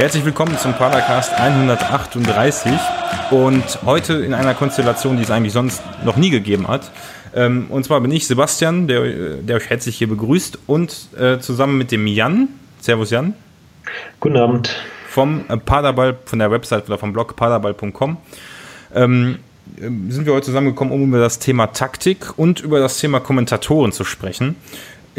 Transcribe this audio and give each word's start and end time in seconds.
Herzlich 0.00 0.24
willkommen 0.24 0.56
zum 0.56 0.72
Padercast 0.72 1.34
138 1.34 2.72
und 3.30 3.82
heute 3.84 4.14
in 4.14 4.32
einer 4.32 4.54
Konstellation, 4.54 5.18
die 5.18 5.24
es 5.24 5.30
eigentlich 5.30 5.52
sonst 5.52 5.82
noch 6.06 6.16
nie 6.16 6.30
gegeben 6.30 6.68
hat. 6.68 6.90
Ähm, 7.36 7.66
und 7.68 7.84
zwar 7.84 8.00
bin 8.00 8.10
ich 8.10 8.26
Sebastian, 8.26 8.88
der, 8.88 9.02
der 9.42 9.56
euch 9.56 9.68
herzlich 9.68 9.98
hier 9.98 10.08
begrüßt 10.08 10.60
und 10.66 11.08
äh, 11.18 11.38
zusammen 11.40 11.76
mit 11.76 11.92
dem 11.92 12.06
Jan. 12.06 12.48
Servus 12.80 13.10
Jan. 13.10 13.34
Guten 14.20 14.38
Abend. 14.38 14.74
Vom 15.06 15.44
äh, 15.50 15.58
Paderball, 15.58 16.16
von 16.24 16.38
der 16.38 16.50
Website 16.50 16.86
oder 16.86 16.96
vom 16.96 17.12
Blog 17.12 17.36
paderball.com. 17.36 18.16
Ähm, 18.94 19.38
sind 19.76 20.24
wir 20.24 20.32
heute 20.32 20.46
zusammengekommen, 20.46 20.94
um 20.94 21.04
über 21.08 21.18
das 21.18 21.40
Thema 21.40 21.66
Taktik 21.66 22.38
und 22.38 22.60
über 22.60 22.80
das 22.80 22.98
Thema 22.98 23.20
Kommentatoren 23.20 23.92
zu 23.92 24.04
sprechen. 24.04 24.56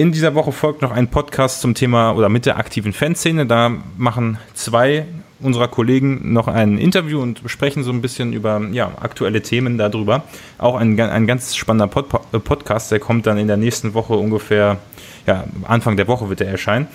In 0.01 0.11
dieser 0.11 0.33
Woche 0.33 0.51
folgt 0.51 0.81
noch 0.81 0.89
ein 0.89 1.09
Podcast 1.09 1.61
zum 1.61 1.75
Thema 1.75 2.13
oder 2.13 2.27
mit 2.27 2.47
der 2.47 2.57
aktiven 2.57 2.91
Fanszene. 2.91 3.45
Da 3.45 3.71
machen 3.97 4.39
zwei 4.55 5.05
unserer 5.39 5.67
Kollegen 5.67 6.33
noch 6.33 6.47
ein 6.47 6.79
Interview 6.79 7.21
und 7.21 7.43
sprechen 7.45 7.83
so 7.83 7.91
ein 7.91 8.01
bisschen 8.01 8.33
über 8.33 8.59
ja, 8.71 8.93
aktuelle 8.99 9.43
Themen 9.43 9.77
darüber. 9.77 10.23
Auch 10.57 10.73
ein, 10.73 10.99
ein 10.99 11.27
ganz 11.27 11.55
spannender 11.55 11.85
Pod 11.85 12.07
äh, 12.33 12.39
Podcast, 12.39 12.91
der 12.91 12.97
kommt 12.97 13.27
dann 13.27 13.37
in 13.37 13.45
der 13.45 13.57
nächsten 13.57 13.93
Woche 13.93 14.15
ungefähr, 14.15 14.79
ja, 15.27 15.43
Anfang 15.65 15.97
der 15.97 16.07
Woche 16.07 16.29
wird 16.29 16.41
er 16.41 16.47
erscheinen. 16.47 16.87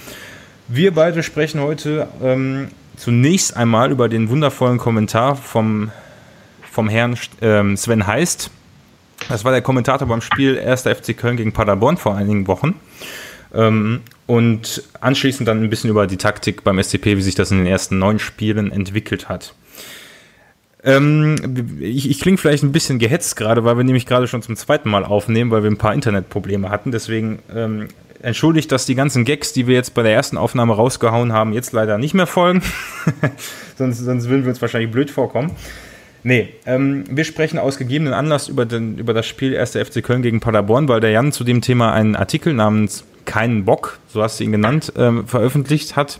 Wir 0.66 0.92
beide 0.92 1.22
sprechen 1.22 1.60
heute 1.60 2.08
ähm, 2.20 2.70
zunächst 2.96 3.56
einmal 3.56 3.92
über 3.92 4.08
den 4.08 4.30
wundervollen 4.30 4.78
Kommentar 4.78 5.36
vom, 5.36 5.92
vom 6.72 6.88
Herrn 6.88 7.16
ähm, 7.40 7.76
Sven 7.76 8.08
Heist 8.08 8.50
das 9.28 9.44
war 9.44 9.52
der 9.52 9.62
Kommentator 9.62 10.06
beim 10.08 10.20
Spiel 10.20 10.58
1. 10.58 10.82
FC 10.82 11.16
Köln 11.16 11.36
gegen 11.36 11.52
Paderborn 11.52 11.96
vor 11.96 12.14
einigen 12.14 12.46
Wochen. 12.46 12.74
Ähm, 13.54 14.00
und 14.26 14.82
anschließend 15.00 15.48
dann 15.48 15.62
ein 15.62 15.70
bisschen 15.70 15.90
über 15.90 16.06
die 16.06 16.16
Taktik 16.16 16.64
beim 16.64 16.82
SCP, 16.82 17.16
wie 17.16 17.22
sich 17.22 17.34
das 17.34 17.50
in 17.50 17.58
den 17.58 17.66
ersten 17.66 17.98
neun 17.98 18.18
Spielen 18.18 18.72
entwickelt 18.72 19.28
hat. 19.28 19.54
Ähm, 20.84 21.36
ich, 21.80 22.10
ich 22.10 22.20
klinge 22.20 22.38
vielleicht 22.38 22.62
ein 22.62 22.72
bisschen 22.72 22.98
gehetzt 22.98 23.36
gerade, 23.36 23.64
weil 23.64 23.76
wir 23.76 23.84
nämlich 23.84 24.06
gerade 24.06 24.28
schon 24.28 24.42
zum 24.42 24.56
zweiten 24.56 24.88
Mal 24.88 25.04
aufnehmen, 25.04 25.50
weil 25.50 25.62
wir 25.62 25.70
ein 25.70 25.78
paar 25.78 25.94
Internetprobleme 25.94 26.70
hatten. 26.70 26.92
Deswegen 26.92 27.40
ähm, 27.54 27.88
entschuldigt, 28.22 28.70
dass 28.72 28.86
die 28.86 28.94
ganzen 28.94 29.24
Gags, 29.24 29.52
die 29.52 29.66
wir 29.66 29.74
jetzt 29.74 29.94
bei 29.94 30.02
der 30.02 30.12
ersten 30.12 30.36
Aufnahme 30.36 30.74
rausgehauen 30.74 31.32
haben, 31.32 31.52
jetzt 31.52 31.72
leider 31.72 31.98
nicht 31.98 32.14
mehr 32.14 32.26
folgen. 32.26 32.62
sonst, 33.78 33.98
sonst 33.98 34.28
würden 34.28 34.44
wir 34.44 34.50
uns 34.50 34.62
wahrscheinlich 34.62 34.90
blöd 34.90 35.10
vorkommen. 35.10 35.52
Nee, 36.26 36.48
ähm, 36.66 37.04
wir 37.08 37.22
sprechen 37.22 37.56
aus 37.56 37.78
gegebenen 37.78 38.12
Anlass 38.12 38.48
über, 38.48 38.66
den, 38.66 38.98
über 38.98 39.14
das 39.14 39.26
Spiel 39.26 39.56
1. 39.56 39.76
FC 39.76 40.02
Köln 40.02 40.22
gegen 40.22 40.40
Paderborn, 40.40 40.88
weil 40.88 40.98
der 40.98 41.12
Jan 41.12 41.30
zu 41.30 41.44
dem 41.44 41.60
Thema 41.60 41.92
einen 41.92 42.16
Artikel 42.16 42.52
namens 42.52 43.04
Keinen 43.26 43.64
Bock, 43.64 44.00
so 44.08 44.24
hast 44.24 44.40
du 44.40 44.44
ihn 44.44 44.50
genannt, 44.50 44.92
ähm, 44.96 45.28
veröffentlicht 45.28 45.94
hat, 45.94 46.18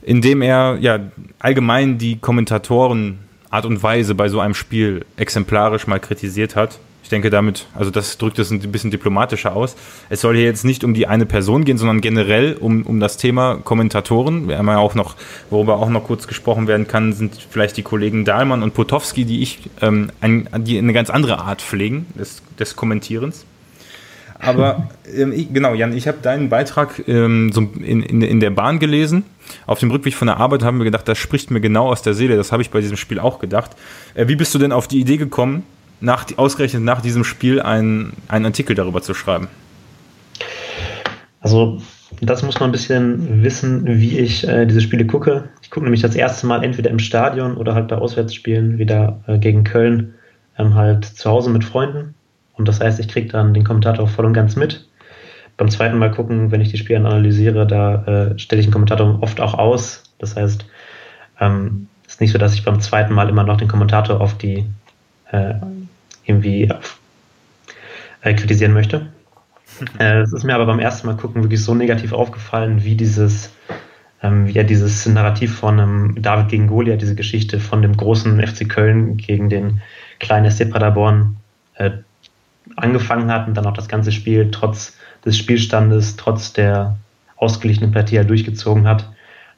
in 0.00 0.22
dem 0.22 0.40
er 0.40 0.78
ja 0.80 1.00
allgemein 1.38 1.98
die 1.98 2.16
Kommentatoren 2.16 3.18
Art 3.50 3.66
und 3.66 3.82
Weise 3.82 4.14
bei 4.14 4.30
so 4.30 4.40
einem 4.40 4.54
Spiel 4.54 5.04
exemplarisch 5.18 5.86
mal 5.86 6.00
kritisiert 6.00 6.56
hat 6.56 6.78
denke 7.12 7.30
damit, 7.30 7.66
also 7.74 7.90
das 7.90 8.18
drückt 8.18 8.38
es 8.38 8.50
ein 8.50 8.58
bisschen 8.72 8.90
diplomatischer 8.90 9.54
aus. 9.54 9.76
Es 10.08 10.20
soll 10.20 10.34
hier 10.34 10.44
jetzt 10.44 10.64
nicht 10.64 10.82
um 10.82 10.94
die 10.94 11.06
eine 11.06 11.26
Person 11.26 11.64
gehen, 11.64 11.78
sondern 11.78 12.00
generell 12.00 12.54
um, 12.54 12.82
um 12.82 12.98
das 12.98 13.16
Thema 13.18 13.58
Kommentatoren. 13.62 14.48
Wir 14.48 14.58
haben 14.58 14.66
ja 14.66 14.78
auch 14.78 14.94
noch, 14.94 15.14
worüber 15.50 15.76
auch 15.76 15.90
noch 15.90 16.04
kurz 16.04 16.26
gesprochen 16.26 16.66
werden 16.66 16.88
kann, 16.88 17.12
sind 17.12 17.36
vielleicht 17.50 17.76
die 17.76 17.82
Kollegen 17.82 18.24
Dahlmann 18.24 18.62
und 18.62 18.74
Potowski, 18.74 19.24
die 19.24 19.42
ich, 19.42 19.70
ähm, 19.80 20.10
ein, 20.20 20.48
die 20.58 20.78
eine 20.78 20.92
ganz 20.92 21.10
andere 21.10 21.38
Art 21.38 21.62
pflegen 21.62 22.06
des, 22.18 22.42
des 22.58 22.74
Kommentierens. 22.74 23.44
Aber 24.42 24.88
ähm, 25.16 25.32
ich, 25.32 25.52
genau, 25.52 25.72
Jan, 25.74 25.96
ich 25.96 26.08
habe 26.08 26.18
deinen 26.20 26.48
Beitrag 26.48 27.06
ähm, 27.06 27.52
so 27.52 27.60
in, 27.60 28.02
in, 28.02 28.22
in 28.22 28.40
der 28.40 28.50
Bahn 28.50 28.80
gelesen. 28.80 29.24
Auf 29.66 29.78
dem 29.78 29.90
Rückweg 29.90 30.14
von 30.14 30.26
der 30.26 30.38
Arbeit 30.38 30.64
haben 30.64 30.78
wir 30.78 30.84
gedacht, 30.84 31.06
das 31.06 31.18
spricht 31.18 31.52
mir 31.52 31.60
genau 31.60 31.88
aus 31.88 32.02
der 32.02 32.14
Seele. 32.14 32.36
Das 32.36 32.50
habe 32.50 32.62
ich 32.62 32.70
bei 32.70 32.80
diesem 32.80 32.96
Spiel 32.96 33.20
auch 33.20 33.38
gedacht. 33.38 33.70
Äh, 34.14 34.26
wie 34.26 34.34
bist 34.34 34.52
du 34.54 34.58
denn 34.58 34.72
auf 34.72 34.88
die 34.88 35.00
Idee 35.00 35.16
gekommen, 35.16 35.62
nach, 36.02 36.26
ausgerechnet 36.36 36.82
nach 36.82 37.00
diesem 37.00 37.24
Spiel 37.24 37.60
einen, 37.60 38.12
einen 38.28 38.46
Artikel 38.46 38.74
darüber 38.74 39.02
zu 39.02 39.14
schreiben? 39.14 39.48
Also, 41.40 41.80
das 42.20 42.42
muss 42.42 42.60
man 42.60 42.68
ein 42.68 42.72
bisschen 42.72 43.42
wissen, 43.42 43.84
wie 43.86 44.18
ich 44.18 44.46
äh, 44.46 44.66
diese 44.66 44.80
Spiele 44.80 45.06
gucke. 45.06 45.48
Ich 45.62 45.70
gucke 45.70 45.84
nämlich 45.84 46.02
das 46.02 46.14
erste 46.14 46.46
Mal 46.46 46.62
entweder 46.62 46.90
im 46.90 46.98
Stadion 46.98 47.56
oder 47.56 47.74
halt 47.74 47.88
bei 47.88 47.96
Auswärtsspielen 47.96 48.78
wieder 48.78 49.20
äh, 49.26 49.38
gegen 49.38 49.64
Köln 49.64 50.14
ähm, 50.58 50.74
halt 50.74 51.04
zu 51.04 51.30
Hause 51.30 51.50
mit 51.50 51.64
Freunden. 51.64 52.14
Und 52.54 52.68
das 52.68 52.80
heißt, 52.80 53.00
ich 53.00 53.08
kriege 53.08 53.28
dann 53.28 53.54
den 53.54 53.64
Kommentator 53.64 54.06
voll 54.06 54.26
und 54.26 54.34
ganz 54.34 54.56
mit. 54.56 54.86
Beim 55.56 55.70
zweiten 55.70 55.98
Mal 55.98 56.10
gucken, 56.10 56.50
wenn 56.50 56.60
ich 56.60 56.70
die 56.70 56.78
Spiele 56.78 56.98
analysiere, 56.98 57.66
da 57.66 58.04
äh, 58.04 58.38
stelle 58.38 58.60
ich 58.60 58.66
den 58.66 58.72
Kommentator 58.72 59.18
oft 59.22 59.40
auch 59.40 59.54
aus. 59.54 60.02
Das 60.18 60.36
heißt, 60.36 60.64
ähm, 61.40 61.88
ist 62.06 62.20
nicht 62.20 62.32
so, 62.32 62.38
dass 62.38 62.54
ich 62.54 62.64
beim 62.64 62.80
zweiten 62.80 63.14
Mal 63.14 63.28
immer 63.28 63.44
noch 63.44 63.56
den 63.56 63.68
Kommentator 63.68 64.20
auf 64.20 64.36
die 64.36 64.66
äh, 65.30 65.54
irgendwie 66.24 66.68
äh, 68.22 68.34
kritisieren 68.34 68.72
möchte. 68.72 69.12
Äh, 69.98 70.20
es 70.20 70.32
ist 70.32 70.44
mir 70.44 70.54
aber 70.54 70.66
beim 70.66 70.78
ersten 70.78 71.08
Mal 71.08 71.16
gucken 71.16 71.42
wirklich 71.42 71.64
so 71.64 71.74
negativ 71.74 72.12
aufgefallen, 72.12 72.84
wie 72.84 72.94
dieses, 72.94 73.50
ähm, 74.22 74.46
wie 74.46 74.52
ja 74.52 74.62
dieses 74.62 75.06
Narrativ 75.06 75.56
von 75.56 75.80
einem 75.80 76.22
David 76.22 76.50
gegen 76.50 76.66
Goliath, 76.68 77.00
diese 77.00 77.16
Geschichte 77.16 77.58
von 77.58 77.82
dem 77.82 77.96
großen 77.96 78.46
FC 78.46 78.68
Köln 78.68 79.16
gegen 79.16 79.48
den 79.48 79.80
kleinen 80.20 80.48
SC 80.48 80.70
Paderborn 80.70 81.36
äh, 81.74 81.90
angefangen 82.76 83.32
hat 83.32 83.48
und 83.48 83.54
dann 83.54 83.66
auch 83.66 83.72
das 83.72 83.88
ganze 83.88 84.12
Spiel 84.12 84.50
trotz 84.52 84.96
des 85.24 85.36
Spielstandes, 85.36 86.16
trotz 86.16 86.52
der 86.52 86.98
ausgeglichenen 87.36 87.92
Partie 87.92 88.18
halt 88.18 88.30
durchgezogen 88.30 88.86
hat, 88.86 89.10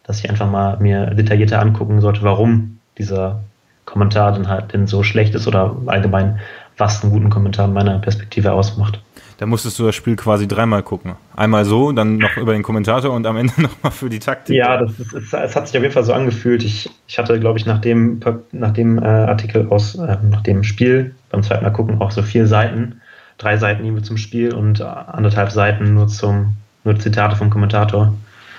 dass 0.05 0.21
ich 0.21 0.31
einfach 0.31 0.51
mal 0.51 0.79
mir 0.79 1.07
detaillierter 1.07 1.61
angucken 1.61 2.01
sollte, 2.01 2.23
warum 2.23 2.79
dieser 2.99 3.43
Kommentar 3.85 4.33
dann 4.33 4.49
halt 4.49 4.73
denn 4.73 4.87
so 4.87 5.03
schlecht 5.03 5.35
ist 5.35 5.47
oder 5.47 5.77
allgemein, 5.87 6.41
was 6.77 7.03
einen 7.03 7.13
guten 7.13 7.31
Kommentar 7.31 7.69
meiner 7.69 7.99
Perspektive 7.99 8.53
ausmacht. 8.53 9.01
Da 9.39 9.47
musstest 9.47 9.79
du 9.79 9.85
das 9.85 9.95
Spiel 9.95 10.15
quasi 10.17 10.47
dreimal 10.47 10.83
gucken. 10.83 11.17
Einmal 11.35 11.65
so, 11.65 11.91
dann 11.91 12.19
noch 12.19 12.37
über 12.37 12.53
den 12.53 12.63
Kommentator 12.63 13.13
und 13.13 13.27
am 13.27 13.37
Ende 13.37 13.53
nochmal 13.61 13.93
für 13.93 14.09
die 14.09 14.21
Taktik. 14.21 14.57
Ja, 14.57 14.77
das 14.77 14.99
ist, 14.99 15.13
es, 15.13 15.33
es, 15.33 15.57
hat 15.57 15.67
sich 15.67 15.77
auf 15.77 15.83
jeden 15.83 15.93
Fall 15.93 16.05
so 16.05 16.13
angefühlt. 16.13 16.63
Ich, 16.63 16.89
ich 17.09 17.19
hatte, 17.19 17.39
glaube 17.41 17.59
ich, 17.59 17.67
nach 17.67 17.81
dem, 17.81 18.21
nach 18.53 18.73
dem 18.73 18.99
äh, 18.99 19.07
Artikel 19.07 19.67
aus, 19.69 19.97
äh, 19.97 20.17
nach 20.31 20.43
dem 20.43 20.63
Spiel 20.63 21.15
beim 21.31 21.43
zweiten 21.43 21.65
Mal 21.65 21.71
gucken 21.71 22.01
auch 22.01 22.13
so 22.13 22.23
vier 22.23 22.47
Seiten. 22.47 23.01
Drei 23.39 23.57
Seiten 23.57 23.85
eben 23.85 24.05
zum 24.05 24.17
Spiel 24.17 24.55
und 24.55 24.81
anderthalb 24.81 25.51
Seiten 25.51 25.95
nur 25.95 26.07
zum 26.07 26.57
nur 26.85 26.99
Zitate 26.99 27.35
vom 27.35 27.51
Kommentator. 27.51 28.15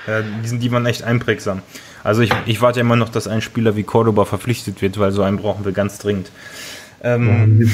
Ja, 0.07 0.21
die, 0.21 0.47
sind, 0.47 0.61
die 0.61 0.71
waren 0.71 0.85
echt 0.85 1.03
einprägsam. 1.03 1.61
Also 2.05 2.21
ich, 2.21 2.31
ich 2.45 2.61
warte 2.61 2.79
immer 2.79 2.95
noch, 2.95 3.09
dass 3.09 3.27
ein 3.27 3.41
Spieler 3.41 3.75
wie 3.75 3.83
Cordoba 3.83 4.25
verpflichtet 4.25 4.81
wird, 4.83 4.99
weil 4.99 5.11
so 5.11 5.23
einen 5.23 5.37
brauchen 5.37 5.65
wir 5.65 5.71
ganz 5.71 5.97
dringend. 5.97 6.29
Ähm, 7.01 7.69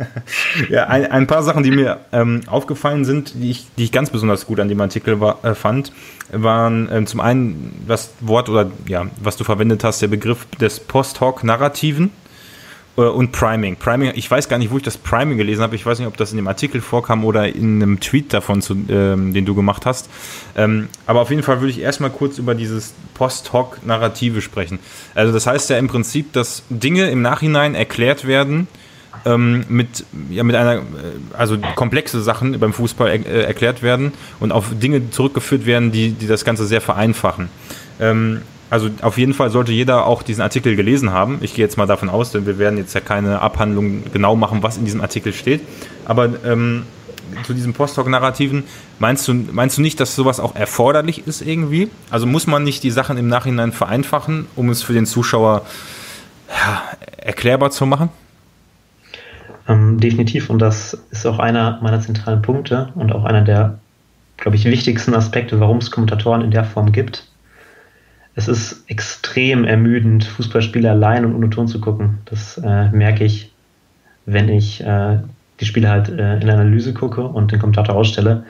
ja, 0.70 0.88
ein, 0.88 1.06
ein, 1.06 1.26
paar 1.28 1.44
Sachen, 1.44 1.62
die 1.62 1.70
mir 1.70 2.00
ähm, 2.12 2.40
aufgefallen 2.46 3.04
sind, 3.04 3.34
die 3.34 3.52
ich, 3.52 3.66
die 3.78 3.84
ich 3.84 3.92
ganz 3.92 4.10
besonders 4.10 4.46
gut 4.46 4.58
an 4.58 4.68
dem 4.68 4.80
Artikel 4.80 5.20
war, 5.20 5.44
äh, 5.44 5.54
fand, 5.54 5.92
waren 6.32 6.88
ähm, 6.92 7.06
zum 7.06 7.20
einen 7.20 7.84
das 7.86 8.12
Wort 8.20 8.48
oder 8.48 8.70
ja, 8.86 9.06
was 9.22 9.36
du 9.36 9.44
verwendet 9.44 9.84
hast, 9.84 10.02
der 10.02 10.08
Begriff 10.08 10.46
des 10.60 10.80
Post-Hoc-Narrativen. 10.80 12.10
Äh, 13.00 13.08
und 13.08 13.32
Priming. 13.32 13.76
Priming, 13.76 14.12
ich 14.14 14.30
weiß 14.30 14.48
gar 14.48 14.58
nicht, 14.58 14.70
wo 14.70 14.76
ich 14.76 14.82
das 14.82 14.98
Priming 14.98 15.38
gelesen 15.38 15.62
habe. 15.62 15.74
Ich 15.74 15.84
weiß 15.86 15.98
nicht, 15.98 16.08
ob 16.08 16.16
das 16.16 16.30
in 16.30 16.36
dem 16.36 16.48
Artikel 16.48 16.80
vorkam 16.80 17.24
oder 17.24 17.48
in 17.48 17.82
einem 17.82 18.00
Tweet 18.00 18.32
davon, 18.32 18.62
zu, 18.62 18.76
ähm, 18.88 19.32
den 19.32 19.46
du 19.46 19.54
gemacht 19.54 19.86
hast. 19.86 20.10
Ähm, 20.56 20.88
aber 21.06 21.20
auf 21.20 21.30
jeden 21.30 21.42
Fall 21.42 21.60
würde 21.60 21.70
ich 21.70 21.80
erstmal 21.80 22.10
kurz 22.10 22.38
über 22.38 22.54
dieses 22.54 22.94
Post-Hoc-Narrative 23.14 24.40
sprechen. 24.42 24.78
Also 25.14 25.32
das 25.32 25.46
heißt 25.46 25.70
ja 25.70 25.78
im 25.78 25.88
Prinzip, 25.88 26.32
dass 26.32 26.62
Dinge 26.68 27.10
im 27.10 27.22
Nachhinein 27.22 27.74
erklärt 27.74 28.26
werden, 28.26 28.68
ähm, 29.24 29.64
mit, 29.68 30.04
ja, 30.30 30.44
mit 30.44 30.56
einer, 30.56 30.76
äh, 30.76 30.82
also 31.36 31.58
komplexe 31.74 32.22
Sachen 32.22 32.58
beim 32.58 32.72
Fußball 32.72 33.08
er, 33.08 33.26
äh, 33.26 33.42
erklärt 33.42 33.82
werden 33.82 34.12
und 34.38 34.52
auf 34.52 34.66
Dinge 34.72 35.10
zurückgeführt 35.10 35.66
werden, 35.66 35.92
die, 35.92 36.12
die 36.12 36.26
das 36.26 36.44
Ganze 36.44 36.66
sehr 36.66 36.80
vereinfachen. 36.80 37.48
Ähm, 38.00 38.42
also 38.70 38.88
auf 39.02 39.18
jeden 39.18 39.34
Fall 39.34 39.50
sollte 39.50 39.72
jeder 39.72 40.06
auch 40.06 40.22
diesen 40.22 40.42
Artikel 40.42 40.76
gelesen 40.76 41.12
haben. 41.12 41.38
Ich 41.40 41.54
gehe 41.54 41.64
jetzt 41.64 41.76
mal 41.76 41.86
davon 41.86 42.08
aus, 42.08 42.30
denn 42.30 42.46
wir 42.46 42.58
werden 42.58 42.78
jetzt 42.78 42.94
ja 42.94 43.00
keine 43.00 43.42
Abhandlung 43.42 44.04
genau 44.12 44.36
machen, 44.36 44.62
was 44.62 44.76
in 44.76 44.84
diesem 44.84 45.00
Artikel 45.00 45.32
steht. 45.32 45.60
Aber 46.04 46.30
ähm, 46.44 46.84
zu 47.42 47.52
diesen 47.52 47.72
Post-Hoc-Narrativen, 47.72 48.62
meinst 49.00 49.26
du, 49.26 49.34
meinst 49.34 49.76
du 49.76 49.82
nicht, 49.82 49.98
dass 49.98 50.14
sowas 50.14 50.38
auch 50.38 50.54
erforderlich 50.54 51.26
ist 51.26 51.42
irgendwie? 51.42 51.90
Also 52.10 52.26
muss 52.26 52.46
man 52.46 52.62
nicht 52.62 52.84
die 52.84 52.92
Sachen 52.92 53.18
im 53.18 53.26
Nachhinein 53.26 53.72
vereinfachen, 53.72 54.46
um 54.54 54.70
es 54.70 54.84
für 54.84 54.92
den 54.92 55.06
Zuschauer 55.06 55.62
ja, 56.48 56.82
erklärbar 57.16 57.72
zu 57.72 57.86
machen? 57.86 58.08
Ähm, 59.66 59.98
definitiv. 59.98 60.48
Und 60.48 60.60
das 60.60 60.94
ist 61.10 61.26
auch 61.26 61.40
einer 61.40 61.80
meiner 61.82 62.00
zentralen 62.00 62.40
Punkte 62.40 62.90
und 62.94 63.12
auch 63.12 63.24
einer 63.24 63.42
der, 63.42 63.80
glaube 64.36 64.56
ich, 64.56 64.64
wichtigsten 64.64 65.14
Aspekte, 65.14 65.58
warum 65.58 65.78
es 65.78 65.90
Kommentatoren 65.90 66.42
in 66.42 66.52
der 66.52 66.64
Form 66.64 66.92
gibt 66.92 67.29
es 68.34 68.48
ist 68.48 68.84
extrem 68.88 69.64
ermüdend, 69.64 70.24
Fußballspiele 70.24 70.90
allein 70.90 71.24
und 71.24 71.34
ohne 71.34 71.50
Ton 71.50 71.68
zu 71.68 71.80
gucken. 71.80 72.18
Das 72.26 72.58
äh, 72.58 72.88
merke 72.90 73.24
ich, 73.24 73.52
wenn 74.26 74.48
ich 74.48 74.82
äh, 74.82 75.18
die 75.58 75.64
Spiele 75.64 75.90
halt 75.90 76.08
äh, 76.08 76.34
in 76.34 76.46
der 76.46 76.54
Analyse 76.54 76.94
gucke 76.94 77.22
und 77.22 77.52
den 77.52 77.58
Kommentator 77.58 77.94
ausstelle. 77.94 78.44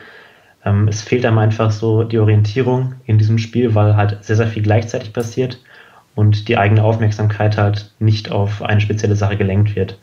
Ähm, 0.64 0.88
es 0.88 1.02
fehlt 1.02 1.24
einem 1.24 1.38
einfach 1.38 1.70
so 1.70 2.04
die 2.04 2.18
Orientierung 2.18 2.94
in 3.06 3.18
diesem 3.18 3.38
Spiel, 3.38 3.74
weil 3.74 3.96
halt 3.96 4.22
sehr, 4.22 4.36
sehr 4.36 4.46
viel 4.46 4.62
gleichzeitig 4.62 5.12
passiert 5.12 5.58
und 6.14 6.48
die 6.48 6.58
eigene 6.58 6.84
Aufmerksamkeit 6.84 7.56
halt 7.56 7.90
nicht 7.98 8.30
auf 8.30 8.62
eine 8.62 8.80
spezielle 8.80 9.16
Sache 9.16 9.36
gelenkt 9.36 9.74
wird. 9.74 9.98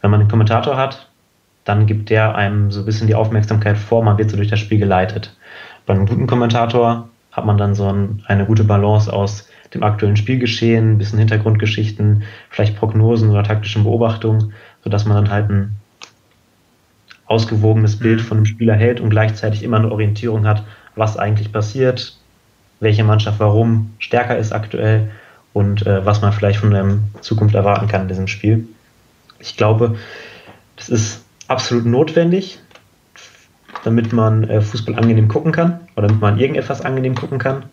Wenn 0.00 0.10
man 0.10 0.20
einen 0.20 0.28
Kommentator 0.28 0.76
hat, 0.76 1.08
dann 1.64 1.86
gibt 1.86 2.10
der 2.10 2.34
einem 2.34 2.70
so 2.70 2.80
ein 2.80 2.86
bisschen 2.86 3.06
die 3.06 3.14
Aufmerksamkeit 3.14 3.78
vor, 3.78 4.04
man 4.04 4.18
wird 4.18 4.30
so 4.30 4.36
durch 4.36 4.50
das 4.50 4.60
Spiel 4.60 4.78
geleitet. 4.78 5.34
Bei 5.86 5.94
einem 5.94 6.06
guten 6.06 6.26
Kommentator 6.26 7.08
hat 7.34 7.44
man 7.44 7.58
dann 7.58 7.74
so 7.74 7.88
ein, 7.92 8.22
eine 8.26 8.46
gute 8.46 8.64
Balance 8.64 9.12
aus 9.12 9.48
dem 9.74 9.82
aktuellen 9.82 10.16
Spielgeschehen, 10.16 10.92
ein 10.92 10.98
bisschen 10.98 11.18
Hintergrundgeschichten, 11.18 12.22
vielleicht 12.48 12.76
Prognosen 12.76 13.30
oder 13.30 13.42
taktischen 13.42 13.82
Beobachtungen, 13.82 14.52
sodass 14.82 15.04
man 15.04 15.16
dann 15.16 15.30
halt 15.30 15.50
ein 15.50 15.76
ausgewogenes 17.26 17.98
Bild 17.98 18.20
mhm. 18.20 18.24
von 18.24 18.38
dem 18.38 18.46
Spieler 18.46 18.74
hält 18.74 19.00
und 19.00 19.10
gleichzeitig 19.10 19.62
immer 19.62 19.78
eine 19.78 19.90
Orientierung 19.90 20.46
hat, 20.46 20.62
was 20.94 21.16
eigentlich 21.16 21.52
passiert, 21.52 22.16
welche 22.80 23.02
Mannschaft 23.02 23.40
warum 23.40 23.94
stärker 23.98 24.38
ist 24.38 24.52
aktuell 24.52 25.10
und 25.52 25.86
äh, 25.86 26.04
was 26.06 26.22
man 26.22 26.32
vielleicht 26.32 26.60
von 26.60 26.70
der 26.70 26.98
Zukunft 27.20 27.54
erwarten 27.54 27.88
kann 27.88 28.02
in 28.02 28.08
diesem 28.08 28.28
Spiel. 28.28 28.68
Ich 29.40 29.56
glaube, 29.56 29.96
das 30.76 30.88
ist 30.88 31.24
absolut 31.48 31.86
notwendig, 31.86 32.60
damit 33.84 34.12
man 34.12 34.44
äh, 34.44 34.60
Fußball 34.60 34.96
angenehm 34.96 35.28
gucken 35.28 35.52
kann 35.52 35.80
oder 35.96 36.08
damit 36.08 36.20
man 36.20 36.38
irgendetwas 36.38 36.80
angenehm 36.80 37.14
gucken 37.14 37.38
kann. 37.38 37.66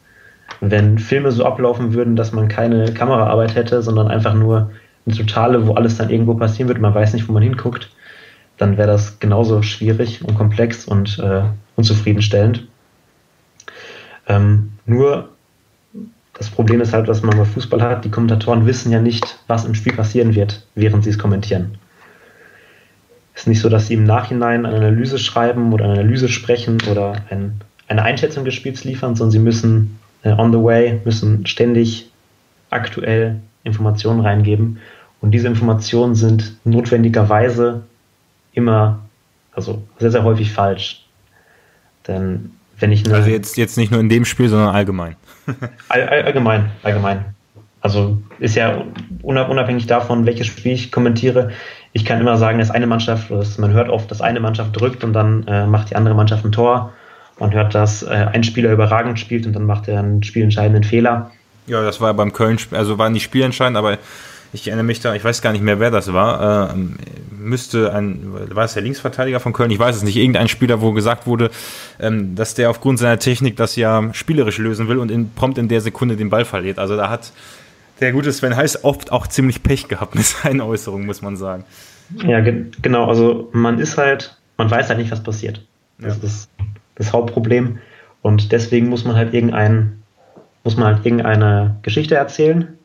Wenn 0.59 0.99
Filme 0.99 1.31
so 1.31 1.45
ablaufen 1.45 1.93
würden, 1.93 2.15
dass 2.15 2.33
man 2.33 2.47
keine 2.47 2.93
Kameraarbeit 2.93 3.55
hätte, 3.55 3.81
sondern 3.81 4.09
einfach 4.09 4.33
nur 4.33 4.71
eine 5.05 5.15
totale, 5.15 5.65
wo 5.65 5.73
alles 5.73 5.97
dann 5.97 6.09
irgendwo 6.09 6.35
passieren 6.35 6.67
wird 6.67 6.79
man 6.79 6.93
weiß 6.93 7.13
nicht, 7.13 7.27
wo 7.27 7.33
man 7.33 7.41
hinguckt, 7.41 7.89
dann 8.57 8.77
wäre 8.77 8.87
das 8.89 9.19
genauso 9.19 9.63
schwierig 9.63 10.23
und 10.23 10.35
komplex 10.35 10.85
und 10.85 11.17
äh, 11.17 11.43
unzufriedenstellend. 11.77 12.67
Ähm, 14.27 14.73
nur 14.85 15.29
das 16.33 16.49
Problem 16.49 16.81
ist 16.81 16.93
halt, 16.93 17.07
was 17.07 17.23
man 17.23 17.37
bei 17.37 17.45
Fußball 17.45 17.81
hat, 17.81 18.05
die 18.05 18.11
Kommentatoren 18.11 18.65
wissen 18.65 18.91
ja 18.91 18.99
nicht, 18.99 19.39
was 19.47 19.65
im 19.65 19.75
Spiel 19.75 19.93
passieren 19.93 20.35
wird, 20.35 20.67
während 20.75 21.03
sie 21.03 21.09
es 21.09 21.17
kommentieren. 21.17 21.77
Es 23.33 23.41
ist 23.41 23.47
nicht 23.47 23.61
so, 23.61 23.69
dass 23.69 23.87
sie 23.87 23.93
im 23.93 24.03
Nachhinein 24.03 24.65
eine 24.65 24.77
Analyse 24.77 25.17
schreiben 25.17 25.73
oder 25.73 25.85
eine 25.85 25.93
Analyse 25.93 26.29
sprechen 26.29 26.77
oder 26.89 27.15
ein, 27.29 27.61
eine 27.87 28.03
Einschätzung 28.03 28.45
des 28.45 28.53
Spiels 28.53 28.83
liefern, 28.83 29.15
sondern 29.15 29.31
sie 29.31 29.39
müssen 29.39 29.99
äh, 30.23 30.31
on 30.31 30.51
the 30.51 30.59
way, 30.59 30.99
müssen 31.05 31.45
ständig 31.45 32.09
aktuell 32.69 33.39
Informationen 33.63 34.21
reingeben. 34.21 34.79
Und 35.21 35.31
diese 35.31 35.47
Informationen 35.47 36.15
sind 36.15 36.57
notwendigerweise 36.65 37.83
immer, 38.53 38.99
also 39.53 39.83
sehr, 39.99 40.11
sehr 40.11 40.23
häufig 40.23 40.51
falsch. 40.51 41.05
Denn 42.07 42.51
wenn 42.79 42.91
ich 42.91 43.05
eine, 43.05 43.15
Also 43.15 43.29
jetzt, 43.29 43.57
jetzt 43.57 43.77
nicht 43.77 43.91
nur 43.91 43.99
in 43.99 44.09
dem 44.09 44.25
Spiel, 44.25 44.49
sondern 44.49 44.73
allgemein. 44.73 45.15
all, 45.89 46.07
allgemein, 46.07 46.71
allgemein. 46.83 47.25
Also 47.81 48.21
ist 48.39 48.55
ja 48.55 48.83
unabhängig 49.23 49.87
davon, 49.87 50.25
welches 50.25 50.47
Spiel 50.47 50.73
ich 50.73 50.91
kommentiere. 50.91 51.51
Ich 51.93 52.05
kann 52.05 52.21
immer 52.21 52.37
sagen, 52.37 52.59
dass 52.59 52.71
eine 52.71 52.87
Mannschaft, 52.87 53.29
man 53.57 53.73
hört 53.73 53.89
oft, 53.89 54.09
dass 54.11 54.21
eine 54.21 54.39
Mannschaft 54.39 54.79
drückt 54.79 55.03
und 55.03 55.13
dann 55.13 55.45
äh, 55.47 55.65
macht 55.65 55.89
die 55.89 55.95
andere 55.95 56.15
Mannschaft 56.15 56.45
ein 56.45 56.51
Tor. 56.51 56.93
Man 57.39 57.53
hört, 57.53 57.75
dass 57.75 58.03
äh, 58.03 58.07
ein 58.07 58.43
Spieler 58.43 58.71
überragend 58.71 59.19
spielt 59.19 59.45
und 59.45 59.53
dann 59.53 59.65
macht 59.65 59.87
er 59.87 59.99
einen 59.99 60.23
spielentscheidenden 60.23 60.83
Fehler. 60.83 61.31
Ja, 61.67 61.83
das 61.83 61.99
war 61.99 62.13
beim 62.13 62.33
Köln, 62.33 62.57
also 62.71 62.97
war 62.97 63.09
nicht 63.09 63.23
spielentscheidend, 63.23 63.77
aber 63.77 63.97
ich 64.53 64.67
erinnere 64.67 64.83
mich 64.85 64.99
da, 64.99 65.15
ich 65.15 65.23
weiß 65.23 65.41
gar 65.41 65.53
nicht 65.53 65.63
mehr, 65.63 65.79
wer 65.79 65.91
das 65.91 66.11
war. 66.11 66.71
Äh, 66.71 66.75
müsste 67.31 67.93
ein, 67.93 68.33
war 68.51 68.65
es 68.65 68.73
der 68.73 68.83
Linksverteidiger 68.83 69.39
von 69.39 69.53
Köln? 69.53 69.71
Ich 69.71 69.79
weiß 69.79 69.95
es 69.95 70.03
nicht. 70.03 70.17
Irgendein 70.17 70.47
Spieler, 70.47 70.81
wo 70.81 70.91
gesagt 70.91 71.25
wurde, 71.25 71.49
ähm, 71.99 72.35
dass 72.35 72.53
der 72.53 72.69
aufgrund 72.69 72.99
seiner 72.99 73.19
Technik 73.19 73.55
das 73.55 73.75
ja 73.75 74.09
spielerisch 74.13 74.57
lösen 74.57 74.87
will 74.87 74.97
und 74.97 75.09
in, 75.09 75.31
prompt 75.31 75.57
in 75.57 75.67
der 75.67 75.81
Sekunde 75.81 76.17
den 76.17 76.29
Ball 76.29 76.45
verliert. 76.45 76.79
Also 76.79 76.97
da 76.97 77.09
hat 77.09 77.31
der 78.01 78.11
gute 78.11 78.31
Sven 78.33 78.55
Heiß 78.55 78.83
oft 78.83 79.11
auch 79.11 79.27
ziemlich 79.27 79.63
Pech 79.63 79.87
gehabt 79.87 80.15
mit 80.15 80.25
seinen 80.43 80.61
Äußerungen, 80.61 81.05
muss 81.05 81.21
man 81.21 81.37
sagen. 81.37 81.63
Ja, 82.25 82.41
ge 82.41 82.65
genau. 82.81 83.05
Also 83.05 83.49
man 83.53 83.79
ist 83.79 83.97
halt, 83.97 84.37
man 84.57 84.69
weiß 84.69 84.89
halt 84.89 84.99
nicht, 84.99 85.11
was 85.11 85.23
passiert. 85.23 85.65
Das 85.99 86.17
ja. 86.17 86.23
ist 86.23 86.49
das 86.95 87.13
Hauptproblem. 87.13 87.79
Und 88.21 88.51
deswegen 88.51 88.89
muss 88.89 89.05
man 89.05 89.15
halt 89.15 89.33
irgendein, 89.33 90.03
muss 90.63 90.75
man 90.75 90.95
halt 90.95 91.05
irgendeine 91.05 91.77
Geschichte 91.81 92.15
erzählen, 92.15 92.77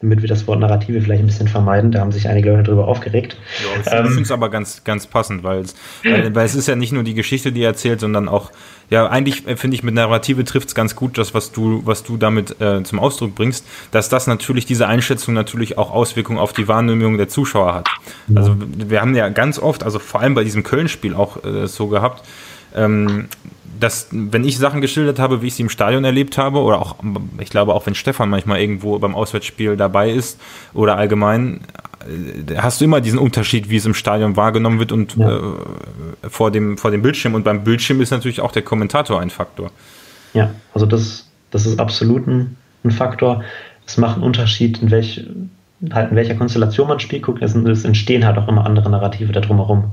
damit 0.00 0.20
wir 0.20 0.28
das 0.28 0.46
Wort 0.46 0.60
Narrative 0.60 1.00
vielleicht 1.00 1.22
ein 1.22 1.26
bisschen 1.26 1.48
vermeiden. 1.48 1.90
Da 1.90 2.00
haben 2.00 2.12
sich 2.12 2.28
einige 2.28 2.50
Leute 2.50 2.64
darüber 2.64 2.86
aufgeregt. 2.86 3.38
Ja, 3.62 3.80
ich 3.80 3.98
ähm, 3.98 4.06
finde 4.08 4.22
es 4.22 4.30
aber 4.30 4.50
ganz, 4.50 4.84
ganz 4.84 5.06
passend, 5.06 5.42
weil 5.42 5.60
es, 5.60 5.74
weil, 6.04 6.34
weil, 6.34 6.44
es 6.44 6.54
ist 6.54 6.68
ja 6.68 6.76
nicht 6.76 6.92
nur 6.92 7.02
die 7.02 7.14
Geschichte, 7.14 7.50
die 7.50 7.62
er 7.62 7.68
erzählt, 7.68 8.00
sondern 8.00 8.28
auch, 8.28 8.52
ja, 8.90 9.06
eigentlich 9.06 9.46
äh, 9.48 9.56
finde 9.56 9.74
ich 9.74 9.82
mit 9.82 9.94
Narrative 9.94 10.44
trifft 10.44 10.68
es 10.68 10.74
ganz 10.74 10.96
gut, 10.96 11.16
das, 11.16 11.32
was 11.32 11.50
du, 11.50 11.80
was 11.86 12.02
du 12.02 12.18
damit 12.18 12.60
äh, 12.60 12.82
zum 12.82 12.98
Ausdruck 12.98 13.34
bringst, 13.34 13.66
dass 13.90 14.10
das 14.10 14.26
natürlich, 14.26 14.66
diese 14.66 14.86
Einschätzung 14.86 15.32
natürlich 15.32 15.78
auch 15.78 15.90
Auswirkungen 15.90 16.38
auf 16.38 16.52
die 16.52 16.68
Wahrnehmung 16.68 17.16
der 17.16 17.28
Zuschauer 17.28 17.74
hat. 17.74 17.88
Ja. 18.28 18.36
Also 18.36 18.54
wir 18.58 19.00
haben 19.00 19.14
ja 19.14 19.30
ganz 19.30 19.58
oft, 19.58 19.82
also 19.82 19.98
vor 19.98 20.20
allem 20.20 20.34
bei 20.34 20.44
diesem 20.44 20.62
Köln-Spiel 20.62 21.14
auch 21.14 21.42
äh, 21.42 21.66
so 21.66 21.86
gehabt, 21.86 22.22
ähm, 22.76 23.28
dass, 23.80 24.08
wenn 24.10 24.44
ich 24.44 24.58
Sachen 24.58 24.80
geschildert 24.80 25.18
habe, 25.18 25.42
wie 25.42 25.48
ich 25.48 25.54
sie 25.54 25.62
im 25.62 25.68
Stadion 25.68 26.04
erlebt 26.04 26.38
habe, 26.38 26.60
oder 26.60 26.80
auch, 26.80 26.96
ich 27.38 27.50
glaube 27.50 27.74
auch 27.74 27.86
wenn 27.86 27.94
Stefan 27.94 28.30
manchmal 28.30 28.60
irgendwo 28.60 28.98
beim 28.98 29.14
Auswärtsspiel 29.14 29.76
dabei 29.76 30.10
ist 30.10 30.40
oder 30.72 30.96
allgemein, 30.96 31.60
äh, 32.00 32.56
hast 32.56 32.80
du 32.80 32.84
immer 32.84 33.00
diesen 33.00 33.18
Unterschied, 33.18 33.68
wie 33.70 33.76
es 33.76 33.86
im 33.86 33.94
Stadion 33.94 34.36
wahrgenommen 34.36 34.78
wird 34.78 34.92
und 34.92 35.16
ja. 35.16 35.36
äh, 35.36 35.42
vor, 36.28 36.50
dem, 36.50 36.78
vor 36.78 36.90
dem 36.90 37.02
Bildschirm. 37.02 37.34
Und 37.34 37.44
beim 37.44 37.64
Bildschirm 37.64 38.00
ist 38.00 38.10
natürlich 38.10 38.40
auch 38.40 38.52
der 38.52 38.62
Kommentator 38.62 39.20
ein 39.20 39.30
Faktor. 39.30 39.70
Ja, 40.32 40.50
also 40.74 40.86
das, 40.86 41.28
das 41.50 41.66
ist 41.66 41.78
absolut 41.78 42.26
ein, 42.26 42.56
ein 42.84 42.90
Faktor. 42.90 43.42
Es 43.86 43.96
macht 43.96 44.14
einen 44.14 44.24
Unterschied, 44.24 44.82
in, 44.82 44.90
welch, 44.90 45.24
halt 45.92 46.10
in 46.10 46.16
welcher 46.16 46.34
Konstellation 46.34 46.88
man 46.88 47.00
Spiel 47.00 47.20
guckt. 47.20 47.42
Es, 47.42 47.54
es 47.54 47.84
entstehen 47.84 48.24
halt 48.24 48.38
auch 48.38 48.48
immer 48.48 48.66
andere 48.66 48.90
Narrative 48.90 49.32
da 49.32 49.40
drumherum 49.40 49.92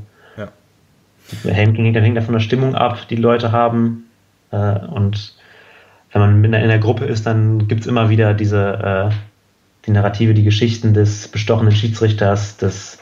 hängt, 1.43 1.77
hängt 1.77 2.17
davon 2.17 2.33
der 2.33 2.39
Stimmung 2.39 2.75
ab, 2.75 3.07
die 3.09 3.15
Leute 3.15 3.51
haben. 3.51 4.05
Äh, 4.51 4.79
und 4.79 5.35
wenn 6.11 6.21
man 6.21 6.43
in 6.43 6.51
der, 6.51 6.79
Gruppe 6.79 7.05
ist, 7.05 7.25
dann 7.25 7.67
gibt 7.67 7.81
es 7.81 7.87
immer 7.87 8.09
wieder 8.09 8.33
diese 8.33 9.11
äh, 9.11 9.13
die 9.85 9.91
Narrative, 9.91 10.33
die 10.33 10.43
Geschichten 10.43 10.93
des 10.93 11.27
bestochenen 11.27 11.73
Schiedsrichters, 11.73 12.57
des 12.57 12.99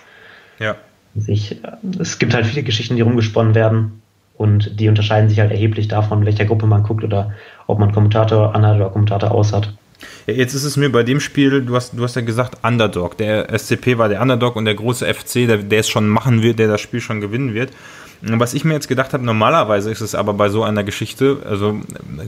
ja. 0.60 0.76
sich, 1.16 1.62
es 2.00 2.20
gibt 2.20 2.34
halt 2.34 2.46
viele 2.46 2.64
Geschichten, 2.64 2.96
die 2.96 3.02
rumgesponnen 3.02 3.56
werden 3.56 4.02
und 4.38 4.80
die 4.80 4.90
unterscheiden 4.90 5.30
sich 5.30 5.40
halt 5.40 5.52
erheblich 5.52 5.88
davon, 5.88 6.26
welcher 6.26 6.46
Gruppe 6.46 6.66
man 6.66 6.84
guckt 6.84 7.04
oder 7.04 7.34
ob 7.68 7.80
man 7.80 7.92
Kommentator 7.92 8.56
anhat 8.56 8.78
oder 8.78 8.90
Kommentator 8.90 9.32
aus 9.32 9.54
hat. 9.54 9.74
Ja, 10.26 10.34
jetzt 10.34 10.56
ist 10.56 10.64
es 10.64 10.78
mir 10.78 10.92
bei 10.92 11.04
dem 11.04 11.20
Spiel, 11.20 11.62
du 11.62 11.76
hast, 11.76 11.94
du 11.94 12.04
hast 12.04 12.16
ja 12.16 12.24
gesagt, 12.24 12.66
Underdog. 12.66 13.18
Der 13.18 13.56
SCP 13.56 14.00
war 14.00 14.10
der 14.10 14.20
Underdog 14.20 14.56
und 14.56 14.66
der 14.66 14.74
große 14.74 15.06
FC, 15.06 15.48
der, 15.48 15.58
der 15.58 15.82
es 15.82 15.90
schon 15.90 16.08
machen 16.08 16.42
wird, 16.42 16.58
der 16.58 16.68
das 16.68 16.82
Spiel 16.82 17.02
schon 17.02 17.22
gewinnen 17.22 17.54
wird. 17.54 17.70
Was 18.24 18.54
ich 18.54 18.64
mir 18.64 18.74
jetzt 18.74 18.88
gedacht 18.88 19.14
habe, 19.14 19.26
normalerweise 19.26 19.90
ist 19.90 20.02
es 20.02 20.14
aber 20.14 20.36
bei 20.36 20.50
so 20.50 20.64
einer 20.64 20.84
Geschichte, 20.84 21.38
also 21.44 21.80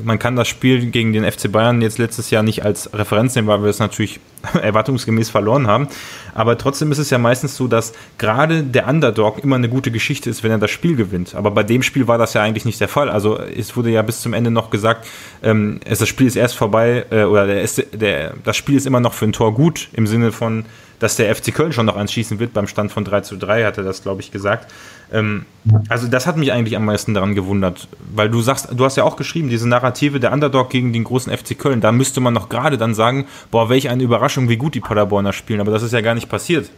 man 0.04 0.18
kann 0.18 0.36
das 0.36 0.48
Spiel 0.48 0.88
gegen 0.88 1.14
den 1.14 1.24
FC 1.24 1.52
Bayern 1.52 1.84
jetzt 1.84 2.00
letztes 2.00 2.32
Jahr 2.32 2.42
nicht 2.42 2.66
als 2.66 2.92
Referenz 2.94 3.36
nehmen, 3.36 3.48
weil 3.48 3.62
wir 3.62 3.70
es 3.70 3.78
natürlich 3.78 4.20
erwartungsgemäß 4.60 5.30
verloren 5.30 5.68
haben. 5.68 5.88
Aber 6.34 6.58
trotzdem 6.58 6.92
ist 6.92 6.98
es 6.98 7.12
ja 7.12 7.20
meistens 7.20 7.56
so, 7.56 7.68
dass 7.68 7.94
gerade 8.18 8.64
der 8.64 8.88
Underdog 8.88 9.44
immer 9.44 9.56
eine 9.56 9.70
gute 9.70 9.92
Geschichte 9.92 10.32
ist, 10.32 10.44
wenn 10.44 10.50
er 10.50 10.58
das 10.58 10.72
Spiel 10.72 10.96
gewinnt. 10.96 11.36
Aber 11.36 11.52
bei 11.52 11.62
dem 11.62 11.84
Spiel 11.84 12.08
war 12.08 12.18
das 12.18 12.34
ja 12.34 12.42
eigentlich 12.42 12.66
nicht 12.66 12.82
der 12.82 12.88
Fall. 12.88 13.10
Also 13.12 13.40
es 13.40 13.78
wurde 13.78 13.92
ja 13.92 14.02
bis 14.02 14.22
zum 14.22 14.34
Ende 14.34 14.50
noch 14.50 14.72
gesagt, 14.72 15.08
ähm, 15.44 15.80
das 15.88 16.08
Spiel 16.08 16.26
ist 16.26 16.36
erst 16.36 16.56
vorbei 16.56 17.06
äh, 17.12 17.26
oder 17.26 17.46
der, 17.46 17.68
der, 17.94 18.34
das 18.44 18.58
Spiel 18.58 18.78
ist 18.78 18.88
immer 18.88 19.00
noch 19.00 19.14
für 19.14 19.26
ein 19.26 19.34
Tor 19.34 19.54
gut 19.54 19.90
im 19.94 20.08
Sinne 20.08 20.32
von 20.32 20.66
dass 21.04 21.18
der 21.18 21.36
FC 21.36 21.54
Köln 21.54 21.74
schon 21.74 21.86
noch 21.86 21.98
eins 21.98 22.14
schießen 22.14 22.40
wird 22.40 22.54
beim 22.54 22.66
Stand 22.66 22.90
von 22.90 23.04
3 23.04 23.22
zu 23.22 23.36
3, 23.36 23.66
hat 23.66 23.78
er 23.78 23.84
das, 23.84 24.04
glaube 24.04 24.22
ich, 24.22 24.32
gesagt. 24.32 24.72
Ähm, 25.14 25.46
also 25.90 26.08
das 26.08 26.26
hat 26.26 26.38
mich 26.38 26.52
eigentlich 26.52 26.76
am 26.76 26.86
meisten 26.86 27.14
daran 27.14 27.36
gewundert, 27.36 27.88
weil 28.14 28.30
du 28.30 28.42
sagst, 28.42 28.70
du 28.76 28.84
hast 28.84 28.98
ja 28.98 29.04
auch 29.04 29.16
geschrieben, 29.16 29.48
diese 29.48 29.70
Narrative 29.70 30.20
der 30.20 30.34
Underdog 30.34 30.72
gegen 30.72 30.92
den 30.92 31.04
großen 31.04 31.32
FC 31.32 31.58
Köln, 31.58 31.80
da 31.80 31.92
müsste 31.92 32.20
man 32.20 32.34
noch 32.34 32.50
gerade 32.50 32.78
dann 32.78 32.96
sagen, 32.96 33.28
boah, 33.52 33.70
welch 33.70 33.90
eine 33.90 34.04
Überraschung, 34.04 34.50
wie 34.50 34.58
gut 34.58 34.74
die 34.74 34.82
Paderborner 34.82 35.32
spielen, 35.32 35.62
aber 35.62 35.72
das 35.72 35.84
ist 35.84 35.94
ja 35.94 36.02
gar 36.02 36.16
nicht 36.16 36.30
passiert. 36.30 36.70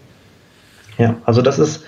Ja, 0.97 1.15
also 1.23 1.41
das 1.41 1.59
ist 1.59 1.83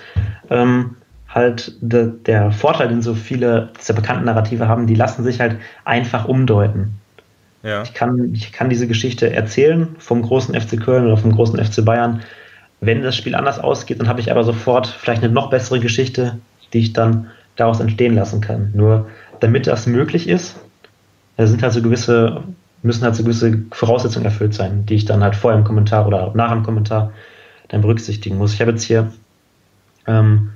ähm, 0.50 0.96
halt 1.27 1.77
de, 1.82 2.12
der 2.25 2.51
Vorteil, 2.51 2.88
den 2.88 3.01
so 3.01 3.13
viele 3.13 3.70
dieser 3.80 3.94
bekannten 3.94 4.25
Narrative 4.25 4.68
haben, 4.68 4.88
die 4.88 4.96
lassen 4.96 5.24
sich 5.24 5.39
halt 5.39 5.58
einfach 5.84 6.25
umdeuten. 6.25 6.96
Ja. 7.63 7.84
Ich, 7.84 7.94
kann, 7.94 8.34
ich 8.34 8.54
kann 8.54 8.70
diese 8.70 8.88
Geschichte 8.88 9.34
erzählen 9.34 9.96
vom 10.00 10.22
großen 10.22 10.60
FC 10.60 10.80
Köln 10.80 11.06
oder 11.06 11.18
vom 11.18 11.34
großen 11.34 11.63
FC 11.63 11.84
Bayern. 11.84 12.22
Wenn 12.79 13.01
das 13.01 13.15
Spiel 13.15 13.36
anders 13.36 13.60
ausgeht, 13.60 14.00
dann 14.00 14.07
habe 14.07 14.19
ich 14.19 14.31
aber 14.31 14.43
sofort 14.43 14.88
vielleicht 14.88 15.24
eine 15.24 15.34
noch 15.34 15.50
bessere 15.50 15.79
Geschichte, 15.79 16.38
die 16.74 16.79
ich 16.79 16.93
dann 16.93 17.27
daraus 17.55 17.79
entstehen 17.79 18.15
lassen 18.15 18.41
kann. 18.41 18.72
Nur 18.75 19.07
damit 19.39 19.67
das 19.67 19.88
möglich 19.88 20.27
ist, 20.27 20.55
sind 21.38 21.62
halt 21.62 21.74
so 21.74 21.81
gewisse, 21.81 22.43
müssen 22.81 23.03
halt 23.03 23.15
so 23.15 23.24
gewisse 23.24 23.63
Voraussetzungen 23.72 24.25
erfüllt 24.25 24.53
sein, 24.53 24.86
die 24.86 24.96
ich 24.96 25.05
dann 25.05 25.24
halt 25.24 25.36
vor 25.36 25.53
im 25.53 25.63
Kommentar 25.63 26.07
oder 26.07 26.31
nach 26.34 26.51
dem 26.51 26.63
Kommentar 26.63 27.12
dann 27.67 27.81
berücksichtigen 27.81 28.38
muss. 28.38 28.53
Ich 28.53 28.62
habe 28.62 28.72
jetzt 28.72 28.84
hier 28.84 29.12
ähm, 30.07 30.51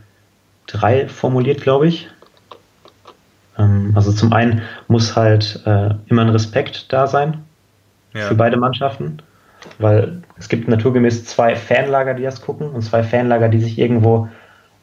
drei 0.68 1.08
formuliert, 1.08 1.62
glaube 1.62 1.88
ich. 1.88 2.10
Ähm, 3.58 3.92
also 3.96 4.12
zum 4.12 4.34
einen 4.34 4.62
muss 4.88 5.16
halt 5.16 5.62
äh, 5.66 5.96
immer 6.08 6.24
ein 6.24 6.30
Respekt 6.30 6.92
da 6.94 7.08
sein 7.08 7.44
ja. 8.14 8.28
für 8.28 8.36
beide 8.36 8.58
Mannschaften. 8.58 9.22
Weil 9.80 10.22
es 10.38 10.50
gibt 10.50 10.68
naturgemäß 10.68 11.26
zwei 11.26 11.56
Fanlager, 11.56 12.14
die 12.14 12.24
das 12.24 12.42
gucken 12.42 12.70
und 12.70 12.82
zwei 12.82 13.04
Fanlager, 13.04 13.50
die 13.50 13.60
sich 13.60 13.78
irgendwo 13.78 14.28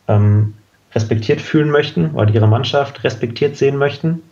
ähm, 0.07 0.55
respektiert 0.95 1.41
fühlen 1.41 1.71
möchten 1.71 2.11
oder 2.13 2.33
ihre 2.33 2.49
Mannschaft 2.49 3.05
respektiert 3.05 3.57
sehen 3.57 3.77
möchten. 3.77 4.23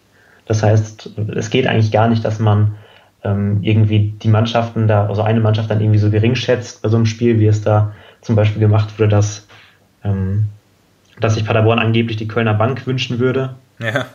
Das 0.46 0.62
heißt, 0.62 1.10
es 1.34 1.50
geht 1.50 1.66
eigentlich 1.66 1.92
gar 1.92 2.08
nicht, 2.08 2.24
dass 2.24 2.38
man 2.38 2.76
ähm, 3.24 3.58
irgendwie 3.62 4.14
die 4.22 4.28
Mannschaften 4.28 4.88
da, 4.88 5.06
also 5.06 5.22
eine 5.22 5.40
Mannschaft 5.40 5.70
dann 5.70 5.80
irgendwie 5.80 5.98
so 5.98 6.10
gering 6.10 6.34
schätzt 6.34 6.82
bei 6.82 6.88
so 6.88 6.96
einem 6.96 7.06
Spiel, 7.06 7.40
wie 7.40 7.46
es 7.46 7.62
da 7.62 7.92
zum 8.20 8.36
Beispiel 8.36 8.60
gemacht 8.60 8.98
wurde, 8.98 9.08
dass, 9.08 9.46
ähm, 10.04 10.46
dass 11.20 11.34
sich 11.34 11.44
Paderborn 11.44 11.78
angeblich 11.78 12.16
die 12.16 12.28
Kölner 12.28 12.54
Bank 12.54 12.86
wünschen 12.86 13.18
würde. 13.18 13.56
Ja. 13.78 14.06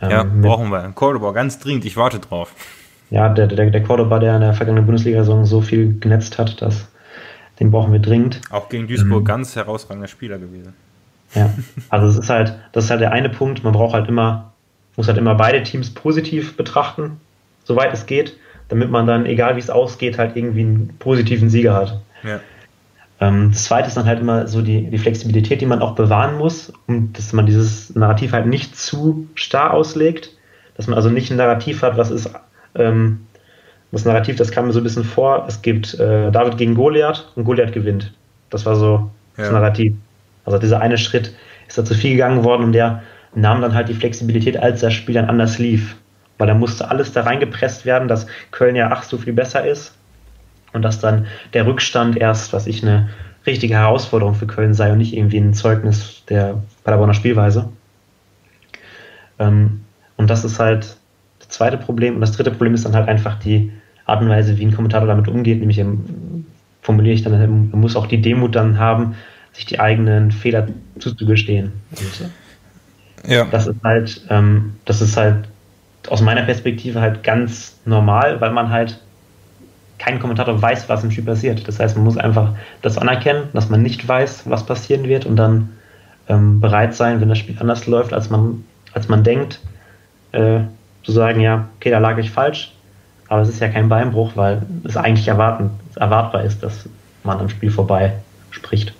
Ähm, 0.00 0.10
ja, 0.10 0.22
brauchen 0.24 0.70
wir. 0.70 0.92
Cordoba, 0.94 1.32
ganz 1.32 1.58
dringend, 1.58 1.84
ich 1.84 1.96
warte 1.96 2.18
drauf. 2.18 2.52
Ja, 3.10 3.28
der, 3.28 3.46
der, 3.46 3.70
der 3.70 3.82
Cordoba, 3.82 4.18
der 4.18 4.34
in 4.34 4.42
der 4.42 4.52
vergangenen 4.52 4.86
Bundesliga-Saison 4.86 5.44
so 5.44 5.60
viel 5.60 5.98
genetzt 5.98 6.38
hat, 6.38 6.60
dass 6.60 6.88
den 7.60 7.70
brauchen 7.70 7.92
wir 7.92 8.00
dringend. 8.00 8.40
Auch 8.50 8.68
gegen 8.68 8.86
Duisburg 8.86 9.20
ähm, 9.20 9.24
ganz 9.24 9.56
herausragender 9.56 10.08
Spieler 10.08 10.38
gewesen. 10.38 10.74
Ja, 11.34 11.52
also 11.88 12.06
es 12.06 12.18
ist 12.18 12.30
halt, 12.30 12.54
das 12.72 12.84
ist 12.84 12.90
halt 12.90 13.00
der 13.00 13.12
eine 13.12 13.28
Punkt, 13.28 13.64
man 13.64 13.72
braucht 13.72 13.94
halt 13.94 14.08
immer, 14.08 14.52
muss 14.96 15.08
halt 15.08 15.18
immer 15.18 15.34
beide 15.34 15.62
Teams 15.62 15.90
positiv 15.90 16.56
betrachten, 16.56 17.20
soweit 17.64 17.92
es 17.92 18.06
geht, 18.06 18.36
damit 18.68 18.90
man 18.90 19.06
dann, 19.06 19.26
egal 19.26 19.56
wie 19.56 19.60
es 19.60 19.70
ausgeht, 19.70 20.18
halt 20.18 20.36
irgendwie 20.36 20.60
einen 20.60 20.94
positiven 20.98 21.50
Sieger 21.50 21.74
hat. 21.74 22.00
Ja. 22.22 22.40
Ähm, 23.20 23.50
das 23.52 23.64
zweite 23.64 23.88
ist 23.88 23.96
dann 23.96 24.06
halt 24.06 24.20
immer 24.20 24.46
so 24.46 24.62
die, 24.62 24.88
die 24.90 24.98
Flexibilität, 24.98 25.60
die 25.60 25.66
man 25.66 25.80
auch 25.80 25.94
bewahren 25.94 26.38
muss, 26.38 26.72
um 26.86 27.12
dass 27.12 27.32
man 27.32 27.46
dieses 27.46 27.94
Narrativ 27.94 28.32
halt 28.32 28.46
nicht 28.46 28.76
zu 28.76 29.26
starr 29.34 29.74
auslegt, 29.74 30.30
dass 30.76 30.86
man 30.86 30.96
also 30.96 31.10
nicht 31.10 31.30
ein 31.30 31.36
Narrativ 31.36 31.82
hat, 31.82 31.96
was 31.96 32.10
ist, 32.10 32.30
ähm, 32.74 33.26
das 33.90 34.04
Narrativ, 34.04 34.36
das 34.36 34.50
kam 34.50 34.66
mir 34.66 34.72
so 34.72 34.80
ein 34.80 34.84
bisschen 34.84 35.04
vor, 35.04 35.46
es 35.48 35.62
gibt 35.62 35.94
äh, 35.94 36.30
David 36.30 36.58
gegen 36.58 36.74
Goliath 36.74 37.26
und 37.36 37.44
Goliath 37.44 37.72
gewinnt. 37.72 38.12
Das 38.50 38.66
war 38.66 38.76
so 38.76 39.10
ja. 39.36 39.44
das 39.44 39.50
Narrativ. 39.50 39.94
Also 40.44 40.58
dieser 40.58 40.80
eine 40.80 40.98
Schritt 40.98 41.34
ist 41.66 41.78
da 41.78 41.84
zu 41.84 41.94
viel 41.94 42.12
gegangen 42.12 42.44
worden 42.44 42.64
und 42.64 42.72
der 42.72 43.02
nahm 43.34 43.60
dann 43.60 43.74
halt 43.74 43.88
die 43.88 43.94
Flexibilität, 43.94 44.56
als 44.56 44.80
das 44.80 44.92
Spiel 44.92 45.14
dann 45.14 45.26
anders 45.26 45.58
lief. 45.58 45.96
Weil 46.38 46.46
da 46.46 46.54
musste 46.54 46.90
alles 46.90 47.12
da 47.12 47.22
reingepresst 47.22 47.84
werden, 47.84 48.08
dass 48.08 48.26
Köln 48.50 48.76
ja 48.76 48.90
ach 48.92 49.02
so 49.02 49.18
viel 49.18 49.32
besser 49.32 49.66
ist 49.66 49.94
und 50.72 50.82
dass 50.82 51.00
dann 51.00 51.26
der 51.52 51.66
Rückstand 51.66 52.16
erst, 52.16 52.52
was 52.52 52.66
ich 52.66 52.82
eine 52.82 53.08
richtige 53.46 53.74
Herausforderung 53.74 54.34
für 54.34 54.46
Köln 54.46 54.74
sei 54.74 54.92
und 54.92 54.98
nicht 54.98 55.14
irgendwie 55.14 55.38
ein 55.38 55.54
Zeugnis 55.54 56.22
der 56.28 56.62
Paderborner 56.84 57.14
Spielweise. 57.14 57.70
Ähm, 59.38 59.84
und 60.16 60.30
das 60.30 60.44
ist 60.44 60.58
halt 60.58 60.96
das 61.48 61.56
zweite 61.56 61.76
Problem. 61.76 62.14
Und 62.14 62.20
das 62.20 62.32
dritte 62.32 62.50
Problem 62.50 62.74
ist 62.74 62.84
dann 62.84 62.94
halt 62.94 63.08
einfach 63.08 63.38
die 63.38 63.72
Art 64.06 64.22
und 64.22 64.28
Weise, 64.28 64.56
wie 64.58 64.64
ein 64.64 64.74
Kommentator 64.74 65.08
damit 65.08 65.28
umgeht, 65.28 65.60
nämlich 65.60 65.82
formuliere 66.82 67.14
ich 67.14 67.22
dann, 67.22 67.34
er 67.34 67.76
muss 67.76 67.96
auch 67.96 68.06
die 68.06 68.22
Demut 68.22 68.54
dann 68.54 68.78
haben, 68.78 69.14
sich 69.52 69.66
die 69.66 69.80
eigenen 69.80 70.30
Fehler 70.30 70.68
zuzugestehen. 70.98 71.72
Und, 71.90 72.30
ja. 73.30 73.44
Das 73.50 73.66
ist 73.66 73.82
halt, 73.84 74.22
ähm, 74.30 74.76
das 74.84 75.00
ist 75.02 75.16
halt 75.16 75.48
aus 76.08 76.22
meiner 76.22 76.42
Perspektive 76.42 77.00
halt 77.00 77.22
ganz 77.22 77.76
normal, 77.84 78.40
weil 78.40 78.52
man 78.52 78.70
halt 78.70 79.00
kein 79.98 80.20
Kommentator 80.20 80.60
weiß, 80.62 80.88
was 80.88 81.02
im 81.04 81.10
Spiel 81.10 81.24
passiert. 81.24 81.66
Das 81.66 81.80
heißt, 81.80 81.96
man 81.96 82.04
muss 82.04 82.16
einfach 82.16 82.54
das 82.82 82.96
anerkennen, 82.96 83.48
dass 83.52 83.68
man 83.68 83.82
nicht 83.82 84.06
weiß, 84.06 84.48
was 84.48 84.64
passieren 84.64 85.04
wird 85.04 85.26
und 85.26 85.36
dann 85.36 85.70
ähm, 86.28 86.60
bereit 86.60 86.94
sein, 86.94 87.20
wenn 87.20 87.28
das 87.28 87.38
Spiel 87.38 87.56
anders 87.58 87.86
läuft, 87.86 88.12
als 88.12 88.30
man, 88.30 88.64
als 88.92 89.08
man 89.08 89.24
denkt, 89.24 89.60
äh, 90.32 90.60
zu 91.08 91.12
sagen, 91.12 91.40
ja, 91.40 91.68
okay, 91.76 91.88
da 91.88 92.00
lag 92.00 92.18
ich 92.18 92.30
falsch, 92.30 92.70
aber 93.28 93.40
es 93.40 93.48
ist 93.48 93.60
ja 93.60 93.68
kein 93.68 93.88
Beinbruch, 93.88 94.32
weil 94.34 94.60
es 94.84 94.94
eigentlich 94.98 95.26
erwarten, 95.26 95.70
erwartbar 95.96 96.44
ist, 96.44 96.62
dass 96.62 96.86
man 97.24 97.38
am 97.38 97.48
Spiel 97.48 97.70
vorbei 97.70 98.12
spricht. 98.50 98.92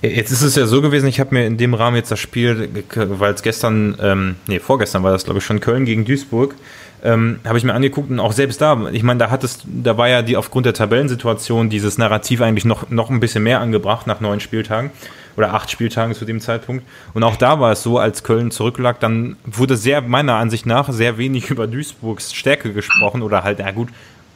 Jetzt 0.00 0.32
ist 0.32 0.42
es 0.42 0.56
ja 0.56 0.66
so 0.66 0.82
gewesen, 0.82 1.06
ich 1.06 1.20
habe 1.20 1.32
mir 1.32 1.46
in 1.46 1.58
dem 1.58 1.74
Rahmen 1.74 1.94
jetzt 1.94 2.10
das 2.10 2.18
Spiel, 2.18 2.68
weil 2.96 3.32
es 3.32 3.42
gestern, 3.42 3.96
ähm, 4.02 4.34
nee, 4.48 4.58
vorgestern 4.58 5.04
war 5.04 5.12
das, 5.12 5.22
glaube 5.22 5.38
ich, 5.38 5.44
schon 5.44 5.60
Köln 5.60 5.84
gegen 5.84 6.04
Duisburg, 6.04 6.56
ähm, 7.04 7.38
habe 7.44 7.58
ich 7.58 7.64
mir 7.64 7.74
angeguckt 7.74 8.10
und 8.10 8.18
auch 8.18 8.32
selbst 8.32 8.60
da, 8.60 8.88
ich 8.90 9.04
meine, 9.04 9.18
da 9.18 9.30
hat 9.30 9.44
es, 9.44 9.60
da 9.64 9.96
war 9.96 10.08
ja 10.08 10.22
die 10.22 10.36
aufgrund 10.36 10.66
der 10.66 10.74
Tabellensituation 10.74 11.70
dieses 11.70 11.96
Narrativ 11.96 12.40
eigentlich 12.40 12.64
noch, 12.64 12.90
noch 12.90 13.08
ein 13.08 13.20
bisschen 13.20 13.44
mehr 13.44 13.60
angebracht 13.60 14.08
nach 14.08 14.18
neun 14.18 14.40
Spieltagen 14.40 14.90
oder 15.36 15.54
acht 15.54 15.70
Spieltagen 15.70 16.14
zu 16.14 16.24
dem 16.24 16.40
Zeitpunkt. 16.40 16.84
Und 17.14 17.22
auch 17.22 17.36
da 17.36 17.60
war 17.60 17.72
es 17.72 17.82
so, 17.82 17.98
als 17.98 18.22
Köln 18.22 18.50
zurücklag, 18.50 19.00
dann 19.00 19.36
wurde 19.44 19.76
sehr, 19.76 20.02
meiner 20.02 20.34
Ansicht 20.36 20.66
nach, 20.66 20.92
sehr 20.92 21.18
wenig 21.18 21.50
über 21.50 21.66
Duisburgs 21.66 22.34
Stärke 22.34 22.72
gesprochen 22.72 23.22
oder 23.22 23.44
halt, 23.44 23.58
ja 23.58 23.70
gut, 23.70 23.88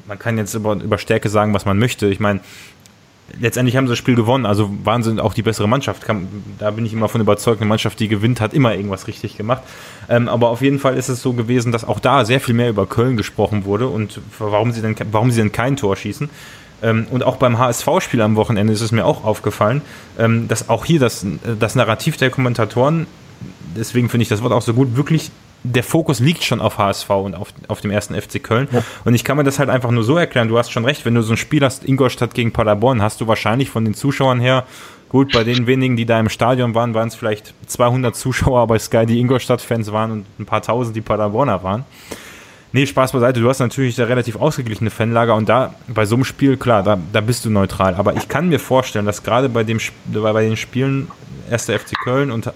man 0.07 0.19
kann 0.19 0.39
jetzt 0.39 0.55
über, 0.55 0.75
über 0.75 0.99
Stärke 0.99 1.29
sagen, 1.29 1.53
was 1.55 1.65
man 1.65 1.79
möchte. 1.79 2.07
Ich 2.07 2.21
meine, 2.21 2.41
letztendlich 3.41 3.77
haben 3.77 3.87
sie 3.87 3.93
das 3.93 3.99
Spiel 3.99 4.15
gewonnen, 4.15 4.47
also 4.47 4.71
waren 4.85 5.03
sie 5.03 5.21
auch 5.21 5.35
die 5.35 5.43
bessere 5.43 5.69
Mannschaft. 5.69 6.05
da 6.59 6.71
bin 6.71 6.87
ich 6.87 6.93
immer 6.93 7.09
von 7.09 7.21
überzeugt, 7.21 7.61
eine 7.61 7.69
Mannschaft, 7.69 7.99
die 8.01 8.09
gewinnt, 8.09 8.41
hat 8.41 8.55
immer 8.55 8.75
irgendwas 8.75 9.07
richtig 9.09 9.37
gemacht. 9.37 9.63
Ähm, 10.09 10.29
aber 10.29 10.49
auf 10.49 10.63
jeden 10.63 10.79
Fall 10.79 10.97
ist 10.97 11.09
es 11.09 11.23
so 11.23 11.33
gewesen, 11.33 11.73
dass 11.73 11.85
auch 11.85 12.01
da 12.01 12.25
sehr 12.25 12.41
viel 12.41 12.55
mehr 12.55 12.71
über 12.71 12.87
Köln 12.87 13.17
gesprochen 13.17 13.65
wurde 13.65 13.89
und 13.89 14.21
warum 14.39 14.73
sie 14.73 14.81
denn, 14.81 14.97
warum 15.11 15.31
sie 15.31 15.41
denn 15.41 15.53
kein 15.53 15.77
Tor 15.77 15.97
schießen. 15.97 16.31
Ähm, 16.83 17.07
und 17.11 17.25
auch 17.25 17.37
beim 17.37 17.59
HSV-Spiel 17.59 18.21
am 18.21 18.37
Wochenende 18.37 18.73
ist 18.73 18.81
es 18.81 18.93
mir 18.93 19.05
auch 19.05 19.25
aufgefallen, 19.25 19.83
ähm, 20.19 20.49
dass 20.49 20.69
auch 20.69 20.85
hier 20.85 21.01
das, 21.01 21.27
das 21.59 21.75
Narrativ 21.75 22.17
der 22.17 22.31
Kommentatoren, 22.31 23.07
deswegen 23.77 24.09
finde 24.09 24.23
ich 24.23 24.29
das 24.29 24.43
Wort 24.43 24.53
auch 24.53 24.63
so 24.63 24.75
gut, 24.75 24.97
wirklich 24.97 25.31
der 25.73 25.83
Fokus 25.83 26.21
liegt 26.21 26.45
schon 26.45 26.61
auf 26.61 26.79
HSV 26.79 27.11
und 27.11 27.35
auf, 27.35 27.49
auf 27.69 27.81
dem 27.81 27.91
ersten 27.91 28.15
FC 28.15 28.43
Köln. 28.43 28.69
Ja. 28.71 28.83
Und 29.05 29.15
ich 29.15 29.25
kann 29.25 29.37
mir 29.37 29.45
das 29.45 29.59
halt 29.59 29.69
einfach 29.69 29.91
nur 29.91 30.05
so 30.05 30.17
erklären. 30.17 30.49
Du 30.49 30.59
hast 30.59 30.71
schon 30.71 30.85
recht, 30.85 31.05
wenn 31.05 31.15
du 31.15 31.23
so 31.23 31.33
ein 31.33 31.37
Spiel 31.37 31.65
hast, 31.65 31.85
Ingolstadt 31.85 32.35
gegen 32.35 32.53
Paderborn, 32.53 33.03
hast 33.03 33.21
du 33.21 33.27
wahrscheinlich 33.27 33.71
von 33.71 33.85
den 33.85 33.95
Zuschauern 33.95 34.41
her, 34.41 34.65
gut, 35.09 35.33
bei 35.33 35.45
den 35.45 35.67
wenigen, 35.67 35.97
die 35.97 36.07
da 36.07 36.19
im 36.21 36.29
Stadion 36.29 36.75
waren, 36.75 36.95
waren 36.95 37.09
es 37.09 37.15
vielleicht 37.15 37.55
200 37.67 38.15
Zuschauer 38.15 38.67
bei 38.67 38.79
Sky, 38.79 39.07
die 39.07 39.19
Ingolstadt-Fans 39.19 39.93
waren 39.93 40.13
und 40.13 40.27
ein 40.39 40.47
paar 40.47 40.63
tausend, 40.63 40.97
die 40.97 41.01
Paderborner 41.01 41.63
waren. 41.63 41.85
Nee, 42.77 42.85
Spaß 42.85 43.13
beiseite. 43.13 43.41
Du 43.41 43.49
hast 43.49 43.61
natürlich 43.61 43.99
eine 43.99 44.11
relativ 44.11 44.37
ausgeglichene 44.37 44.91
Fanlager 44.91 45.35
und 45.35 45.49
da 45.49 45.75
bei 45.89 46.05
so 46.05 46.15
einem 46.15 46.25
Spiel, 46.25 46.59
klar, 46.59 46.83
da, 46.83 46.99
da 47.11 47.23
bist 47.23 47.47
du 47.47 47.49
neutral. 47.49 47.95
Aber 47.95 48.17
ich 48.17 48.29
kann 48.29 48.51
mir 48.51 48.61
vorstellen, 48.61 49.07
dass 49.07 49.23
gerade 49.23 49.49
bei, 49.49 49.65
dem, 49.65 49.81
bei 50.05 50.43
den 50.43 50.59
Spielen 50.59 51.09
1. 51.51 51.71
FC 51.71 51.95
Köln 52.05 52.31
und 52.31 52.53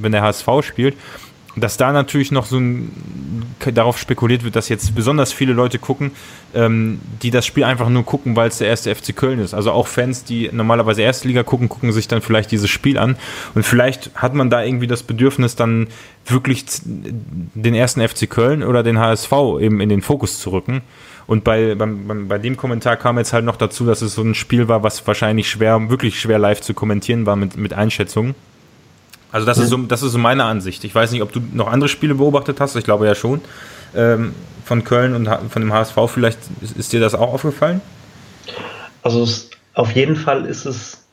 wenn 0.00 0.12
der 0.12 0.22
HSV 0.22 0.46
spielt, 0.62 0.96
dass 1.56 1.76
da 1.76 1.92
natürlich 1.92 2.32
noch 2.32 2.46
so 2.46 2.58
ein, 2.58 2.90
darauf 3.72 3.98
spekuliert 3.98 4.44
wird, 4.44 4.56
dass 4.56 4.68
jetzt 4.68 4.94
besonders 4.94 5.32
viele 5.32 5.52
Leute 5.52 5.78
gucken, 5.78 6.10
ähm, 6.54 7.00
die 7.22 7.30
das 7.30 7.46
Spiel 7.46 7.64
einfach 7.64 7.88
nur 7.88 8.04
gucken, 8.04 8.36
weil 8.36 8.48
es 8.48 8.58
der 8.58 8.68
erste 8.68 8.94
FC 8.94 9.14
Köln 9.14 9.38
ist. 9.38 9.54
Also 9.54 9.70
auch 9.70 9.86
Fans, 9.86 10.24
die 10.24 10.50
normalerweise 10.52 11.02
erste 11.02 11.28
Liga 11.28 11.42
gucken, 11.42 11.68
gucken 11.68 11.92
sich 11.92 12.08
dann 12.08 12.22
vielleicht 12.22 12.50
dieses 12.50 12.70
Spiel 12.70 12.98
an. 12.98 13.16
Und 13.54 13.64
vielleicht 13.64 14.10
hat 14.14 14.34
man 14.34 14.50
da 14.50 14.62
irgendwie 14.62 14.86
das 14.86 15.02
Bedürfnis, 15.02 15.56
dann 15.56 15.88
wirklich 16.26 16.64
den 16.84 17.74
ersten 17.74 18.06
FC 18.06 18.28
Köln 18.28 18.62
oder 18.62 18.82
den 18.82 18.98
HSV 18.98 19.32
eben 19.60 19.80
in 19.80 19.88
den 19.88 20.02
Fokus 20.02 20.40
zu 20.40 20.50
rücken. 20.50 20.82
Und 21.26 21.44
bei, 21.44 21.74
beim, 21.74 22.28
bei 22.28 22.38
dem 22.38 22.56
Kommentar 22.56 22.96
kam 22.96 23.16
jetzt 23.18 23.32
halt 23.32 23.44
noch 23.44 23.56
dazu, 23.56 23.86
dass 23.86 24.02
es 24.02 24.14
so 24.14 24.22
ein 24.22 24.34
Spiel 24.34 24.68
war, 24.68 24.82
was 24.82 25.06
wahrscheinlich 25.06 25.48
schwer, 25.48 25.88
wirklich 25.88 26.20
schwer 26.20 26.38
live 26.38 26.60
zu 26.60 26.74
kommentieren 26.74 27.24
war 27.24 27.36
mit, 27.36 27.56
mit 27.56 27.72
Einschätzungen. 27.72 28.34
Also 29.34 29.46
das, 29.46 29.58
mhm. 29.58 29.64
ist 29.64 29.70
so, 29.70 29.76
das 29.78 30.02
ist 30.04 30.12
so 30.12 30.18
meine 30.18 30.44
Ansicht. 30.44 30.84
Ich 30.84 30.94
weiß 30.94 31.10
nicht, 31.10 31.20
ob 31.20 31.32
du 31.32 31.40
noch 31.52 31.66
andere 31.66 31.88
Spiele 31.88 32.14
beobachtet 32.14 32.60
hast. 32.60 32.76
Ich 32.76 32.84
glaube 32.84 33.04
ja 33.04 33.16
schon. 33.16 33.40
Ähm, 33.92 34.32
von 34.64 34.84
Köln 34.84 35.12
und 35.12 35.26
von 35.50 35.60
dem 35.60 35.72
HSV 35.72 35.96
vielleicht. 36.06 36.38
Ist, 36.60 36.76
ist 36.76 36.92
dir 36.92 37.00
das 37.00 37.16
auch 37.16 37.34
aufgefallen? 37.34 37.80
Also 39.02 39.24
es, 39.24 39.50
auf 39.74 39.90
jeden 39.90 40.14
Fall 40.14 40.46
ist 40.46 40.66
es, 40.66 41.04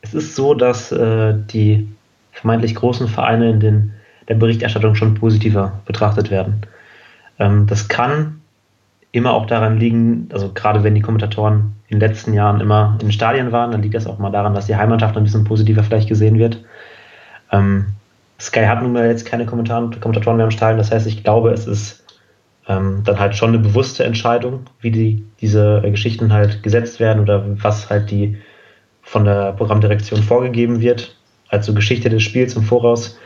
es 0.00 0.14
ist 0.14 0.34
so, 0.34 0.54
dass 0.54 0.90
äh, 0.90 1.34
die 1.52 1.86
vermeintlich 2.32 2.74
großen 2.74 3.08
Vereine 3.08 3.50
in 3.50 3.60
den, 3.60 3.92
der 4.26 4.36
Berichterstattung 4.36 4.94
schon 4.94 5.12
positiver 5.12 5.80
betrachtet 5.84 6.30
werden. 6.30 6.62
Ähm, 7.38 7.66
das 7.66 7.88
kann 7.88 8.40
immer 9.12 9.34
auch 9.34 9.44
daran 9.44 9.78
liegen, 9.78 10.30
also 10.32 10.50
gerade 10.54 10.82
wenn 10.82 10.94
die 10.94 11.02
Kommentatoren 11.02 11.74
in 11.88 12.00
den 12.00 12.08
letzten 12.08 12.32
Jahren 12.32 12.62
immer 12.62 12.92
in 12.94 13.08
den 13.08 13.12
Stadien 13.12 13.52
waren, 13.52 13.72
dann 13.72 13.82
liegt 13.82 13.94
das 13.94 14.06
auch 14.06 14.18
mal 14.18 14.30
daran, 14.30 14.54
dass 14.54 14.64
die 14.64 14.76
Heimatschaft 14.76 15.14
ein 15.18 15.24
bisschen 15.24 15.44
positiver 15.44 15.82
vielleicht 15.82 16.08
gesehen 16.08 16.38
wird. 16.38 16.64
Ähm, 17.52 17.86
Sky 18.40 18.64
hat 18.66 18.82
nun 18.82 18.92
mal 18.92 19.06
jetzt 19.06 19.24
keine 19.24 19.46
Kommentatoren 19.46 20.36
mehr 20.36 20.44
im 20.44 20.50
Stadion, 20.50 20.78
das 20.78 20.90
heißt, 20.90 21.06
ich 21.06 21.24
glaube, 21.24 21.50
es 21.50 21.66
ist 21.66 22.04
ähm, 22.68 23.02
dann 23.04 23.18
halt 23.18 23.36
schon 23.36 23.50
eine 23.50 23.58
bewusste 23.58 24.04
Entscheidung, 24.04 24.66
wie 24.80 24.90
die, 24.90 25.24
diese 25.40 25.80
Geschichten 25.82 26.32
halt 26.32 26.62
gesetzt 26.62 27.00
werden 27.00 27.22
oder 27.22 27.44
was 27.62 27.88
halt 27.88 28.10
die 28.10 28.38
von 29.02 29.24
der 29.24 29.52
Programmdirektion 29.52 30.22
vorgegeben 30.22 30.80
wird, 30.80 31.16
als 31.48 31.66
so 31.66 31.74
Geschichte 31.74 32.10
des 32.10 32.22
Spiels 32.22 32.56
im 32.56 32.62
Voraus. 32.62 33.18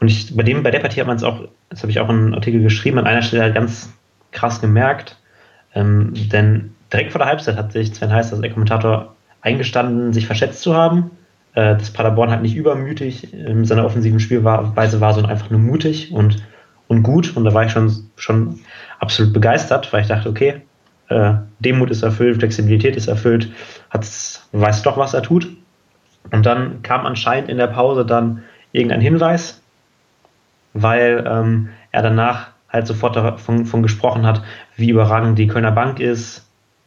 Und 0.00 0.08
ich, 0.08 0.36
bei 0.36 0.42
dem, 0.42 0.62
bei 0.62 0.70
der 0.70 0.80
Partie 0.80 1.00
hat 1.00 1.06
man 1.06 1.16
es 1.16 1.24
auch, 1.24 1.48
das 1.70 1.80
habe 1.80 1.90
ich 1.90 1.98
auch 1.98 2.10
in 2.10 2.16
einem 2.16 2.34
Artikel 2.34 2.62
geschrieben, 2.62 2.98
an 2.98 3.06
einer 3.06 3.22
Stelle 3.22 3.42
halt 3.42 3.54
ganz 3.54 3.92
krass 4.32 4.60
gemerkt, 4.60 5.16
ähm, 5.74 6.12
denn 6.14 6.74
direkt 6.92 7.10
vor 7.12 7.20
der 7.20 7.28
Halbzeit 7.28 7.56
hat 7.56 7.72
sich 7.72 7.94
Sven 7.94 8.12
Heiß, 8.12 8.30
also 8.30 8.42
der 8.42 8.52
Kommentator, 8.52 9.14
eingestanden, 9.40 10.12
sich 10.12 10.26
verschätzt 10.26 10.62
zu 10.62 10.74
haben 10.74 11.10
äh, 11.54 11.76
dass 11.76 11.92
Paderborn 11.92 12.30
halt 12.30 12.42
nicht 12.42 12.56
übermütig 12.56 13.32
in 13.32 13.64
seiner 13.64 13.84
offensiven 13.84 14.20
Spielweise 14.20 15.00
war, 15.00 15.14
sondern 15.14 15.32
einfach 15.32 15.50
nur 15.50 15.60
mutig 15.60 16.12
und, 16.12 16.42
und 16.88 17.02
gut. 17.02 17.36
Und 17.36 17.44
da 17.44 17.54
war 17.54 17.64
ich 17.64 17.72
schon, 17.72 18.10
schon 18.16 18.60
absolut 18.98 19.32
begeistert, 19.32 19.92
weil 19.92 20.02
ich 20.02 20.08
dachte, 20.08 20.28
okay, 20.28 20.62
äh, 21.08 21.34
Demut 21.60 21.90
ist 21.90 22.02
erfüllt, 22.02 22.38
Flexibilität 22.38 22.96
ist 22.96 23.08
erfüllt, 23.08 23.52
hat's, 23.90 24.48
weiß 24.52 24.82
doch, 24.82 24.96
was 24.96 25.14
er 25.14 25.22
tut. 25.22 25.48
Und 26.32 26.46
dann 26.46 26.82
kam 26.82 27.06
anscheinend 27.06 27.48
in 27.50 27.58
der 27.58 27.66
Pause 27.66 28.04
dann 28.04 28.42
irgendein 28.72 29.00
Hinweis, 29.00 29.62
weil 30.72 31.24
ähm, 31.28 31.68
er 31.92 32.02
danach 32.02 32.48
halt 32.68 32.86
sofort 32.86 33.14
davon, 33.14 33.82
gesprochen 33.82 34.26
hat, 34.26 34.42
wie 34.76 34.90
überragend 34.90 35.38
die 35.38 35.46
Kölner 35.46 35.70
Bank 35.70 36.00
ist, 36.00 36.43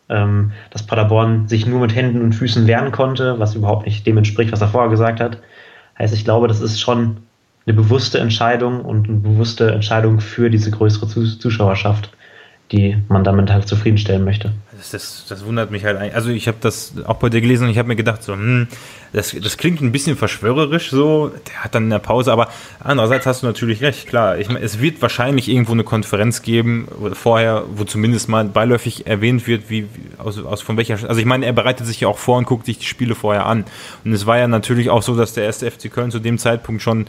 ähm, 0.10 0.52
dass 0.70 0.84
Paderborn 0.84 1.48
sich 1.48 1.66
nur 1.66 1.80
mit 1.80 1.96
Händen 1.96 2.22
und 2.22 2.34
Füßen 2.34 2.68
wehren 2.68 2.92
konnte, 2.92 3.40
was 3.40 3.56
überhaupt 3.56 3.86
nicht 3.86 4.06
dem 4.06 4.18
entspricht, 4.18 4.52
was 4.52 4.62
er 4.62 4.70
vorher 4.70 4.90
gesagt 4.90 5.20
hat. 5.20 5.40
Heißt, 5.98 6.14
ich 6.14 6.24
glaube, 6.24 6.48
das 6.48 6.62
ist 6.62 6.80
schon 6.80 7.18
eine 7.66 7.76
bewusste 7.76 8.20
Entscheidung 8.20 8.82
und 8.82 9.10
eine 9.10 9.18
bewusste 9.18 9.72
Entscheidung 9.72 10.20
für 10.20 10.50
diese 10.50 10.72
größere 10.72 11.08
Zuschauerschaft 11.08 12.12
die 12.72 12.98
man 13.08 13.24
damit 13.24 13.52
halt 13.52 13.68
zufriedenstellen 13.68 14.24
möchte. 14.24 14.52
Das, 14.78 14.92
das, 14.92 15.26
das 15.28 15.44
wundert 15.46 15.72
mich 15.72 15.86
halt 15.86 15.98
eigentlich. 15.98 16.16
Also 16.16 16.30
ich 16.30 16.48
habe 16.48 16.58
das 16.62 16.94
auch 17.06 17.16
bei 17.16 17.30
dir 17.30 17.42
gelesen 17.42 17.66
und 17.66 17.70
ich 17.72 17.78
habe 17.78 17.88
mir 17.88 17.96
gedacht, 17.96 18.22
so, 18.22 18.34
hm, 18.34 18.68
das, 19.12 19.36
das 19.42 19.58
klingt 19.58 19.82
ein 19.82 19.92
bisschen 19.92 20.16
verschwörerisch 20.16 20.92
so. 20.92 21.32
Der 21.48 21.64
hat 21.64 21.74
dann 21.74 21.86
in 21.86 21.90
der 21.90 22.00
Pause, 22.00 22.32
aber 22.32 22.50
andererseits 22.80 23.26
hast 23.26 23.42
du 23.42 23.48
natürlich 23.48 23.82
recht, 23.82 24.08
klar. 24.08 24.38
Ich 24.38 24.48
meine, 24.50 24.60
es 24.60 24.80
wird 24.80 25.02
wahrscheinlich 25.02 25.50
irgendwo 25.50 25.72
eine 25.72 25.84
Konferenz 25.84 26.44
geben 26.44 26.88
vorher, 27.14 27.64
wo 27.76 27.86
zumindest 27.86 28.30
mal 28.30 28.46
beiläufig 28.46 29.08
erwähnt 29.08 29.48
wird, 29.48 29.70
wie 29.70 29.88
aus, 30.18 30.38
aus 30.38 30.62
von 30.62 30.78
welcher. 30.78 31.00
Also 31.08 31.20
ich 31.20 31.26
meine, 31.26 31.46
er 31.46 31.54
bereitet 31.54 31.88
sich 31.88 32.02
ja 32.02 32.08
auch 32.08 32.20
vor 32.20 32.38
und 32.38 32.46
guckt 32.46 32.68
sich 32.68 32.78
die 32.78 32.86
Spiele 32.86 33.16
vorher 33.16 33.46
an. 33.46 33.66
Und 34.06 34.14
es 34.14 34.26
war 34.26 34.38
ja 34.38 34.48
natürlich 34.48 34.90
auch 34.90 35.02
so, 35.02 35.16
dass 35.16 35.34
der 35.34 35.46
erste 35.46 35.70
FC 35.72 35.92
Köln 35.92 36.12
zu 36.12 36.20
dem 36.20 36.38
Zeitpunkt 36.38 36.82
schon 36.82 37.08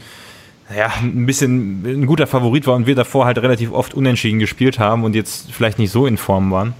ja, 0.74 0.92
ein 1.00 1.26
bisschen 1.26 1.82
ein 1.84 2.06
guter 2.06 2.26
Favorit 2.26 2.66
war 2.66 2.76
und 2.76 2.86
wir 2.86 2.94
davor 2.94 3.24
halt 3.24 3.38
relativ 3.38 3.72
oft 3.72 3.94
unentschieden 3.94 4.38
gespielt 4.38 4.78
haben 4.78 5.04
und 5.04 5.14
jetzt 5.14 5.50
vielleicht 5.52 5.78
nicht 5.78 5.90
so 5.90 6.06
in 6.06 6.18
Form 6.18 6.50
waren. 6.50 6.74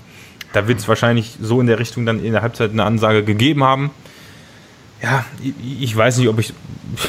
Da 0.53 0.67
wird 0.67 0.79
es 0.79 0.89
wahrscheinlich 0.89 1.37
so 1.41 1.61
in 1.61 1.67
der 1.67 1.79
Richtung 1.79 2.07
dann 2.07 2.23
in 2.23 2.33
der 2.33 2.43
Halbzeit 2.43 2.71
eine 2.71 2.85
Ansage 2.85 3.23
gegeben 3.23 3.65
haben. 3.65 3.91
Ja, 5.03 5.25
ich, 5.43 5.83
ich 5.83 5.97
weiß 5.97 6.19
nicht, 6.19 6.29
ob 6.29 6.39
ich, 6.39 6.53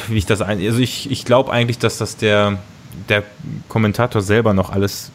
wie 0.08 0.18
ich 0.18 0.26
das 0.26 0.42
ein, 0.42 0.60
also 0.62 0.80
ich, 0.80 1.10
ich 1.10 1.26
glaube 1.26 1.52
eigentlich, 1.52 1.80
dass 1.80 1.98
das 1.98 2.18
der, 2.18 2.60
der 3.08 3.24
Kommentator 3.68 4.22
selber 4.22 4.54
noch 4.54 4.72
alles 4.72 5.12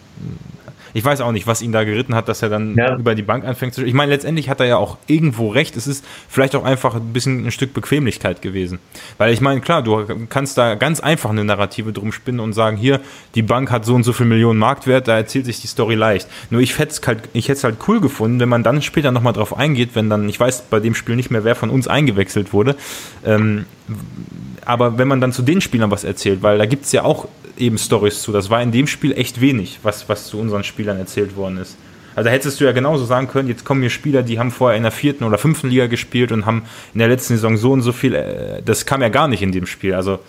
ich 0.95 1.05
weiß 1.05 1.21
auch 1.21 1.33
nicht, 1.33 1.47
was 1.49 1.61
ihn 1.61 1.73
da 1.73 1.83
geritten 1.83 2.15
hat, 2.15 2.29
dass 2.29 2.41
er 2.41 2.49
dann 2.49 2.77
ja. 2.77 2.97
über 2.97 3.17
die 3.17 3.23
Bank 3.23 3.45
anfängt 3.45 3.75
zu. 3.75 3.85
Ich 3.85 3.95
meine, 3.95 4.13
letztendlich 4.13 4.49
hat 4.49 4.61
er 4.61 4.67
ja 4.67 4.77
auch 4.77 4.97
irgendwo 5.09 5.49
recht. 5.49 5.77
Es 5.77 5.89
ist 5.89 6.05
vielleicht 6.29 6.55
auch 6.55 6.65
einfach 6.65 6.95
ein 6.95 7.13
bisschen 7.13 7.45
ein 7.45 7.51
Stück 7.51 7.75
Bequemlichkeit 7.75 8.41
gewesen. 8.43 8.79
Weil 9.19 9.35
ich 9.35 9.41
meine, 9.41 9.61
klar, 9.61 9.83
du 9.83 10.07
kannst 10.29 10.57
da 10.57 10.77
ganz 10.77 11.01
einfach 11.01 11.31
eine 11.31 11.45
Narrative 11.45 11.93
drum 11.93 12.13
spinnen 12.13 12.39
und 12.39 12.53
sagen, 12.53 12.77
hier, 12.77 13.01
die 13.35 13.43
Bank 13.43 13.73
hat 13.73 13.85
so 13.85 13.95
und 13.95 14.05
so 14.05 14.13
viel 14.13 14.27
Millionen 14.27 14.61
Marktwert, 14.61 15.09
da 15.09 15.17
erzählt 15.17 15.47
sich 15.47 15.61
die 15.61 15.67
Story 15.67 15.97
leicht. 15.97 16.29
Nur 16.51 16.61
ich 16.61 16.79
hätte 16.79 16.93
es 16.93 17.05
halt, 17.05 17.29
ich 17.33 17.49
hätte 17.49 17.59
es 17.59 17.65
halt 17.65 17.77
cool 17.89 18.01
gefunden, 18.01 18.39
wenn 18.39 18.49
man 18.49 18.63
dann 18.63 18.81
später 18.81 19.11
nochmal 19.11 19.33
drauf 19.33 19.57
eingeht, 19.57 19.91
wenn 19.95 20.09
dann, 20.09 20.29
ich 20.29 20.39
weiß 20.39 20.63
bei 20.71 20.79
dem 20.79 20.95
Spiel 20.95 21.17
nicht 21.17 21.31
mehr, 21.31 21.43
wer 21.43 21.57
von 21.57 21.71
uns 21.71 21.89
eingewechselt 21.89 22.53
wurde, 22.53 22.77
ähm, 23.27 23.67
aber 24.65 24.97
wenn 24.97 25.09
man 25.09 25.21
dann 25.21 25.33
zu 25.33 25.43
den 25.43 25.61
Spielern 25.61 25.91
was 25.91 26.05
erzählt, 26.05 26.43
weil 26.43 26.57
da 26.59 26.67
gibt 26.67 26.85
es 26.85 26.93
ja 26.93 27.03
auch 27.03 27.29
eben 27.57 27.79
Stories 27.79 28.23
zu. 28.23 28.33
Das 28.33 28.51
war 28.51 28.63
in 28.63 28.73
dem 28.73 28.87
Spiel 28.87 29.13
echt 29.13 29.41
wenig, 29.41 29.81
was, 29.83 30.09
was 30.09 30.27
zu 30.27 30.39
unseren 30.39 30.65
Spielern 30.65 30.99
erzählt 30.99 31.37
worden 31.37 31.59
ist. 31.59 31.77
Also 32.15 32.31
hättest 32.31 32.61
du 32.61 32.65
ja 32.65 32.73
genauso 32.73 33.05
sagen 33.05 33.27
können, 33.27 33.49
jetzt 33.49 33.65
kommen 33.65 33.81
hier 33.81 33.91
Spieler, 33.91 34.23
die 34.23 34.39
haben 34.39 34.51
vorher 34.51 34.77
in 34.77 34.85
der 34.85 34.93
vierten 34.93 35.25
oder 35.25 35.37
fünften 35.37 35.69
Liga 35.69 35.87
gespielt 35.87 36.31
und 36.31 36.47
haben 36.47 36.63
in 36.93 37.01
der 37.01 37.09
letzten 37.09 37.35
Saison 37.35 37.57
so 37.57 37.73
und 37.73 37.83
so 37.83 37.93
viel, 37.93 38.15
äh, 38.15 38.63
das 38.63 38.87
kam 38.87 39.03
ja 39.03 39.09
gar 39.09 39.27
nicht 39.27 39.43
in 39.43 39.51
dem 39.51 39.67
Spiel. 39.67 39.95
Also 39.95 40.21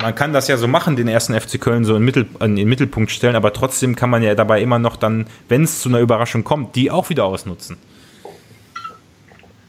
man 0.00 0.14
kann 0.14 0.32
das 0.32 0.48
ja 0.48 0.56
so 0.56 0.68
machen, 0.68 0.96
den 0.96 1.08
ersten 1.08 1.38
FC 1.38 1.60
Köln 1.60 1.84
so 1.84 1.96
in, 1.96 2.04
Mittel, 2.04 2.26
in 2.40 2.56
den 2.56 2.68
Mittelpunkt 2.68 3.10
stellen, 3.10 3.36
aber 3.36 3.52
trotzdem 3.52 3.96
kann 3.96 4.08
man 4.08 4.22
ja 4.22 4.34
dabei 4.34 4.62
immer 4.62 4.78
noch 4.78 4.96
dann, 4.96 5.26
wenn 5.48 5.64
es 5.64 5.80
zu 5.80 5.88
einer 5.88 6.00
Überraschung 6.00 6.44
kommt, 6.44 6.76
die 6.76 6.90
auch 6.90 7.10
wieder 7.10 7.24
ausnutzen. 7.24 7.76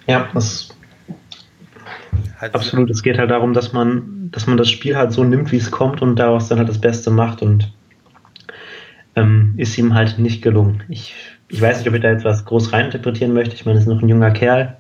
Ja, 0.08 0.30
das 0.34 0.70
halt 2.40 2.56
absolut. 2.56 2.90
Es 2.90 3.04
geht 3.04 3.18
halt 3.18 3.32
darum, 3.32 3.54
dass 3.54 3.74
man 3.74 4.20
dass 4.32 4.48
man 4.48 4.58
das 4.58 4.70
Spiel 4.70 4.96
halt 4.96 5.12
so 5.12 5.24
nimmt, 5.24 5.52
wie 5.52 5.58
es 5.58 5.72
kommt 5.72 6.02
und 6.02 6.16
daraus 6.18 6.48
dann 6.50 6.60
halt 6.60 6.70
das 6.70 6.80
Beste 6.80 7.10
macht 7.10 7.42
und 7.42 7.72
ähm, 9.16 9.54
ist 9.58 9.78
ihm 9.78 9.94
halt 9.94 10.20
nicht 10.20 10.42
gelungen. 10.42 10.84
Ich, 10.90 11.16
ich 11.48 11.62
weiß 11.62 11.80
nicht, 11.80 11.88
ob 11.88 11.96
ich 11.96 12.02
da 12.02 12.12
jetzt 12.12 12.26
was 12.26 12.46
groß 12.46 12.74
reininterpretieren 12.74 13.34
möchte. 13.34 13.56
Ich 13.56 13.66
meine, 13.66 13.80
er 13.80 13.82
ist 13.82 13.88
noch 13.88 14.02
ein 14.02 14.10
junger 14.10 14.32
Kerl. 14.32 14.78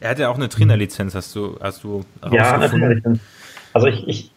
Er 0.00 0.10
hat 0.10 0.18
ja 0.18 0.28
auch 0.28 0.36
eine 0.36 0.48
Trainerlizenz, 0.48 1.14
hast 1.14 1.34
du, 1.34 1.56
hast 1.60 1.84
du 1.84 2.04
Ja, 2.30 2.54
eine 2.54 2.68
Trainerlizenz. 2.68 3.20
Also 3.72 3.86
ich, 3.86 4.06
ich 4.06 4.30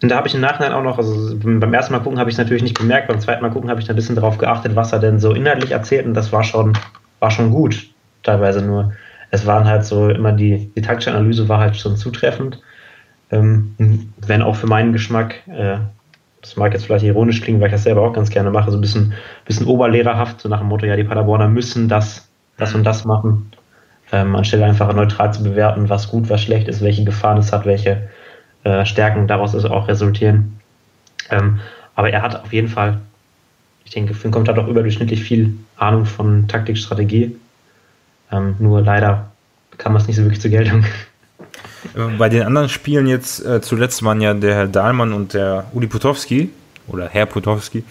und 0.00 0.10
da 0.10 0.16
habe 0.16 0.28
ich 0.28 0.34
im 0.34 0.40
Nachhinein 0.40 0.72
auch 0.72 0.82
noch, 0.82 0.98
also 0.98 1.36
beim 1.36 1.74
ersten 1.74 1.92
Mal 1.92 1.98
gucken 1.98 2.20
habe 2.20 2.30
ich 2.30 2.34
es 2.34 2.38
natürlich 2.38 2.62
nicht 2.62 2.78
bemerkt, 2.78 3.08
beim 3.08 3.20
zweiten 3.20 3.42
Mal 3.42 3.50
gucken 3.50 3.68
habe 3.68 3.80
ich 3.80 3.86
da 3.86 3.92
ein 3.92 3.96
bisschen 3.96 4.14
darauf 4.14 4.38
geachtet, 4.38 4.76
was 4.76 4.92
er 4.92 5.00
denn 5.00 5.18
so 5.18 5.32
inhaltlich 5.32 5.72
erzählt 5.72 6.06
und 6.06 6.14
das 6.14 6.32
war 6.32 6.44
schon, 6.44 6.78
war 7.18 7.32
schon 7.32 7.50
gut, 7.50 7.88
teilweise 8.22 8.62
nur. 8.62 8.92
Es 9.30 9.46
waren 9.46 9.64
halt 9.66 9.84
so 9.84 10.08
immer 10.08 10.32
die, 10.32 10.70
die 10.74 10.82
taktische 10.82 11.10
Analyse 11.12 11.48
war 11.48 11.58
halt 11.58 11.76
schon 11.76 11.96
zutreffend 11.96 12.60
ähm, 13.30 14.12
wenn 14.26 14.42
auch 14.42 14.56
für 14.56 14.66
meinen 14.66 14.92
Geschmack, 14.92 15.46
äh, 15.48 15.78
das 16.40 16.56
mag 16.56 16.72
jetzt 16.72 16.86
vielleicht 16.86 17.04
ironisch 17.04 17.42
klingen, 17.42 17.60
weil 17.60 17.68
ich 17.68 17.72
das 17.72 17.82
selber 17.82 18.02
auch 18.02 18.12
ganz 18.12 18.30
gerne 18.30 18.50
mache, 18.50 18.70
so 18.70 18.78
ein 18.78 18.80
bisschen, 18.80 19.12
bisschen 19.44 19.66
oberlehrerhaft, 19.66 20.40
so 20.40 20.48
nach 20.48 20.60
dem 20.60 20.68
Motto, 20.68 20.86
ja, 20.86 20.96
die 20.96 21.04
Paderborner 21.04 21.48
müssen 21.48 21.88
das, 21.88 22.28
das 22.56 22.74
und 22.74 22.84
das 22.84 23.04
machen, 23.04 23.50
ähm, 24.12 24.34
anstelle 24.36 24.64
einfach 24.64 24.92
neutral 24.94 25.32
zu 25.32 25.42
bewerten, 25.42 25.88
was 25.88 26.08
gut, 26.08 26.30
was 26.30 26.42
schlecht 26.42 26.68
ist, 26.68 26.82
welche 26.82 27.04
Gefahren 27.04 27.38
es 27.38 27.52
hat, 27.52 27.66
welche 27.66 28.08
äh, 28.64 28.84
Stärken 28.86 29.26
daraus 29.26 29.54
auch 29.64 29.88
resultieren. 29.88 30.60
Ähm, 31.30 31.60
aber 31.94 32.10
er 32.10 32.22
hat 32.22 32.42
auf 32.42 32.52
jeden 32.52 32.68
Fall, 32.68 33.00
ich 33.84 33.90
denke, 33.90 34.14
für 34.14 34.28
ihn 34.28 34.30
kommt 34.30 34.48
da 34.48 34.52
doch 34.52 34.68
überdurchschnittlich 34.68 35.22
viel 35.22 35.54
Ahnung 35.76 36.06
von 36.06 36.48
Taktik, 36.48 36.78
Strategie. 36.78 37.36
Ähm, 38.30 38.56
nur 38.58 38.82
leider 38.82 39.30
kam 39.76 39.94
das 39.94 40.06
nicht 40.06 40.16
so 40.16 40.22
wirklich 40.22 40.40
zur 40.40 40.50
Geltung. 40.50 40.84
Bei 42.18 42.28
den 42.28 42.42
anderen 42.42 42.68
Spielen 42.68 43.06
jetzt, 43.06 43.44
äh, 43.44 43.60
zuletzt 43.60 44.02
waren 44.02 44.20
ja 44.20 44.34
der 44.34 44.54
Herr 44.54 44.66
Dahlmann 44.66 45.12
und 45.12 45.34
der 45.34 45.66
Uli 45.72 45.86
Potowski, 45.86 46.50
oder 46.88 47.08
Herr 47.08 47.26
Potowski, 47.26 47.84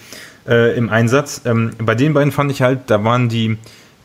äh, 0.47 0.77
im 0.77 0.89
Einsatz. 0.89 1.41
Ähm, 1.45 1.71
bei 1.79 1.95
den 1.95 2.13
beiden 2.13 2.31
fand 2.31 2.51
ich 2.51 2.61
halt, 2.61 2.81
da 2.87 3.03
waren 3.03 3.29
die 3.29 3.57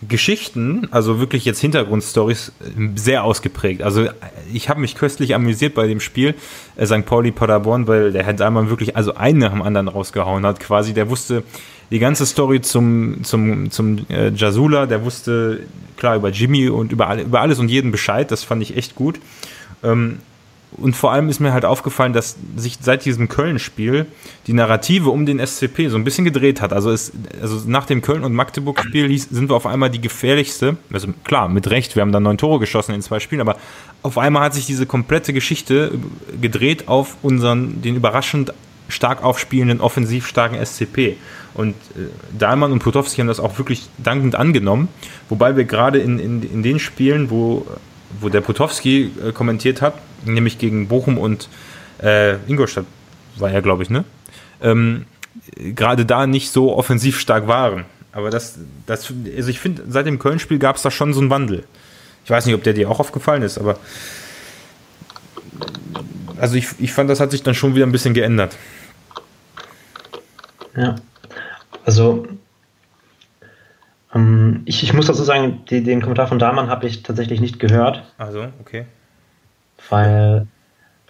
Geschichten, 0.08 0.88
also 0.90 1.20
wirklich 1.20 1.44
jetzt 1.44 1.60
Hintergrundstories, 1.60 2.52
äh, 2.60 2.88
sehr 2.96 3.24
ausgeprägt. 3.24 3.82
Also 3.82 4.08
ich 4.52 4.68
habe 4.68 4.80
mich 4.80 4.96
köstlich 4.96 5.34
amüsiert 5.34 5.74
bei 5.74 5.86
dem 5.86 6.00
Spiel 6.00 6.34
äh, 6.76 6.86
St. 6.86 7.06
Pauli 7.06 7.30
Paderborn, 7.30 7.86
weil 7.86 8.12
der 8.12 8.24
Herr 8.24 8.34
Dahlmann 8.34 8.70
wirklich 8.70 8.96
also 8.96 9.14
einen 9.14 9.38
nach 9.38 9.52
dem 9.52 9.62
anderen 9.62 9.88
rausgehauen 9.88 10.44
hat. 10.44 10.60
Quasi, 10.60 10.92
der 10.92 11.08
wusste 11.08 11.42
die 11.92 11.98
ganze 11.98 12.24
Story 12.24 12.62
zum, 12.62 13.22
zum, 13.22 13.70
zum 13.70 14.06
äh, 14.08 14.30
Jasula, 14.30 14.86
der 14.86 15.04
wusste 15.04 15.60
klar 15.98 16.16
über 16.16 16.30
Jimmy 16.30 16.68
und 16.68 16.90
über, 16.90 17.06
alle, 17.06 17.22
über 17.22 17.40
alles 17.40 17.58
und 17.58 17.68
jeden 17.68 17.92
Bescheid. 17.92 18.30
Das 18.30 18.42
fand 18.42 18.62
ich 18.62 18.76
echt 18.76 18.94
gut. 18.94 19.20
Ähm, 19.84 20.18
und 20.78 20.96
vor 20.96 21.12
allem 21.12 21.28
ist 21.28 21.38
mir 21.38 21.52
halt 21.52 21.66
aufgefallen, 21.66 22.14
dass 22.14 22.36
sich 22.56 22.78
seit 22.80 23.04
diesem 23.04 23.28
Köln-Spiel 23.28 24.06
die 24.46 24.54
Narrative 24.54 25.10
um 25.10 25.26
den 25.26 25.38
SCP 25.38 25.88
so 25.88 25.96
ein 25.96 26.04
bisschen 26.04 26.24
gedreht 26.24 26.62
hat. 26.62 26.72
Also, 26.72 26.90
es, 26.90 27.12
also 27.42 27.60
nach 27.68 27.84
dem 27.84 28.00
Köln- 28.00 28.24
und 28.24 28.32
Magdeburg-Spiel 28.32 29.18
sind 29.18 29.50
wir 29.50 29.54
auf 29.54 29.66
einmal 29.66 29.90
die 29.90 30.00
gefährlichste, 30.00 30.78
also 30.90 31.08
klar, 31.24 31.50
mit 31.50 31.68
Recht, 31.68 31.94
wir 31.94 32.00
haben 32.00 32.12
dann 32.12 32.22
neun 32.22 32.38
Tore 32.38 32.58
geschossen 32.58 32.94
in 32.94 33.02
zwei 33.02 33.20
Spielen, 33.20 33.42
aber 33.42 33.58
auf 34.02 34.16
einmal 34.16 34.44
hat 34.44 34.54
sich 34.54 34.64
diese 34.64 34.86
komplette 34.86 35.34
Geschichte 35.34 35.92
gedreht 36.40 36.88
auf 36.88 37.18
unseren, 37.20 37.82
den 37.82 37.96
überraschend 37.96 38.54
stark 38.92 39.22
aufspielenden, 39.22 39.80
offensiv 39.80 40.26
starken 40.26 40.64
SCP. 40.64 41.16
Und 41.54 41.74
äh, 41.96 42.08
Dahlmann 42.38 42.72
und 42.72 42.78
Potowski 42.78 43.20
haben 43.20 43.28
das 43.28 43.40
auch 43.40 43.58
wirklich 43.58 43.88
dankend 43.98 44.36
angenommen, 44.36 44.88
wobei 45.28 45.56
wir 45.56 45.64
gerade 45.64 45.98
in, 45.98 46.18
in, 46.18 46.42
in 46.42 46.62
den 46.62 46.78
Spielen, 46.78 47.30
wo 47.30 47.66
wo 48.20 48.28
der 48.28 48.40
Potowski 48.40 49.10
äh, 49.26 49.32
kommentiert 49.32 49.82
hat, 49.82 49.94
nämlich 50.24 50.58
gegen 50.58 50.88
Bochum 50.88 51.18
und 51.18 51.48
äh, 52.02 52.36
Ingolstadt 52.46 52.86
war 53.36 53.50
ja, 53.50 53.60
glaube 53.60 53.82
ich, 53.82 53.90
ne? 53.90 54.04
Ähm, 54.60 55.06
gerade 55.56 56.04
da 56.04 56.26
nicht 56.26 56.50
so 56.50 56.76
offensiv 56.76 57.18
stark 57.18 57.48
waren. 57.48 57.84
Aber 58.12 58.30
das, 58.30 58.58
das 58.86 59.12
also 59.36 59.48
ich 59.48 59.58
finde, 59.58 59.84
seit 59.88 60.06
dem 60.06 60.18
Köln-Spiel 60.18 60.58
gab 60.58 60.76
es 60.76 60.82
da 60.82 60.90
schon 60.90 61.14
so 61.14 61.20
einen 61.20 61.30
Wandel. 61.30 61.64
Ich 62.24 62.30
weiß 62.30 62.46
nicht, 62.46 62.54
ob 62.54 62.62
der 62.62 62.74
dir 62.74 62.90
auch 62.90 63.00
aufgefallen 63.00 63.42
ist, 63.42 63.58
aber 63.58 63.78
also 66.38 66.56
ich, 66.56 66.68
ich 66.78 66.92
fand, 66.92 67.08
das 67.08 67.20
hat 67.20 67.30
sich 67.30 67.42
dann 67.42 67.54
schon 67.54 67.74
wieder 67.74 67.86
ein 67.86 67.92
bisschen 67.92 68.14
geändert. 68.14 68.56
Ja. 70.76 70.94
Also 71.84 72.26
ähm, 74.14 74.62
ich, 74.64 74.82
ich, 74.82 74.92
muss 74.92 75.06
dazu 75.06 75.22
sagen, 75.22 75.64
die, 75.70 75.82
den 75.82 76.02
Kommentar 76.02 76.26
von 76.26 76.38
Dahlmann 76.38 76.68
habe 76.68 76.86
ich 76.86 77.02
tatsächlich 77.02 77.40
nicht 77.40 77.58
gehört. 77.58 78.02
Also, 78.18 78.46
okay. 78.60 78.86
Weil, 79.88 80.46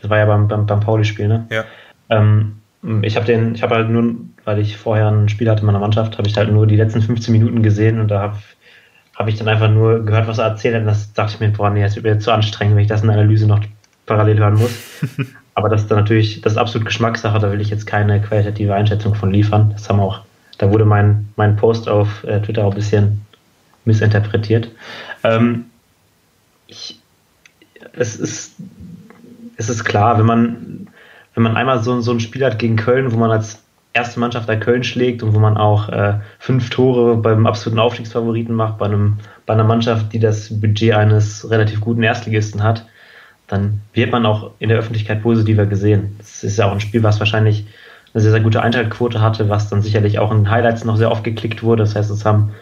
das 0.00 0.10
war 0.10 0.18
ja 0.18 0.26
beim, 0.26 0.48
beim, 0.48 0.66
beim 0.66 0.80
Pauli-Spiel, 0.80 1.28
ne? 1.28 1.46
Ja. 1.50 1.64
Ähm, 2.10 2.60
ich 3.02 3.16
habe 3.16 3.26
den, 3.26 3.54
ich 3.54 3.62
habe 3.62 3.76
halt 3.76 3.90
nur, 3.90 4.16
weil 4.44 4.58
ich 4.58 4.76
vorher 4.76 5.08
ein 5.08 5.28
Spiel 5.28 5.48
hatte 5.48 5.60
in 5.60 5.66
meiner 5.66 5.78
Mannschaft, 5.78 6.18
habe 6.18 6.28
ich 6.28 6.36
halt 6.36 6.50
nur 6.50 6.66
die 6.66 6.76
letzten 6.76 7.00
15 7.00 7.32
Minuten 7.32 7.62
gesehen 7.62 8.00
und 8.00 8.08
da 8.08 8.20
habe 8.20 8.38
hab 9.14 9.28
ich 9.28 9.36
dann 9.36 9.48
einfach 9.48 9.70
nur 9.70 10.04
gehört, 10.04 10.26
was 10.26 10.38
er 10.38 10.46
erzählt 10.46 10.74
hat. 10.74 10.82
Und 10.82 10.88
das 10.88 11.12
dachte 11.12 11.34
ich 11.34 11.40
mir, 11.40 11.50
boah, 11.50 11.70
nee, 11.70 11.82
das 11.82 11.96
wird 11.96 12.04
mir 12.04 12.18
zu 12.18 12.32
anstrengend, 12.32 12.76
wenn 12.76 12.82
ich 12.82 12.88
das 12.88 13.02
in 13.02 13.08
der 13.08 13.18
Analyse 13.18 13.46
noch 13.46 13.60
parallel 14.06 14.38
hören 14.38 14.54
muss. 14.54 14.72
Aber 15.54 15.68
das 15.68 15.82
ist 15.82 15.90
dann 15.90 15.98
natürlich, 15.98 16.40
das 16.40 16.54
ist 16.54 16.58
absolut 16.58 16.86
Geschmackssache, 16.86 17.38
da 17.38 17.52
will 17.52 17.60
ich 17.60 17.70
jetzt 17.70 17.86
keine 17.86 18.20
qualitative 18.20 18.74
Einschätzung 18.74 19.14
von 19.14 19.30
liefern. 19.30 19.70
Das 19.74 19.88
haben 19.88 20.00
auch 20.00 20.22
da 20.62 20.70
wurde 20.70 20.84
mein, 20.84 21.28
mein 21.34 21.56
Post 21.56 21.88
auf 21.88 22.22
äh, 22.22 22.40
Twitter 22.40 22.64
auch 22.64 22.70
ein 22.70 22.76
bisschen 22.76 23.26
missinterpretiert. 23.84 24.70
Ähm, 25.24 25.64
ich, 26.68 27.00
es, 27.94 28.14
ist, 28.14 28.54
es 29.56 29.68
ist 29.68 29.84
klar, 29.84 30.18
wenn 30.18 30.26
man, 30.26 30.86
wenn 31.34 31.42
man 31.42 31.56
einmal 31.56 31.82
so, 31.82 32.00
so 32.00 32.12
ein 32.12 32.20
Spiel 32.20 32.44
hat 32.44 32.60
gegen 32.60 32.76
Köln, 32.76 33.10
wo 33.12 33.16
man 33.16 33.32
als 33.32 33.64
erste 33.92 34.20
Mannschaft 34.20 34.48
da 34.48 34.54
Köln 34.54 34.84
schlägt 34.84 35.24
und 35.24 35.34
wo 35.34 35.40
man 35.40 35.56
auch 35.56 35.88
äh, 35.88 36.20
fünf 36.38 36.70
Tore 36.70 37.16
beim 37.16 37.44
absoluten 37.44 37.80
Aufstiegsfavoriten 37.80 38.54
macht, 38.54 38.78
bei, 38.78 38.86
einem, 38.86 39.18
bei 39.46 39.54
einer 39.54 39.64
Mannschaft, 39.64 40.12
die 40.12 40.20
das 40.20 40.60
Budget 40.60 40.94
eines 40.94 41.50
relativ 41.50 41.80
guten 41.80 42.04
Erstligisten 42.04 42.62
hat, 42.62 42.86
dann 43.52 43.82
wird 43.92 44.10
man 44.10 44.24
auch 44.24 44.52
in 44.60 44.70
der 44.70 44.78
Öffentlichkeit 44.78 45.22
positiver 45.22 45.66
gesehen. 45.66 46.16
Das 46.16 46.42
ist 46.42 46.56
ja 46.56 46.66
auch 46.66 46.72
ein 46.72 46.80
Spiel, 46.80 47.02
was 47.02 47.20
wahrscheinlich 47.20 47.66
eine 48.14 48.22
sehr, 48.22 48.30
sehr 48.30 48.40
gute 48.40 48.62
Einschaltquote 48.62 49.20
hatte, 49.20 49.50
was 49.50 49.68
dann 49.68 49.82
sicherlich 49.82 50.18
auch 50.18 50.32
in 50.32 50.50
Highlights 50.50 50.86
noch 50.86 50.96
sehr 50.96 51.10
oft 51.10 51.22
geklickt 51.22 51.62
wurde. 51.62 51.82
Das 51.82 51.94
heißt, 51.94 52.10
es 52.10 52.24
haben 52.24 52.54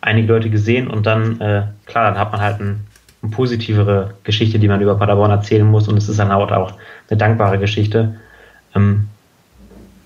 einige 0.00 0.32
Leute 0.32 0.48
gesehen 0.48 0.86
und 0.86 1.06
dann, 1.06 1.40
äh, 1.40 1.62
klar, 1.86 2.08
dann 2.08 2.18
hat 2.18 2.30
man 2.30 2.40
halt 2.40 2.60
ein, 2.60 2.86
eine 3.20 3.32
positivere 3.32 4.14
Geschichte, 4.22 4.60
die 4.60 4.68
man 4.68 4.80
über 4.80 4.96
Paderborn 4.96 5.32
erzählen 5.32 5.66
muss 5.66 5.88
und 5.88 5.96
es 5.96 6.08
ist 6.08 6.20
dann 6.20 6.30
auch 6.30 6.48
eine 6.48 7.18
dankbare 7.18 7.58
Geschichte. 7.58 8.14
Ähm, 8.76 9.08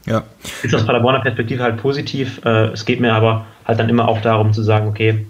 ja. 0.06 0.22
Ist 0.62 0.74
aus 0.74 0.86
Paderborner 0.86 1.20
Perspektive 1.20 1.62
halt 1.62 1.76
positiv. 1.76 2.40
Äh, 2.46 2.68
es 2.68 2.86
geht 2.86 3.00
mir 3.00 3.12
aber 3.12 3.44
halt 3.66 3.78
dann 3.78 3.90
immer 3.90 4.08
auch 4.08 4.22
darum 4.22 4.54
zu 4.54 4.62
sagen, 4.62 4.88
okay, 4.88 5.26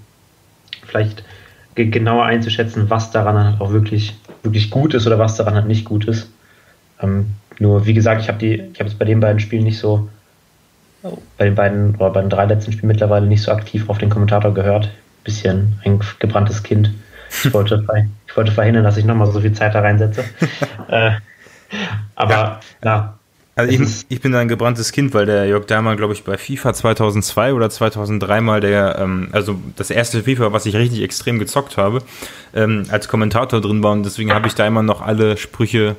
vielleicht 0.84 1.24
genauer 1.74 2.24
einzuschätzen, 2.24 2.88
was 2.88 3.10
daran 3.10 3.36
halt 3.36 3.60
auch 3.60 3.72
wirklich, 3.72 4.16
wirklich 4.46 4.70
gut 4.70 4.94
ist 4.94 5.06
oder 5.06 5.18
was 5.18 5.36
daran 5.36 5.54
halt 5.54 5.66
nicht 5.66 5.84
gut 5.84 6.06
ist. 6.06 6.30
Ähm, 7.02 7.26
nur, 7.58 7.86
wie 7.86 7.94
gesagt, 7.94 8.22
ich 8.22 8.28
habe 8.28 8.38
die, 8.38 8.54
ich 8.54 8.80
habe 8.80 8.88
es 8.88 8.94
bei 8.94 9.04
den 9.04 9.20
beiden 9.20 9.40
Spielen 9.40 9.64
nicht 9.64 9.78
so, 9.78 10.08
bei 11.38 11.44
den 11.44 11.54
beiden 11.54 11.94
oder 11.96 12.10
bei 12.10 12.20
den 12.20 12.30
drei 12.30 12.46
letzten 12.46 12.72
Spielen 12.72 12.88
mittlerweile 12.88 13.26
nicht 13.26 13.42
so 13.42 13.52
aktiv 13.52 13.88
auf 13.88 13.98
den 13.98 14.10
Kommentator 14.10 14.52
gehört. 14.54 14.90
Bisschen 15.24 15.78
ein 15.84 16.00
gebranntes 16.18 16.62
Kind. 16.62 16.92
Ich 17.44 17.52
wollte, 17.52 17.84
ich 18.26 18.36
wollte 18.36 18.52
verhindern, 18.52 18.84
dass 18.84 18.96
ich 18.96 19.04
nochmal 19.04 19.30
so 19.30 19.40
viel 19.40 19.52
Zeit 19.52 19.74
da 19.74 19.80
reinsetze. 19.80 20.24
äh, 20.88 21.12
aber 22.14 22.32
ja, 22.32 22.60
ja 22.84 23.15
also 23.56 23.72
ich, 23.72 24.06
ich, 24.10 24.20
bin 24.20 24.34
ein 24.34 24.48
gebranntes 24.48 24.92
Kind, 24.92 25.14
weil 25.14 25.26
der 25.26 25.46
Jörg 25.46 25.64
Dahlmann, 25.66 25.96
glaube 25.96 26.12
ich, 26.12 26.24
bei 26.24 26.36
FIFA 26.36 26.74
2002 26.74 27.54
oder 27.54 27.70
2003 27.70 28.40
mal 28.42 28.60
der, 28.60 28.98
ähm, 29.00 29.28
also 29.32 29.58
das 29.76 29.90
erste 29.90 30.22
FIFA, 30.22 30.52
was 30.52 30.66
ich 30.66 30.76
richtig 30.76 31.02
extrem 31.02 31.38
gezockt 31.38 31.76
habe, 31.76 32.02
ähm, 32.54 32.84
als 32.90 33.08
Kommentator 33.08 33.60
drin 33.60 33.82
war 33.82 33.92
und 33.92 34.04
deswegen 34.04 34.32
habe 34.32 34.46
ich 34.46 34.54
da 34.54 34.66
immer 34.66 34.82
noch 34.82 35.00
alle 35.00 35.36
Sprüche 35.38 35.96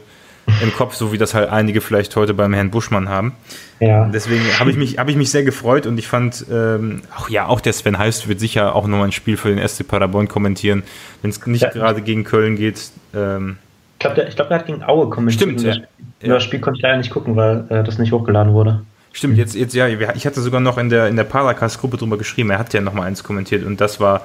im 0.61 0.73
Kopf, 0.73 0.95
so 0.95 1.11
wie 1.11 1.17
das 1.17 1.33
halt 1.33 1.49
einige 1.49 1.81
vielleicht 1.81 2.15
heute 2.15 2.33
beim 2.33 2.53
Herrn 2.53 2.71
Buschmann 2.71 3.09
haben. 3.09 3.33
Ja. 3.79 4.05
Deswegen 4.07 4.45
habe 4.59 4.71
ich 4.71 4.77
mich, 4.77 4.97
habe 4.97 5.11
ich 5.11 5.17
mich 5.17 5.29
sehr 5.29 5.43
gefreut 5.43 5.85
und 5.85 5.97
ich 5.97 6.07
fand, 6.07 6.45
ähm, 6.49 7.01
auch 7.15 7.27
ja, 7.29 7.47
auch 7.47 7.59
der 7.59 7.73
Sven 7.73 7.97
Heist 7.97 8.29
wird 8.29 8.39
sicher 8.39 8.73
auch 8.73 8.87
nochmal 8.87 9.07
ein 9.07 9.11
Spiel 9.11 9.35
für 9.35 9.53
den 9.53 9.67
SC 9.67 9.85
Paderborn 9.85 10.27
kommentieren, 10.27 10.83
wenn 11.21 11.31
es 11.31 11.45
nicht 11.45 11.63
ja. 11.63 11.69
gerade 11.69 12.01
gegen 12.01 12.23
Köln 12.23 12.55
geht. 12.55 12.91
Ähm, 13.13 13.57
ich 13.97 13.99
glaube, 13.99 14.15
der, 14.15 14.25
glaub, 14.25 14.47
der, 14.49 14.59
hat 14.59 14.67
gegen 14.67 14.83
Aue 14.83 15.09
kommentiert. 15.09 15.59
Stimmt, 15.59 15.63
ja. 15.63 15.83
Ja. 16.21 16.35
Das 16.35 16.43
Spiel 16.43 16.59
konnte 16.59 16.77
ich 16.77 16.83
leider 16.83 16.97
nicht 16.97 17.09
gucken, 17.09 17.35
weil 17.35 17.65
äh, 17.69 17.83
das 17.83 17.97
nicht 17.97 18.11
hochgeladen 18.11 18.53
wurde. 18.53 18.81
Stimmt, 19.11 19.39
jetzt, 19.39 19.55
jetzt 19.55 19.73
ja, 19.73 19.87
ich 19.87 20.27
hatte 20.27 20.41
sogar 20.41 20.61
noch 20.61 20.77
in 20.77 20.89
der, 20.89 21.07
in 21.07 21.15
der 21.15 21.23
Paracast-Gruppe 21.23 21.97
drüber 21.97 22.19
geschrieben, 22.19 22.51
er 22.51 22.59
hat 22.59 22.71
ja 22.73 22.81
nochmal 22.81 23.07
eins 23.07 23.23
kommentiert 23.23 23.65
und 23.65 23.81
das 23.81 23.99
war, 23.99 24.21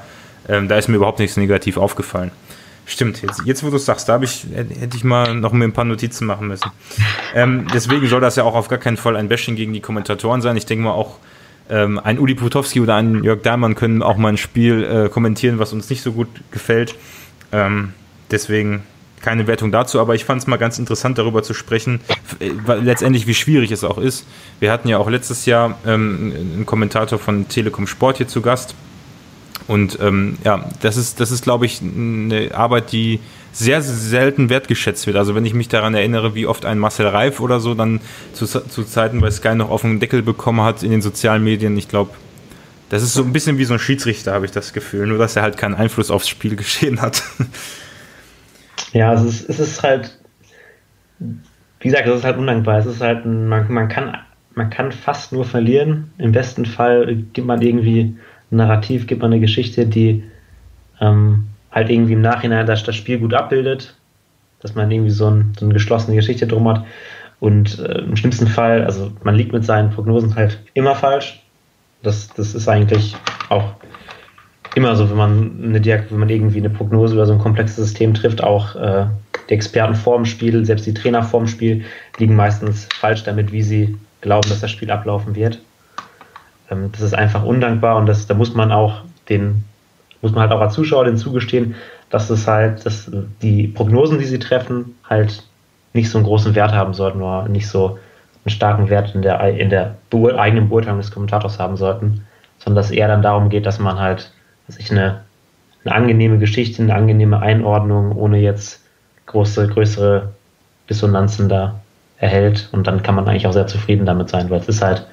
ähm, 0.46 0.68
da 0.68 0.76
ist 0.76 0.88
mir 0.88 0.96
überhaupt 0.96 1.18
nichts 1.18 1.38
negativ 1.38 1.78
aufgefallen. 1.78 2.30
Stimmt, 2.84 3.22
jetzt, 3.22 3.42
jetzt 3.46 3.64
wo 3.64 3.70
du 3.70 3.76
es 3.76 3.86
sagst, 3.86 4.10
da 4.10 4.20
ich, 4.20 4.44
hätte 4.54 4.96
ich 4.96 5.04
mal 5.04 5.34
noch 5.34 5.52
mir 5.52 5.64
ein 5.64 5.72
paar 5.72 5.86
Notizen 5.86 6.26
machen 6.26 6.48
müssen. 6.48 6.70
Ähm, 7.34 7.66
deswegen 7.72 8.06
soll 8.08 8.20
das 8.20 8.36
ja 8.36 8.44
auch 8.44 8.54
auf 8.54 8.68
gar 8.68 8.78
keinen 8.78 8.98
Fall 8.98 9.16
ein 9.16 9.28
Bashing 9.28 9.56
gegen 9.56 9.72
die 9.72 9.80
Kommentatoren 9.80 10.42
sein. 10.42 10.58
Ich 10.58 10.66
denke 10.66 10.84
mal 10.84 10.90
auch, 10.92 11.16
ähm, 11.70 11.98
ein 11.98 12.18
Uli 12.18 12.34
Putowski 12.34 12.80
oder 12.80 12.96
ein 12.96 13.24
Jörg 13.24 13.40
Dahlmann 13.40 13.76
können 13.76 14.02
auch 14.02 14.18
mal 14.18 14.28
ein 14.28 14.36
Spiel 14.36 14.84
äh, 14.84 15.08
kommentieren, 15.08 15.58
was 15.58 15.72
uns 15.72 15.88
nicht 15.88 16.02
so 16.02 16.12
gut 16.12 16.28
gefällt. 16.50 16.96
Ähm, 17.50 17.94
deswegen 18.30 18.82
keine 19.22 19.46
Wertung 19.46 19.72
dazu, 19.72 20.00
aber 20.00 20.14
ich 20.14 20.24
fand 20.24 20.42
es 20.42 20.46
mal 20.46 20.56
ganz 20.56 20.78
interessant, 20.78 21.18
darüber 21.18 21.42
zu 21.42 21.54
sprechen, 21.54 22.00
letztendlich 22.40 23.26
wie 23.26 23.34
schwierig 23.34 23.70
es 23.70 23.84
auch 23.84 23.98
ist. 23.98 24.26
Wir 24.60 24.70
hatten 24.72 24.88
ja 24.88 24.98
auch 24.98 25.08
letztes 25.08 25.46
Jahr 25.46 25.78
ähm, 25.86 26.32
einen 26.34 26.66
Kommentator 26.66 27.18
von 27.18 27.48
Telekom 27.48 27.86
Sport 27.86 28.18
hier 28.18 28.28
zu 28.28 28.42
Gast. 28.42 28.74
Und 29.68 29.98
ähm, 30.00 30.38
ja, 30.44 30.68
das 30.80 30.96
ist, 30.96 31.20
das 31.20 31.30
ist, 31.30 31.44
glaube 31.44 31.66
ich, 31.66 31.80
eine 31.80 32.50
Arbeit, 32.52 32.92
die 32.92 33.20
sehr, 33.52 33.82
sehr 33.82 33.94
selten 33.94 34.48
wertgeschätzt 34.50 35.06
wird. 35.06 35.16
Also 35.16 35.34
wenn 35.34 35.44
ich 35.44 35.54
mich 35.54 35.68
daran 35.68 35.94
erinnere, 35.94 36.34
wie 36.34 36.46
oft 36.46 36.64
ein 36.64 36.78
Marcel 36.78 37.06
Reif 37.06 37.38
oder 37.38 37.60
so 37.60 37.74
dann 37.74 38.00
zu, 38.32 38.46
zu 38.46 38.84
Zeiten 38.84 39.20
bei 39.20 39.30
Sky 39.30 39.54
noch 39.54 39.70
auf 39.70 39.82
den 39.82 40.00
Deckel 40.00 40.22
bekommen 40.22 40.62
hat 40.62 40.82
in 40.82 40.90
den 40.90 41.02
sozialen 41.02 41.44
Medien, 41.44 41.76
ich 41.76 41.88
glaube, 41.88 42.10
das 42.88 43.02
ist 43.02 43.14
so 43.14 43.22
ein 43.22 43.32
bisschen 43.32 43.56
wie 43.58 43.64
so 43.64 43.74
ein 43.74 43.78
Schiedsrichter, 43.78 44.34
habe 44.34 44.44
ich 44.44 44.52
das 44.52 44.72
Gefühl, 44.72 45.06
nur 45.06 45.18
dass 45.18 45.36
er 45.36 45.42
halt 45.42 45.56
keinen 45.56 45.74
Einfluss 45.74 46.10
aufs 46.10 46.28
Spiel 46.28 46.56
geschehen 46.56 47.00
hat. 47.00 47.22
Ja, 48.92 49.14
es 49.14 49.22
ist, 49.22 49.48
es 49.48 49.58
ist 49.58 49.82
halt, 49.82 50.18
wie 51.18 51.88
gesagt, 51.88 52.06
es 52.06 52.18
ist 52.18 52.24
halt 52.24 52.36
undankbar. 52.36 52.78
Es 52.78 52.86
ist 52.86 53.00
halt, 53.00 53.24
ein, 53.24 53.48
man, 53.48 53.70
man, 53.72 53.88
kann, 53.88 54.16
man 54.54 54.70
kann 54.70 54.92
fast 54.92 55.32
nur 55.32 55.44
verlieren. 55.44 56.12
Im 56.18 56.32
besten 56.32 56.66
Fall 56.66 57.16
gibt 57.32 57.46
man 57.46 57.62
irgendwie 57.62 58.00
ein 58.50 58.56
Narrativ, 58.56 59.06
gibt 59.06 59.22
man 59.22 59.32
eine 59.32 59.40
Geschichte, 59.40 59.86
die 59.86 60.24
ähm, 61.00 61.46
halt 61.70 61.90
irgendwie 61.90 62.12
im 62.12 62.20
Nachhinein 62.20 62.66
das, 62.66 62.84
das 62.84 62.96
Spiel 62.96 63.18
gut 63.18 63.34
abbildet, 63.34 63.96
dass 64.60 64.74
man 64.74 64.90
irgendwie 64.90 65.10
so, 65.10 65.28
ein, 65.28 65.52
so 65.58 65.64
eine 65.64 65.74
geschlossene 65.74 66.16
Geschichte 66.16 66.46
drum 66.46 66.68
hat. 66.68 66.84
Und 67.40 67.78
äh, 67.80 67.98
im 68.00 68.14
schlimmsten 68.14 68.46
Fall, 68.46 68.84
also 68.84 69.10
man 69.24 69.34
liegt 69.34 69.52
mit 69.52 69.64
seinen 69.64 69.90
Prognosen 69.90 70.36
halt 70.36 70.60
immer 70.74 70.94
falsch. 70.94 71.42
Das, 72.02 72.28
das 72.28 72.54
ist 72.54 72.68
eigentlich 72.68 73.16
auch 73.48 73.74
immer 74.74 74.96
so, 74.96 75.08
wenn 75.10 75.16
man 75.16 75.60
eine 75.62 75.84
wenn 75.84 76.18
man 76.18 76.28
irgendwie 76.28 76.58
eine 76.58 76.70
Prognose 76.70 77.14
über 77.14 77.26
so 77.26 77.32
ein 77.32 77.38
komplexes 77.38 77.76
System 77.76 78.14
trifft, 78.14 78.42
auch 78.42 78.74
äh, 78.76 79.06
die 79.48 79.54
Experten 79.54 79.94
vorm 79.94 80.24
Spiel, 80.24 80.64
selbst 80.64 80.86
die 80.86 80.94
Trainer 80.94 81.22
vorm 81.22 81.46
Spiel, 81.46 81.84
liegen 82.18 82.34
meistens 82.34 82.88
falsch 82.98 83.24
damit, 83.24 83.52
wie 83.52 83.62
sie 83.62 83.96
glauben, 84.20 84.48
dass 84.48 84.60
das 84.60 84.70
Spiel 84.70 84.90
ablaufen 84.90 85.34
wird. 85.34 85.60
Ähm, 86.70 86.90
das 86.92 87.02
ist 87.02 87.14
einfach 87.14 87.44
undankbar 87.44 87.96
und 87.96 88.06
das, 88.06 88.26
da 88.26 88.34
muss 88.34 88.54
man 88.54 88.72
auch 88.72 89.02
den, 89.28 89.64
muss 90.22 90.32
man 90.32 90.42
halt 90.42 90.52
auch 90.52 90.60
als 90.60 90.74
Zuschauer 90.74 91.04
den 91.04 91.16
zugestehen, 91.16 91.74
dass 92.10 92.30
es 92.30 92.46
halt, 92.46 92.84
dass 92.86 93.10
die 93.42 93.68
Prognosen, 93.68 94.18
die 94.18 94.24
sie 94.24 94.38
treffen, 94.38 94.96
halt 95.08 95.42
nicht 95.92 96.10
so 96.10 96.18
einen 96.18 96.26
großen 96.26 96.54
Wert 96.54 96.72
haben 96.72 96.94
sollten 96.94 97.20
oder 97.20 97.48
nicht 97.48 97.68
so 97.68 97.98
einen 98.44 98.50
starken 98.50 98.88
Wert 98.88 99.14
in 99.14 99.22
der, 99.22 99.40
in 99.40 99.70
der 99.70 99.96
eigenen 100.36 100.68
Beurteilung 100.68 100.98
des 100.98 101.10
Kommentators 101.10 101.58
haben 101.58 101.76
sollten, 101.76 102.26
sondern 102.58 102.76
dass 102.76 102.86
es 102.86 102.92
eher 102.92 103.08
dann 103.08 103.22
darum 103.22 103.50
geht, 103.50 103.66
dass 103.66 103.78
man 103.78 103.98
halt 103.98 104.32
sich 104.68 104.90
eine, 104.90 105.24
eine 105.84 105.94
angenehme 105.94 106.38
Geschichte, 106.38 106.82
eine 106.82 106.94
angenehme 106.94 107.40
Einordnung, 107.40 108.16
ohne 108.16 108.38
jetzt 108.38 108.80
große, 109.26 109.68
größere 109.68 110.32
Dissonanzen 110.88 111.48
da 111.48 111.80
erhält. 112.18 112.68
Und 112.72 112.86
dann 112.86 113.02
kann 113.02 113.14
man 113.14 113.28
eigentlich 113.28 113.46
auch 113.46 113.52
sehr 113.52 113.66
zufrieden 113.66 114.06
damit 114.06 114.28
sein, 114.28 114.50
weil 114.50 114.60
es 114.60 114.68
ist 114.68 114.82
halt, 114.82 115.06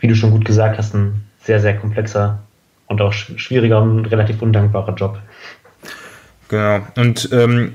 wie 0.00 0.08
du 0.08 0.14
schon 0.14 0.30
gut 0.30 0.44
gesagt 0.44 0.78
hast, 0.78 0.94
ein 0.94 1.26
sehr, 1.38 1.60
sehr 1.60 1.76
komplexer 1.76 2.38
und 2.86 3.00
auch 3.00 3.12
schwieriger 3.12 3.82
und 3.82 4.06
relativ 4.06 4.42
undankbarer 4.42 4.94
Job. 4.94 5.18
Genau. 6.48 6.80
Und 6.96 7.30
ähm, 7.32 7.72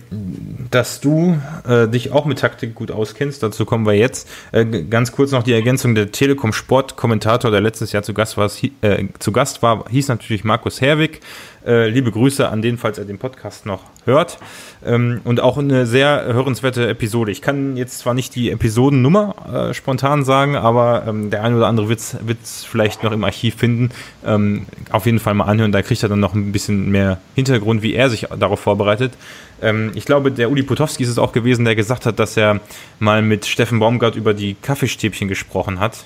dass 0.70 1.02
du 1.02 1.40
äh, 1.68 1.88
dich 1.88 2.12
auch 2.12 2.26
mit 2.26 2.40
Taktik 2.40 2.76
gut 2.76 2.92
auskennst, 2.92 3.42
dazu 3.42 3.66
kommen 3.66 3.86
wir 3.86 3.94
jetzt. 3.94 4.30
Äh, 4.52 4.66
ganz 4.66 5.12
kurz 5.12 5.32
noch 5.32 5.44
die 5.44 5.54
Ergänzung: 5.54 5.96
Der 5.96 6.12
Telekom 6.12 6.54
Sport 6.54 6.96
Kommentator, 6.96 7.50
der 7.52 7.62
letztes 7.62 7.92
Jahr 7.92 8.04
zu 8.04 8.14
Gast 8.14 8.38
war, 8.38 8.50
äh, 8.82 9.06
zu 9.18 9.32
Gast 9.32 9.64
war 9.64 9.86
hieß 9.90 10.08
natürlich 10.10 10.44
Markus 10.44 10.82
Herwig. 10.82 11.22
Äh, 11.66 11.90
liebe 11.90 12.12
Grüße 12.12 12.48
an 12.48 12.62
den, 12.62 12.78
falls 12.78 12.98
er 12.98 13.06
den 13.06 13.18
Podcast 13.18 13.66
noch 13.66 13.82
hört. 14.06 14.38
Ähm, 14.86 15.22
und 15.24 15.42
auch 15.42 15.58
eine 15.58 15.86
sehr 15.86 16.24
hörenswerte 16.26 16.88
Episode. 16.88 17.32
Ich 17.32 17.42
kann 17.42 17.76
jetzt 17.76 18.00
zwar 18.00 18.14
nicht 18.14 18.36
die 18.36 18.50
Episodennummer 18.50 19.70
äh, 19.70 19.74
spontan 19.74 20.24
sagen, 20.24 20.56
aber 20.56 21.04
ähm, 21.08 21.30
der 21.30 21.44
eine 21.44 21.58
oder 21.58 21.68
andere 21.68 21.90
wird 21.90 22.00
es 22.00 22.64
vielleicht 22.64 23.04
noch 23.04 23.12
im 23.12 23.24
Archiv 23.24 23.56
finden. 23.56 23.92
Ähm, 24.26 24.68
auf 24.92 25.06
jeden 25.06 25.20
Fall 25.20 25.34
mal 25.34 25.46
anhören, 25.46 25.72
da 25.72 25.82
kriegt 25.82 26.02
er 26.02 26.10
dann 26.10 26.20
noch 26.20 26.34
ein 26.34 26.52
bisschen 26.52 26.92
mehr 26.92 27.20
Hintergrund, 27.36 27.82
wie 27.82 27.94
er 27.94 28.10
sich 28.10 28.28
darauf 28.40 28.62
vorbereitet. 28.62 29.14
Ähm, 29.62 29.92
ich 29.96 30.06
glaube, 30.06 30.32
der 30.32 30.50
Uli 30.50 30.64
Potowski 30.64 31.04
ist 31.04 31.10
es 31.10 31.18
auch 31.18 31.34
gewesen, 31.34 31.66
der 31.66 31.76
gesagt 31.76 32.06
hat, 32.06 32.20
dass 32.20 32.38
er 32.38 32.62
mal 33.00 33.22
mit 33.22 33.46
Steffen 33.46 33.80
Baumgart 33.80 34.16
über 34.16 34.34
die 34.34 34.56
Kaffeestäbchen 34.62 35.28
gesprochen 35.28 35.80
hat 35.80 36.06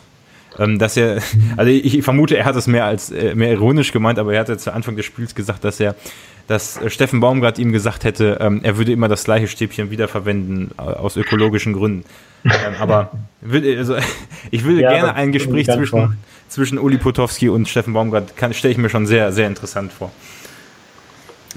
ähm, 0.60 0.80
dass 0.80 0.98
er, 0.98 1.22
also 1.58 1.72
ich 1.72 2.04
vermute, 2.04 2.38
er 2.38 2.46
hat 2.46 2.56
es 2.56 2.68
mehr 2.68 2.86
als 2.86 3.12
äh, 3.12 3.36
mehr 3.36 3.52
ironisch 3.52 3.92
gemeint, 3.92 4.20
aber 4.20 4.34
er 4.34 4.42
hat 4.42 4.50
ja 4.50 4.58
zu 4.58 4.74
Anfang 4.74 4.96
des 4.96 5.06
Spiels 5.06 5.36
gesagt, 5.36 5.63
dass 5.63 5.80
er, 5.80 5.96
dass 6.48 6.80
Steffen 6.88 7.20
Baumgart 7.20 7.60
ihm 7.60 7.72
gesagt 7.72 8.04
hätte, 8.04 8.38
ähm, 8.42 8.62
er 8.63 8.78
würde 8.78 8.92
immer 8.92 9.08
das 9.08 9.24
gleiche 9.24 9.48
Stäbchen 9.48 9.92
wiederverwenden 9.92 10.72
äh, 10.78 10.82
aus 10.82 11.16
ökologischen 11.16 11.74
Gründen. 11.74 12.04
ähm, 12.44 12.52
aber 12.80 13.12
also, 13.44 13.96
ich 14.52 14.63
würde 14.63 14.82
ja, 14.82 14.89
gerne 14.92 15.16
ein 15.16 15.32
Gespräch 15.32 15.68
zwischen, 15.68 16.18
zwischen 16.50 16.78
Uli 16.78 16.98
Potowski 16.98 17.50
und 17.50 17.68
Steffen 17.68 17.94
Baumgart, 17.94 18.34
stelle 18.52 18.72
ich 18.72 18.78
mir 18.78 18.89
schon 18.89 19.06
sehr, 19.06 19.32
sehr 19.32 19.48
interessant 19.48 19.94
vor. 19.94 20.12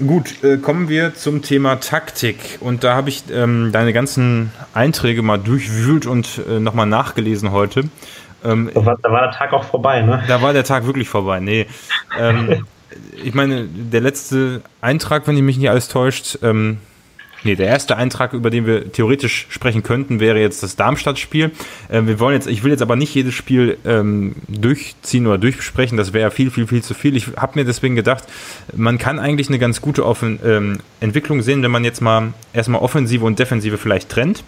Gut, 0.05 0.43
äh, 0.43 0.57
kommen 0.57 0.89
wir 0.89 1.15
zum 1.15 1.41
Thema 1.41 1.77
Taktik. 1.77 2.59
Und 2.59 2.83
da 2.83 2.93
habe 2.93 3.09
ich 3.09 3.23
ähm, 3.31 3.71
deine 3.71 3.93
ganzen 3.93 4.51
Einträge 4.75 5.23
mal 5.23 5.37
durchwühlt 5.37 6.05
und 6.05 6.39
äh, 6.47 6.59
nochmal 6.59 6.85
nachgelesen 6.85 7.51
heute. 7.51 7.85
Ähm, 8.43 8.69
da, 8.73 8.85
war, 8.85 8.97
da, 9.01 9.11
war, 9.11 9.21
der 9.21 9.31
Tag 9.31 9.53
auch 9.53 9.63
vorbei, 9.63 10.01
ne? 10.01 10.23
Da 10.27 10.41
war 10.41 10.53
der 10.53 10.63
Tag 10.63 10.85
wirklich 10.85 11.09
vorbei, 11.09 11.39
nee. 11.39 11.65
ähm, 12.19 12.65
ich 13.23 13.33
meine, 13.33 13.65
der 13.65 14.01
letzte 14.01 14.61
Eintrag, 14.81 15.27
wenn 15.27 15.35
ich 15.35 15.43
mich 15.43 15.57
nicht 15.57 15.69
alles 15.69 15.87
täuscht, 15.87 16.39
ähm, 16.43 16.79
Nee, 17.43 17.55
der 17.55 17.67
erste 17.67 17.95
Eintrag, 17.97 18.33
über 18.33 18.49
den 18.49 18.65
wir 18.65 18.91
theoretisch 18.91 19.47
sprechen 19.49 19.83
könnten, 19.83 20.19
wäre 20.19 20.39
jetzt 20.39 20.63
das 20.63 20.75
Darmstadt-Spiel. 20.75 21.51
Äh, 21.87 22.01
wir 22.05 22.19
wollen 22.19 22.33
jetzt, 22.33 22.47
ich 22.47 22.63
will 22.63 22.71
jetzt 22.71 22.81
aber 22.81 22.95
nicht 22.95 23.13
jedes 23.13 23.35
Spiel 23.35 23.77
ähm, 23.85 24.35
durchziehen 24.47 25.27
oder 25.27 25.37
durchbesprechen. 25.37 25.97
Das 25.97 26.13
wäre 26.13 26.31
viel, 26.31 26.49
viel, 26.49 26.67
viel 26.67 26.83
zu 26.83 26.93
viel. 26.93 27.15
Ich 27.15 27.27
habe 27.37 27.59
mir 27.59 27.65
deswegen 27.65 27.95
gedacht, 27.95 28.23
man 28.75 28.97
kann 28.97 29.19
eigentlich 29.19 29.49
eine 29.49 29.59
ganz 29.59 29.81
gute 29.81 30.05
Offen 30.05 30.39
ähm, 30.43 30.79
Entwicklung 30.99 31.41
sehen, 31.41 31.61
wenn 31.61 31.71
man 31.71 31.83
jetzt 31.83 32.01
mal 32.01 32.33
erstmal 32.53 32.81
Offensive 32.81 33.23
und 33.23 33.37
Defensive 33.37 33.77
vielleicht 33.77 34.09
trennt. 34.09 34.43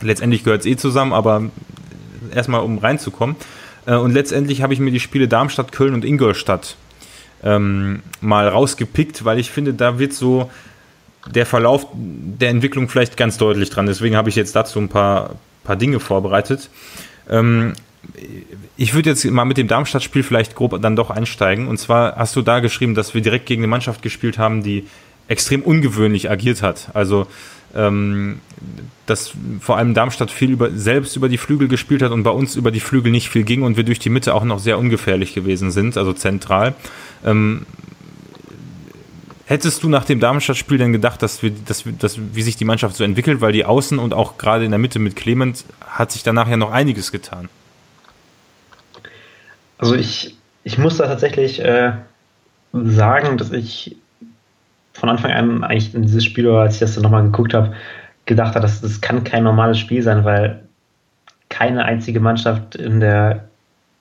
Letztendlich 0.00 0.44
gehört 0.44 0.62
es 0.62 0.66
eh 0.66 0.76
zusammen, 0.76 1.12
aber 1.12 1.50
erstmal 2.34 2.60
um 2.60 2.78
reinzukommen. 2.78 3.36
Äh, 3.86 3.94
und 3.94 4.12
letztendlich 4.12 4.62
habe 4.62 4.72
ich 4.72 4.80
mir 4.80 4.90
die 4.90 5.00
Spiele 5.00 5.28
Darmstadt, 5.28 5.72
Köln 5.72 5.94
und 5.94 6.04
Ingolstadt 6.04 6.76
ähm, 7.42 8.02
mal 8.20 8.48
rausgepickt, 8.48 9.24
weil 9.24 9.38
ich 9.38 9.50
finde, 9.50 9.74
da 9.74 9.98
wird 9.98 10.12
so 10.12 10.50
der 11.26 11.46
Verlauf 11.46 11.86
der 11.92 12.50
Entwicklung 12.50 12.88
vielleicht 12.88 13.16
ganz 13.16 13.38
deutlich 13.38 13.70
dran. 13.70 13.86
Deswegen 13.86 14.16
habe 14.16 14.28
ich 14.28 14.36
jetzt 14.36 14.56
dazu 14.56 14.78
ein 14.78 14.88
paar, 14.88 15.36
paar 15.64 15.76
Dinge 15.76 16.00
vorbereitet. 16.00 16.70
Ähm, 17.28 17.74
ich 18.76 18.94
würde 18.94 19.10
jetzt 19.10 19.24
mal 19.24 19.44
mit 19.44 19.58
dem 19.58 19.68
Darmstadt-Spiel 19.68 20.22
vielleicht 20.22 20.54
grob 20.54 20.80
dann 20.80 20.96
doch 20.96 21.10
einsteigen. 21.10 21.68
Und 21.68 21.78
zwar 21.78 22.16
hast 22.16 22.36
du 22.36 22.42
da 22.42 22.60
geschrieben, 22.60 22.94
dass 22.94 23.14
wir 23.14 23.20
direkt 23.20 23.46
gegen 23.46 23.60
eine 23.60 23.68
Mannschaft 23.68 24.02
gespielt 24.02 24.38
haben, 24.38 24.62
die 24.62 24.86
extrem 25.26 25.62
ungewöhnlich 25.62 26.30
agiert 26.30 26.62
hat. 26.62 26.88
Also 26.94 27.26
ähm, 27.74 28.40
dass 29.06 29.32
vor 29.60 29.76
allem 29.76 29.94
Darmstadt 29.94 30.30
viel 30.30 30.50
über, 30.50 30.70
selbst 30.70 31.16
über 31.16 31.28
die 31.28 31.38
Flügel 31.38 31.68
gespielt 31.68 32.02
hat 32.02 32.12
und 32.12 32.22
bei 32.22 32.30
uns 32.30 32.56
über 32.56 32.70
die 32.70 32.80
Flügel 32.80 33.10
nicht 33.10 33.28
viel 33.28 33.42
ging 33.42 33.62
und 33.62 33.76
wir 33.76 33.84
durch 33.84 33.98
die 33.98 34.10
Mitte 34.10 34.34
auch 34.34 34.44
noch 34.44 34.58
sehr 34.58 34.78
ungefährlich 34.78 35.34
gewesen 35.34 35.70
sind, 35.70 35.96
also 35.96 36.12
zentral. 36.12 36.74
Ähm, 37.24 37.66
hättest 39.46 39.82
du 39.82 39.88
nach 39.88 40.04
dem 40.04 40.20
Darmstadt-Spiel 40.20 40.78
denn 40.78 40.92
gedacht, 40.92 41.22
dass 41.22 41.42
wir, 41.42 41.50
dass 41.50 41.86
wir, 41.86 41.92
dass, 41.92 42.18
wie 42.34 42.42
sich 42.42 42.56
die 42.56 42.66
Mannschaft 42.66 42.96
so 42.96 43.04
entwickelt, 43.04 43.40
weil 43.40 43.52
die 43.52 43.64
Außen 43.64 43.98
und 43.98 44.12
auch 44.12 44.36
gerade 44.36 44.64
in 44.64 44.70
der 44.70 44.78
Mitte 44.78 44.98
mit 44.98 45.16
Clement 45.16 45.64
hat 45.80 46.12
sich 46.12 46.22
danach 46.22 46.48
ja 46.48 46.58
noch 46.58 46.70
einiges 46.70 47.10
getan? 47.12 47.48
Also 49.78 49.94
ich, 49.94 50.36
ich 50.64 50.76
muss 50.76 50.98
da 50.98 51.06
tatsächlich 51.06 51.60
äh, 51.60 51.92
sagen, 52.72 53.38
dass 53.38 53.52
ich 53.52 53.96
von 54.92 55.08
Anfang 55.08 55.30
an 55.30 55.64
eigentlich 55.64 55.94
in 55.94 56.02
dieses 56.02 56.24
Spiel, 56.24 56.50
als 56.50 56.74
ich 56.74 56.80
das 56.80 56.94
dann 56.94 57.04
nochmal 57.04 57.22
geguckt 57.22 57.54
habe, 57.54 57.74
gedacht 58.28 58.54
habe, 58.54 58.60
dass 58.60 58.80
das 58.80 59.00
kann 59.00 59.24
kein 59.24 59.42
normales 59.42 59.78
Spiel 59.78 60.02
sein, 60.02 60.24
weil 60.24 60.62
keine 61.48 61.84
einzige 61.84 62.20
Mannschaft 62.20 62.76
in 62.76 63.00
der, 63.00 63.48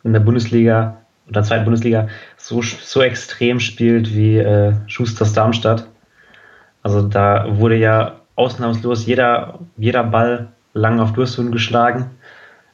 in 0.03 0.13
der 0.13 0.19
Bundesliga 0.19 0.97
oder 1.27 1.43
zweiten 1.43 1.63
Bundesliga 1.63 2.09
so, 2.35 2.61
so 2.61 3.01
extrem 3.01 3.59
spielt 3.59 4.13
wie 4.13 4.37
äh, 4.37 4.73
Schusters 4.85 5.33
Darmstadt. 5.33 5.87
Also 6.83 7.01
da 7.01 7.57
wurde 7.57 7.77
ja 7.77 8.19
ausnahmslos 8.35 9.05
jeder, 9.05 9.59
jeder 9.77 10.03
Ball 10.03 10.49
lang 10.73 10.99
auf 10.99 11.13
Durchsuchen 11.13 11.51
geschlagen. 11.51 12.11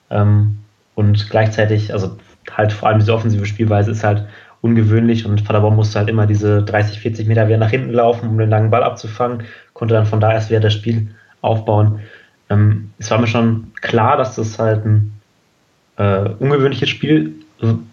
Ähm, 0.09 0.59
und 0.95 1.29
gleichzeitig, 1.29 1.93
also 1.93 2.17
halt 2.51 2.73
vor 2.73 2.89
allem 2.89 2.99
diese 2.99 3.13
offensive 3.13 3.45
Spielweise 3.45 3.91
ist 3.91 4.03
halt 4.03 4.25
ungewöhnlich 4.61 5.25
und 5.25 5.43
Paderborn 5.43 5.75
musste 5.75 5.99
halt 5.99 6.09
immer 6.09 6.25
diese 6.25 6.63
30, 6.63 6.99
40 6.99 7.27
Meter 7.27 7.47
wieder 7.47 7.57
nach 7.57 7.69
hinten 7.69 7.91
laufen, 7.91 8.29
um 8.29 8.37
den 8.37 8.49
langen 8.49 8.69
Ball 8.69 8.83
abzufangen, 8.83 9.43
konnte 9.73 9.93
dann 9.93 10.05
von 10.05 10.19
da 10.19 10.31
erst 10.31 10.49
wieder 10.49 10.59
das 10.59 10.73
Spiel 10.73 11.09
aufbauen. 11.43 11.99
Ähm, 12.49 12.91
es 12.97 13.11
war 13.11 13.19
mir 13.19 13.27
schon 13.27 13.71
klar, 13.81 14.17
dass 14.17 14.35
das 14.35 14.57
halt 14.57 14.85
ein 14.85 15.19
äh, 15.97 16.29
ungewöhnliches 16.39 16.89
Spiel 16.89 17.35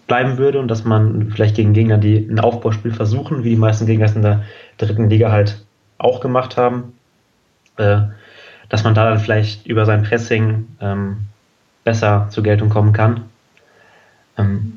bleiben 0.07 0.37
würde 0.37 0.59
und 0.59 0.67
dass 0.67 0.83
man 0.83 1.31
vielleicht 1.31 1.55
gegen 1.55 1.73
Gegner, 1.73 1.97
die 1.97 2.17
ein 2.17 2.39
Aufbauspiel 2.39 2.91
versuchen, 2.91 3.43
wie 3.43 3.51
die 3.51 3.55
meisten 3.55 3.85
Gegner 3.85 4.05
es 4.05 4.15
in 4.15 4.21
der 4.21 4.43
dritten 4.77 5.09
Liga 5.09 5.31
halt 5.31 5.63
auch 5.97 6.19
gemacht 6.19 6.57
haben, 6.57 6.93
äh, 7.77 8.01
dass 8.69 8.83
man 8.83 8.95
da 8.95 9.09
dann 9.09 9.19
vielleicht 9.19 9.67
über 9.67 9.85
sein 9.85 10.03
Pressing 10.03 10.67
ähm, 10.81 11.17
besser 11.83 12.27
zur 12.29 12.43
Geltung 12.43 12.69
kommen 12.69 12.93
kann. 12.93 13.25
Ähm, 14.37 14.73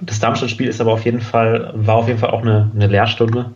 das 0.00 0.18
Darmstadt-Spiel 0.18 0.68
ist 0.68 0.80
aber 0.80 0.92
auf 0.92 1.04
jeden 1.04 1.20
Fall, 1.20 1.72
war 1.74 1.96
auf 1.96 2.08
jeden 2.08 2.18
Fall 2.18 2.30
auch 2.30 2.42
eine, 2.42 2.70
eine 2.74 2.88
Lehrstunde. 2.88 3.52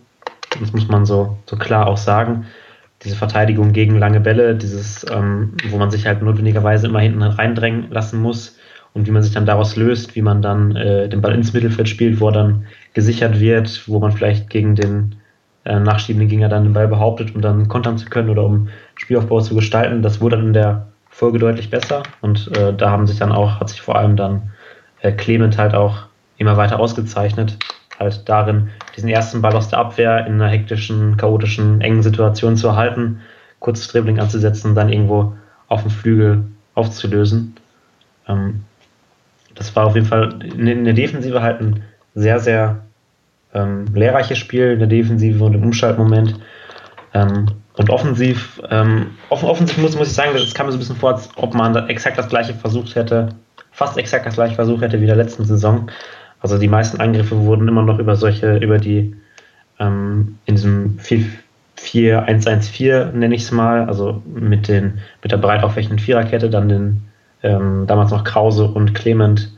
Das 0.60 0.72
muss 0.72 0.86
man 0.88 1.04
so, 1.04 1.38
so 1.46 1.56
klar 1.56 1.88
auch 1.88 1.96
sagen. 1.96 2.46
Diese 3.04 3.16
Verteidigung 3.16 3.72
gegen 3.72 3.98
lange 3.98 4.20
Bälle, 4.20 4.54
dieses, 4.54 5.04
ähm, 5.10 5.52
wo 5.68 5.76
man 5.76 5.90
sich 5.90 6.06
halt 6.06 6.22
notwendigerweise 6.22 6.86
immer 6.86 7.00
hinten 7.00 7.22
reindrängen 7.22 7.90
lassen 7.90 8.20
muss 8.20 8.56
und 8.94 9.06
wie 9.06 9.10
man 9.10 9.22
sich 9.22 9.32
dann 9.32 9.44
daraus 9.44 9.76
löst, 9.76 10.16
wie 10.16 10.22
man 10.22 10.40
dann 10.40 10.74
äh, 10.74 11.08
den 11.08 11.20
Ball 11.20 11.34
ins 11.34 11.52
Mittelfeld 11.52 11.88
spielt, 11.88 12.20
wo 12.20 12.28
er 12.28 12.32
dann 12.32 12.66
gesichert 12.94 13.38
wird, 13.38 13.86
wo 13.86 13.98
man 13.98 14.12
vielleicht 14.12 14.48
gegen 14.48 14.74
den 14.74 15.16
äh, 15.66 15.78
nachschiebenden 15.78 16.28
Gegner 16.28 16.48
dann 16.48 16.64
den 16.64 16.72
Ball 16.72 16.88
behauptet, 16.88 17.34
um 17.34 17.42
dann 17.42 17.68
kontern 17.68 17.98
zu 17.98 18.06
können 18.06 18.30
oder 18.30 18.44
um 18.44 18.68
Spielaufbau 18.94 19.40
zu 19.40 19.54
gestalten. 19.54 20.00
Das 20.00 20.20
wurde 20.20 20.36
dann 20.36 20.46
in 20.46 20.52
der 20.54 20.86
Folge 21.10 21.38
deutlich 21.38 21.70
besser 21.70 22.02
und 22.22 22.50
äh, 22.56 22.72
da 22.74 22.90
haben 22.90 23.06
sich 23.06 23.18
dann 23.18 23.32
auch, 23.32 23.60
hat 23.60 23.68
sich 23.68 23.82
vor 23.82 23.96
allem 23.96 24.16
dann 24.16 24.52
äh, 25.00 25.12
Clement 25.12 25.58
halt 25.58 25.74
auch 25.74 26.06
immer 26.38 26.56
weiter 26.56 26.78
ausgezeichnet. 26.78 27.58
Halt 27.98 28.28
darin, 28.28 28.68
diesen 28.96 29.08
ersten 29.08 29.42
Ball 29.42 29.54
aus 29.54 29.68
der 29.68 29.78
Abwehr 29.78 30.26
in 30.26 30.34
einer 30.34 30.48
hektischen, 30.48 31.16
chaotischen, 31.16 31.80
engen 31.80 32.02
Situation 32.02 32.56
zu 32.56 32.68
erhalten, 32.68 33.20
kurzes 33.58 33.88
Dribbling 33.88 34.20
anzusetzen, 34.20 34.74
dann 34.74 34.90
irgendwo 34.90 35.34
auf 35.68 35.82
dem 35.82 35.90
Flügel 35.90 36.44
aufzulösen. 36.74 37.56
Ähm, 38.28 38.64
das 39.54 39.74
war 39.74 39.86
auf 39.86 39.94
jeden 39.94 40.06
Fall 40.06 40.42
in 40.42 40.84
der 40.84 40.94
Defensive 40.94 41.40
halt 41.42 41.60
ein 41.60 41.82
sehr, 42.14 42.38
sehr 42.38 42.82
ähm, 43.54 43.86
lehrreiches 43.94 44.38
Spiel 44.38 44.72
in 44.72 44.78
der 44.78 44.88
Defensive 44.88 45.42
und 45.42 45.54
im 45.54 45.62
Umschaltmoment. 45.62 46.38
Ähm, 47.14 47.46
und 47.78 47.90
offensiv, 47.90 48.60
ähm, 48.70 49.10
offen, 49.28 49.48
offensiv 49.48 49.76
muss, 49.78 49.96
muss 49.96 50.08
ich 50.08 50.14
sagen, 50.14 50.30
das 50.32 50.54
kam 50.54 50.66
mir 50.66 50.72
so 50.72 50.76
ein 50.76 50.80
bisschen 50.80 50.96
vor, 50.96 51.14
als 51.14 51.28
ob 51.36 51.54
man 51.54 51.74
da 51.74 51.86
exakt 51.88 52.16
das 52.16 52.28
gleiche 52.28 52.54
versucht 52.54 52.94
hätte, 52.94 53.28
fast 53.70 53.98
exakt 53.98 54.24
das 54.24 54.34
gleiche 54.34 54.54
versucht 54.54 54.80
hätte 54.80 55.00
wie 55.00 55.06
der 55.06 55.16
letzten 55.16 55.44
Saison. 55.44 55.90
Also 56.40 56.58
die 56.58 56.68
meisten 56.68 57.00
Angriffe 57.00 57.38
wurden 57.38 57.68
immer 57.68 57.82
noch 57.82 57.98
über 57.98 58.16
solche, 58.16 58.56
über 58.58 58.78
die 58.78 59.16
ähm, 59.78 60.38
in 60.44 60.54
diesem 60.56 60.98
4-1-1-4 61.78 63.12
nenne 63.12 63.34
ich 63.34 63.42
es 63.42 63.52
mal, 63.52 63.86
also 63.86 64.22
mit 64.26 64.68
den 64.68 64.98
mit 65.22 65.32
der 65.32 65.38
breit 65.38 65.62
aufwächenden 65.62 65.98
Viererkette, 65.98 66.50
dann 66.50 66.68
den 66.68 67.02
ähm, 67.42 67.86
damals 67.86 68.10
noch 68.10 68.24
Krause 68.24 68.66
und 68.66 68.94
Clement 68.94 69.56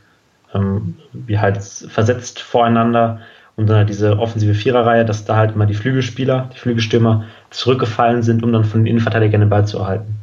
ähm, 0.54 0.96
wie 1.12 1.38
halt 1.38 1.62
versetzt 1.62 2.40
voreinander 2.40 3.20
und 3.56 3.68
dann 3.68 3.78
halt 3.78 3.88
diese 3.88 4.18
offensive 4.18 4.54
Viererreihe, 4.54 5.04
dass 5.04 5.24
da 5.24 5.36
halt 5.36 5.54
immer 5.54 5.66
die 5.66 5.74
Flügelspieler, 5.74 6.48
die 6.54 6.58
Flügelstürmer 6.58 7.24
zurückgefallen 7.50 8.22
sind, 8.22 8.42
um 8.42 8.52
dann 8.52 8.64
von 8.64 8.80
den 8.80 8.86
Innenverteidigern 8.86 9.40
den 9.40 9.50
Ball 9.50 9.66
zu 9.66 9.78
erhalten. 9.78 10.14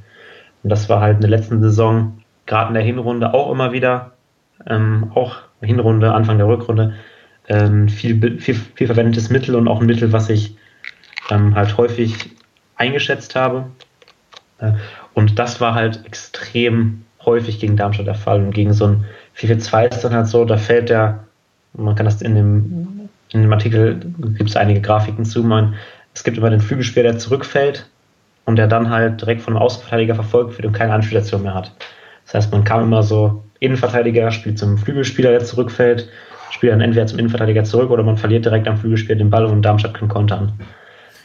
Und 0.64 0.70
das 0.70 0.90
war 0.90 1.02
halt 1.02 1.16
in 1.16 1.22
der 1.22 1.30
letzten 1.30 1.62
Saison, 1.62 2.20
gerade 2.46 2.70
in 2.70 2.76
der 2.76 2.84
Hinrunde 2.84 3.34
auch 3.34 3.52
immer 3.52 3.72
wieder, 3.72 4.14
ähm, 4.68 5.12
auch 5.14 5.36
Hinrunde, 5.62 6.14
Anfang 6.14 6.38
der 6.38 6.48
Rückrunde, 6.48 6.94
ähm, 7.48 7.90
viel, 7.90 8.40
viel, 8.40 8.56
viel 8.56 8.88
verwendetes 8.88 9.30
Mittel 9.30 9.56
und 9.56 9.68
auch 9.68 9.80
ein 9.80 9.86
Mittel, 9.86 10.12
was 10.12 10.30
ich 10.30 10.58
ähm, 11.30 11.56
halt 11.56 11.78
häufig 11.78 12.32
eingeschätzt 12.76 13.36
habe. 13.36 13.66
Äh, 14.60 14.74
und 15.14 15.40
das 15.40 15.62
war 15.62 15.76
halt 15.76 16.06
extrem 16.06 17.06
häufig 17.26 17.60
gegen 17.60 17.78
Darmstadt 17.78 18.08
der 18.08 18.16
Fall. 18.16 18.40
Und 18.44 18.52
gegen 18.52 18.74
so 18.74 18.88
ein 18.88 19.06
4-4-2 19.38 19.96
ist 19.96 20.02
dann 20.02 20.14
halt 20.14 20.28
so, 20.28 20.46
da 20.46 20.58
fällt 20.58 20.90
der, 20.90 21.24
man 21.74 21.96
kann 21.96 22.06
das 22.06 22.22
in 22.22 22.36
dem, 22.36 23.10
in 23.32 23.42
dem 23.42 23.54
Artikel, 23.54 24.00
gibt 24.38 24.50
es 24.50 24.56
einige 24.56 24.82
Grafiken 24.82 25.26
zu, 25.26 25.44
man, 25.44 25.76
es 26.14 26.24
gibt 26.24 26.38
immer 26.38 26.50
den 26.50 26.62
Flügelspieler, 26.62 27.12
der 27.12 27.20
zurückfällt 27.20 27.90
und 28.46 28.58
der 28.58 28.68
dann 28.68 28.90
halt 28.90 29.22
direkt 29.22 29.42
von 29.42 29.54
einem 29.54 29.64
Außenverteidiger 29.64 30.16
verfolgt 30.16 30.58
wird 30.58 30.66
und 30.66 30.74
keine 30.74 30.94
Anspielstation 30.94 31.44
mehr 31.44 31.54
hat. 31.54 31.72
Das 32.26 32.36
heißt, 32.36 32.52
man 32.52 32.64
kam 32.64 32.84
immer 32.84 33.04
so, 33.04 33.44
Innenverteidiger 33.60 34.32
spielt 34.32 34.60
zum 34.60 34.78
Flügelspieler, 34.78 35.32
der 35.32 35.44
zurückfällt, 35.44 36.10
spielt 36.52 36.74
dann 36.74 36.82
entweder 36.82 37.08
zum 37.08 37.20
Innenverteidiger 37.20 37.64
zurück 37.64 37.90
oder 37.90 38.04
man 38.04 38.18
verliert 38.18 38.46
direkt 38.46 38.68
am 38.68 38.78
Flügelspieler 38.78 39.18
den 39.18 39.30
Ball 39.30 39.46
und 39.46 39.62
Darmstadt 39.62 39.94
kann 39.94 40.08
kontern. 40.08 40.54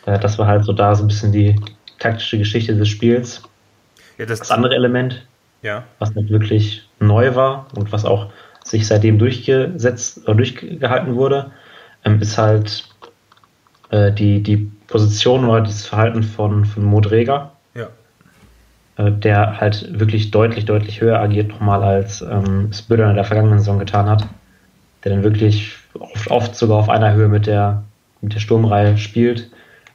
Äh, 0.07 0.19
das 0.19 0.39
war 0.39 0.47
halt 0.47 0.65
so 0.65 0.73
da 0.73 0.95
so 0.95 1.05
ein 1.05 1.09
bisschen 1.09 1.33
die 1.33 1.57
taktische 1.99 2.39
Geschichte 2.39 2.75
des 2.77 2.89
Spiels. 2.89 3.43
Ja, 4.19 4.27
das, 4.27 4.41
das 4.41 4.51
andere 4.51 4.75
Element 4.75 5.27
ja. 5.63 5.85
was 5.99 6.15
nicht 6.15 6.31
wirklich 6.31 6.89
neu 6.99 7.35
war 7.35 7.67
und 7.77 7.93
was 7.93 8.05
auch 8.05 8.31
sich 8.65 8.87
seitdem 8.87 9.19
durchgesetzt 9.19 10.23
oder 10.25 10.37
durchgehalten 10.37 11.15
wurde, 11.17 11.51
ähm, 12.05 12.21
ist 12.21 12.39
halt 12.39 12.85
äh, 13.91 14.13
die, 14.13 14.43
die 14.43 14.71
Position 14.87 15.45
oder 15.45 15.63
das 15.63 15.87
Verhalten 15.87 16.23
von, 16.23 16.65
von 16.65 16.85
Modrega. 16.85 17.53
Äh, 19.01 19.13
der 19.13 19.61
halt 19.61 19.99
wirklich 19.99 20.31
deutlich, 20.31 20.65
deutlich 20.65 21.01
höher 21.01 21.19
agiert 21.21 21.49
nochmal 21.49 21.83
als 21.83 22.23
ähm, 22.23 22.73
Spöder 22.73 23.09
in 23.09 23.17
der 23.17 23.25
vergangenen 23.25 23.59
Saison 23.59 23.79
getan 23.79 24.07
hat. 24.07 24.27
Der 25.05 25.13
dann 25.13 25.23
wirklich 25.23 25.77
oft, 25.99 26.31
oft 26.31 26.55
sogar 26.55 26.79
auf 26.79 26.89
einer 26.89 27.15
Höhe 27.15 27.29
mit 27.29 27.47
der, 27.47 27.83
mit 28.21 28.35
der 28.35 28.41
Sturmreihe 28.41 28.99
spielt 28.99 29.51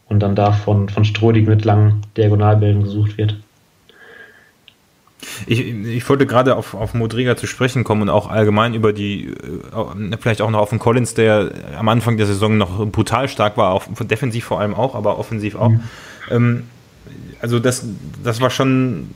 und 0.08 0.22
dann 0.22 0.36
da 0.36 0.52
von, 0.52 0.90
von 0.90 1.06
Strodig 1.06 1.48
mit 1.48 1.66
langen 1.66 2.02
Diagonalbällen 2.18 2.84
gesucht 2.84 3.18
wird. 3.18 3.38
Ich, 5.48 5.60
ich 5.68 6.08
wollte 6.10 6.26
gerade 6.26 6.56
auf, 6.56 6.74
auf 6.74 6.94
Modriga 6.94 7.36
zu 7.36 7.48
sprechen 7.48 7.84
kommen 7.84 8.04
und 8.04 8.10
auch 8.10 8.30
allgemein 8.30 8.74
über 8.74 8.94
die, 8.94 9.28
äh, 9.28 10.18
vielleicht 10.20 10.42
auch 10.42 10.50
noch 10.50 10.60
auf 10.60 10.70
den 10.70 10.80
Collins, 10.80 11.14
der 11.14 11.52
am 11.78 11.90
Anfang 11.90 12.18
der 12.18 12.26
Saison 12.26 12.58
noch 12.58 12.88
brutal 12.88 13.28
stark 13.28 13.58
war, 13.58 13.72
auf, 13.72 13.90
defensiv 14.02 14.46
vor 14.46 14.60
allem 14.60 14.74
auch, 14.74 14.96
aber 14.96 15.20
offensiv 15.20 15.56
auch. 15.56 15.70
Mhm. 15.70 15.84
Ähm, 16.32 16.64
also 17.42 17.60
das, 17.60 17.86
das 18.24 18.42
war 18.42 18.50
schon 18.50 19.10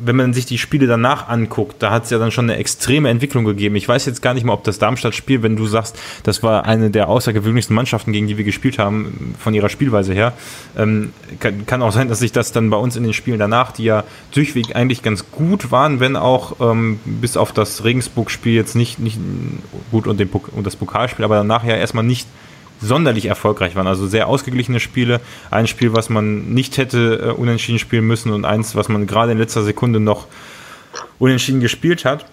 wenn 0.00 0.16
man 0.16 0.32
sich 0.32 0.46
die 0.46 0.56
Spiele 0.56 0.86
danach 0.86 1.28
anguckt, 1.28 1.82
da 1.82 1.90
hat 1.90 2.04
es 2.04 2.10
ja 2.10 2.18
dann 2.18 2.30
schon 2.30 2.46
eine 2.46 2.58
extreme 2.58 3.10
Entwicklung 3.10 3.44
gegeben. 3.44 3.76
Ich 3.76 3.86
weiß 3.86 4.06
jetzt 4.06 4.22
gar 4.22 4.32
nicht 4.32 4.44
mal, 4.44 4.54
ob 4.54 4.64
das 4.64 4.78
Darmstadt-Spiel, 4.78 5.42
wenn 5.42 5.56
du 5.56 5.66
sagst, 5.66 5.98
das 6.22 6.42
war 6.42 6.64
eine 6.64 6.90
der 6.90 7.08
außergewöhnlichsten 7.08 7.76
Mannschaften, 7.76 8.12
gegen 8.12 8.26
die 8.28 8.38
wir 8.38 8.44
gespielt 8.44 8.78
haben, 8.78 9.34
von 9.38 9.52
ihrer 9.52 9.68
Spielweise 9.68 10.14
her. 10.14 10.32
Ähm, 10.76 11.12
kann, 11.38 11.66
kann, 11.66 11.82
auch 11.82 11.92
sein, 11.92 12.08
dass 12.08 12.20
sich 12.20 12.32
das 12.32 12.52
dann 12.52 12.70
bei 12.70 12.78
uns 12.78 12.96
in 12.96 13.02
den 13.02 13.12
Spielen 13.12 13.38
danach, 13.38 13.72
die 13.72 13.84
ja 13.84 14.04
durchweg 14.32 14.74
eigentlich 14.74 15.02
ganz 15.02 15.30
gut 15.30 15.70
waren, 15.70 16.00
wenn 16.00 16.16
auch 16.16 16.56
ähm, 16.60 16.98
bis 17.04 17.36
auf 17.36 17.52
das 17.52 17.84
Regensburg-Spiel 17.84 18.54
jetzt 18.54 18.74
nicht, 18.74 18.98
nicht 18.98 19.18
gut 19.90 20.06
und, 20.06 20.18
den, 20.18 20.30
und 20.30 20.66
das 20.66 20.76
Pokalspiel, 20.76 21.24
aber 21.24 21.36
danach 21.36 21.64
ja 21.64 21.76
erstmal 21.76 22.04
nicht 22.04 22.26
sonderlich 22.80 23.26
erfolgreich 23.26 23.76
waren. 23.76 23.86
Also 23.86 24.06
sehr 24.06 24.28
ausgeglichene 24.28 24.80
Spiele. 24.80 25.20
Ein 25.50 25.66
Spiel, 25.66 25.92
was 25.92 26.08
man 26.08 26.52
nicht 26.52 26.78
hätte 26.78 27.20
äh, 27.22 27.30
unentschieden 27.30 27.78
spielen 27.78 28.06
müssen 28.06 28.32
und 28.32 28.44
eins, 28.44 28.74
was 28.74 28.88
man 28.88 29.06
gerade 29.06 29.32
in 29.32 29.38
letzter 29.38 29.62
Sekunde 29.62 30.00
noch 30.00 30.26
unentschieden 31.18 31.60
gespielt 31.60 32.04
hat. 32.04 32.26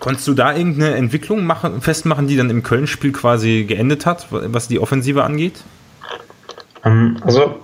Konntest 0.00 0.28
du 0.28 0.34
da 0.34 0.54
irgendeine 0.54 0.94
Entwicklung 0.94 1.44
machen, 1.44 1.80
festmachen, 1.80 2.28
die 2.28 2.36
dann 2.36 2.50
im 2.50 2.62
Köln-Spiel 2.62 3.12
quasi 3.12 3.64
geendet 3.64 4.06
hat, 4.06 4.28
was 4.30 4.68
die 4.68 4.78
Offensive 4.78 5.24
angeht? 5.24 5.64
Ähm, 6.84 7.16
also 7.22 7.60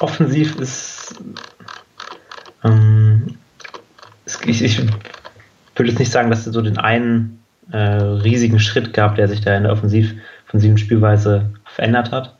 offensiv 0.00 0.56
ist 0.56 1.14
ähm, 2.64 3.38
ich, 4.46 4.62
ich 4.62 4.78
würde 5.76 5.90
jetzt 5.90 5.98
nicht 5.98 6.10
sagen, 6.10 6.30
dass 6.30 6.46
es 6.46 6.52
so 6.52 6.62
den 6.62 6.78
einen 6.78 7.40
äh, 7.70 7.78
riesigen 7.78 8.58
Schritt 8.58 8.92
gab, 8.92 9.16
der 9.16 9.28
sich 9.28 9.40
da 9.40 9.56
in 9.56 9.64
der 9.64 9.72
Offensiv 9.72 10.14
offensiven 10.54 10.78
Spielweise 10.78 11.50
verändert 11.64 12.12
hat. 12.12 12.36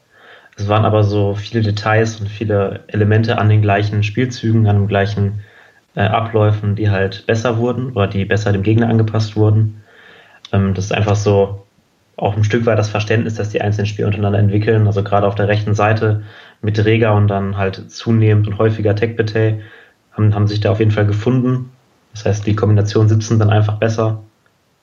Es 0.57 0.69
waren 0.69 0.85
aber 0.85 1.03
so 1.03 1.35
viele 1.35 1.63
Details 1.63 2.21
und 2.21 2.29
viele 2.29 2.85
Elemente 2.87 3.39
an 3.39 3.49
den 3.49 3.61
gleichen 3.61 4.05
Spielzügen, 4.05 4.69
an 4.69 4.77
den 4.77 4.89
gleichen 4.89 5.41
äh, 5.97 6.03
Abläufen, 6.03 6.77
die 6.77 6.91
halt 6.91 7.27
besser 7.27 7.59
wurden 7.59 7.91
oder 7.91 8.07
die 8.07 8.25
besser 8.25 8.53
dem 8.53 8.63
Gegner 8.63 8.89
angepasst 8.89 9.35
wurden. 9.35 9.83
Ähm, 10.53 10.75
das 10.75 10.87
ist 10.87 10.93
einfach 10.93 11.17
so 11.17 11.65
auch 12.17 12.37
ein 12.37 12.45
Stück 12.45 12.67
weit 12.67 12.79
das 12.79 12.89
Verständnis, 12.89 13.35
dass 13.35 13.49
die 13.49 13.61
einzelnen 13.61 13.87
Spieler 13.87 14.07
untereinander 14.07 14.39
entwickeln. 14.39 14.87
Also 14.87 15.03
gerade 15.03 15.27
auf 15.27 15.35
der 15.35 15.49
rechten 15.49 15.75
Seite 15.75 16.23
mit 16.63 16.83
Rega 16.85 17.11
und 17.11 17.27
dann 17.27 17.57
halt 17.57 17.91
zunehmend 17.91 18.47
und 18.47 18.59
häufiger 18.59 18.95
Tech 18.95 19.17
haben, 20.13 20.35
haben 20.37 20.47
sich 20.47 20.61
da 20.61 20.71
auf 20.71 20.79
jeden 20.79 20.93
Fall 20.93 21.07
gefunden. 21.07 21.73
Das 22.13 22.25
heißt, 22.27 22.47
die 22.47 22.55
Kombination 22.55 23.09
sitzen 23.09 23.41
dann 23.41 23.51
einfach 23.51 23.79
besser, 23.79 24.23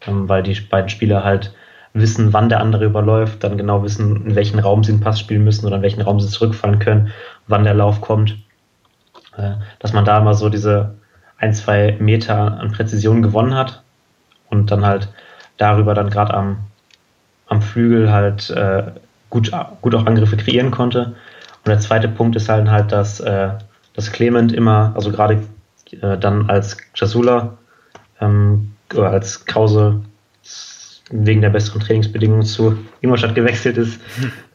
ähm, 0.06 0.28
weil 0.28 0.44
die 0.44 0.60
beiden 0.60 0.90
Spieler 0.90 1.24
halt 1.24 1.54
wissen, 1.94 2.34
wann 2.34 2.50
der 2.50 2.62
andere 2.62 2.86
überläuft, 2.86 3.44
dann 3.44 3.58
genau 3.58 3.84
wissen, 3.84 4.26
in 4.26 4.36
welchen 4.36 4.60
Raum 4.60 4.84
sie 4.84 4.94
einen 4.94 5.02
Pass 5.02 5.20
spielen 5.20 5.44
müssen 5.44 5.66
oder 5.66 5.78
in 5.78 5.82
welchen 5.82 6.02
Raum 6.02 6.20
sie 6.20 6.30
zurückfallen 6.30 6.80
können, 6.80 7.12
wann 7.48 7.64
der 7.64 7.74
Lauf 7.74 8.02
kommt. 8.02 8.38
Äh, 9.38 9.54
dass 9.80 9.94
man 9.94 10.06
da 10.06 10.20
immer 10.20 10.34
so 10.34 10.50
diese 10.50 10.96
ein, 11.38 11.54
zwei 11.54 11.98
Meter 12.00 12.60
an 12.60 12.72
Präzision 12.72 13.22
gewonnen 13.22 13.56
hat 13.56 13.82
und 14.50 14.72
dann 14.72 14.86
halt 14.86 15.10
darüber 15.58 15.94
dann 15.94 16.10
gerade 16.10 16.34
am, 16.34 16.58
am 17.48 17.62
Flügel 17.62 18.12
halt 18.12 18.50
äh, 18.52 18.84
gut, 19.30 19.52
gut 19.82 19.96
auch 19.96 20.06
Angriffe 20.06 20.38
kreieren 20.38 20.72
konnte. 20.72 21.16
Und 21.64 21.70
der 21.70 21.80
zweite 21.80 22.08
Punkt 22.08 22.36
ist 22.36 22.50
halt, 22.50 22.70
halt 22.70 22.92
dass, 22.92 23.20
äh, 23.20 23.50
dass 23.94 24.12
Clement 24.12 24.54
immer, 24.54 24.94
also 24.96 25.12
gerade 25.12 25.44
äh, 26.02 26.18
dann 26.18 26.50
als 26.50 26.78
Jasula 26.96 27.58
ähm, 28.20 28.74
oder 28.94 29.10
als 29.10 29.46
Krause 29.46 30.02
wegen 31.12 31.42
der 31.42 31.50
besseren 31.50 31.82
Trainingsbedingungen 31.82 32.44
zu 32.44 32.78
Ingolstadt 33.02 33.36
gewechselt 33.36 33.78
ist, 33.78 34.02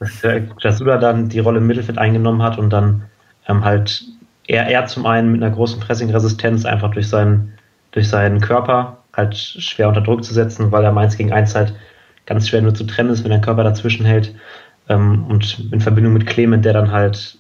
dass 0.00 0.24
äh, 0.24 0.42
Jasula 0.60 0.98
dann 0.98 1.28
die 1.28 1.38
Rolle 1.38 1.58
im 1.58 1.66
Mittelfeld 1.66 1.98
eingenommen 1.98 2.42
hat 2.42 2.58
und 2.58 2.70
dann 2.70 3.02
ähm, 3.48 3.64
halt 3.64 4.04
er, 4.48 4.66
er 4.68 4.86
zum 4.86 5.06
einen 5.06 5.32
mit 5.32 5.42
einer 5.42 5.54
großen 5.54 5.80
Pressing-Resistenz 5.80 6.64
einfach 6.64 6.90
durch 6.92 7.08
seinen, 7.08 7.52
durch 7.92 8.08
seinen 8.08 8.40
Körper 8.40 8.98
halt 9.12 9.36
schwer 9.36 9.88
unter 9.88 10.00
Druck 10.00 10.24
zu 10.24 10.34
setzen, 10.34 10.70
weil 10.72 10.84
er 10.84 10.92
meins 10.92 11.16
gegen 11.16 11.32
eins 11.32 11.54
halt 11.54 11.74
ganz 12.26 12.48
schwer 12.48 12.62
nur 12.62 12.74
zu 12.74 12.84
trennen 12.84 13.10
ist, 13.10 13.24
wenn 13.24 13.30
der 13.30 13.40
Körper 13.40 13.64
dazwischen 13.64 14.06
hält. 14.06 14.34
Ähm, 14.88 15.26
und 15.26 15.72
in 15.72 15.80
Verbindung 15.80 16.12
mit 16.12 16.26
Clement, 16.26 16.64
der 16.64 16.74
dann 16.74 16.92
halt 16.92 17.38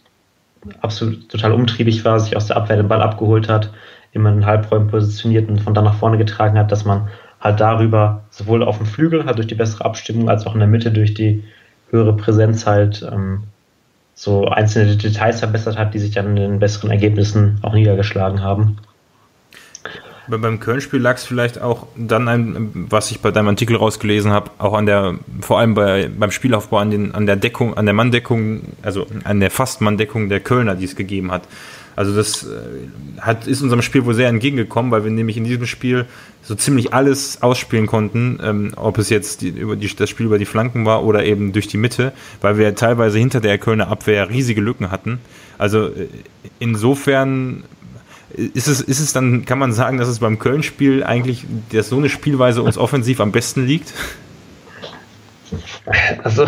absolut 0.80 1.28
total 1.28 1.52
umtriebig 1.52 2.04
war, 2.04 2.18
sich 2.18 2.36
aus 2.36 2.46
der 2.46 2.56
Abwehr 2.56 2.76
den 2.76 2.88
Ball 2.88 3.02
abgeholt 3.02 3.48
hat, 3.48 3.72
immer 4.12 4.30
in 4.30 4.36
den 4.36 4.46
Halbräumen 4.46 4.88
positioniert 4.88 5.48
und 5.48 5.60
von 5.60 5.74
da 5.74 5.82
nach 5.82 5.94
vorne 5.94 6.18
getragen 6.18 6.58
hat, 6.58 6.72
dass 6.72 6.84
man 6.84 7.08
halt 7.40 7.60
darüber 7.60 8.24
sowohl 8.30 8.62
auf 8.62 8.78
dem 8.78 8.86
Flügel, 8.86 9.24
halt 9.24 9.36
durch 9.36 9.46
die 9.46 9.54
bessere 9.54 9.84
Abstimmung, 9.84 10.28
als 10.28 10.46
auch 10.46 10.54
in 10.54 10.60
der 10.60 10.68
Mitte 10.68 10.90
durch 10.90 11.14
die 11.14 11.44
höhere 11.90 12.16
Präsenz 12.16 12.66
halt 12.66 13.06
ähm, 13.10 13.44
so 14.14 14.46
einzelne 14.48 14.96
Details 14.96 15.40
verbessert 15.40 15.76
hat, 15.76 15.94
die 15.94 15.98
sich 15.98 16.12
dann 16.12 16.28
in 16.28 16.36
den 16.36 16.58
besseren 16.58 16.90
Ergebnissen 16.90 17.58
auch 17.62 17.74
niedergeschlagen 17.74 18.42
haben. 18.42 18.78
Beim 20.28 20.58
Köln-Spiel 20.58 21.00
lag 21.00 21.16
es 21.16 21.24
vielleicht 21.24 21.60
auch 21.60 21.86
dann, 21.94 22.26
ein, 22.26 22.86
was 22.90 23.12
ich 23.12 23.20
bei 23.20 23.30
deinem 23.30 23.48
Artikel 23.48 23.76
rausgelesen 23.76 24.32
habe, 24.32 24.50
auch 24.58 24.74
an 24.74 24.86
der, 24.86 25.14
vor 25.40 25.60
allem 25.60 25.74
bei, 25.74 26.08
beim 26.08 26.32
Spielaufbau 26.32 26.78
an, 26.78 26.90
den, 26.90 27.14
an 27.14 27.26
der 27.26 27.36
Deckung, 27.36 27.76
an 27.76 27.84
der 27.84 27.94
Manndeckung, 27.94 28.62
also 28.82 29.06
an 29.22 29.38
der 29.38 29.52
Fastmanndeckung 29.52 30.28
der 30.28 30.40
Kölner, 30.40 30.74
die 30.74 30.86
es 30.86 30.96
gegeben 30.96 31.30
hat. 31.30 31.42
Also 31.96 32.14
das 32.14 32.44
äh, 32.44 33.20
hat, 33.20 33.46
ist 33.46 33.62
unserem 33.62 33.80
Spiel 33.80 34.04
wohl 34.04 34.14
sehr 34.14 34.28
entgegengekommen, 34.28 34.92
weil 34.92 35.02
wir 35.02 35.10
nämlich 35.10 35.38
in 35.38 35.44
diesem 35.44 35.66
Spiel 35.66 36.04
so 36.42 36.54
ziemlich 36.54 36.92
alles 36.92 37.42
ausspielen 37.42 37.86
konnten, 37.86 38.38
ähm, 38.42 38.72
ob 38.76 38.98
es 38.98 39.08
jetzt 39.08 39.40
die, 39.40 39.48
über 39.48 39.76
die, 39.76 39.88
das 39.96 40.10
Spiel 40.10 40.26
über 40.26 40.38
die 40.38 40.44
Flanken 40.44 40.84
war 40.84 41.04
oder 41.04 41.24
eben 41.24 41.52
durch 41.52 41.68
die 41.68 41.78
Mitte, 41.78 42.12
weil 42.42 42.58
wir 42.58 42.74
teilweise 42.74 43.18
hinter 43.18 43.40
der 43.40 43.56
Kölner 43.56 43.88
Abwehr 43.88 44.28
riesige 44.28 44.60
Lücken 44.60 44.90
hatten. 44.90 45.20
Also 45.56 45.86
äh, 45.86 46.08
insofern 46.58 47.64
ist 48.36 48.68
es, 48.68 48.82
ist 48.82 49.00
es 49.00 49.14
dann, 49.14 49.46
kann 49.46 49.58
man 49.58 49.72
sagen, 49.72 49.96
dass 49.96 50.08
es 50.08 50.18
beim 50.18 50.38
Köln-Spiel 50.38 51.02
eigentlich, 51.02 51.44
dass 51.72 51.88
so 51.88 51.96
eine 51.96 52.10
Spielweise 52.10 52.62
uns 52.62 52.76
offensiv 52.78 53.20
am 53.20 53.32
besten 53.32 53.66
liegt? 53.66 53.94
Also 56.22 56.46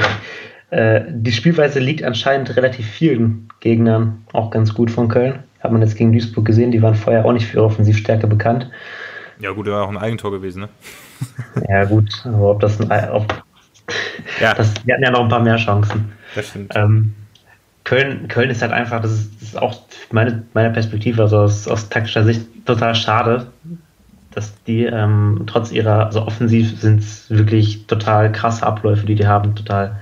äh, 0.70 1.02
die 1.08 1.32
Spielweise 1.32 1.80
liegt 1.80 2.02
anscheinend 2.02 2.54
relativ 2.56 2.86
vielen 2.86 3.48
Gegnern 3.60 4.24
auch 4.32 4.50
ganz 4.50 4.74
gut 4.74 4.90
von 4.90 5.08
Köln. 5.08 5.40
Hat 5.60 5.72
man 5.72 5.82
jetzt 5.82 5.96
gegen 5.96 6.12
Duisburg 6.12 6.44
gesehen, 6.44 6.70
die 6.70 6.82
waren 6.82 6.94
vorher 6.94 7.24
auch 7.24 7.32
nicht 7.32 7.46
für 7.46 7.56
ihre 7.56 7.64
Offensivstärke 7.64 8.26
bekannt. 8.26 8.70
Ja, 9.40 9.52
gut, 9.52 9.66
war 9.66 9.84
auch 9.84 9.88
ein 9.88 9.98
Eigentor 9.98 10.30
gewesen, 10.30 10.62
ne? 10.62 10.68
ja, 11.68 11.84
gut, 11.84 12.10
aber 12.24 12.50
ob 12.50 12.60
das 12.60 12.80
ein. 12.80 13.10
Ob, 13.10 13.44
ja. 14.40 14.54
Das, 14.56 14.74
wir 14.84 14.94
hatten 14.94 15.04
ja 15.04 15.10
noch 15.10 15.22
ein 15.22 15.28
paar 15.28 15.42
mehr 15.42 15.56
Chancen. 15.56 16.12
Das 16.34 16.48
stimmt. 16.48 16.72
Ähm, 16.76 17.14
Köln, 17.84 18.28
Köln 18.28 18.50
ist 18.50 18.60
halt 18.60 18.72
einfach, 18.72 19.00
das 19.00 19.12
ist, 19.12 19.40
das 19.40 19.48
ist 19.48 19.58
auch 19.58 19.80
meine, 20.12 20.44
meine 20.52 20.70
Perspektive, 20.70 21.22
also 21.22 21.38
aus, 21.38 21.66
aus 21.66 21.88
taktischer 21.88 22.22
Sicht 22.24 22.46
total 22.66 22.94
schade, 22.94 23.46
dass 24.32 24.62
die 24.64 24.84
ähm, 24.84 25.44
trotz 25.46 25.72
ihrer, 25.72 26.06
also 26.06 26.26
offensiv 26.26 26.78
sind 26.78 27.00
es 27.00 27.30
wirklich 27.30 27.86
total 27.86 28.30
krasse 28.30 28.66
Abläufe, 28.66 29.06
die 29.06 29.14
die 29.14 29.26
haben, 29.26 29.54
total 29.54 29.96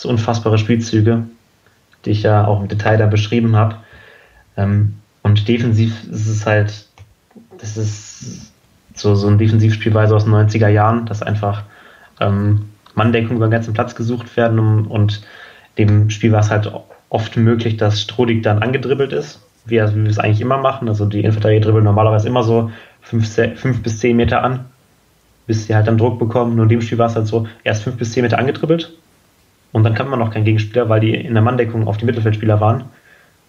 so 0.00 0.08
unfassbare 0.08 0.56
Spielzüge, 0.56 1.24
die 2.04 2.10
ich 2.10 2.22
ja 2.22 2.46
auch 2.46 2.60
im 2.60 2.68
Detail 2.68 2.96
da 2.96 3.06
beschrieben 3.06 3.54
habe. 3.54 3.76
Ähm, 4.56 4.94
und 5.22 5.46
defensiv 5.46 6.04
ist 6.10 6.26
es 6.26 6.46
halt, 6.46 6.86
das 7.58 7.76
ist 7.76 8.52
so, 8.94 9.14
so 9.14 9.28
ein 9.28 9.36
Defensivspielweise 9.36 10.16
aus 10.16 10.24
den 10.24 10.32
90er 10.32 10.68
Jahren, 10.68 11.04
dass 11.04 11.22
einfach 11.22 11.64
ähm, 12.18 12.70
Manndeckung 12.94 13.36
über 13.36 13.46
den 13.46 13.52
ganzen 13.52 13.74
Platz 13.74 13.94
gesucht 13.94 14.36
werden 14.36 14.58
und, 14.58 14.86
und 14.86 15.22
dem 15.76 16.08
Spiel 16.08 16.32
war 16.32 16.40
es 16.40 16.50
halt 16.50 16.72
oft 17.10 17.36
möglich, 17.36 17.76
dass 17.76 18.00
Strodig 18.00 18.42
dann 18.42 18.62
angedribbelt 18.62 19.12
ist, 19.12 19.40
wie, 19.66 19.76
wir 19.76 19.84
es 19.84 20.18
eigentlich 20.18 20.40
immer 20.40 20.58
machen. 20.58 20.88
Also 20.88 21.04
die 21.04 21.20
Innenverteidiger 21.20 21.66
dribbeln 21.66 21.84
normalerweise 21.84 22.26
immer 22.26 22.42
so 22.42 22.70
fünf, 23.02 23.28
fünf 23.28 23.82
bis 23.82 23.98
zehn 23.98 24.16
Meter 24.16 24.42
an, 24.42 24.64
bis 25.46 25.66
sie 25.66 25.74
halt 25.74 25.86
dann 25.86 25.98
Druck 25.98 26.18
bekommen. 26.18 26.56
Nur 26.56 26.64
in 26.64 26.70
dem 26.70 26.82
Spiel 26.82 26.98
war 26.98 27.06
es 27.06 27.16
halt 27.16 27.26
so, 27.26 27.46
erst 27.64 27.82
fünf 27.82 27.96
bis 27.96 28.12
zehn 28.12 28.22
Meter 28.22 28.38
angedribbelt 28.38 28.92
und 29.72 29.84
dann 29.84 29.94
kam 29.94 30.10
man 30.10 30.18
noch 30.18 30.32
kein 30.32 30.44
Gegenspieler, 30.44 30.88
weil 30.88 31.00
die 31.00 31.14
in 31.14 31.34
der 31.34 31.42
Manndeckung 31.42 31.86
auf 31.86 31.96
die 31.96 32.04
Mittelfeldspieler 32.04 32.60
waren. 32.60 32.84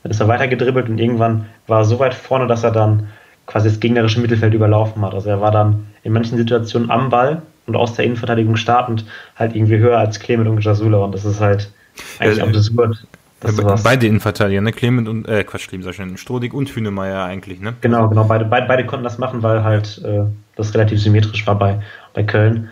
Dann 0.04 0.12
ist 0.12 0.20
er 0.20 0.28
weiter 0.28 0.48
gedribbelt 0.48 0.90
und 0.90 1.00
irgendwann 1.00 1.46
war 1.68 1.80
er 1.80 1.86
so 1.86 2.00
weit 2.00 2.14
vorne, 2.14 2.48
dass 2.48 2.64
er 2.64 2.72
dann 2.72 3.08
quasi 3.46 3.70
das 3.70 3.80
gegnerische 3.80 4.20
Mittelfeld 4.20 4.54
überlaufen 4.54 5.04
hat. 5.04 5.14
Also 5.14 5.30
er 5.30 5.42
war 5.42 5.52
dann 5.52 5.88
in 6.04 6.14
manchen 6.14 6.38
Situationen 6.38 6.90
am 6.90 7.10
Ball 7.10 7.42
und 7.68 7.76
aus 7.76 7.94
der 7.94 8.06
Innenverteidigung 8.06 8.56
startend 8.56 9.06
halt 9.36 9.56
irgendwie 9.56 9.78
höher 9.78 9.98
als 9.98 10.20
Clement 10.20 10.50
und 10.50 10.64
Jasula 10.64 10.98
und 11.00 11.14
das 11.14 11.26
ist 11.26 11.40
halt 11.40 11.72
eigentlich 12.20 12.40
äh, 12.40 12.42
absurd. 12.42 13.06
Ja, 13.44 13.76
beide 13.84 14.06
Innenverteidiger, 14.06 14.62
ne? 14.62 14.72
Clement 14.72 15.08
und, 15.08 15.28
äh, 15.28 15.44
Quatsch, 15.44 15.68
Clement, 15.68 15.84
sag 15.84 16.00
ich 16.00 16.22
Strodig 16.22 16.54
und 16.54 16.70
Hünemeyer 16.76 17.24
eigentlich, 17.24 17.60
ne? 17.60 17.74
Genau, 17.82 18.08
genau, 18.08 18.24
beide, 18.26 18.46
beide, 18.46 18.68
beide 18.68 18.86
konnten 18.86 19.04
das 19.04 19.18
machen, 19.18 19.42
weil 19.42 19.64
halt 19.64 20.00
äh, 20.06 20.26
das 20.56 20.74
relativ 20.76 21.02
symmetrisch 21.02 21.46
war 21.48 21.58
bei, 21.58 21.82
bei 22.14 22.24
Köln. 22.24 22.70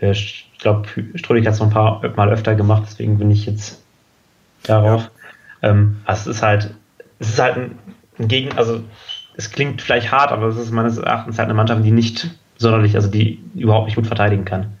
Äh, 0.00 0.14
ich 0.56 0.62
glaube, 0.62 0.88
Strodig 1.16 1.46
hat 1.46 1.52
es 1.52 1.60
noch 1.60 1.66
ein 1.66 1.72
paar 1.72 2.02
Mal 2.16 2.30
öfter 2.30 2.54
gemacht, 2.54 2.84
deswegen 2.86 3.18
bin 3.18 3.30
ich 3.30 3.44
jetzt 3.44 3.82
darauf. 4.62 5.10
Ja. 5.62 5.70
Ähm, 5.70 5.98
also 6.06 6.30
es 6.30 6.38
ist 6.38 6.42
halt, 6.42 6.74
es 7.18 7.28
ist 7.28 7.38
halt 7.38 7.56
ein, 7.56 7.78
ein 8.18 8.28
Gegen, 8.28 8.56
also 8.56 8.80
es 9.36 9.50
klingt 9.50 9.82
vielleicht 9.82 10.10
hart, 10.10 10.32
aber 10.32 10.46
es 10.46 10.56
ist 10.56 10.70
meines 10.70 10.96
Erachtens 10.96 11.38
halt 11.38 11.46
eine 11.46 11.54
Mannschaft, 11.54 11.84
die 11.84 11.90
nicht 11.90 12.30
sonderlich, 12.56 12.94
also 12.94 13.08
die 13.08 13.38
überhaupt 13.54 13.86
nicht 13.86 13.96
gut 13.96 14.06
verteidigen 14.06 14.46
kann. 14.46 14.78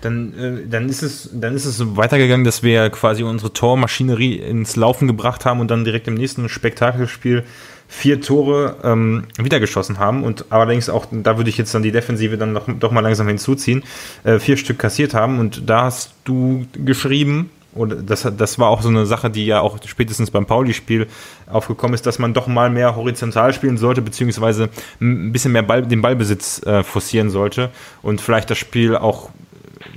Dann, 0.00 0.34
äh, 0.34 0.68
dann, 0.68 0.88
ist 0.88 1.02
es, 1.02 1.30
dann 1.32 1.54
ist 1.54 1.66
es 1.66 1.76
so 1.76 1.96
weitergegangen, 1.96 2.44
dass 2.44 2.64
wir 2.64 2.90
quasi 2.90 3.22
unsere 3.22 3.52
Tormaschinerie 3.52 4.34
ins 4.34 4.74
Laufen 4.74 5.06
gebracht 5.06 5.44
haben 5.44 5.60
und 5.60 5.70
dann 5.70 5.84
direkt 5.84 6.08
im 6.08 6.14
nächsten 6.14 6.48
Spektakelspiel 6.48 7.44
vier 7.88 8.20
Tore 8.20 8.76
ähm, 8.82 9.24
wieder 9.38 9.60
geschossen 9.60 9.98
haben 9.98 10.24
und 10.24 10.46
allerdings 10.50 10.88
auch, 10.88 11.06
da 11.10 11.36
würde 11.36 11.50
ich 11.50 11.58
jetzt 11.58 11.74
dann 11.74 11.82
die 11.82 11.92
Defensive 11.92 12.36
dann 12.36 12.52
noch, 12.52 12.68
doch 12.78 12.90
mal 12.90 13.00
langsam 13.00 13.28
hinzuziehen, 13.28 13.84
äh, 14.24 14.38
vier 14.38 14.56
Stück 14.56 14.78
kassiert 14.78 15.14
haben 15.14 15.38
und 15.38 15.68
da 15.68 15.84
hast 15.84 16.14
du 16.24 16.66
geschrieben, 16.84 17.50
oder 17.76 17.96
das, 17.96 18.26
das 18.36 18.58
war 18.58 18.68
auch 18.68 18.82
so 18.82 18.88
eine 18.88 19.06
Sache, 19.06 19.30
die 19.30 19.46
ja 19.46 19.60
auch 19.60 19.78
spätestens 19.84 20.30
beim 20.30 20.46
Pauli-Spiel 20.46 21.06
aufgekommen 21.46 21.94
ist, 21.94 22.06
dass 22.06 22.18
man 22.18 22.32
doch 22.34 22.46
mal 22.46 22.70
mehr 22.70 22.96
horizontal 22.96 23.52
spielen 23.52 23.76
sollte, 23.76 24.02
beziehungsweise 24.02 24.70
ein 25.00 25.32
bisschen 25.32 25.52
mehr 25.52 25.62
Ball, 25.62 25.82
den 25.82 26.00
Ballbesitz 26.00 26.62
äh, 26.64 26.82
forcieren 26.82 27.30
sollte 27.30 27.70
und 28.02 28.20
vielleicht 28.20 28.50
das 28.50 28.58
Spiel 28.58 28.96
auch 28.96 29.30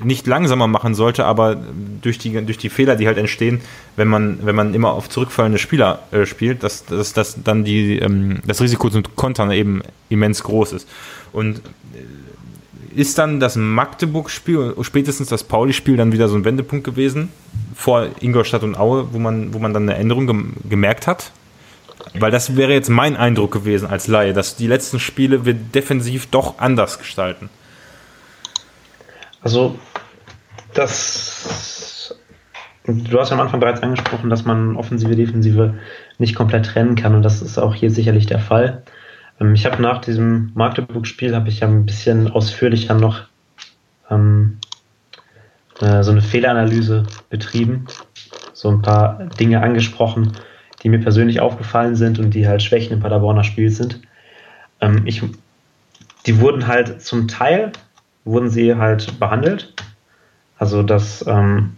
nicht 0.04 0.28
langsamer 0.28 0.68
machen 0.68 0.94
sollte, 0.94 1.26
aber 1.26 1.58
durch 2.02 2.18
die, 2.18 2.32
durch 2.46 2.58
die 2.58 2.70
Fehler, 2.70 2.96
die 2.96 3.08
halt 3.08 3.18
entstehen, 3.18 3.62
wenn 4.00 4.08
man, 4.08 4.40
wenn 4.46 4.56
man 4.56 4.74
immer 4.74 4.94
auf 4.94 5.10
zurückfallende 5.10 5.60
Spieler 5.60 6.00
äh, 6.12 6.26
spielt, 6.26 6.64
dass, 6.64 6.86
dass, 6.86 7.12
dass 7.12 7.44
dann 7.44 7.66
die, 7.66 8.00
ähm, 8.00 8.40
das 8.48 8.62
Risiko 8.62 8.90
zum 8.90 9.04
Kontern 9.18 9.52
eben 9.52 9.82
immens 10.08 10.42
groß 10.42 10.72
ist. 10.72 10.88
Und 11.34 11.58
äh, 11.58 13.00
ist 13.00 13.18
dann 13.18 13.42
das 13.42 13.58
Magdeburg-Spiel, 13.58 14.76
spätestens 14.82 15.28
das 15.28 15.44
Pauli-Spiel, 15.44 15.98
dann 15.98 16.14
wieder 16.14 16.30
so 16.30 16.36
ein 16.36 16.46
Wendepunkt 16.46 16.86
gewesen 16.86 17.28
vor 17.76 18.08
Ingolstadt 18.22 18.64
und 18.64 18.80
Aue, 18.80 19.14
wo 19.14 19.20
man, 19.20 19.54
wo 19.54 19.60
man 19.60 19.74
dann 19.74 19.84
eine 19.84 20.00
Änderung 20.00 20.28
gem 20.28 20.54
gemerkt 20.68 21.06
hat? 21.06 21.32
Weil 22.14 22.32
das 22.32 22.56
wäre 22.56 22.72
jetzt 22.72 22.90
mein 22.90 23.18
Eindruck 23.18 23.52
gewesen 23.52 23.86
als 23.90 24.08
Laie, 24.08 24.32
dass 24.32 24.56
die 24.56 24.68
letzten 24.68 25.02
Spiele 25.02 25.46
wir 25.46 25.54
defensiv 25.54 26.28
doch 26.28 26.58
anders 26.60 26.98
gestalten. 27.00 27.50
Also, 29.42 29.78
das. 30.74 31.99
Du 32.90 33.20
hast 33.20 33.32
am 33.32 33.40
Anfang 33.40 33.60
bereits 33.60 33.82
angesprochen, 33.84 34.30
dass 34.30 34.46
man 34.46 34.76
Offensive, 34.76 35.16
Defensive 35.16 35.76
nicht 36.18 36.36
komplett 36.36 36.66
trennen 36.66 36.96
kann 36.96 37.16
und 37.16 37.24
das 37.24 37.42
ist 37.42 37.58
auch 37.58 37.76
hier 37.76 37.92
sicherlich 37.92 38.26
der 38.26 38.40
Fall. 38.40 38.84
Ähm, 39.40 39.54
ich 39.54 39.66
habe 39.66 39.82
nach 39.82 40.02
diesem 40.02 40.52
Magdeburg-Spiel 40.56 41.36
habe 41.36 41.50
ich 41.50 41.60
ja 41.60 41.68
ein 41.68 41.86
bisschen 41.86 42.30
ausführlicher 42.32 42.94
noch 42.94 43.22
ähm, 44.10 44.58
äh, 45.82 46.04
so 46.04 46.12
eine 46.12 46.22
Fehleranalyse 46.22 47.04
betrieben, 47.30 47.88
so 48.54 48.70
ein 48.70 48.82
paar 48.82 49.26
Dinge 49.40 49.62
angesprochen, 49.62 50.34
die 50.84 50.90
mir 50.90 51.00
persönlich 51.00 51.40
aufgefallen 51.40 51.96
sind 51.96 52.20
und 52.20 52.34
die 52.34 52.48
halt 52.48 52.64
Schwächen 52.64 52.94
im 52.94 53.00
Paderborner 53.00 53.44
Spiel 53.44 53.70
sind. 53.70 54.02
Ähm, 54.82 55.04
ich, 55.06 55.22
die 56.26 56.40
wurden 56.40 56.68
halt 56.68 57.02
zum 57.02 57.28
Teil 57.28 57.72
wurden 58.26 58.50
sie 58.50 58.76
halt 58.76 59.20
behandelt. 59.20 59.74
Also 60.58 60.84
dass 60.84 61.26
ähm, 61.26 61.78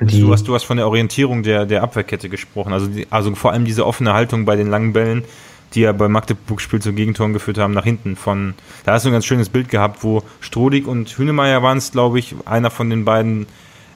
die 0.00 0.20
du, 0.20 0.32
hast, 0.32 0.46
du 0.46 0.54
hast 0.54 0.64
von 0.64 0.76
der 0.76 0.86
Orientierung 0.86 1.42
der, 1.42 1.64
der 1.64 1.82
Abwehrkette 1.82 2.28
gesprochen. 2.28 2.72
Also, 2.72 2.86
die, 2.86 3.06
also 3.10 3.34
vor 3.34 3.52
allem 3.52 3.64
diese 3.64 3.86
offene 3.86 4.12
Haltung 4.12 4.44
bei 4.44 4.56
den 4.56 4.68
langen 4.68 4.92
Bällen, 4.92 5.24
die 5.74 5.80
ja 5.80 5.92
bei 5.92 6.08
Magdeburg-Spiel 6.08 6.80
zu 6.80 6.92
Gegentoren 6.92 7.32
geführt 7.32 7.58
haben, 7.58 7.72
nach 7.72 7.84
hinten. 7.84 8.16
Von, 8.16 8.54
da 8.84 8.92
hast 8.92 9.04
du 9.04 9.08
ein 9.08 9.12
ganz 9.12 9.24
schönes 9.24 9.48
Bild 9.48 9.68
gehabt, 9.68 10.04
wo 10.04 10.22
Strodig 10.40 10.86
und 10.86 11.08
Hünemeyer 11.16 11.62
waren 11.62 11.78
es, 11.78 11.92
glaube 11.92 12.18
ich, 12.18 12.34
einer 12.44 12.70
von 12.70 12.90
den 12.90 13.04
beiden, 13.04 13.46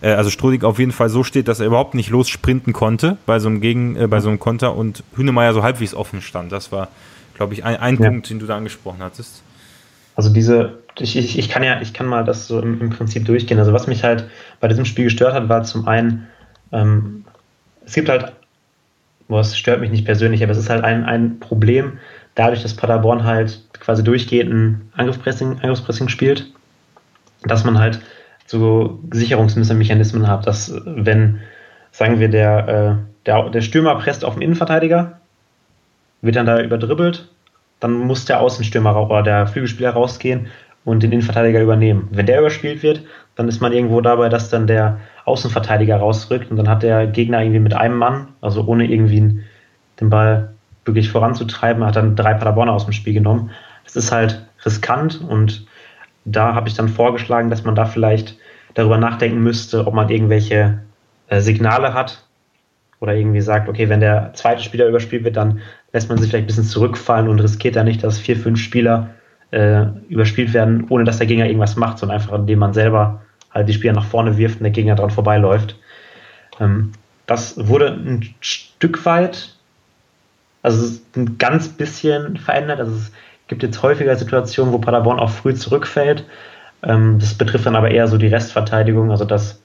äh, 0.00 0.10
also 0.12 0.30
Strodig 0.30 0.64
auf 0.64 0.78
jeden 0.78 0.92
Fall 0.92 1.10
so 1.10 1.22
steht, 1.22 1.48
dass 1.48 1.60
er 1.60 1.66
überhaupt 1.66 1.94
nicht 1.94 2.10
lossprinten 2.10 2.72
konnte 2.72 3.18
bei 3.26 3.38
so 3.38 3.48
einem 3.48 3.60
Gegen, 3.60 3.96
äh, 3.96 4.06
bei 4.06 4.20
so 4.20 4.30
einem 4.30 4.38
Konter 4.38 4.74
und 4.76 5.04
Hünemeyer 5.16 5.52
so 5.52 5.62
halbwegs 5.62 5.94
offen 5.94 6.22
stand. 6.22 6.50
Das 6.50 6.72
war, 6.72 6.88
glaube 7.34 7.52
ich, 7.52 7.64
ein, 7.64 7.76
ein 7.76 7.96
ja. 7.96 8.08
Punkt, 8.08 8.30
den 8.30 8.38
du 8.38 8.46
da 8.46 8.56
angesprochen 8.56 9.00
hattest. 9.00 9.42
Also 10.16 10.32
diese, 10.32 10.78
ich, 11.00 11.16
ich, 11.16 11.38
ich 11.38 11.48
kann 11.48 11.62
ja, 11.62 11.80
ich 11.80 11.92
kann 11.92 12.06
mal 12.06 12.24
das 12.24 12.46
so 12.46 12.60
im, 12.60 12.80
im, 12.80 12.90
Prinzip 12.90 13.24
durchgehen. 13.24 13.58
Also 13.58 13.72
was 13.72 13.86
mich 13.86 14.04
halt 14.04 14.28
bei 14.60 14.68
diesem 14.68 14.84
Spiel 14.84 15.04
gestört 15.04 15.34
hat, 15.34 15.48
war 15.48 15.62
zum 15.62 15.88
einen, 15.88 16.28
ähm, 16.72 17.24
es 17.84 17.94
gibt 17.94 18.08
halt, 18.08 18.32
boah, 19.28 19.40
es 19.40 19.56
stört 19.56 19.80
mich 19.80 19.90
nicht 19.90 20.04
persönlich, 20.04 20.42
aber 20.42 20.52
es 20.52 20.58
ist 20.58 20.70
halt 20.70 20.84
ein, 20.84 21.04
ein 21.04 21.40
Problem, 21.40 21.98
dadurch, 22.34 22.62
dass 22.62 22.74
Paderborn 22.74 23.24
halt 23.24 23.62
quasi 23.80 24.04
durchgehend 24.04 24.52
ein 24.52 24.92
Angriffspressing, 24.96 25.60
Angriffspressing 25.60 26.08
spielt, 26.08 26.52
dass 27.44 27.64
man 27.64 27.78
halt 27.78 28.00
so 28.46 29.00
Sicherungsmechanismen 29.12 30.26
hat, 30.26 30.46
dass 30.46 30.74
wenn, 30.84 31.40
sagen 31.92 32.20
wir, 32.20 32.28
der, 32.28 32.68
äh, 32.68 33.26
der, 33.26 33.50
der 33.50 33.60
Stürmer 33.62 33.94
presst 33.96 34.24
auf 34.24 34.34
den 34.34 34.42
Innenverteidiger, 34.42 35.20
wird 36.22 36.36
dann 36.36 36.46
da 36.46 36.60
überdribbelt 36.60 37.28
dann 37.80 37.94
muss 37.94 38.26
der 38.26 38.40
Außenstürmer 38.40 39.10
oder 39.10 39.22
der 39.22 39.46
Flügelspieler 39.46 39.90
rausgehen 39.90 40.48
und 40.84 41.02
den 41.02 41.12
Innenverteidiger 41.12 41.60
übernehmen. 41.60 42.08
Wenn 42.10 42.26
der 42.26 42.40
überspielt 42.40 42.82
wird, 42.82 43.02
dann 43.36 43.48
ist 43.48 43.60
man 43.60 43.72
irgendwo 43.72 44.00
dabei, 44.00 44.28
dass 44.28 44.50
dann 44.50 44.66
der 44.66 45.00
Außenverteidiger 45.24 45.96
rausrückt 45.96 46.50
und 46.50 46.56
dann 46.56 46.68
hat 46.68 46.82
der 46.82 47.06
Gegner 47.06 47.40
irgendwie 47.42 47.60
mit 47.60 47.74
einem 47.74 47.96
Mann, 47.96 48.28
also 48.40 48.64
ohne 48.66 48.90
irgendwie 48.90 49.40
den 50.00 50.10
Ball 50.10 50.54
wirklich 50.84 51.10
voranzutreiben, 51.10 51.84
hat 51.84 51.96
dann 51.96 52.16
drei 52.16 52.34
Paderborner 52.34 52.72
aus 52.72 52.84
dem 52.84 52.92
Spiel 52.92 53.14
genommen. 53.14 53.50
Das 53.84 53.96
ist 53.96 54.12
halt 54.12 54.46
riskant 54.64 55.20
und 55.20 55.66
da 56.24 56.54
habe 56.54 56.68
ich 56.68 56.74
dann 56.74 56.88
vorgeschlagen, 56.88 57.50
dass 57.50 57.64
man 57.64 57.74
da 57.74 57.84
vielleicht 57.84 58.36
darüber 58.74 58.98
nachdenken 58.98 59.42
müsste, 59.42 59.86
ob 59.86 59.94
man 59.94 60.08
irgendwelche 60.08 60.80
äh, 61.28 61.40
Signale 61.40 61.94
hat 61.94 62.24
oder 63.00 63.14
irgendwie 63.14 63.40
sagt, 63.40 63.68
okay, 63.68 63.88
wenn 63.88 64.00
der 64.00 64.32
zweite 64.34 64.62
Spieler 64.62 64.86
überspielt 64.86 65.24
wird, 65.24 65.36
dann 65.36 65.60
lässt 65.92 66.08
man 66.08 66.18
sich 66.18 66.30
vielleicht 66.30 66.44
ein 66.44 66.46
bisschen 66.46 66.64
zurückfallen 66.64 67.28
und 67.28 67.40
riskiert 67.40 67.76
da 67.76 67.84
nicht, 67.84 68.04
dass 68.04 68.18
vier, 68.18 68.36
fünf 68.36 68.60
Spieler 68.60 69.10
äh, 69.50 69.86
überspielt 70.08 70.52
werden, 70.52 70.86
ohne 70.88 71.04
dass 71.04 71.18
der 71.18 71.26
Gegner 71.26 71.46
irgendwas 71.46 71.76
macht, 71.76 71.98
sondern 71.98 72.18
einfach 72.18 72.34
indem 72.34 72.58
man 72.58 72.72
selber 72.72 73.22
halt 73.52 73.68
die 73.68 73.72
Spieler 73.72 73.94
nach 73.94 74.04
vorne 74.04 74.36
wirft 74.36 74.56
und 74.56 74.64
der 74.64 74.72
Gegner 74.72 74.94
dran 74.94 75.10
vorbeiläuft. 75.10 75.76
Ähm, 76.60 76.92
das 77.26 77.68
wurde 77.68 77.88
ein 77.88 78.34
Stück 78.40 79.04
weit, 79.04 79.54
also 80.62 81.00
ein 81.16 81.38
ganz 81.38 81.68
bisschen 81.68 82.36
verändert. 82.36 82.80
Also 82.80 82.92
es 82.94 83.12
gibt 83.48 83.62
jetzt 83.62 83.82
häufiger 83.82 84.16
Situationen, 84.16 84.72
wo 84.72 84.78
Paderborn 84.78 85.18
auch 85.18 85.30
früh 85.30 85.54
zurückfällt. 85.54 86.24
Ähm, 86.82 87.18
das 87.18 87.34
betrifft 87.34 87.66
dann 87.66 87.76
aber 87.76 87.90
eher 87.90 88.08
so 88.08 88.18
die 88.18 88.28
Restverteidigung, 88.28 89.10
also 89.10 89.24
dass 89.24 89.62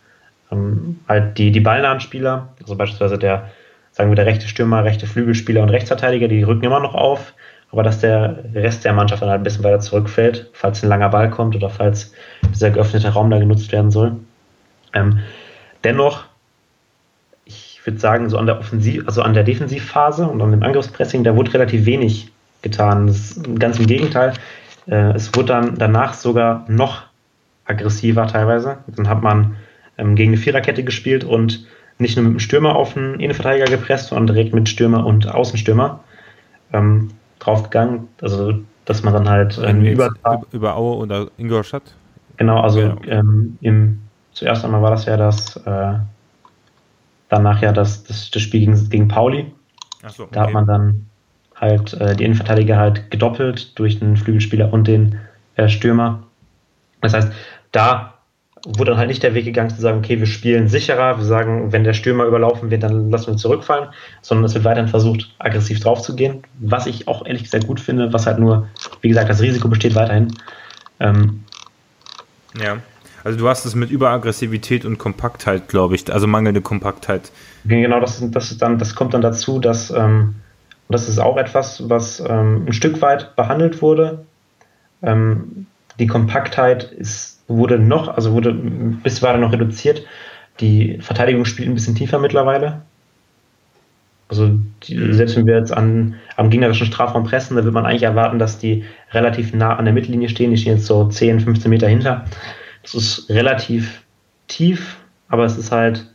ähm, 0.51 0.99
halt 1.07 1.37
die, 1.37 1.51
die 1.51 1.59
ballnahen 1.59 1.99
Spieler, 1.99 2.49
also 2.61 2.75
beispielsweise 2.75 3.17
der 3.17 3.49
sagen 3.95 4.11
wir, 4.11 4.15
der 4.15 4.25
rechte 4.25 4.49
Stürmer, 4.49 4.83
rechte 4.83 5.07
Flügelspieler 5.07 5.63
und 5.63 5.69
Rechtsverteidiger, 5.69 6.27
die 6.27 6.43
rücken 6.43 6.65
immer 6.65 6.81
noch 6.81 6.95
auf, 6.95 7.33
aber 7.75 7.83
dass 7.83 7.99
der 7.99 8.37
Rest 8.53 8.85
der 8.85 8.93
Mannschaft 8.93 9.21
dann 9.21 9.27
halt 9.27 9.41
ein 9.41 9.43
bisschen 9.43 9.65
weiter 9.65 9.81
zurückfällt, 9.81 10.49
falls 10.53 10.81
ein 10.81 10.87
langer 10.87 11.09
Ball 11.09 11.29
kommt 11.29 11.57
oder 11.57 11.69
falls 11.69 12.13
dieser 12.49 12.69
geöffnete 12.71 13.09
Raum 13.09 13.29
da 13.29 13.37
genutzt 13.37 13.69
werden 13.73 13.91
soll. 13.91 14.15
Ähm, 14.93 15.19
dennoch, 15.83 16.23
ich 17.43 17.81
würde 17.83 17.99
sagen, 17.99 18.29
so 18.29 18.37
an 18.37 18.45
der 18.45 18.59
Offensiv, 18.59 19.05
also 19.07 19.23
an 19.23 19.33
der 19.33 19.43
Defensivphase 19.43 20.25
und 20.25 20.41
an 20.41 20.51
dem 20.51 20.63
Angriffspressing, 20.63 21.25
da 21.25 21.35
wurde 21.35 21.53
relativ 21.53 21.85
wenig 21.85 22.31
getan. 22.61 23.07
Das 23.07 23.17
ist 23.17 23.59
ganz 23.59 23.77
im 23.77 23.87
Gegenteil. 23.87 24.31
Äh, 24.87 25.11
es 25.11 25.35
wurde 25.35 25.47
dann 25.47 25.77
danach 25.77 26.13
sogar 26.13 26.63
noch 26.69 27.03
aggressiver 27.65 28.25
teilweise. 28.27 28.77
Dann 28.87 29.09
hat 29.09 29.21
man 29.21 29.57
ähm, 29.97 30.15
gegen 30.15 30.29
eine 30.29 30.37
Viererkette 30.37 30.85
gespielt 30.85 31.25
und 31.25 31.67
nicht 31.97 32.15
nur 32.15 32.23
mit 32.23 32.35
dem 32.35 32.39
Stürmer 32.39 32.77
auf 32.77 32.93
den 32.93 33.19
Innenverteidiger 33.19 33.65
gepresst, 33.65 34.07
sondern 34.07 34.27
direkt 34.27 34.53
mit 34.53 34.69
Stürmer 34.69 35.05
und 35.05 35.27
Außenstürmer 35.27 35.99
ähm, 36.71 37.09
draufgegangen. 37.39 38.07
Also, 38.21 38.53
dass 38.85 39.03
man 39.03 39.13
dann 39.13 39.29
halt 39.29 39.59
ähm, 39.63 39.83
über, 39.83 40.11
über 40.51 40.75
Aue 40.75 40.97
oder 40.97 41.27
Ingolstadt? 41.37 41.83
Genau, 42.37 42.59
also 42.61 42.79
ja, 42.79 42.95
ähm, 43.07 43.57
im, 43.61 44.01
zuerst 44.33 44.65
einmal 44.65 44.81
war 44.81 44.91
das 44.91 45.05
ja 45.05 45.17
das, 45.17 45.55
äh, 45.57 45.93
danach 47.29 47.61
ja 47.61 47.71
das, 47.71 48.03
das, 48.03 48.29
das 48.31 48.41
Spiel 48.41 48.61
gegen, 48.61 48.89
gegen 48.89 49.07
Pauli. 49.07 49.51
So, 50.07 50.23
okay. 50.23 50.31
Da 50.33 50.41
hat 50.41 50.53
man 50.53 50.67
dann 50.67 51.05
halt 51.55 51.93
äh, 51.93 52.15
die 52.15 52.25
Innenverteidiger 52.25 52.77
halt 52.77 53.09
gedoppelt 53.09 53.77
durch 53.79 53.99
den 53.99 54.17
Flügelspieler 54.17 54.71
und 54.71 54.87
den 54.87 55.19
äh, 55.55 55.69
Stürmer. 55.69 56.23
Das 57.01 57.13
heißt, 57.13 57.31
da 57.71 58.14
wurde 58.65 58.91
dann 58.91 58.97
halt 58.97 59.09
nicht 59.09 59.21
der 59.21 59.35
Weg 59.35 59.45
gegangen 59.45 59.69
zu 59.69 59.79
sagen, 59.79 59.99
okay, 59.99 60.19
wir 60.19 60.25
spielen 60.25 60.67
sicherer, 60.67 61.17
wir 61.17 61.25
sagen, 61.25 61.71
wenn 61.71 61.83
der 61.83 61.93
Stürmer 61.93 62.25
überlaufen 62.25 62.71
wird, 62.71 62.83
dann 62.83 63.11
lassen 63.11 63.27
wir 63.27 63.37
zurückfallen, 63.37 63.89
sondern 64.21 64.45
es 64.45 64.55
wird 64.55 64.65
weiterhin 64.65 64.89
versucht, 64.89 65.33
aggressiv 65.37 65.79
drauf 65.79 66.01
zu 66.01 66.15
gehen, 66.15 66.43
was 66.59 66.87
ich 66.87 67.07
auch 67.07 67.25
ehrlich 67.25 67.43
gesagt 67.43 67.67
gut 67.67 67.79
finde, 67.79 68.11
was 68.11 68.25
halt 68.25 68.39
nur, 68.39 68.67
wie 69.01 69.09
gesagt, 69.09 69.29
das 69.29 69.41
Risiko 69.41 69.67
besteht 69.67 69.93
weiterhin. 69.93 70.33
Ähm, 70.99 71.43
ja, 72.59 72.77
also 73.23 73.37
du 73.37 73.47
hast 73.47 73.65
es 73.65 73.75
mit 73.75 73.91
Überaggressivität 73.91 74.83
und 74.83 74.97
Kompaktheit, 74.97 75.67
glaube 75.67 75.95
ich, 75.95 76.11
also 76.11 76.25
mangelnde 76.25 76.61
Kompaktheit. 76.61 77.31
Genau, 77.65 77.99
das, 77.99 78.23
das, 78.31 78.57
dann, 78.57 78.79
das 78.79 78.95
kommt 78.95 79.13
dann 79.13 79.21
dazu, 79.21 79.59
dass, 79.59 79.91
ähm, 79.91 80.35
und 80.87 80.93
das 80.93 81.07
ist 81.07 81.19
auch 81.19 81.37
etwas, 81.37 81.87
was 81.89 82.19
ähm, 82.19 82.65
ein 82.67 82.73
Stück 82.73 83.01
weit 83.01 83.35
behandelt 83.35 83.81
wurde. 83.81 84.25
Ähm, 85.03 85.67
die 85.99 86.07
Kompaktheit 86.07 86.83
ist 86.83 87.34
wurde 87.47 87.79
noch, 87.79 88.07
also 88.07 88.33
wurde 88.33 88.53
bis 88.53 89.21
war 89.21 89.37
noch 89.37 89.51
reduziert. 89.51 90.05
Die 90.59 90.97
Verteidigung 91.01 91.45
spielt 91.45 91.67
ein 91.67 91.75
bisschen 91.75 91.95
tiefer 91.95 92.19
mittlerweile. 92.19 92.81
Also 94.27 94.57
die, 94.83 95.13
selbst 95.13 95.35
wenn 95.35 95.45
wir 95.45 95.57
jetzt 95.57 95.71
an, 95.71 96.15
am 96.35 96.49
gegnerischen 96.49 96.87
Strafraum 96.87 97.25
pressen, 97.25 97.55
da 97.55 97.63
wird 97.63 97.73
man 97.73 97.85
eigentlich 97.85 98.03
erwarten, 98.03 98.39
dass 98.39 98.57
die 98.57 98.83
relativ 99.11 99.53
nah 99.53 99.75
an 99.75 99.85
der 99.85 99.93
Mittellinie 99.93 100.29
stehen. 100.29 100.49
Die 100.49 100.57
stehen 100.57 100.77
jetzt 100.77 100.87
so 100.87 101.07
10, 101.07 101.41
15 101.41 101.69
Meter 101.69 101.87
hinter. 101.87 102.25
Das 102.81 102.95
ist 102.95 103.29
relativ 103.29 104.01
tief, 104.47 104.97
aber 105.27 105.45
es 105.45 105.57
ist 105.57 105.71
halt, 105.71 106.09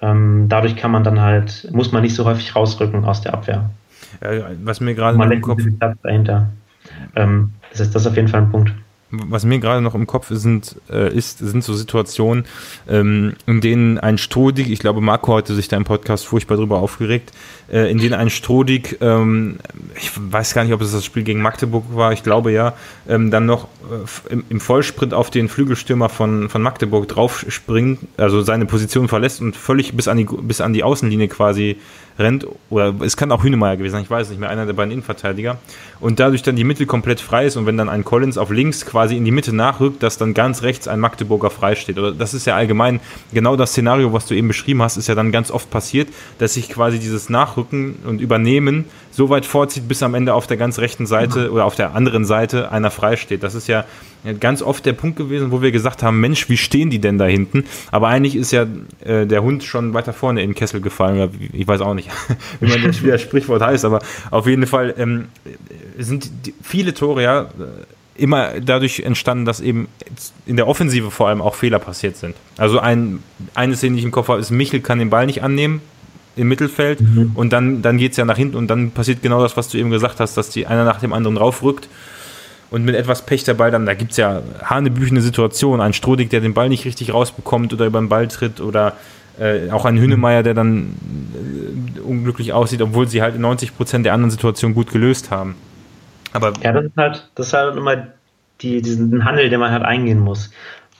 ähm, 0.00 0.46
dadurch 0.48 0.76
kann 0.76 0.90
man 0.90 1.04
dann 1.04 1.20
halt, 1.20 1.68
muss 1.72 1.92
man 1.92 2.02
nicht 2.02 2.14
so 2.14 2.24
häufig 2.24 2.56
rausrücken 2.56 3.04
aus 3.04 3.20
der 3.20 3.34
Abwehr. 3.34 3.70
Was 4.64 4.80
mir 4.80 4.94
gerade 4.94 5.22
im 5.34 5.42
Kopf 5.42 5.62
dahinter. 6.02 6.50
Ähm, 7.16 7.52
das 7.70 7.80
ist 7.80 7.94
das 7.94 8.02
ist 8.02 8.08
auf 8.08 8.16
jeden 8.16 8.28
Fall 8.28 8.42
ein 8.42 8.50
Punkt 8.50 8.72
was 9.12 9.44
mir 9.44 9.58
gerade 9.58 9.82
noch 9.82 9.94
im 9.94 10.06
Kopf 10.06 10.28
sind, 10.30 10.76
äh, 10.90 11.14
ist, 11.14 11.38
sind 11.38 11.62
so 11.62 11.74
Situationen, 11.74 12.46
ähm, 12.88 13.34
in 13.46 13.60
denen 13.60 13.98
ein 13.98 14.16
Strodig, 14.16 14.70
ich 14.70 14.78
glaube, 14.78 15.02
Marco 15.02 15.36
hatte 15.36 15.54
sich 15.54 15.68
da 15.68 15.76
im 15.76 15.84
Podcast 15.84 16.26
furchtbar 16.26 16.56
drüber 16.56 16.78
aufgeregt, 16.78 17.30
äh, 17.70 17.90
in 17.90 17.98
denen 17.98 18.14
ein 18.14 18.30
Strodig, 18.30 18.98
ähm, 19.02 19.58
ich 19.96 20.10
weiß 20.16 20.54
gar 20.54 20.64
nicht, 20.64 20.72
ob 20.72 20.80
es 20.80 20.92
das 20.92 21.04
Spiel 21.04 21.24
gegen 21.24 21.42
Magdeburg 21.42 21.84
war, 21.94 22.14
ich 22.14 22.22
glaube 22.22 22.52
ja, 22.52 22.72
ähm, 23.06 23.30
dann 23.30 23.44
noch 23.44 23.64
äh, 23.64 24.32
im, 24.32 24.44
im, 24.48 24.60
Vollsprint 24.60 25.12
auf 25.12 25.30
den 25.30 25.50
Flügelstürmer 25.50 26.08
von, 26.08 26.48
von 26.48 26.62
Magdeburg 26.62 27.06
draufspringt, 27.08 28.00
also 28.16 28.40
seine 28.40 28.64
Position 28.64 29.08
verlässt 29.08 29.42
und 29.42 29.56
völlig 29.56 29.94
bis 29.94 30.08
an 30.08 30.16
die, 30.16 30.24
bis 30.24 30.62
an 30.62 30.72
die 30.72 30.84
Außenlinie 30.84 31.28
quasi 31.28 31.76
rennt, 32.18 32.46
oder 32.70 32.94
es 33.00 33.16
kann 33.16 33.30
auch 33.32 33.42
Hünemeyer 33.42 33.76
gewesen 33.76 33.92
sein, 33.92 34.02
ich 34.02 34.10
weiß 34.10 34.30
nicht 34.30 34.40
mehr, 34.40 34.50
einer 34.50 34.66
der 34.66 34.72
beiden 34.72 34.92
Innenverteidiger, 34.92 35.58
und 36.00 36.20
dadurch 36.20 36.42
dann 36.42 36.56
die 36.56 36.64
Mitte 36.64 36.86
komplett 36.86 37.20
frei 37.20 37.46
ist 37.46 37.56
und 37.56 37.66
wenn 37.66 37.76
dann 37.76 37.88
ein 37.88 38.04
Collins 38.04 38.38
auf 38.38 38.50
links 38.50 38.84
quasi 38.84 39.16
in 39.16 39.24
die 39.24 39.30
Mitte 39.30 39.54
nachrückt, 39.54 40.02
dass 40.02 40.18
dann 40.18 40.34
ganz 40.34 40.62
rechts 40.62 40.88
ein 40.88 41.00
Magdeburger 41.00 41.50
frei 41.50 41.74
steht. 41.74 41.98
Oder 41.98 42.12
das 42.12 42.34
ist 42.34 42.46
ja 42.46 42.56
allgemein 42.56 43.00
genau 43.32 43.56
das 43.56 43.70
Szenario, 43.70 44.12
was 44.12 44.26
du 44.26 44.34
eben 44.34 44.48
beschrieben 44.48 44.82
hast, 44.82 44.96
ist 44.96 45.08
ja 45.08 45.14
dann 45.14 45.32
ganz 45.32 45.50
oft 45.50 45.70
passiert, 45.70 46.08
dass 46.38 46.54
sich 46.54 46.68
quasi 46.68 46.98
dieses 46.98 47.28
Nachrücken 47.28 47.96
und 48.06 48.20
Übernehmen 48.20 48.86
so 49.10 49.28
weit 49.30 49.46
vorzieht, 49.46 49.88
bis 49.88 50.02
am 50.02 50.14
Ende 50.14 50.34
auf 50.34 50.46
der 50.46 50.56
ganz 50.56 50.78
rechten 50.78 51.06
Seite 51.06 51.46
mhm. 51.46 51.54
oder 51.54 51.64
auf 51.64 51.74
der 51.74 51.94
anderen 51.94 52.24
Seite 52.24 52.72
einer 52.72 52.90
frei 52.90 53.16
steht. 53.16 53.42
Das 53.42 53.54
ist 53.54 53.68
ja 53.68 53.84
ganz 54.40 54.62
oft 54.62 54.86
der 54.86 54.92
Punkt 54.92 55.16
gewesen, 55.16 55.50
wo 55.50 55.62
wir 55.62 55.72
gesagt 55.72 56.02
haben, 56.02 56.20
Mensch, 56.20 56.48
wie 56.48 56.56
stehen 56.56 56.90
die 56.90 57.00
denn 57.00 57.18
da 57.18 57.24
hinten? 57.24 57.64
Aber 57.90 58.08
eigentlich 58.08 58.36
ist 58.36 58.52
ja 58.52 58.66
äh, 59.04 59.26
der 59.26 59.42
Hund 59.42 59.64
schon 59.64 59.94
weiter 59.94 60.12
vorne 60.12 60.42
in 60.42 60.50
den 60.50 60.54
Kessel 60.54 60.80
gefallen. 60.80 61.30
Ich 61.52 61.66
weiß 61.66 61.80
auch 61.80 61.94
nicht, 61.94 62.08
wie 62.60 62.68
man 62.68 62.82
das, 62.82 63.02
wie 63.02 63.08
das 63.08 63.20
Sprichwort 63.20 63.62
heißt, 63.62 63.84
aber 63.84 64.00
auf 64.30 64.46
jeden 64.46 64.66
Fall 64.66 64.94
ähm, 64.96 65.26
sind 65.98 66.30
die, 66.46 66.54
viele 66.62 66.94
Tore 66.94 67.22
ja 67.22 67.42
äh, 67.42 67.46
immer 68.14 68.60
dadurch 68.60 69.00
entstanden, 69.00 69.44
dass 69.44 69.60
eben 69.60 69.88
in 70.46 70.56
der 70.56 70.68
Offensive 70.68 71.10
vor 71.10 71.28
allem 71.28 71.40
auch 71.40 71.54
Fehler 71.54 71.78
passiert 71.78 72.16
sind. 72.16 72.36
Also 72.58 72.78
ein, 72.78 73.20
eine 73.54 73.74
Szene, 73.74 73.94
die 73.94 74.00
ich 74.00 74.04
im 74.04 74.12
Kopf 74.12 74.28
habe, 74.28 74.40
ist, 74.40 74.50
Michel 74.50 74.80
kann 74.80 74.98
den 74.98 75.10
Ball 75.10 75.26
nicht 75.26 75.42
annehmen 75.42 75.80
im 76.36 76.48
Mittelfeld 76.48 77.00
mhm. 77.00 77.32
und 77.34 77.52
dann, 77.52 77.82
dann 77.82 77.98
geht 77.98 78.12
es 78.12 78.16
ja 78.16 78.24
nach 78.24 78.36
hinten 78.36 78.56
und 78.56 78.68
dann 78.68 78.90
passiert 78.90 79.22
genau 79.22 79.42
das, 79.42 79.56
was 79.56 79.68
du 79.68 79.78
eben 79.78 79.90
gesagt 79.90 80.20
hast, 80.20 80.36
dass 80.36 80.48
die 80.48 80.66
einer 80.66 80.84
nach 80.84 81.00
dem 81.00 81.12
anderen 81.12 81.36
raufrückt 81.36 81.88
und 82.72 82.84
mit 82.84 82.94
etwas 82.94 83.26
Pech 83.26 83.44
der 83.44 83.54
Ball 83.54 83.70
dann, 83.70 83.84
da 83.84 83.92
gibt 83.92 84.12
es 84.12 84.16
ja 84.16 84.40
hanebüchene 84.64 85.20
Situationen, 85.20 85.82
ein 85.82 85.92
Strodig, 85.92 86.30
der 86.30 86.40
den 86.40 86.54
Ball 86.54 86.70
nicht 86.70 86.86
richtig 86.86 87.12
rausbekommt 87.12 87.72
oder 87.74 87.84
über 87.84 88.00
den 88.00 88.08
Ball 88.08 88.28
tritt 88.28 88.62
oder 88.62 88.94
äh, 89.38 89.70
auch 89.70 89.84
ein 89.84 89.98
Hünemeyer, 89.98 90.42
der 90.42 90.54
dann 90.54 90.94
äh, 91.34 92.00
unglücklich 92.00 92.54
aussieht, 92.54 92.80
obwohl 92.80 93.06
sie 93.06 93.20
halt 93.20 93.34
in 93.34 93.42
90 93.42 93.76
Prozent 93.76 94.06
der 94.06 94.14
anderen 94.14 94.30
Situationen 94.30 94.74
gut 94.74 94.90
gelöst 94.90 95.30
haben. 95.30 95.54
Aber 96.32 96.54
ja, 96.62 96.72
das 96.72 96.86
ist 96.86 96.96
halt, 96.96 97.30
das 97.34 97.46
ist 97.48 97.52
halt 97.52 97.76
immer 97.76 98.08
die, 98.62 98.80
diesen 98.80 99.22
Handel, 99.26 99.50
den 99.50 99.60
man 99.60 99.70
halt 99.70 99.82
eingehen 99.82 100.20
muss. 100.20 100.50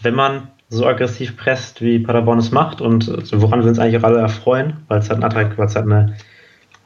Wenn 0.02 0.14
man 0.14 0.48
so 0.68 0.86
aggressiv 0.86 1.38
presst, 1.38 1.80
wie 1.80 1.98
Paderborn 1.98 2.38
es 2.38 2.50
macht 2.50 2.82
und 2.82 3.08
woran 3.32 3.60
wir 3.62 3.68
uns 3.68 3.78
eigentlich 3.78 3.98
auch 3.98 4.06
alle 4.06 4.18
erfreuen, 4.18 4.74
weil 4.88 4.98
es 4.98 5.08
halt, 5.08 5.24
ein 5.24 5.56
weil 5.56 5.66
es 5.66 5.74
halt 5.74 5.86
eine 5.86 6.16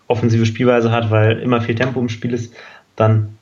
offensive 0.06 0.46
Spielweise 0.46 0.92
hat, 0.92 1.10
weil 1.10 1.40
immer 1.40 1.60
viel 1.60 1.74
Tempo 1.74 1.98
im 1.98 2.08
Spiel 2.08 2.32
ist, 2.32 2.54
dann 2.94 3.35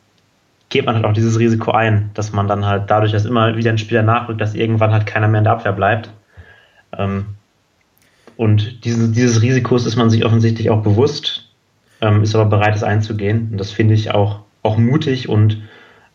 geht 0.75 0.87
man 0.87 0.97
halt 0.97 1.05
auch 1.05 1.13
dieses 1.13 1.39
Risiko 1.39 1.71
ein, 1.71 2.11
dass 2.15 2.33
man 2.33 2.49
dann 2.49 2.67
halt 2.67 2.91
dadurch, 2.91 3.13
dass 3.13 3.25
immer 3.25 3.57
wieder 3.57 3.71
ein 3.71 3.79
Spieler 3.79 4.03
nachrückt, 4.03 4.41
dass 4.41 4.57
irgendwann 4.57 4.93
halt 4.93 5.07
keiner 5.07 5.29
mehr 5.29 5.39
in 5.39 5.45
der 5.45 5.53
Abwehr 5.53 5.73
bleibt. 5.73 6.11
Ähm, 6.99 7.27
und 8.37 8.85
dieses, 8.85 9.13
dieses 9.13 9.41
Risikos 9.41 9.87
ist 9.87 9.95
man 9.95 10.11
sich 10.11 10.25
offensichtlich 10.25 10.71
auch 10.71 10.83
bewusst, 10.83 11.49
ähm, 12.01 12.25
ist 12.25 12.35
aber 12.35 12.47
bereit, 12.47 12.75
es 12.75 12.83
einzugehen. 12.83 13.51
Und 13.53 13.59
das 13.59 13.71
finde 13.71 13.95
ich 13.95 14.13
auch, 14.13 14.41
auch 14.65 14.77
mutig 14.77 15.29
und 15.29 15.63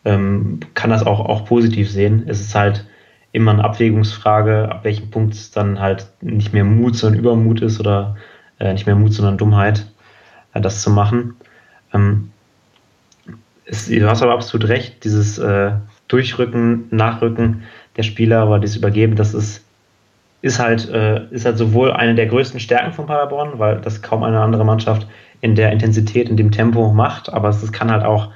ähm, 0.03 0.59
kann 0.73 0.89
das 0.89 1.05
auch, 1.05 1.21
auch 1.21 1.45
positiv 1.45 1.89
sehen. 1.89 2.25
Es 2.27 2.41
ist 2.41 2.53
halt 2.53 2.85
immer 3.31 3.51
eine 3.51 3.63
Abwägungsfrage, 3.63 4.69
ab 4.69 4.83
welchem 4.83 5.09
Punkt 5.09 5.35
es 5.35 5.51
dann 5.51 5.79
halt 5.79 6.09
nicht 6.19 6.51
mehr 6.51 6.65
Mut, 6.65 6.97
sondern 6.97 7.17
Übermut 7.21 7.61
ist 7.61 7.79
oder 7.79 8.17
äh, 8.59 8.73
nicht 8.73 8.87
mehr 8.87 8.95
Mut, 8.97 9.13
sondern 9.13 9.37
Dummheit, 9.37 9.89
äh, 10.53 10.59
das 10.59 10.81
zu 10.81 10.89
machen. 10.89 11.35
Ähm, 11.93 12.31
ist, 13.69 13.89
du 13.89 14.09
hast 14.09 14.21
aber 14.21 14.33
absolut 14.33 14.67
recht, 14.67 15.03
dieses 15.03 15.37
äh, 15.37 15.71
Durchrücken, 16.07 16.85
Nachrücken 16.89 17.63
der 17.97 18.03
Spieler 18.03 18.47
oder 18.47 18.59
dieses 18.59 18.77
Übergeben, 18.77 19.15
das 19.15 19.33
ist, 19.33 19.63
ist, 20.41 20.59
halt, 20.59 20.89
äh, 20.89 21.25
ist 21.31 21.45
halt 21.45 21.57
sowohl 21.57 21.91
eine 21.91 22.15
der 22.15 22.27
größten 22.27 22.59
Stärken 22.59 22.93
von 22.93 23.05
Paderborn, 23.05 23.59
weil 23.59 23.79
das 23.81 24.01
kaum 24.01 24.23
eine 24.23 24.39
andere 24.39 24.65
Mannschaft 24.65 25.07
in 25.41 25.55
der 25.55 25.71
Intensität, 25.71 26.29
in 26.29 26.37
dem 26.37 26.51
Tempo 26.51 26.91
macht, 26.91 27.31
aber 27.31 27.49
es 27.49 27.71
kann 27.71 27.91
halt 27.91 28.03
auch 28.03 28.29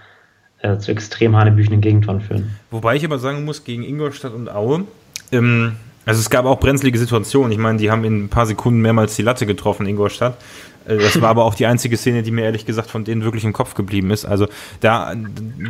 äh, 0.61 0.77
zu 0.77 0.91
extrem 0.91 1.35
hanebüchenden 1.35 1.81
Gegentoren 1.81 2.21
führen. 2.21 2.55
Wobei 2.71 2.95
ich 2.95 3.03
aber 3.03 3.19
sagen 3.19 3.43
muss, 3.43 3.63
gegen 3.63 3.83
Ingolstadt 3.83 4.33
und 4.33 4.49
Aue, 4.49 4.85
ähm, 5.31 5.73
also 6.05 6.19
es 6.19 6.29
gab 6.29 6.45
auch 6.45 6.59
brenzlige 6.59 6.97
Situationen. 6.99 7.51
Ich 7.51 7.57
meine, 7.57 7.77
die 7.77 7.89
haben 7.89 8.03
in 8.03 8.25
ein 8.25 8.29
paar 8.29 8.45
Sekunden 8.45 8.81
mehrmals 8.81 9.15
die 9.15 9.21
Latte 9.21 9.45
getroffen, 9.45 9.85
Ingolstadt. 9.85 10.37
Äh, 10.85 10.97
das 10.97 11.19
war 11.21 11.29
aber 11.29 11.45
auch 11.45 11.55
die 11.55 11.65
einzige 11.65 11.97
Szene, 11.97 12.23
die 12.23 12.31
mir 12.31 12.43
ehrlich 12.43 12.65
gesagt 12.65 12.89
von 12.89 13.03
denen 13.03 13.23
wirklich 13.23 13.43
im 13.43 13.53
Kopf 13.53 13.73
geblieben 13.73 14.11
ist. 14.11 14.25
Also 14.25 14.47
da 14.79 15.13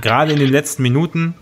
gerade 0.02 0.34
in 0.34 0.40
den 0.40 0.50
letzten 0.50 0.84
Minuten 0.84 1.36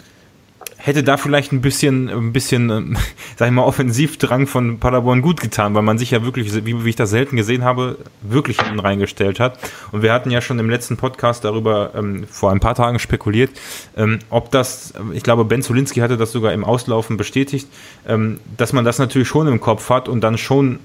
hätte 0.83 1.03
da 1.03 1.17
vielleicht 1.17 1.51
ein 1.51 1.61
bisschen, 1.61 2.09
ein 2.09 2.33
bisschen, 2.33 2.69
ähm, 2.69 2.97
sag 3.35 3.47
ich 3.47 3.53
mal, 3.53 3.63
Offensivdrang 3.63 4.47
von 4.47 4.79
Paderborn 4.79 5.21
gut 5.21 5.39
getan, 5.39 5.75
weil 5.75 5.83
man 5.83 5.97
sich 5.97 6.11
ja 6.11 6.23
wirklich, 6.25 6.53
wie, 6.65 6.83
wie 6.83 6.89
ich 6.89 6.95
das 6.95 7.11
selten 7.11 7.35
gesehen 7.35 7.63
habe, 7.63 7.97
wirklich 8.21 8.59
hinten 8.59 8.79
reingestellt 8.79 9.39
hat. 9.39 9.59
Und 9.91 10.01
wir 10.01 10.11
hatten 10.11 10.31
ja 10.31 10.41
schon 10.41 10.59
im 10.59 10.69
letzten 10.69 10.97
Podcast 10.97 11.45
darüber 11.45 11.91
ähm, 11.95 12.25
vor 12.29 12.51
ein 12.51 12.59
paar 12.59 12.75
Tagen 12.75 12.99
spekuliert, 12.99 13.51
ähm, 13.95 14.19
ob 14.29 14.51
das, 14.51 14.93
ich 15.13 15.23
glaube, 15.23 15.45
Ben 15.45 15.61
Zulinski 15.61 15.99
hatte 15.99 16.17
das 16.17 16.31
sogar 16.31 16.53
im 16.53 16.63
Auslaufen 16.63 17.17
bestätigt, 17.17 17.67
ähm, 18.07 18.39
dass 18.57 18.73
man 18.73 18.83
das 18.83 18.97
natürlich 18.97 19.27
schon 19.27 19.47
im 19.47 19.59
Kopf 19.59 19.89
hat 19.89 20.09
und 20.09 20.21
dann 20.21 20.37
schon 20.37 20.79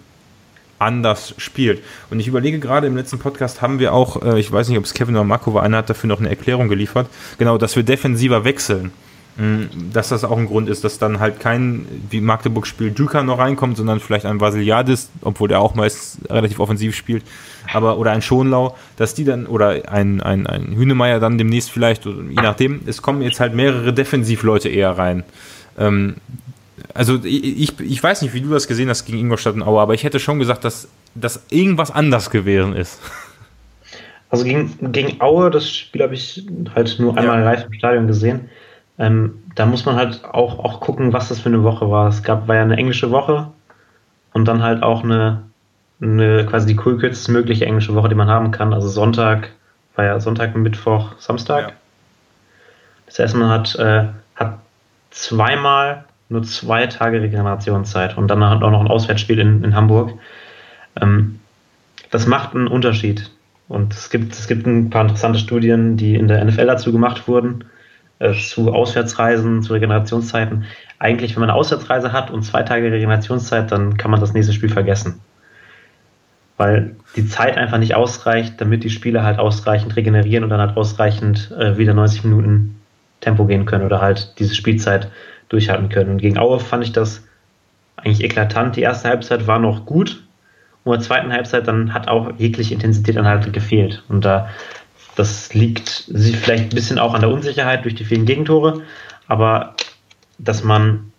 anders 0.78 1.34
spielt. 1.38 1.82
Und 2.10 2.20
ich 2.20 2.28
überlege 2.28 2.58
gerade, 2.58 2.86
im 2.86 2.96
letzten 2.96 3.18
Podcast 3.18 3.62
haben 3.62 3.78
wir 3.78 3.92
auch, 3.92 4.22
äh, 4.22 4.38
ich 4.38 4.50
weiß 4.50 4.68
nicht, 4.68 4.78
ob 4.78 4.84
es 4.84 4.94
Kevin 4.94 5.16
oder 5.16 5.24
Marco 5.24 5.54
war, 5.54 5.62
einer 5.62 5.78
hat 5.78 5.90
dafür 5.90 6.08
noch 6.08 6.20
eine 6.20 6.28
Erklärung 6.28 6.68
geliefert, 6.68 7.08
genau, 7.38 7.58
dass 7.58 7.76
wir 7.76 7.82
defensiver 7.82 8.44
wechseln. 8.44 8.92
Mm, 9.36 9.92
dass 9.92 10.08
das 10.08 10.24
auch 10.24 10.38
ein 10.38 10.46
Grund 10.46 10.68
ist, 10.70 10.82
dass 10.82 10.98
dann 10.98 11.20
halt 11.20 11.40
kein, 11.40 11.86
wie 12.08 12.22
Magdeburg 12.22 12.66
spielt, 12.66 12.98
Duka 12.98 13.22
noch 13.22 13.38
reinkommt, 13.38 13.76
sondern 13.76 14.00
vielleicht 14.00 14.24
ein 14.24 14.40
Vasiliadis, 14.40 15.10
obwohl 15.20 15.48
der 15.48 15.60
auch 15.60 15.74
meist 15.74 16.18
relativ 16.30 16.58
offensiv 16.58 16.96
spielt, 16.96 17.22
aber 17.70 17.98
oder 17.98 18.12
ein 18.12 18.22
Schonlau, 18.22 18.76
dass 18.96 19.14
die 19.14 19.24
dann, 19.24 19.46
oder 19.46 19.92
ein, 19.92 20.22
ein, 20.22 20.46
ein 20.46 20.74
Hünemeyer 20.74 21.20
dann 21.20 21.36
demnächst 21.36 21.70
vielleicht, 21.70 22.06
je 22.06 22.12
nachdem, 22.36 22.80
es 22.86 23.02
kommen 23.02 23.20
jetzt 23.20 23.38
halt 23.38 23.54
mehrere 23.54 23.92
Defensivleute 23.92 24.70
eher 24.70 24.96
rein. 24.96 25.22
Ähm, 25.78 26.16
also 26.94 27.18
ich, 27.24 27.78
ich 27.80 28.02
weiß 28.02 28.22
nicht, 28.22 28.34
wie 28.34 28.40
du 28.40 28.50
das 28.50 28.68
gesehen 28.68 28.88
hast 28.88 29.04
gegen 29.04 29.18
Ingolstadt 29.18 29.54
und 29.54 29.62
Aue, 29.62 29.80
aber 29.80 29.94
ich 29.94 30.04
hätte 30.04 30.20
schon 30.20 30.38
gesagt, 30.38 30.64
dass, 30.64 30.88
dass 31.14 31.44
irgendwas 31.50 31.90
anders 31.90 32.30
gewesen 32.30 32.74
ist. 32.74 33.00
Also 34.28 34.44
gegen, 34.44 34.92
gegen 34.92 35.20
Aue, 35.20 35.50
das 35.52 35.70
Spiel 35.70 36.02
habe 36.02 36.14
ich 36.14 36.44
halt 36.74 36.98
nur 36.98 37.16
einmal 37.16 37.38
ja. 37.38 37.44
live 37.44 37.66
im 37.66 37.72
Stadion 37.74 38.08
gesehen. 38.08 38.50
Ähm, 38.98 39.42
da 39.54 39.66
muss 39.66 39.86
man 39.86 39.94
halt 39.94 40.24
auch, 40.24 40.58
auch 40.58 40.80
gucken, 40.80 41.12
was 41.12 41.28
das 41.28 41.38
für 41.38 41.48
eine 41.48 41.62
Woche 41.62 41.88
war. 41.92 42.08
Es 42.08 42.24
gab, 42.24 42.48
war 42.48 42.56
ja 42.56 42.62
eine 42.62 42.76
englische 42.76 43.12
Woche 43.12 43.48
und 44.32 44.46
dann 44.46 44.64
halt 44.64 44.82
auch 44.82 45.04
eine, 45.04 45.44
eine 46.00 46.44
quasi 46.44 46.66
die 46.66 46.76
kürzeste 46.76 47.30
mögliche 47.30 47.66
englische 47.66 47.94
Woche, 47.94 48.08
die 48.08 48.16
man 48.16 48.28
haben 48.28 48.50
kann. 48.50 48.74
Also 48.74 48.88
Sonntag 48.88 49.50
war 49.94 50.04
ja 50.04 50.18
Sonntag, 50.18 50.56
Mittwoch, 50.56 51.12
Samstag. 51.18 51.68
Ja. 51.68 51.74
Das 53.06 53.18
heißt, 53.18 53.36
man 53.36 53.48
hat, 53.48 53.76
äh, 53.76 54.06
hat 54.34 54.58
zweimal 55.10 56.04
nur 56.28 56.42
zwei 56.42 56.86
Tage 56.86 57.22
Regenerationszeit 57.22 58.16
und 58.16 58.28
dann 58.28 58.42
auch 58.42 58.70
noch 58.70 58.80
ein 58.80 58.88
Auswärtsspiel 58.88 59.38
in, 59.38 59.62
in 59.62 59.74
Hamburg. 59.74 60.14
Ähm, 61.00 61.40
das 62.10 62.26
macht 62.26 62.54
einen 62.54 62.68
Unterschied. 62.68 63.30
Und 63.68 63.92
es 63.92 64.10
gibt, 64.10 64.32
es 64.32 64.46
gibt 64.46 64.66
ein 64.66 64.90
paar 64.90 65.02
interessante 65.02 65.38
Studien, 65.38 65.96
die 65.96 66.14
in 66.14 66.28
der 66.28 66.44
NFL 66.44 66.66
dazu 66.66 66.92
gemacht 66.92 67.26
wurden, 67.26 67.64
äh, 68.18 68.32
zu 68.32 68.72
Auswärtsreisen, 68.72 69.62
zu 69.62 69.72
Regenerationszeiten. 69.72 70.64
Eigentlich, 70.98 71.34
wenn 71.34 71.40
man 71.40 71.50
eine 71.50 71.58
Auswärtsreise 71.58 72.12
hat 72.12 72.30
und 72.30 72.42
zwei 72.42 72.62
Tage 72.62 72.90
Regenerationszeit, 72.90 73.70
dann 73.72 73.96
kann 73.96 74.10
man 74.10 74.20
das 74.20 74.32
nächste 74.32 74.52
Spiel 74.52 74.70
vergessen. 74.70 75.20
Weil 76.56 76.96
die 77.16 77.26
Zeit 77.26 77.58
einfach 77.58 77.78
nicht 77.78 77.94
ausreicht, 77.94 78.60
damit 78.60 78.84
die 78.84 78.90
Spieler 78.90 79.24
halt 79.24 79.38
ausreichend 79.38 79.94
regenerieren 79.96 80.44
und 80.44 80.50
dann 80.50 80.60
halt 80.60 80.76
ausreichend 80.76 81.50
äh, 81.58 81.76
wieder 81.76 81.92
90 81.92 82.24
Minuten 82.24 82.80
Tempo 83.20 83.44
gehen 83.46 83.66
können 83.66 83.84
oder 83.84 84.00
halt 84.00 84.38
diese 84.38 84.54
Spielzeit 84.54 85.10
durchhalten 85.48 85.88
können. 85.88 86.10
Und 86.10 86.18
gegen 86.18 86.38
Aue 86.38 86.60
fand 86.60 86.84
ich 86.84 86.92
das 86.92 87.22
eigentlich 87.96 88.22
eklatant. 88.22 88.76
Die 88.76 88.82
erste 88.82 89.08
Halbzeit 89.08 89.46
war 89.46 89.58
noch 89.58 89.86
gut 89.86 90.22
Und 90.84 90.94
in 90.94 91.00
der 91.00 91.06
zweiten 91.06 91.32
Halbzeit 91.32 91.66
dann 91.66 91.92
hat 91.94 92.08
auch 92.08 92.32
jegliche 92.38 92.74
Intensität 92.74 93.16
dann 93.16 93.26
halt 93.26 93.52
gefehlt. 93.52 94.02
Und 94.08 94.24
da, 94.24 94.48
das 95.16 95.54
liegt 95.54 96.10
vielleicht 96.12 96.64
ein 96.64 96.74
bisschen 96.74 96.98
auch 96.98 97.14
an 97.14 97.22
der 97.22 97.30
Unsicherheit 97.30 97.84
durch 97.84 97.94
die 97.94 98.04
vielen 98.04 98.26
Gegentore, 98.26 98.82
aber 99.28 99.74
dass 100.38 100.62
man 100.62 101.12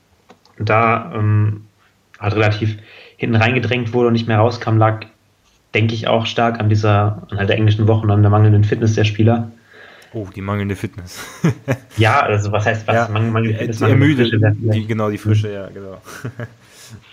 da 0.59 1.11
ähm, 1.13 1.65
halt 2.19 2.35
relativ 2.35 2.77
hinten 3.17 3.35
reingedrängt 3.35 3.93
wurde 3.93 4.07
und 4.07 4.13
nicht 4.13 4.27
mehr 4.27 4.37
rauskam, 4.37 4.77
lag, 4.77 5.05
denke 5.73 5.93
ich, 5.93 6.07
auch 6.07 6.25
stark 6.25 6.59
an 6.59 6.69
dieser, 6.69 7.23
an 7.29 7.37
halt 7.37 7.49
der 7.49 7.57
englischen 7.57 7.87
Woche 7.87 8.03
und 8.03 8.11
an 8.11 8.21
der 8.21 8.31
mangelnden 8.31 8.63
Fitness 8.63 8.93
der 8.93 9.03
Spieler. 9.03 9.51
Oh, 10.13 10.27
die 10.33 10.41
mangelnde 10.41 10.75
Fitness. 10.75 11.19
ja, 11.97 12.21
also 12.21 12.51
was 12.51 12.65
heißt 12.65 12.87
was? 12.87 12.95
Ja, 12.95 13.09
mangelnde 13.09 13.57
Fitness? 13.57 13.77
Die 13.77 13.83
ermüdet, 13.83 14.33
die, 14.73 14.87
genau, 14.87 15.09
die 15.09 15.17
Frische, 15.17 15.51
ja, 15.51 15.67
genau. 15.67 16.01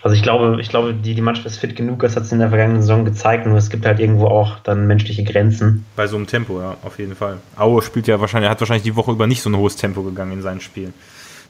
Also 0.03 0.15
ich 0.15 0.23
glaube, 0.23 0.61
ich 0.61 0.69
glaube, 0.69 0.95
die, 0.95 1.15
die 1.15 1.21
Mannschaft 1.21 1.47
ist 1.47 1.57
fit 1.57 1.75
genug, 1.75 2.01
das 2.01 2.15
hat 2.15 2.27
sie 2.27 2.35
in 2.35 2.39
der 2.39 2.51
vergangenen 2.51 2.83
Saison 2.83 3.05
gezeigt, 3.05 3.47
nur 3.47 3.57
es 3.57 3.71
gibt 3.71 3.87
halt 3.87 3.99
irgendwo 3.99 4.27
auch 4.27 4.59
dann 4.61 4.87
menschliche 4.87 5.25
Grenzen. 5.25 5.85
Bei 5.97 6.07
so 6.07 6.17
einem 6.17 6.27
Tempo, 6.27 6.61
ja, 6.61 6.77
auf 6.83 6.99
jeden 6.99 7.17
Fall. 7.17 7.39
Aue 7.57 7.83
spielt 7.83 8.07
ja 8.07 8.21
wahrscheinlich, 8.21 8.49
er 8.49 8.51
hat 8.51 8.61
wahrscheinlich 8.61 8.85
die 8.85 8.97
Woche 8.97 9.13
über 9.13 9.27
nicht 9.27 9.43
so 9.43 9.51
ein 9.51 9.57
hohes 9.57 9.77
Tempo 9.77 10.03
gegangen 10.03 10.33
in 10.33 10.43
seinen 10.43 10.61
Spielen. 10.61 10.95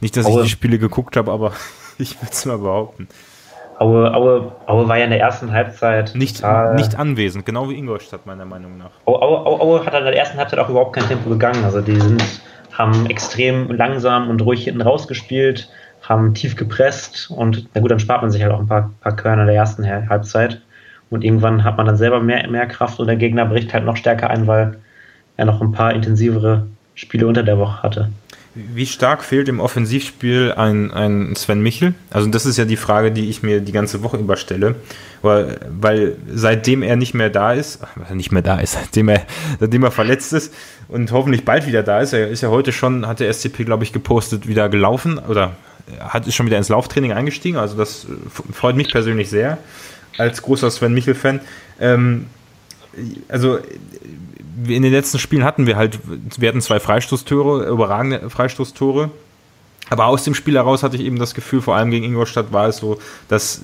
Nicht, 0.01 0.17
dass 0.17 0.27
Aue. 0.27 0.41
ich 0.41 0.47
die 0.47 0.53
Spiele 0.53 0.79
geguckt 0.79 1.17
habe, 1.17 1.33
aber 1.33 1.53
ich 1.99 2.17
würde 2.21 2.33
es 2.33 2.47
mal 2.47 2.59
behaupten. 2.59 3.09
Aue, 3.79 4.15
Aue, 4.15 4.53
Aue 4.67 4.89
war 4.89 4.99
ja 4.99 5.05
in 5.05 5.11
der 5.11 5.21
ersten 5.21 5.53
Halbzeit 5.53 6.15
nicht, 6.15 6.43
nicht 6.75 6.99
anwesend, 6.99 7.45
genau 7.45 7.69
wie 7.69 7.75
Ingolstadt 7.75 8.25
meiner 8.27 8.45
Meinung 8.45 8.79
nach. 8.79 8.91
Aue, 9.05 9.21
Aue, 9.21 9.61
Aue 9.61 9.87
hat 9.87 9.95
in 9.95 10.05
der 10.05 10.17
ersten 10.17 10.39
Halbzeit 10.39 10.59
auch 10.59 10.69
überhaupt 10.69 10.95
kein 10.95 11.07
Tempo 11.07 11.29
gegangen. 11.31 11.65
Also 11.65 11.81
die 11.81 12.01
sind, 12.01 12.23
haben 12.73 13.07
extrem 13.07 13.71
langsam 13.71 14.31
und 14.31 14.41
ruhig 14.43 14.65
hinten 14.65 14.83
rausgespielt, 14.83 15.69
haben 16.03 16.35
tief 16.35 16.57
gepresst 16.57 17.31
und 17.31 17.69
na 17.75 17.81
gut, 17.81 17.91
dann 17.91 17.99
spart 17.99 18.23
man 18.23 18.31
sich 18.31 18.43
halt 18.43 18.53
auch 18.53 18.61
ein 18.61 18.67
paar, 18.67 18.91
paar 19.01 19.17
Körner 19.17 19.43
in 19.43 19.49
der 19.49 19.57
ersten 19.57 19.87
Halbzeit. 19.87 20.61
Und 21.11 21.23
irgendwann 21.23 21.65
hat 21.65 21.77
man 21.77 21.87
dann 21.87 21.97
selber 21.97 22.21
mehr, 22.21 22.49
mehr 22.49 22.67
Kraft 22.67 22.99
und 22.99 23.07
der 23.07 23.17
Gegner 23.17 23.47
bricht 23.47 23.73
halt 23.73 23.85
noch 23.85 23.97
stärker 23.97 24.31
ein, 24.31 24.47
weil 24.47 24.79
er 25.37 25.45
noch 25.45 25.61
ein 25.61 25.73
paar 25.73 25.93
intensivere 25.93 26.67
Spiele 26.95 27.27
unter 27.27 27.43
der 27.43 27.59
Woche 27.59 27.83
hatte. 27.83 28.11
Wie 28.55 28.87
stark 28.87 29.25
fehlt 29.25 29.49
im 29.49 29.59
Offensivspiel 29.59 30.53
ein, 30.57 30.93
ein 30.93 31.35
Sven 31.35 31.61
Michel? 31.61 31.95
Also 32.11 32.31
das 32.31 32.47
ist 32.47 32.57
ja 32.57 32.65
die 32.65 32.77
Frage, 32.77 33.11
die 33.11 33.29
ich 33.29 33.43
mir 33.43 33.61
die 33.61 33.73
ganze 33.73 34.03
Woche 34.05 34.17
überstelle. 34.17 34.77
Weil, 35.23 35.59
weil 35.69 36.17
seitdem 36.33 36.83
er 36.83 36.97
nicht 36.97 37.15
mehr 37.15 37.31
da 37.31 37.53
ist, 37.53 37.81
nicht 38.13 38.31
mehr 38.31 38.43
da 38.43 38.61
ist, 38.61 38.73
seitdem 38.81 39.09
er, 39.09 39.23
seitdem 39.59 39.83
er 39.83 39.91
verletzt 39.91 40.33
ist 40.33 40.55
und 40.87 41.11
hoffentlich 41.11 41.45
bald 41.45 41.67
wieder 41.67 41.83
da 41.83 42.01
ist, 42.01 42.13
er 42.13 42.29
ist 42.29 42.43
ja 42.43 42.51
heute 42.51 42.73
schon, 42.73 43.07
hat 43.07 43.21
der 43.21 43.33
SCP, 43.33 43.65
glaube 43.65 43.85
ich, 43.85 43.93
gepostet, 43.93 44.47
wieder 44.47 44.69
gelaufen 44.69 45.19
oder 45.19 45.57
hat 46.01 46.27
ist 46.27 46.35
schon 46.35 46.47
wieder 46.47 46.59
ins 46.59 46.69
Lauftraining 46.69 47.13
eingestiegen. 47.13 47.57
Also 47.57 47.77
das 47.77 48.07
freut 48.53 48.77
mich 48.77 48.91
persönlich 48.91 49.31
sehr 49.31 49.59
als 50.17 50.43
großer 50.43 50.71
Sven 50.71 50.95
Michel-Fan. 50.95 51.41
Ähm, 51.81 52.27
also 53.29 53.59
in 54.67 54.83
den 54.83 54.93
letzten 54.93 55.19
Spielen 55.19 55.45
hatten 55.45 55.67
wir 55.67 55.77
halt, 55.77 55.99
wir 56.39 56.49
hatten 56.49 56.61
zwei 56.61 56.81
Freistoßtore, 56.81 57.69
überragende 57.69 58.31
Freistoßtore. 58.31 59.11
Aber 59.91 60.07
aus 60.07 60.25
dem 60.25 60.35
Spiel 60.35 60.55
heraus 60.55 60.83
hatte 60.83 60.97
ich 60.97 61.03
eben 61.03 61.19
das 61.19 61.35
Gefühl, 61.35 61.61
vor 61.61 61.77
allem 61.77 61.91
gegen 61.91 62.07
Ingolstadt 62.07 62.53
war 62.53 62.69
es 62.69 62.79
so, 62.79 62.99
dass 63.29 63.61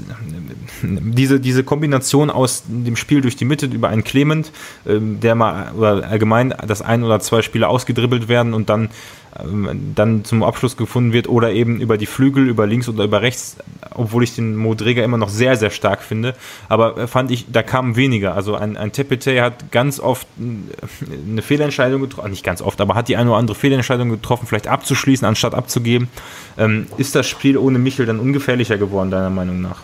diese, 0.82 1.40
diese 1.40 1.64
Kombination 1.64 2.28
aus 2.28 2.64
dem 2.66 2.96
Spiel 2.96 3.22
durch 3.22 3.36
die 3.36 3.46
Mitte 3.46 3.66
über 3.66 3.88
einen 3.88 4.04
Clement, 4.04 4.52
ähm, 4.86 5.20
der 5.20 5.34
mal 5.34 5.72
oder 5.72 6.06
allgemein, 6.06 6.54
dass 6.66 6.82
ein 6.82 7.04
oder 7.04 7.20
zwei 7.20 7.40
Spieler 7.40 7.70
ausgedribbelt 7.70 8.28
werden 8.28 8.52
und 8.52 8.68
dann 8.68 8.90
dann 9.94 10.24
zum 10.24 10.42
Abschluss 10.42 10.76
gefunden 10.76 11.12
wird 11.12 11.28
oder 11.28 11.52
eben 11.52 11.80
über 11.80 11.96
die 11.96 12.06
Flügel, 12.06 12.48
über 12.48 12.66
links 12.66 12.88
oder 12.88 13.04
über 13.04 13.22
rechts, 13.22 13.56
obwohl 13.94 14.24
ich 14.24 14.34
den 14.34 14.56
Modrega 14.56 15.04
immer 15.04 15.18
noch 15.18 15.28
sehr, 15.28 15.56
sehr 15.56 15.70
stark 15.70 16.02
finde. 16.02 16.34
Aber 16.68 16.96
äh, 16.96 17.06
fand 17.06 17.30
ich, 17.30 17.46
da 17.50 17.62
kamen 17.62 17.96
weniger. 17.96 18.34
Also 18.34 18.56
ein, 18.56 18.76
ein 18.76 18.92
Tepete 18.92 19.40
hat 19.40 19.70
ganz 19.70 20.00
oft 20.00 20.26
äh, 20.38 21.26
eine 21.30 21.42
Fehlentscheidung 21.42 22.00
getroffen, 22.00 22.30
nicht 22.30 22.44
ganz 22.44 22.60
oft, 22.60 22.80
aber 22.80 22.94
hat 22.94 23.08
die 23.08 23.16
eine 23.16 23.30
oder 23.30 23.38
andere 23.38 23.56
Fehlentscheidung 23.56 24.08
getroffen, 24.10 24.46
vielleicht 24.46 24.66
abzuschließen, 24.66 25.26
anstatt 25.26 25.54
abzugeben. 25.54 26.08
Ähm, 26.58 26.86
ist 26.96 27.14
das 27.14 27.28
Spiel 27.28 27.56
ohne 27.56 27.78
Michel 27.78 28.06
dann 28.06 28.18
ungefährlicher 28.18 28.78
geworden, 28.78 29.10
deiner 29.10 29.30
Meinung 29.30 29.60
nach? 29.60 29.82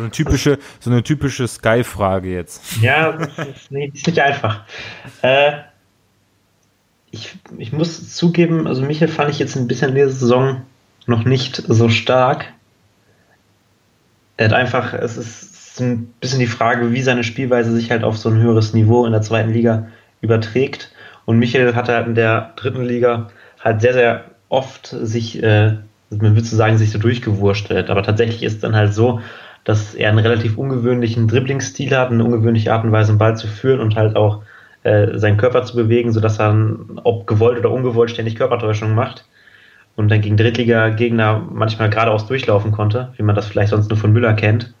So 0.00 0.04
eine 0.04 0.12
typische, 0.12 0.58
so 0.78 0.90
eine 0.90 1.02
typische 1.02 1.46
Sky-Frage 1.46 2.32
jetzt. 2.32 2.80
Ja, 2.80 3.10
ist, 3.10 3.70
nee, 3.70 3.90
ist 3.92 4.06
nicht 4.06 4.18
einfach. 4.18 4.62
Äh, 5.20 5.52
ich, 7.10 7.36
ich 7.58 7.72
muss 7.74 8.16
zugeben, 8.16 8.66
also 8.66 8.80
Michael 8.80 9.08
fand 9.08 9.30
ich 9.30 9.38
jetzt 9.38 9.56
ein 9.56 9.68
bisschen 9.68 9.90
in 9.90 9.96
dieser 9.96 10.08
Saison 10.08 10.62
noch 11.04 11.26
nicht 11.26 11.62
so 11.68 11.90
stark. 11.90 12.46
Er 14.38 14.46
hat 14.46 14.54
einfach, 14.54 14.94
es 14.94 15.18
ist 15.18 15.80
ein 15.80 16.06
bisschen 16.18 16.40
die 16.40 16.46
Frage, 16.46 16.92
wie 16.92 17.02
seine 17.02 17.22
Spielweise 17.22 17.70
sich 17.72 17.90
halt 17.90 18.02
auf 18.02 18.16
so 18.16 18.30
ein 18.30 18.40
höheres 18.40 18.72
Niveau 18.72 19.04
in 19.04 19.12
der 19.12 19.20
zweiten 19.20 19.52
Liga 19.52 19.88
überträgt. 20.22 20.92
Und 21.26 21.38
Michael 21.38 21.74
hat 21.74 21.90
halt 21.90 22.06
in 22.06 22.14
der 22.14 22.54
dritten 22.56 22.84
Liga 22.84 23.28
halt 23.62 23.82
sehr, 23.82 23.92
sehr 23.92 24.24
oft 24.48 24.86
sich, 24.86 25.42
äh, 25.42 25.76
man 26.08 26.34
würde 26.34 26.44
so 26.44 26.56
sagen, 26.56 26.78
sich 26.78 26.90
so 26.90 26.98
durchgewurstelt. 26.98 27.90
Aber 27.90 28.02
tatsächlich 28.02 28.42
ist 28.42 28.54
es 28.54 28.60
dann 28.60 28.74
halt 28.74 28.94
so, 28.94 29.20
dass 29.64 29.94
er 29.94 30.08
einen 30.08 30.18
relativ 30.18 30.56
ungewöhnlichen 30.56 31.28
Dribblingstil 31.28 31.96
hat, 31.96 32.10
eine 32.10 32.24
ungewöhnliche 32.24 32.72
Art 32.72 32.84
und 32.84 32.92
Weise, 32.92 33.10
einen 33.10 33.18
Ball 33.18 33.36
zu 33.36 33.46
führen 33.46 33.80
und 33.80 33.96
halt 33.96 34.16
auch 34.16 34.42
äh, 34.82 35.18
seinen 35.18 35.36
Körper 35.36 35.64
zu 35.64 35.76
bewegen, 35.76 36.12
sodass 36.12 36.40
er, 36.40 36.54
ob 37.04 37.26
gewollt 37.26 37.58
oder 37.58 37.70
ungewollt, 37.70 38.10
ständig 38.10 38.36
Körpertäuschung 38.36 38.94
macht 38.94 39.26
und 39.96 40.08
dann 40.10 40.22
gegen 40.22 40.36
Drittliga-Gegner 40.36 41.46
manchmal 41.52 41.90
geradeaus 41.90 42.26
durchlaufen 42.26 42.72
konnte, 42.72 43.12
wie 43.16 43.22
man 43.22 43.36
das 43.36 43.46
vielleicht 43.46 43.70
sonst 43.70 43.90
nur 43.90 43.98
von 43.98 44.12
Müller 44.12 44.32
kennt. 44.32 44.72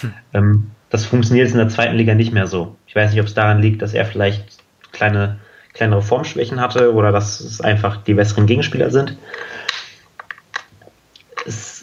Hm. 0.00 0.12
Ähm, 0.34 0.70
das 0.90 1.04
funktioniert 1.04 1.46
jetzt 1.46 1.54
in 1.54 1.60
der 1.60 1.68
zweiten 1.68 1.96
Liga 1.96 2.14
nicht 2.14 2.32
mehr 2.32 2.46
so. 2.46 2.76
Ich 2.86 2.96
weiß 2.96 3.10
nicht, 3.10 3.20
ob 3.20 3.26
es 3.26 3.34
daran 3.34 3.60
liegt, 3.60 3.82
dass 3.82 3.94
er 3.94 4.04
vielleicht 4.04 4.58
kleine, 4.92 5.38
kleinere 5.72 6.02
Formschwächen 6.02 6.60
hatte 6.60 6.92
oder 6.94 7.12
dass 7.12 7.40
es 7.40 7.60
einfach 7.60 7.98
die 7.98 8.14
besseren 8.14 8.46
Gegenspieler 8.46 8.90
sind. 8.90 9.16
Es 11.44 11.75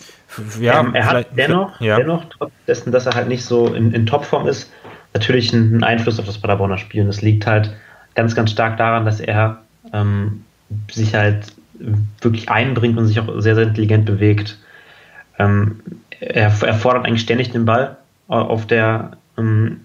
ja, 0.60 0.80
ähm, 0.80 0.96
er 0.96 1.06
hat 1.06 1.28
dennoch, 1.38 1.80
ja. 1.80 1.98
dennoch, 1.98 2.26
trotz 2.30 2.52
dessen, 2.68 2.92
dass 2.92 3.06
er 3.06 3.14
halt 3.14 3.28
nicht 3.28 3.46
so 3.46 3.74
in, 3.74 3.92
in 3.94 4.06
Topform 4.06 4.48
ist, 4.48 4.72
natürlich 5.14 5.54
einen 5.54 5.84
Einfluss 5.84 6.20
auf 6.20 6.26
das 6.26 6.38
Paderborner 6.38 6.78
Spiel. 6.78 7.04
Und 7.04 7.10
es 7.10 7.22
liegt 7.22 7.46
halt 7.46 7.74
ganz, 8.16 8.36
ganz 8.36 8.52
stark 8.52 8.78
daran, 8.78 9.06
dass 9.06 9.20
er 9.20 9.62
ähm, 9.92 10.44
sich 10.92 11.14
halt 11.14 11.54
wirklich 12.22 12.50
einbringt 12.50 12.98
und 12.98 13.08
sich 13.08 13.20
auch 13.20 13.28
sehr, 13.40 13.56
sehr 13.56 13.66
intelligent 13.66 14.06
bewegt. 14.06 14.58
Ähm, 15.40 15.82
er, 16.20 16.52
er, 16.62 16.74
fordert 16.74 17.06
eigentlich 17.06 17.22
ständig 17.22 17.52
den 17.52 17.66
Ball 17.66 17.98
auf 18.28 18.66
der, 18.68 19.18
ähm, 19.38 19.82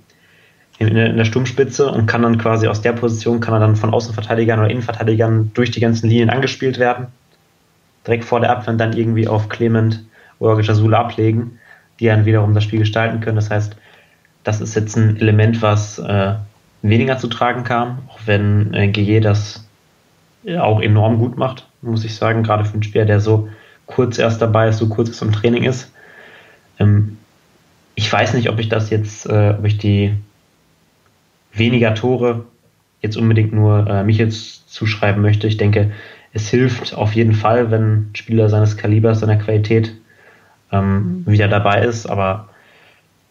in, 0.79 0.95
der, 0.95 1.11
in 1.11 1.17
der 1.17 1.25
Sturmspitze 1.25 1.91
und 1.91 2.07
kann 2.07 2.23
dann 2.23 2.39
quasi 2.39 2.69
aus 2.69 2.83
der 2.83 2.93
Position, 2.93 3.41
kann 3.41 3.55
er 3.55 3.61
dann 3.61 3.77
von 3.77 3.93
Außenverteidigern 3.93 4.61
oder 4.61 4.71
Innenverteidigern 4.71 5.51
durch 5.55 5.71
die 5.71 5.81
ganzen 5.81 6.09
Linien 6.09 6.31
angespielt 6.31 6.79
werden. 6.79 7.07
Direkt 8.07 8.25
vor 8.25 8.41
der 8.41 8.51
Abwehr 8.51 8.75
dann 8.75 8.97
irgendwie 8.97 9.27
auf 9.27 9.49
Clement 9.49 10.05
oder 10.39 10.61
Jasula 10.61 11.01
ablegen, 11.01 11.59
die 12.01 12.07
dann 12.07 12.25
wiederum 12.25 12.55
das 12.55 12.65
Spiel 12.65 12.79
gestalten 12.79 13.21
können. 13.21 13.37
Das 13.37 13.51
heißt, 13.51 13.77
das 14.45 14.61
ist 14.61 14.75
jetzt 14.75 14.97
ein 14.97 15.17
Element, 15.17 15.63
was 15.63 15.99
äh, 15.99 16.35
weniger 16.83 17.19
zu 17.19 17.29
tragen 17.29 17.65
kam, 17.65 17.99
auch 18.09 18.21
wenn 18.27 18.73
äh, 18.73 18.89
GE 18.89 19.21
das 19.21 19.65
auch 20.61 20.81
enorm 20.81 21.19
gut 21.19 21.37
macht, 21.37 21.67
muss 21.83 22.05
ich 22.05 22.15
sagen, 22.15 22.43
gerade 22.43 22.65
für 22.65 22.75
einen 22.75 22.83
Spieler, 22.83 23.05
der 23.05 23.21
so 23.21 23.49
kurz 23.87 24.19
erst 24.19 24.41
dabei 24.41 24.69
ist, 24.69 24.79
so 24.79 24.89
kurz 24.89 25.21
im 25.21 25.33
Training 25.33 25.65
ist. 25.65 25.93
Ähm, 26.79 27.19
ich 27.95 28.11
weiß 28.13 28.35
nicht, 28.35 28.49
ob 28.49 28.59
ich 28.59 28.69
das 28.69 28.91
jetzt, 28.91 29.27
äh, 29.27 29.55
ob 29.59 29.65
ich 29.65 29.79
die 29.79 30.15
weniger 31.53 31.95
Tore 31.95 32.45
jetzt 33.01 33.17
unbedingt 33.17 33.53
nur 33.53 33.87
äh, 33.89 34.05
mich 34.05 34.19
jetzt 34.19 34.73
zuschreiben 34.73 35.23
möchte. 35.23 35.47
Ich 35.47 35.57
denke, 35.57 35.91
es 36.33 36.49
hilft 36.49 36.95
auf 36.95 37.15
jeden 37.15 37.33
Fall, 37.33 37.71
wenn 37.71 38.11
Spieler 38.15 38.49
seines 38.49 38.77
Kalibers, 38.77 39.21
seiner 39.21 39.37
Qualität 39.37 39.95
ähm, 40.73 41.25
wieder 41.27 41.49
dabei 41.49 41.85
ist. 41.85 42.07
Aber 42.07 42.49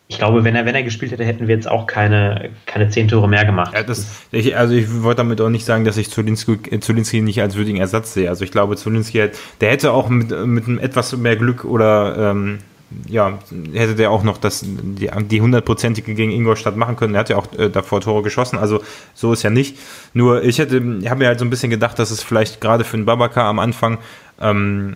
ich 0.09 0.17
glaube, 0.17 0.43
wenn 0.43 0.55
er, 0.55 0.65
wenn 0.65 0.75
er 0.75 0.83
gespielt 0.83 1.11
hätte, 1.11 1.25
hätten 1.25 1.47
wir 1.47 1.55
jetzt 1.55 1.69
auch 1.69 1.85
keine, 1.85 2.49
keine 2.65 2.89
zehn 2.89 3.07
Tore 3.07 3.27
mehr 3.27 3.43
gemacht. 3.43 3.73
Ja, 3.73 3.83
das, 3.83 4.07
ich, 4.31 4.55
also 4.55 4.73
ich 4.73 5.03
wollte 5.03 5.17
damit 5.17 5.41
auch 5.41 5.49
nicht 5.49 5.65
sagen, 5.65 5.83
dass 5.83 5.97
ich 5.97 6.09
Zulinski, 6.09 6.79
Zulinski 6.79 7.21
nicht 7.21 7.41
als 7.41 7.55
würdigen 7.55 7.79
Ersatz 7.79 8.13
sehe. 8.13 8.29
Also 8.29 8.45
ich 8.45 8.51
glaube, 8.51 8.77
Zulinski, 8.77 9.29
der 9.59 9.69
hätte 9.69 9.91
auch 9.91 10.07
mit, 10.07 10.31
mit 10.45 10.81
etwas 10.81 11.15
mehr 11.17 11.35
Glück 11.35 11.65
oder 11.65 12.31
ähm, 12.31 12.59
ja, 13.07 13.37
hätte 13.73 13.95
der 13.95 14.11
auch 14.11 14.23
noch 14.23 14.37
das, 14.37 14.63
die, 14.63 15.09
die 15.29 15.41
hundertprozentige 15.41 16.13
gegen 16.15 16.31
Ingolstadt 16.31 16.77
machen 16.77 16.95
können. 16.95 17.15
Er 17.15 17.19
hat 17.19 17.29
ja 17.29 17.35
auch 17.35 17.51
äh, 17.57 17.69
davor 17.69 17.99
Tore 17.99 18.23
geschossen, 18.23 18.57
also 18.57 18.81
so 19.13 19.33
ist 19.33 19.43
ja 19.43 19.49
nicht. 19.49 19.77
Nur 20.13 20.41
ich 20.41 20.59
hätte, 20.59 20.77
habe 20.77 21.19
mir 21.19 21.27
halt 21.27 21.39
so 21.39 21.45
ein 21.45 21.49
bisschen 21.49 21.69
gedacht, 21.69 21.99
dass 21.99 22.11
es 22.11 22.23
vielleicht 22.23 22.61
gerade 22.61 22.85
für 22.85 22.95
einen 22.95 23.05
Babaka 23.05 23.49
am 23.49 23.59
Anfang 23.59 23.97
ähm, 24.39 24.95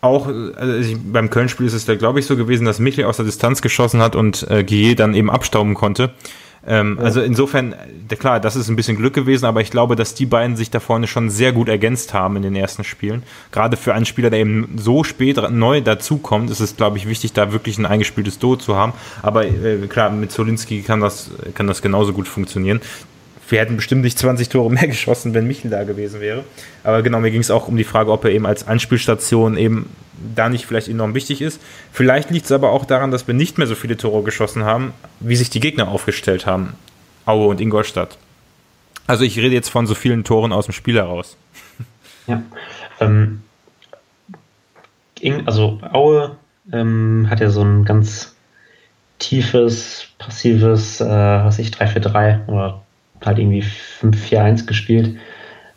auch 0.00 0.26
also 0.26 0.74
ich, 0.74 0.96
beim 0.98 1.30
Köln-Spiel 1.30 1.66
ist 1.66 1.74
es 1.74 1.84
da, 1.84 1.94
glaube 1.94 2.20
ich, 2.20 2.26
so 2.26 2.36
gewesen, 2.36 2.64
dass 2.64 2.78
Michel 2.78 3.04
aus 3.04 3.16
der 3.16 3.26
Distanz 3.26 3.60
geschossen 3.60 4.00
hat 4.00 4.16
und 4.16 4.50
äh, 4.50 4.64
Guillet 4.64 4.98
dann 4.98 5.14
eben 5.14 5.30
abstauben 5.30 5.74
konnte. 5.74 6.10
Ähm, 6.66 6.96
ja. 6.98 7.04
Also 7.04 7.22
insofern, 7.22 7.74
klar, 8.18 8.38
das 8.38 8.54
ist 8.54 8.68
ein 8.68 8.76
bisschen 8.76 8.96
Glück 8.96 9.14
gewesen, 9.14 9.46
aber 9.46 9.60
ich 9.60 9.70
glaube, 9.70 9.96
dass 9.96 10.14
die 10.14 10.26
beiden 10.26 10.56
sich 10.56 10.70
da 10.70 10.80
vorne 10.80 11.06
schon 11.06 11.30
sehr 11.30 11.52
gut 11.52 11.68
ergänzt 11.68 12.12
haben 12.12 12.36
in 12.36 12.42
den 12.42 12.54
ersten 12.54 12.84
Spielen. 12.84 13.22
Gerade 13.50 13.76
für 13.76 13.94
einen 13.94 14.04
Spieler, 14.04 14.30
der 14.30 14.40
eben 14.40 14.76
so 14.76 15.02
spät 15.02 15.38
neu 15.50 15.80
dazukommt, 15.80 16.50
ist 16.50 16.60
es, 16.60 16.76
glaube 16.76 16.98
ich, 16.98 17.08
wichtig, 17.08 17.32
da 17.32 17.52
wirklich 17.52 17.78
ein 17.78 17.86
eingespieltes 17.86 18.38
Duo 18.38 18.56
zu 18.56 18.76
haben. 18.76 18.92
Aber 19.22 19.46
äh, 19.46 19.86
klar, 19.88 20.10
mit 20.10 20.32
Zolinski 20.32 20.82
kann 20.82 21.00
das, 21.00 21.30
kann 21.54 21.66
das 21.66 21.80
genauso 21.80 22.12
gut 22.12 22.28
funktionieren 22.28 22.80
wir 23.50 23.58
hätten 23.58 23.76
bestimmt 23.76 24.02
nicht 24.02 24.18
20 24.18 24.48
Tore 24.48 24.70
mehr 24.70 24.86
geschossen, 24.88 25.34
wenn 25.34 25.46
Michel 25.46 25.70
da 25.70 25.84
gewesen 25.84 26.20
wäre. 26.20 26.44
Aber 26.84 27.02
genau, 27.02 27.20
mir 27.20 27.30
ging 27.30 27.40
es 27.40 27.50
auch 27.50 27.68
um 27.68 27.76
die 27.76 27.84
Frage, 27.84 28.12
ob 28.12 28.24
er 28.24 28.30
eben 28.30 28.46
als 28.46 28.66
Anspielstation 28.66 29.56
eben 29.56 29.90
da 30.34 30.48
nicht 30.48 30.66
vielleicht 30.66 30.88
enorm 30.88 31.14
wichtig 31.14 31.40
ist. 31.40 31.60
Vielleicht 31.92 32.30
liegt 32.30 32.46
es 32.46 32.52
aber 32.52 32.70
auch 32.70 32.84
daran, 32.84 33.10
dass 33.10 33.26
wir 33.26 33.34
nicht 33.34 33.58
mehr 33.58 33.66
so 33.66 33.74
viele 33.74 33.96
Tore 33.96 34.22
geschossen 34.22 34.64
haben, 34.64 34.92
wie 35.18 35.36
sich 35.36 35.50
die 35.50 35.60
Gegner 35.60 35.88
aufgestellt 35.88 36.46
haben. 36.46 36.74
Aue 37.26 37.46
und 37.46 37.60
Ingolstadt. 37.60 38.18
Also 39.06 39.24
ich 39.24 39.36
rede 39.38 39.54
jetzt 39.54 39.70
von 39.70 39.86
so 39.86 39.94
vielen 39.94 40.24
Toren 40.24 40.52
aus 40.52 40.66
dem 40.66 40.72
Spiel 40.72 40.96
heraus. 40.96 41.36
Ja. 42.26 42.42
Ähm, 43.00 43.40
also 45.46 45.80
Aue 45.90 46.36
ähm, 46.72 47.26
hat 47.28 47.40
ja 47.40 47.50
so 47.50 47.62
ein 47.62 47.84
ganz 47.84 48.36
tiefes, 49.18 50.06
passives, 50.18 51.00
äh, 51.00 51.06
was 51.08 51.58
ich, 51.58 51.70
3-4-3 51.70 52.46
oder 52.46 52.82
halt 53.24 53.38
irgendwie 53.38 53.62
5-4-1 53.62 54.66
gespielt. 54.66 55.16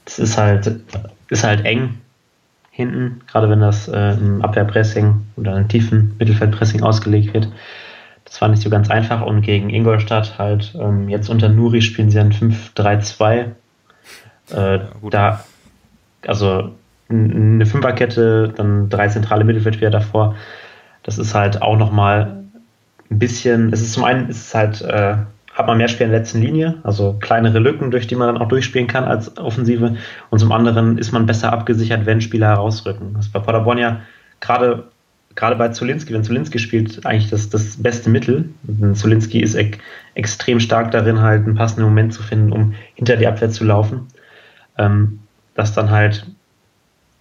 Das 0.06 0.20
ist 0.20 0.38
halt, 0.38 0.80
ist 1.30 1.44
halt 1.44 1.66
eng 1.66 2.00
hinten, 2.72 3.22
gerade 3.28 3.50
wenn 3.50 3.60
das 3.60 3.88
äh, 3.88 4.14
im 4.14 4.42
Abwehrpressing 4.42 5.22
oder 5.36 5.58
im 5.58 5.68
tiefen 5.68 6.16
Mittelfeldpressing 6.18 6.82
ausgelegt 6.82 7.34
wird. 7.34 7.50
Das 8.26 8.42
war 8.42 8.50
nicht 8.50 8.64
so 8.64 8.70
ganz 8.70 8.90
einfach 8.90 9.22
und 9.22 9.42
gegen 9.42 9.70
Ingolstadt 9.70 10.40
halt 10.40 10.74
ähm, 10.80 11.08
jetzt 11.08 11.30
unter 11.30 11.50
Nuri 11.50 11.82
spielen 11.82 12.10
sie 12.10 12.20
ein 12.20 12.34
5-3-2. 12.34 13.52
Äh, 14.50 14.80
da, 15.12 15.44
also 16.26 16.72
eine 17.10 17.66
Fünferkette, 17.66 18.54
dann 18.56 18.90
drei 18.90 19.08
zentrale 19.08 19.44
Mittelfeldspieler 19.44 19.92
davor. 19.92 20.36
Das 21.04 21.20
ist 21.20 21.36
halt 21.36 21.62
auch 21.62 21.78
nochmal 21.78 22.44
ein 23.12 23.20
bisschen, 23.20 23.72
es 23.72 23.82
ist 23.82 23.94
zum 23.94 24.04
einen, 24.04 24.30
ist 24.30 24.48
es 24.48 24.56
halt 24.56 24.82
äh, 24.82 25.18
hat 25.54 25.68
man 25.68 25.78
mehr 25.78 25.88
Spieler 25.88 26.06
in 26.06 26.12
der 26.12 26.20
letzten 26.20 26.42
Linie, 26.42 26.80
also 26.84 27.18
kleinere 27.20 27.60
Lücken, 27.60 27.92
durch 27.92 28.08
die 28.08 28.16
man 28.16 28.34
dann 28.34 28.42
auch 28.42 28.48
durchspielen 28.48 28.88
kann 28.88 29.04
als 29.04 29.38
Offensive. 29.38 29.96
Und 30.30 30.40
zum 30.40 30.52
anderen 30.52 30.98
ist 30.98 31.12
man 31.12 31.26
besser 31.26 31.54
abgesichert, 31.54 32.06
wenn 32.06 32.22
Spieler 32.22 32.48
herausrücken. 32.48 33.14
Das 33.14 33.28
ist 33.28 33.32
bei 33.32 33.40
Paderborn 33.40 33.78
ja 33.78 34.02
gerade 34.40 34.86
gerade 35.36 35.56
bei 35.56 35.70
Zulinski, 35.70 36.14
wenn 36.14 36.24
Zulinski 36.24 36.60
spielt, 36.60 37.06
eigentlich 37.06 37.30
das, 37.30 37.50
das 37.50 37.82
beste 37.82 38.10
Mittel. 38.10 38.50
Zulinski 38.94 39.42
ist 39.42 39.56
ek, 39.56 39.80
extrem 40.16 40.60
stark 40.60 40.92
darin, 40.92 41.22
halt 41.22 41.46
einen 41.46 41.56
passenden 41.56 41.86
Moment 41.86 42.14
zu 42.14 42.22
finden, 42.22 42.52
um 42.52 42.74
hinter 42.96 43.18
die 43.18 43.28
Abwehr 43.28 43.50
zu 43.50 43.64
laufen. 43.64 44.08
Ähm, 44.78 45.20
dass 45.56 45.74
dann 45.74 45.92
halt, 45.92 46.26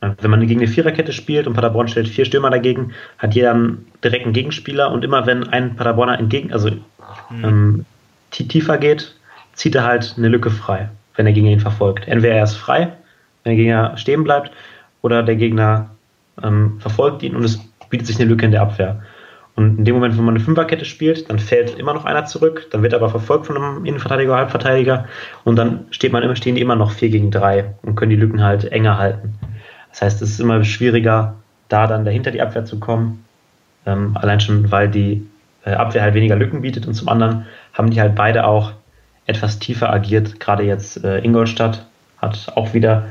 äh, 0.00 0.10
wenn 0.20 0.30
man 0.30 0.46
gegen 0.46 0.60
eine 0.60 0.68
Viererkette 0.68 1.12
spielt 1.12 1.46
und 1.46 1.54
Paderborn 1.54 1.88
stellt 1.88 2.08
vier 2.08 2.24
Stürmer 2.24 2.50
dagegen, 2.50 2.92
hat 3.18 3.34
jeder 3.34 3.58
direkt 4.02 4.24
einen 4.24 4.34
Gegenspieler 4.34 4.90
und 4.90 5.04
immer 5.04 5.26
wenn 5.26 5.44
ein 5.44 5.76
Paderborner 5.76 6.18
entgegen, 6.18 6.52
also 6.52 6.70
mhm. 6.70 7.44
ähm, 7.44 7.84
tiefer 8.32 8.78
geht, 8.78 9.14
zieht 9.54 9.74
er 9.74 9.84
halt 9.84 10.14
eine 10.16 10.28
Lücke 10.28 10.50
frei, 10.50 10.88
wenn 11.16 11.26
der 11.26 11.34
Gegner 11.34 11.50
ihn 11.50 11.60
verfolgt. 11.60 12.08
Entweder 12.08 12.34
er 12.34 12.44
ist 12.44 12.56
frei, 12.56 12.92
wenn 13.44 13.56
der 13.56 13.56
Gegner 13.56 13.96
stehen 13.96 14.24
bleibt, 14.24 14.50
oder 15.02 15.22
der 15.22 15.36
Gegner 15.36 15.90
ähm, 16.42 16.78
verfolgt 16.80 17.22
ihn 17.22 17.36
und 17.36 17.44
es 17.44 17.58
bietet 17.90 18.06
sich 18.06 18.16
eine 18.20 18.28
Lücke 18.30 18.46
in 18.46 18.52
der 18.52 18.62
Abwehr. 18.62 19.02
Und 19.54 19.78
in 19.78 19.84
dem 19.84 19.96
Moment, 19.96 20.16
wo 20.16 20.22
man 20.22 20.34
eine 20.34 20.42
Fünferkette 20.42 20.86
spielt, 20.86 21.28
dann 21.28 21.38
fällt 21.38 21.78
immer 21.78 21.92
noch 21.92 22.06
einer 22.06 22.24
zurück, 22.24 22.68
dann 22.70 22.82
wird 22.82 22.94
aber 22.94 23.10
verfolgt 23.10 23.46
von 23.46 23.56
einem 23.56 23.84
Innenverteidiger 23.84 24.34
Halbverteidiger 24.34 25.06
und 25.44 25.56
dann 25.56 25.86
steht 25.90 26.12
man 26.12 26.36
stehen 26.36 26.54
die 26.54 26.62
immer 26.62 26.76
noch 26.76 26.92
4 26.92 27.10
gegen 27.10 27.30
3 27.30 27.74
und 27.82 27.94
können 27.96 28.10
die 28.10 28.16
Lücken 28.16 28.42
halt 28.42 28.64
enger 28.72 28.96
halten. 28.96 29.34
Das 29.90 30.00
heißt, 30.00 30.22
es 30.22 30.30
ist 30.30 30.40
immer 30.40 30.64
schwieriger, 30.64 31.34
da 31.68 31.86
dann 31.86 32.06
dahinter 32.06 32.30
die 32.30 32.40
Abwehr 32.40 32.64
zu 32.64 32.80
kommen. 32.80 33.24
Ähm, 33.84 34.16
allein 34.16 34.40
schon, 34.40 34.70
weil 34.70 34.88
die 34.88 35.26
äh, 35.64 35.72
Abwehr 35.72 36.02
halt 36.02 36.14
weniger 36.14 36.36
Lücken 36.36 36.62
bietet 36.62 36.86
und 36.86 36.94
zum 36.94 37.08
anderen 37.08 37.46
haben 37.72 37.90
die 37.90 38.00
halt 38.00 38.14
beide 38.14 38.46
auch 38.46 38.72
etwas 39.26 39.58
tiefer 39.58 39.92
agiert. 39.92 40.40
Gerade 40.40 40.64
jetzt 40.64 41.02
äh, 41.04 41.18
Ingolstadt 41.18 41.86
hat 42.18 42.52
auch 42.54 42.74
wieder, 42.74 43.06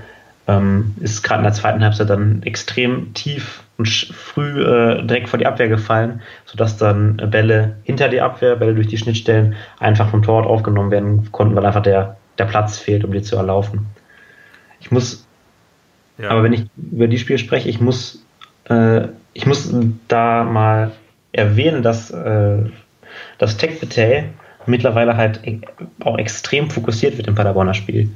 ähm, 0.47 0.95
ist 0.99 1.24
gerade 1.24 1.39
in 1.39 1.45
der 1.45 1.53
zweiten 1.53 1.84
Halbzeit 1.84 2.09
dann 2.09 2.43
extrem 2.43 3.14
tief 3.14 3.64
und 3.78 3.88
früh 3.88 4.64
äh, 4.64 5.03
direkt 5.03 5.30
vor 5.30 5.39
die 5.39 5.47
Abwehr 5.47 5.68
gefallen, 5.68 6.22
sodass 6.45 6.78
dann 6.78 7.18
Bälle 7.18 7.78
hinter 7.84 8.09
die 8.09 8.22
Abwehr, 8.22 8.55
Bälle 8.55 8.76
durch 8.76 8.88
die 8.88 8.97
Schnittstellen 8.97 9.55
einfach 9.80 10.09
vom 10.09 10.22
Torwart 10.22 10.45
aufgenommen 10.45 10.91
werden 10.91 11.32
konnten, 11.32 11.55
weil 11.55 11.66
einfach 11.66 11.82
der, 11.82 12.18
der 12.38 12.45
Platz 12.45 12.78
fehlt, 12.78 13.03
um 13.03 13.12
die 13.12 13.22
zu 13.22 13.36
erlaufen. 13.36 13.88
Ich 14.80 14.91
muss, 14.91 15.26
ja. 16.18 16.30
aber 16.30 16.43
wenn 16.43 16.53
ich 16.53 16.66
über 16.91 17.07
die 17.07 17.18
Spiele 17.18 17.39
spreche, 17.39 17.70
ich 17.70 17.80
muss, 17.80 18.24
äh, 18.70 19.07
ich 19.34 19.45
muss 19.45 19.74
da 20.07 20.43
mal 20.43 20.91
erwähnen, 21.32 21.82
dass 21.82 22.12
äh, 22.12 22.57
das 23.38 23.57
Tech 23.57 23.80
Betay 23.80 24.26
mittlerweile 24.66 25.18
halt 25.18 25.39
e-, 25.45 25.62
auch 26.03 26.18
extrem 26.18 26.70
fokussiert 26.70 27.18
wird 27.18 27.28
im 27.28 27.36
Paderborner 27.36 27.74
Spiel. 27.74 28.09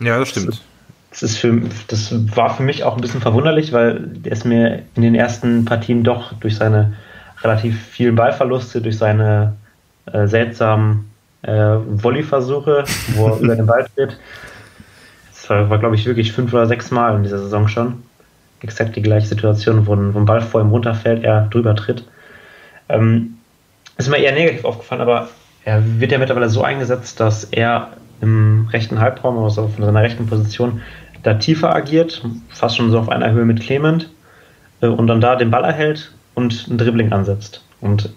Ja, 0.00 0.18
das 0.18 0.30
stimmt. 0.30 0.62
Das, 1.10 1.22
ist 1.22 1.36
für, 1.36 1.60
das 1.88 2.14
war 2.34 2.56
für 2.56 2.62
mich 2.62 2.84
auch 2.84 2.96
ein 2.96 3.00
bisschen 3.00 3.20
verwunderlich, 3.20 3.72
weil 3.72 4.10
er 4.24 4.46
mir 4.46 4.82
in 4.94 5.02
den 5.02 5.14
ersten 5.14 5.64
Partien 5.64 6.04
doch 6.04 6.32
durch 6.34 6.56
seine 6.56 6.94
relativ 7.42 7.80
vielen 7.80 8.14
Ballverluste, 8.14 8.80
durch 8.80 8.98
seine 8.98 9.54
äh, 10.12 10.26
seltsamen 10.26 11.10
äh, 11.42 11.76
Volleyversuche, 11.96 12.84
wo 13.14 13.28
er 13.28 13.36
über 13.40 13.56
den 13.56 13.66
Ball 13.66 13.86
tritt, 13.94 14.18
das 15.42 15.50
war, 15.50 15.70
war 15.70 15.78
glaube 15.78 15.96
ich, 15.96 16.06
wirklich 16.06 16.32
fünf 16.32 16.52
oder 16.52 16.66
sechs 16.66 16.90
Mal 16.92 17.16
in 17.16 17.24
dieser 17.24 17.38
Saison 17.38 17.66
schon. 17.66 18.02
Exakt 18.60 18.94
die 18.94 19.02
gleiche 19.02 19.26
Situation, 19.26 19.86
wo 19.86 19.94
ein, 19.94 20.14
wo 20.14 20.20
ein 20.20 20.24
Ball 20.24 20.40
vor 20.40 20.60
ihm 20.60 20.70
runterfällt, 20.70 21.24
er 21.24 21.48
drüber 21.50 21.74
tritt. 21.74 22.04
Ähm, 22.88 23.38
ist 23.96 24.08
mir 24.08 24.18
eher 24.18 24.32
negativ 24.32 24.64
aufgefallen, 24.64 25.00
aber 25.00 25.28
er 25.64 26.00
wird 26.00 26.12
ja 26.12 26.18
mittlerweile 26.18 26.48
so 26.48 26.62
eingesetzt, 26.62 27.20
dass 27.20 27.44
er 27.44 27.92
im 28.20 28.68
rechten 28.72 29.00
Halbraum, 29.00 29.38
also 29.38 29.68
von 29.68 29.84
seiner 29.84 30.02
rechten 30.02 30.26
Position, 30.26 30.80
da 31.22 31.34
tiefer 31.34 31.74
agiert, 31.74 32.24
fast 32.48 32.76
schon 32.76 32.90
so 32.90 32.98
auf 32.98 33.08
einer 33.08 33.30
Höhe 33.32 33.44
mit 33.44 33.60
Clement 33.60 34.10
äh, 34.80 34.86
und 34.86 35.06
dann 35.06 35.20
da 35.20 35.36
den 35.36 35.50
Ball 35.50 35.64
erhält 35.64 36.12
und 36.34 36.66
ein 36.68 36.78
Dribbling 36.78 37.12
ansetzt. 37.12 37.64
Und 37.80 38.12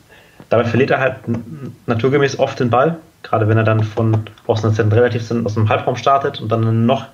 dabei 0.49 0.63
verliert 0.65 0.91
er 0.91 0.99
halt 0.99 1.17
naturgemäß 1.85 2.39
oft 2.39 2.59
den 2.59 2.69
Ball, 2.69 2.97
gerade 3.23 3.47
wenn 3.47 3.57
er 3.57 3.63
dann 3.63 3.83
von 3.83 4.17
aus 4.47 4.63
einer 4.63 4.95
relativ 4.95 5.29
aus 5.31 5.53
dem 5.53 5.69
Halbraum 5.69 5.95
startet 5.95 6.41
und 6.41 6.51
dann 6.51 6.61
eine 6.61 6.71
noch 6.71 7.05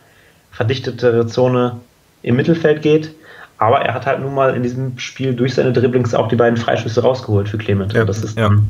verdichtetere 0.51 1.27
Zone 1.27 1.77
im 2.23 2.35
Mittelfeld 2.35 2.81
geht. 2.81 3.15
Aber 3.57 3.81
er 3.81 3.93
hat 3.93 4.05
halt 4.05 4.21
nun 4.21 4.33
mal 4.33 4.55
in 4.55 4.63
diesem 4.63 4.97
Spiel 4.97 5.35
durch 5.35 5.53
seine 5.53 5.71
Dribblings 5.71 6.15
auch 6.15 6.27
die 6.27 6.35
beiden 6.35 6.57
Freischüsse 6.57 7.01
rausgeholt 7.01 7.47
für 7.47 7.57
Clement. 7.57 7.93
Ja, 7.93 8.05
das 8.05 8.23
ist 8.23 8.37
ja. 8.37 8.49
dann 8.49 8.69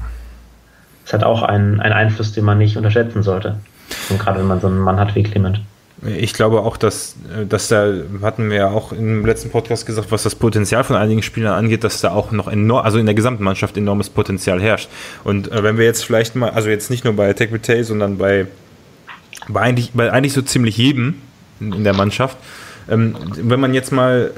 ist 1.11 1.13
halt 1.13 1.23
auch 1.25 1.43
ein, 1.43 1.81
ein 1.81 1.91
Einfluss, 1.91 2.31
den 2.31 2.45
man 2.45 2.57
nicht 2.57 2.77
unterschätzen 2.77 3.21
sollte. 3.21 3.57
Und 4.09 4.17
gerade 4.17 4.39
wenn 4.39 4.47
man 4.47 4.61
so 4.61 4.67
einen 4.67 4.79
Mann 4.79 4.97
hat 4.97 5.13
wie 5.13 5.23
Clement. 5.23 5.59
Ich 6.03 6.33
glaube 6.33 6.61
auch, 6.61 6.77
dass, 6.77 7.15
dass 7.47 7.67
da, 7.67 7.93
hatten 8.21 8.49
wir 8.49 8.57
ja 8.57 8.69
auch 8.69 8.93
im 8.93 9.25
letzten 9.25 9.51
Podcast 9.51 9.85
gesagt, 9.85 10.09
was 10.11 10.23
das 10.23 10.35
Potenzial 10.35 10.85
von 10.85 10.95
einigen 10.95 11.21
Spielern 11.21 11.53
angeht, 11.53 11.83
dass 11.83 11.99
da 11.99 12.11
auch 12.11 12.31
noch 12.31 12.47
enorm, 12.47 12.85
also 12.85 12.97
in 12.97 13.05
der 13.05 13.13
gesamten 13.13 13.43
Mannschaft 13.43 13.75
enormes 13.75 14.09
Potenzial 14.09 14.61
herrscht. 14.61 14.89
Und 15.25 15.51
äh, 15.51 15.63
wenn 15.63 15.77
wir 15.77 15.83
jetzt 15.83 16.05
vielleicht 16.05 16.37
mal, 16.37 16.51
also 16.51 16.69
jetzt 16.69 16.89
nicht 16.89 17.03
nur 17.03 17.13
bei 17.13 17.33
Tech 17.33 17.51
Retail, 17.51 17.83
sondern 17.83 18.17
bei, 18.17 18.47
bei, 19.49 19.59
eigentlich, 19.59 19.91
bei 19.93 20.11
eigentlich 20.11 20.33
so 20.33 20.41
ziemlich 20.41 20.77
jedem 20.77 21.15
in, 21.59 21.73
in 21.73 21.83
der 21.83 21.93
Mannschaft, 21.93 22.37
ähm, 22.89 23.15
wenn 23.35 23.59
man 23.59 23.73
jetzt 23.73 23.91
mal 23.91 24.31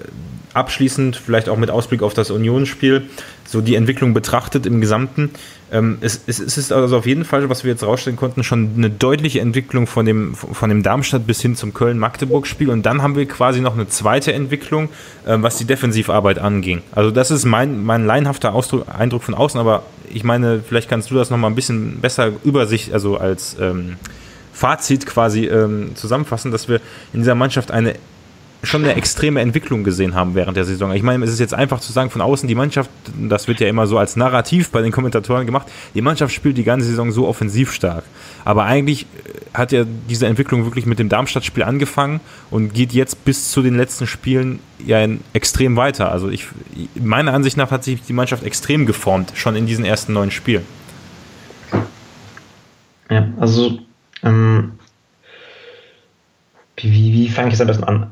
abschließend, 0.53 1.15
vielleicht 1.15 1.49
auch 1.49 1.57
mit 1.57 1.69
Ausblick 1.69 2.01
auf 2.03 2.13
das 2.13 2.31
Unionsspiel, 2.31 3.03
so 3.45 3.61
die 3.61 3.75
Entwicklung 3.75 4.13
betrachtet 4.13 4.65
im 4.65 4.81
Gesamten, 4.81 5.31
ähm, 5.73 5.97
es, 6.01 6.21
es, 6.27 6.39
es, 6.39 6.57
ist 6.57 6.71
also 6.71 6.97
auf 6.97 7.07
jeden 7.07 7.25
Fall, 7.25 7.49
was 7.49 7.63
wir 7.63 7.71
jetzt 7.71 7.83
rausstellen 7.83 8.15
konnten, 8.15 8.43
schon 8.43 8.73
eine 8.77 8.91
deutliche 8.91 9.39
Entwicklung 9.39 9.87
von 9.87 10.05
dem, 10.05 10.35
von 10.35 10.69
dem 10.69 10.83
Darmstadt 10.83 11.25
bis 11.25 11.41
hin 11.41 11.55
zum 11.55 11.73
Köln-Magdeburg-Spiel. 11.73 12.69
Und 12.69 12.85
dann 12.85 13.01
haben 13.01 13.15
wir 13.15 13.27
quasi 13.27 13.59
noch 13.59 13.73
eine 13.73 13.89
zweite 13.89 14.33
Entwicklung, 14.33 14.89
äh, 15.25 15.35
was 15.39 15.57
die 15.57 15.65
Defensivarbeit 15.65 16.37
anging. 16.37 16.83
Also 16.91 17.09
das 17.09 17.31
ist 17.31 17.45
mein, 17.45 17.83
mein 17.83 18.05
laienhafter 18.05 18.53
Ausdruck, 18.53 18.85
Eindruck 18.87 19.23
von 19.23 19.33
außen, 19.33 19.59
aber 19.59 19.83
ich 20.13 20.23
meine, 20.23 20.61
vielleicht 20.61 20.89
kannst 20.89 21.09
du 21.09 21.15
das 21.15 21.31
nochmal 21.31 21.49
ein 21.49 21.55
bisschen 21.55 21.99
besser 21.99 22.31
über 22.43 22.67
sich, 22.67 22.93
also 22.93 23.17
als 23.17 23.57
ähm, 23.59 23.95
Fazit 24.53 25.07
quasi 25.07 25.45
ähm, 25.45 25.95
zusammenfassen, 25.95 26.51
dass 26.51 26.69
wir 26.69 26.81
in 27.13 27.21
dieser 27.21 27.33
Mannschaft 27.33 27.71
eine 27.71 27.95
schon 28.63 28.83
eine 28.83 28.95
extreme 28.95 29.41
Entwicklung 29.41 29.83
gesehen 29.83 30.15
haben 30.15 30.35
während 30.35 30.55
der 30.55 30.63
Saison. 30.63 30.93
Ich 30.93 31.03
meine, 31.03 31.23
es 31.25 31.31
ist 31.31 31.39
jetzt 31.39 31.53
einfach 31.53 31.81
zu 31.81 31.91
sagen, 31.91 32.09
von 32.09 32.21
außen 32.21 32.47
die 32.47 32.55
Mannschaft, 32.55 32.89
das 33.19 33.47
wird 33.47 33.59
ja 33.59 33.67
immer 33.67 33.87
so 33.87 33.97
als 33.97 34.15
Narrativ 34.15 34.71
bei 34.71 34.81
den 34.81 34.91
Kommentatoren 34.91 35.45
gemacht, 35.45 35.67
die 35.93 36.01
Mannschaft 36.01 36.33
spielt 36.33 36.57
die 36.57 36.63
ganze 36.63 36.87
Saison 36.87 37.11
so 37.11 37.27
offensiv 37.27 37.73
stark. 37.73 38.05
Aber 38.45 38.63
eigentlich 38.63 39.03
äh, 39.03 39.57
hat 39.57 39.73
ja 39.73 39.83
diese 40.09 40.27
Entwicklung 40.27 40.63
wirklich 40.63 40.85
mit 40.85 40.97
dem 40.97 41.09
Darmstadt-Spiel 41.09 41.63
angefangen 41.63 42.21
und 42.51 42.73
geht 42.73 42.93
jetzt 42.93 43.25
bis 43.25 43.51
zu 43.51 43.61
den 43.61 43.75
letzten 43.75 44.07
Spielen 44.07 44.59
ja 44.85 45.05
extrem 45.33 45.75
weiter. 45.75 46.11
Also 46.11 46.29
ich, 46.29 46.47
meiner 46.95 47.33
Ansicht 47.33 47.57
nach 47.57 47.69
hat 47.69 47.83
sich 47.83 48.01
die 48.01 48.13
Mannschaft 48.13 48.43
extrem 48.43 48.85
geformt, 48.85 49.33
schon 49.35 49.55
in 49.55 49.65
diesen 49.65 49.83
ersten 49.83 50.13
neun 50.13 50.31
Spielen. 50.31 50.63
Ja, 53.09 53.27
also 53.37 53.79
ähm, 54.23 54.71
wie, 56.77 57.13
wie, 57.13 57.29
fange 57.29 57.49
ich 57.49 57.55
es 57.55 57.61
am 57.61 57.67
besten 57.67 57.83
an? 57.83 58.11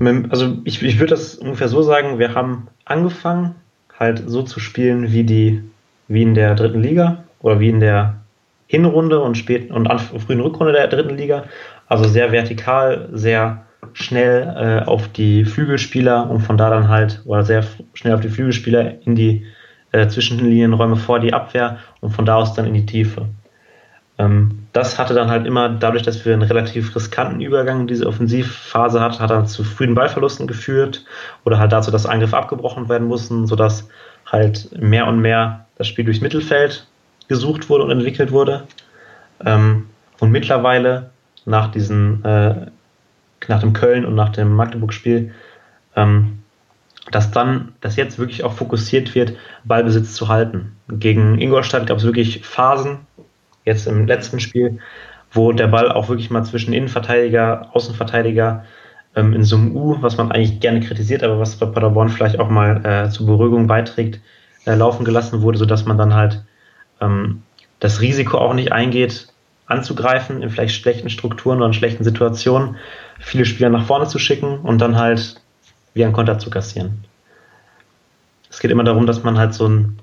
Also 0.00 0.58
ich, 0.64 0.82
ich 0.82 0.98
würde 0.98 1.10
das 1.10 1.34
ungefähr 1.34 1.68
so 1.68 1.82
sagen, 1.82 2.18
wir 2.18 2.34
haben 2.34 2.68
angefangen, 2.84 3.56
halt 3.98 4.22
so 4.26 4.42
zu 4.42 4.60
spielen 4.60 5.12
wie 5.12 5.24
die, 5.24 5.62
wie 6.06 6.22
in 6.22 6.34
der 6.34 6.54
dritten 6.54 6.82
Liga 6.82 7.24
oder 7.40 7.58
wie 7.58 7.68
in 7.68 7.80
der 7.80 8.20
Hinrunde 8.68 9.20
und 9.20 9.36
spät 9.36 9.70
und 9.70 9.88
frühen 10.00 10.40
Rückrunde 10.40 10.72
der 10.72 10.86
dritten 10.88 11.16
Liga. 11.16 11.44
Also 11.88 12.04
sehr 12.04 12.30
vertikal, 12.32 13.08
sehr 13.12 13.64
schnell 13.92 14.54
äh, 14.56 14.86
auf 14.86 15.08
die 15.08 15.44
Flügelspieler 15.44 16.28
und 16.30 16.40
von 16.40 16.58
da 16.58 16.70
dann 16.70 16.88
halt, 16.88 17.22
oder 17.24 17.44
sehr 17.44 17.64
schnell 17.94 18.14
auf 18.14 18.20
die 18.20 18.28
Flügelspieler 18.28 19.06
in 19.06 19.14
die 19.14 19.46
äh, 19.92 20.06
Zwischenlinienräume 20.06 20.96
vor 20.96 21.18
die 21.18 21.32
Abwehr 21.32 21.78
und 22.00 22.10
von 22.10 22.26
da 22.26 22.36
aus 22.36 22.54
dann 22.54 22.66
in 22.66 22.74
die 22.74 22.86
Tiefe. 22.86 23.26
Ähm, 24.18 24.66
das 24.78 24.96
hatte 24.96 25.12
dann 25.12 25.28
halt 25.28 25.44
immer, 25.44 25.68
dadurch, 25.68 26.04
dass 26.04 26.24
wir 26.24 26.32
einen 26.32 26.42
relativ 26.42 26.94
riskanten 26.94 27.40
Übergang 27.40 27.80
in 27.80 27.86
diese 27.88 28.06
Offensivphase 28.06 29.00
hatten, 29.00 29.18
hat 29.18 29.30
dann 29.30 29.48
zu 29.48 29.64
frühen 29.64 29.94
Ballverlusten 29.94 30.46
geführt 30.46 31.04
oder 31.44 31.58
halt 31.58 31.72
dazu, 31.72 31.90
dass 31.90 32.06
Angriffe 32.06 32.36
abgebrochen 32.36 32.88
werden 32.88 33.08
mussten, 33.08 33.48
sodass 33.48 33.88
halt 34.24 34.70
mehr 34.80 35.08
und 35.08 35.20
mehr 35.20 35.66
das 35.76 35.88
Spiel 35.88 36.04
durchs 36.04 36.20
Mittelfeld 36.20 36.86
gesucht 37.26 37.68
wurde 37.68 37.84
und 37.84 37.90
entwickelt 37.90 38.30
wurde. 38.30 38.68
Ähm, 39.44 39.86
und 40.20 40.30
mittlerweile 40.30 41.10
nach 41.44 41.72
diesen, 41.72 42.24
äh, 42.24 42.66
nach 43.48 43.60
dem 43.60 43.72
Köln 43.72 44.04
und 44.04 44.14
nach 44.14 44.28
dem 44.28 44.54
Magdeburg-Spiel, 44.54 45.34
ähm, 45.96 46.38
dass 47.10 47.32
dann, 47.32 47.72
dass 47.80 47.96
jetzt 47.96 48.18
wirklich 48.20 48.44
auch 48.44 48.52
fokussiert 48.52 49.16
wird, 49.16 49.32
Ballbesitz 49.64 50.14
zu 50.14 50.28
halten. 50.28 50.76
Gegen 50.88 51.40
Ingolstadt 51.40 51.88
gab 51.88 51.98
es 51.98 52.04
wirklich 52.04 52.44
Phasen, 52.44 53.07
jetzt 53.68 53.86
im 53.86 54.06
letzten 54.06 54.40
Spiel, 54.40 54.80
wo 55.32 55.52
der 55.52 55.68
Ball 55.68 55.92
auch 55.92 56.08
wirklich 56.08 56.30
mal 56.30 56.44
zwischen 56.44 56.72
Innenverteidiger, 56.72 57.70
Außenverteidiger 57.72 58.64
ähm, 59.14 59.34
in 59.34 59.44
so 59.44 59.56
einem 59.56 59.76
U, 59.76 59.96
was 60.00 60.16
man 60.16 60.32
eigentlich 60.32 60.60
gerne 60.60 60.80
kritisiert, 60.80 61.22
aber 61.22 61.38
was 61.38 61.56
bei 61.56 61.66
Paderborn 61.66 62.08
vielleicht 62.08 62.38
auch 62.38 62.48
mal 62.48 62.84
äh, 62.84 63.10
zur 63.10 63.26
Beruhigung 63.26 63.66
beiträgt, 63.66 64.20
äh, 64.64 64.74
laufen 64.74 65.04
gelassen 65.04 65.42
wurde, 65.42 65.58
sodass 65.58 65.84
man 65.86 65.98
dann 65.98 66.14
halt 66.14 66.44
ähm, 67.00 67.42
das 67.80 68.00
Risiko 68.00 68.38
auch 68.38 68.54
nicht 68.54 68.72
eingeht, 68.72 69.28
anzugreifen 69.66 70.42
in 70.42 70.50
vielleicht 70.50 70.74
schlechten 70.74 71.10
Strukturen 71.10 71.58
oder 71.58 71.66
in 71.66 71.74
schlechten 71.74 72.04
Situationen, 72.04 72.76
viele 73.18 73.44
Spieler 73.44 73.68
nach 73.68 73.84
vorne 73.84 74.06
zu 74.06 74.18
schicken 74.18 74.58
und 74.60 74.78
dann 74.78 74.96
halt 74.96 75.40
wie 75.94 76.04
ein 76.04 76.12
Konter 76.12 76.38
zu 76.38 76.48
kassieren. 76.50 77.04
Es 78.50 78.60
geht 78.60 78.70
immer 78.70 78.84
darum, 78.84 79.06
dass 79.06 79.22
man 79.22 79.36
halt 79.36 79.52
so 79.52 79.68
ein, 79.68 79.98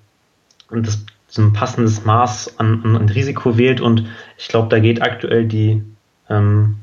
das 0.69 1.03
so 1.27 1.41
ein 1.41 1.53
passendes 1.53 2.05
Maß 2.05 2.59
an, 2.59 2.81
an, 2.83 2.95
an 2.95 3.09
Risiko 3.09 3.57
wählt 3.57 3.81
und 3.81 4.07
ich 4.37 4.47
glaube, 4.47 4.69
da 4.69 4.79
geht 4.79 5.01
aktuell 5.01 5.45
die, 5.45 5.83
ähm, 6.29 6.77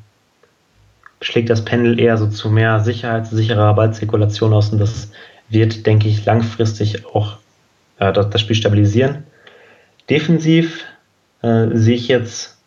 schlägt 1.20 1.51
das 1.51 1.64
Pendel 1.64 1.99
eher 1.99 2.16
so 2.16 2.26
zu 2.28 2.51
mehr 2.51 2.80
Sicherheit, 2.80 3.26
sicherer 3.26 3.74
Ballzirkulation 3.74 4.53
aus 4.53 4.70
und 4.70 4.78
das 4.78 5.11
wird, 5.49 5.86
denke 5.86 6.09
ich, 6.09 6.24
langfristig 6.24 7.07
auch 7.07 7.38
äh, 7.99 8.12
das, 8.12 8.30
das, 8.30 8.40
Spiel 8.40 8.57
stabilisieren. 8.57 9.24
Defensiv 10.11 10.84
äh, 11.43 11.68
sehe 11.72 11.95
ich 11.95 12.09
jetzt 12.09 12.59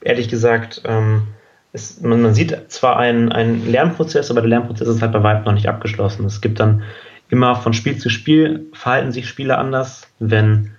ehrlich 0.00 0.28
gesagt, 0.28 0.82
ähm, 0.84 1.28
es, 1.72 2.00
man, 2.00 2.22
man, 2.22 2.34
sieht 2.34 2.70
zwar 2.70 2.98
einen, 2.98 3.32
einen 3.32 3.70
Lernprozess, 3.70 4.30
aber 4.30 4.40
der 4.40 4.50
Lernprozess 4.50 4.88
ist 4.88 5.02
halt 5.02 5.12
bei 5.12 5.22
weitem 5.22 5.44
noch 5.44 5.52
nicht 5.52 5.68
abgeschlossen. 5.68 6.24
Es 6.24 6.40
gibt 6.40 6.60
dann 6.60 6.82
immer 7.28 7.56
von 7.56 7.72
Spiel 7.72 7.98
zu 7.98 8.10
Spiel 8.10 8.66
verhalten 8.72 9.12
sich 9.12 9.28
Spieler 9.28 9.58
anders, 9.58 10.08
wenn 10.18 10.72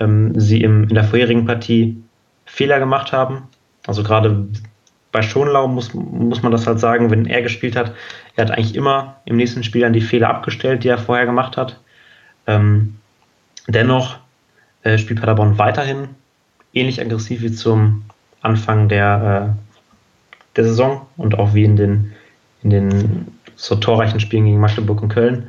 ähm, 0.00 0.38
sie 0.38 0.62
im, 0.62 0.84
in 0.84 0.94
der 0.94 1.04
vorherigen 1.04 1.46
Partie 1.46 2.02
Fehler 2.44 2.78
gemacht 2.78 3.12
haben. 3.12 3.44
Also 3.86 4.02
gerade 4.02 4.46
bei 5.10 5.22
Schonlau 5.22 5.68
muss, 5.68 5.94
muss 5.94 6.42
man 6.42 6.52
das 6.52 6.66
halt 6.66 6.80
sagen, 6.80 7.10
wenn 7.10 7.26
er 7.26 7.42
gespielt 7.42 7.76
hat, 7.76 7.94
er 8.36 8.46
hat 8.46 8.50
eigentlich 8.50 8.74
immer 8.74 9.16
im 9.24 9.36
nächsten 9.36 9.62
Spiel 9.62 9.82
dann 9.82 9.92
die 9.92 10.00
Fehler 10.00 10.30
abgestellt, 10.30 10.84
die 10.84 10.88
er 10.88 10.98
vorher 10.98 11.26
gemacht 11.26 11.56
hat. 11.56 11.78
Ähm, 12.46 12.96
dennoch 13.68 14.18
äh, 14.82 14.98
spielt 14.98 15.20
Paderborn 15.20 15.58
weiterhin 15.58 16.08
ähnlich 16.72 17.00
aggressiv 17.00 17.42
wie 17.42 17.52
zum 17.52 18.04
Anfang 18.40 18.88
der, 18.88 19.54
äh, 19.56 20.56
der 20.56 20.64
Saison 20.64 21.06
und 21.16 21.38
auch 21.38 21.54
wie 21.54 21.64
in 21.64 21.76
den, 21.76 22.12
in 22.62 22.70
den 22.70 23.26
so 23.54 23.76
torreichen 23.76 24.20
Spielen 24.20 24.46
gegen 24.46 24.60
Magdeburg 24.60 25.02
und 25.02 25.08
Köln. 25.08 25.48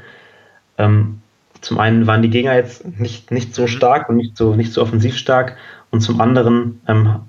Ähm, 0.77 1.21
zum 1.61 1.79
einen 1.79 2.07
waren 2.07 2.21
die 2.21 2.29
Gegner 2.29 2.55
jetzt 2.55 2.85
nicht, 2.99 3.31
nicht 3.31 3.55
so 3.55 3.67
stark 3.67 4.09
und 4.09 4.17
nicht 4.17 4.37
so, 4.37 4.55
nicht 4.55 4.73
so 4.73 4.81
offensiv 4.81 5.17
stark 5.17 5.55
und 5.91 6.01
zum 6.01 6.19
anderen, 6.19 6.81
ähm, 6.87 7.21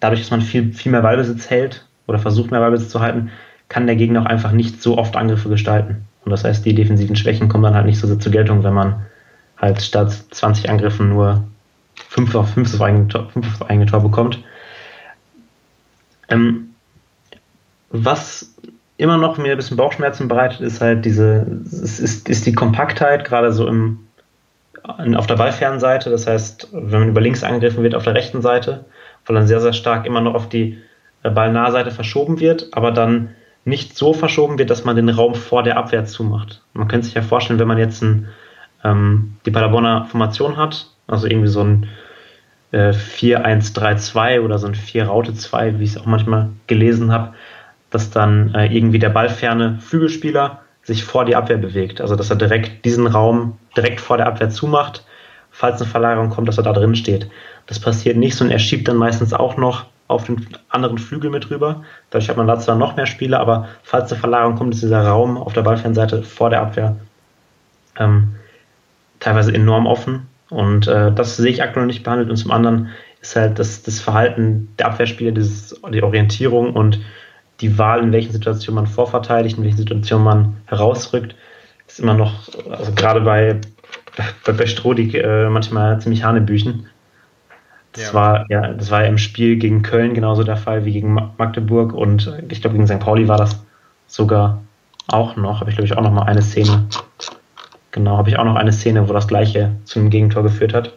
dadurch, 0.00 0.20
dass 0.20 0.30
man 0.30 0.42
viel, 0.42 0.72
viel 0.72 0.92
mehr 0.92 1.02
Ballbesitz 1.02 1.48
hält 1.50 1.86
oder 2.06 2.18
versucht 2.18 2.50
mehr 2.50 2.60
Ballbesitz 2.60 2.90
zu 2.90 3.00
halten, 3.00 3.30
kann 3.68 3.86
der 3.86 3.96
Gegner 3.96 4.22
auch 4.22 4.26
einfach 4.26 4.52
nicht 4.52 4.82
so 4.82 4.98
oft 4.98 5.16
Angriffe 5.16 5.48
gestalten. 5.48 6.04
Und 6.24 6.30
das 6.30 6.44
heißt, 6.44 6.64
die 6.64 6.74
defensiven 6.74 7.16
Schwächen 7.16 7.48
kommen 7.48 7.64
dann 7.64 7.74
halt 7.74 7.86
nicht 7.86 7.98
so 7.98 8.06
sehr 8.06 8.18
zur 8.18 8.32
Geltung, 8.32 8.62
wenn 8.64 8.74
man 8.74 9.06
halt 9.56 9.80
statt 9.80 10.12
20 10.30 10.68
Angriffen 10.68 11.08
nur 11.08 11.44
5 12.08 12.34
auf 12.34 12.50
5 12.54 12.74
auf 12.74 12.82
eigene 12.82 13.08
Tor, 13.08 13.28
5 13.30 13.60
auf 13.60 13.70
eigene 13.70 13.86
Tor 13.86 14.00
bekommt. 14.02 14.42
Ähm, 16.28 16.74
was 17.90 18.54
immer 18.98 19.16
noch 19.16 19.38
mir 19.38 19.52
ein 19.52 19.56
bisschen 19.56 19.76
Bauchschmerzen 19.76 20.28
bereitet, 20.28 20.60
ist 20.60 20.80
halt 20.80 21.04
diese, 21.04 21.46
ist, 21.64 22.28
ist 22.28 22.46
die 22.46 22.52
Kompaktheit, 22.52 23.24
gerade 23.24 23.52
so 23.52 23.66
im, 23.66 24.00
auf 25.14 25.26
der 25.26 25.36
ballfernen 25.36 25.80
Seite. 25.80 26.10
Das 26.10 26.26
heißt, 26.26 26.68
wenn 26.72 27.00
man 27.00 27.08
über 27.08 27.20
links 27.20 27.44
angegriffen 27.44 27.82
wird, 27.82 27.94
auf 27.94 28.04
der 28.04 28.14
rechten 28.14 28.42
Seite, 28.42 28.84
weil 29.24 29.36
dann 29.36 29.46
sehr, 29.46 29.60
sehr 29.60 29.72
stark 29.72 30.04
immer 30.04 30.20
noch 30.20 30.34
auf 30.34 30.48
die 30.48 30.78
äh, 31.22 31.30
Ballnahseite 31.30 31.92
verschoben 31.92 32.40
wird, 32.40 32.68
aber 32.72 32.90
dann 32.90 33.30
nicht 33.64 33.96
so 33.96 34.14
verschoben 34.14 34.58
wird, 34.58 34.70
dass 34.70 34.84
man 34.84 34.96
den 34.96 35.08
Raum 35.08 35.34
vor 35.34 35.62
der 35.62 35.76
Abwehr 35.76 36.04
zumacht. 36.04 36.62
Man 36.72 36.88
könnte 36.88 37.06
sich 37.06 37.14
ja 37.14 37.22
vorstellen, 37.22 37.60
wenn 37.60 37.68
man 37.68 37.78
jetzt 37.78 38.02
ein, 38.02 38.28
ähm, 38.82 39.36
die 39.46 39.50
Paderborner 39.52 40.06
Formation 40.06 40.56
hat, 40.56 40.90
also 41.06 41.28
irgendwie 41.28 41.48
so 41.48 41.62
ein 41.62 41.86
äh, 42.72 42.90
4-1-3-2 42.90 44.40
oder 44.40 44.58
so 44.58 44.66
ein 44.66 44.74
4-Raute-2, 44.74 45.78
wie 45.78 45.84
ich 45.84 45.90
es 45.90 45.98
auch 45.98 46.06
manchmal 46.06 46.48
gelesen 46.66 47.12
habe, 47.12 47.34
dass 47.90 48.10
dann 48.10 48.54
äh, 48.54 48.66
irgendwie 48.66 48.98
der 48.98 49.10
ballferne 49.10 49.78
Flügelspieler 49.80 50.60
sich 50.82 51.04
vor 51.04 51.24
die 51.24 51.36
Abwehr 51.36 51.58
bewegt. 51.58 52.00
Also 52.00 52.16
dass 52.16 52.30
er 52.30 52.36
direkt 52.36 52.84
diesen 52.84 53.06
Raum 53.06 53.58
direkt 53.76 54.00
vor 54.00 54.16
der 54.16 54.26
Abwehr 54.26 54.50
zumacht, 54.50 55.04
falls 55.50 55.80
eine 55.80 55.90
Verlagerung 55.90 56.30
kommt, 56.30 56.48
dass 56.48 56.58
er 56.58 56.64
da 56.64 56.72
drin 56.72 56.96
steht. 56.96 57.28
Das 57.66 57.78
passiert 57.78 58.16
nicht, 58.16 58.36
sondern 58.36 58.52
er 58.52 58.58
schiebt 58.58 58.88
dann 58.88 58.96
meistens 58.96 59.32
auch 59.32 59.56
noch 59.56 59.86
auf 60.08 60.24
den 60.24 60.46
anderen 60.70 60.98
Flügel 60.98 61.30
mit 61.30 61.50
rüber. 61.50 61.82
Dadurch 62.10 62.30
hat 62.30 62.38
man 62.38 62.46
da 62.46 62.58
zwar 62.58 62.76
noch 62.76 62.96
mehr 62.96 63.06
Spieler, 63.06 63.40
aber 63.40 63.68
falls 63.82 64.10
eine 64.10 64.20
Verlagerung 64.20 64.56
kommt, 64.56 64.74
ist 64.74 64.82
dieser 64.82 65.06
Raum 65.06 65.36
auf 65.36 65.52
der 65.52 65.62
Ballfernseite 65.62 66.22
vor 66.22 66.48
der 66.48 66.62
Abwehr 66.62 66.96
ähm, 67.98 68.36
teilweise 69.20 69.52
enorm 69.52 69.86
offen. 69.86 70.26
Und 70.48 70.88
äh, 70.88 71.12
das 71.12 71.36
sehe 71.36 71.50
ich 71.50 71.62
aktuell 71.62 71.86
nicht 71.86 72.04
behandelt. 72.04 72.30
Und 72.30 72.36
zum 72.36 72.50
anderen 72.50 72.88
ist 73.20 73.36
halt 73.36 73.58
das, 73.58 73.82
das 73.82 74.00
Verhalten 74.00 74.72
der 74.78 74.86
Abwehrspieler, 74.86 75.32
dieses, 75.32 75.78
die 75.92 76.02
Orientierung 76.02 76.72
und 76.72 77.00
die 77.60 77.76
Wahl, 77.78 78.02
in 78.02 78.12
welchen 78.12 78.32
Situationen 78.32 78.84
man 78.84 78.86
vorverteidigt, 78.86 79.58
in 79.58 79.64
welchen 79.64 79.78
Situationen 79.78 80.24
man 80.24 80.56
herausrückt, 80.66 81.34
ist 81.86 82.00
immer 82.00 82.14
noch, 82.14 82.48
also 82.70 82.92
gerade 82.92 83.20
bei, 83.20 83.60
bei, 84.44 84.52
bei 84.52 84.66
Strodig 84.66 85.14
äh, 85.14 85.48
manchmal 85.48 86.00
ziemlich 86.00 86.22
Hanebüchen. 86.24 86.86
Das, 87.92 88.08
ja. 88.08 88.14
War, 88.14 88.46
ja, 88.50 88.68
das 88.74 88.90
war 88.90 89.02
ja 89.02 89.08
im 89.08 89.18
Spiel 89.18 89.56
gegen 89.56 89.82
Köln 89.82 90.14
genauso 90.14 90.44
der 90.44 90.56
Fall 90.56 90.84
wie 90.84 90.92
gegen 90.92 91.14
Magdeburg 91.14 91.94
und 91.94 92.32
ich 92.48 92.60
glaube, 92.60 92.76
gegen 92.76 92.86
St. 92.86 93.00
Pauli 93.00 93.26
war 93.28 93.38
das 93.38 93.64
sogar 94.06 94.62
auch 95.08 95.36
noch. 95.36 95.60
Habe 95.60 95.70
ich, 95.70 95.76
glaube 95.76 95.86
ich, 95.86 95.96
auch 95.96 96.02
noch 96.02 96.12
mal 96.12 96.24
eine 96.24 96.42
Szene. 96.42 96.86
Genau, 97.90 98.18
habe 98.18 98.28
ich 98.28 98.38
auch 98.38 98.44
noch 98.44 98.56
eine 98.56 98.72
Szene, 98.72 99.08
wo 99.08 99.12
das 99.12 99.26
gleiche 99.26 99.74
zu 99.84 99.98
einem 99.98 100.10
Gegentor 100.10 100.42
geführt 100.42 100.74
hat. 100.74 100.92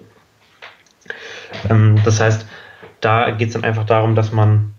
Ähm, 1.69 1.99
das 2.03 2.19
heißt, 2.19 2.45
da 2.99 3.31
geht 3.31 3.47
es 3.47 3.53
dann 3.53 3.63
einfach 3.63 3.85
darum, 3.85 4.15
dass 4.15 4.31
man 4.31 4.73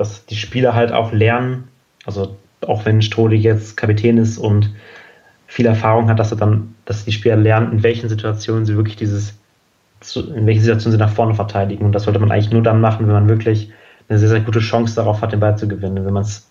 dass 0.00 0.24
die 0.24 0.34
Spieler 0.34 0.74
halt 0.74 0.92
auch 0.92 1.12
lernen, 1.12 1.68
also 2.06 2.38
auch 2.66 2.86
wenn 2.86 3.02
Stroli 3.02 3.36
jetzt 3.36 3.76
Kapitän 3.76 4.16
ist 4.16 4.38
und 4.38 4.70
viel 5.46 5.66
Erfahrung 5.66 6.08
hat, 6.08 6.18
dass 6.18 6.32
er 6.32 6.38
dann, 6.38 6.74
dass 6.86 7.04
die 7.04 7.12
Spieler 7.12 7.36
lernen, 7.36 7.70
in 7.70 7.82
welchen 7.82 8.08
Situationen 8.08 8.64
sie 8.64 8.76
wirklich 8.76 8.96
dieses, 8.96 9.38
in 10.14 10.46
welchen 10.46 10.62
Situationen 10.62 10.92
sie 10.92 11.04
nach 11.04 11.12
vorne 11.12 11.34
verteidigen. 11.34 11.84
Und 11.84 11.92
das 11.92 12.04
sollte 12.04 12.18
man 12.18 12.32
eigentlich 12.32 12.50
nur 12.50 12.62
dann 12.62 12.80
machen, 12.80 13.06
wenn 13.06 13.12
man 13.12 13.28
wirklich 13.28 13.70
eine 14.08 14.18
sehr, 14.18 14.30
sehr 14.30 14.40
gute 14.40 14.60
Chance 14.60 14.96
darauf 14.96 15.20
hat, 15.20 15.32
den 15.32 15.40
Ball 15.40 15.58
zu 15.58 15.68
gewinnen. 15.68 16.02
Wenn 16.06 16.14
man 16.14 16.22
es, 16.22 16.48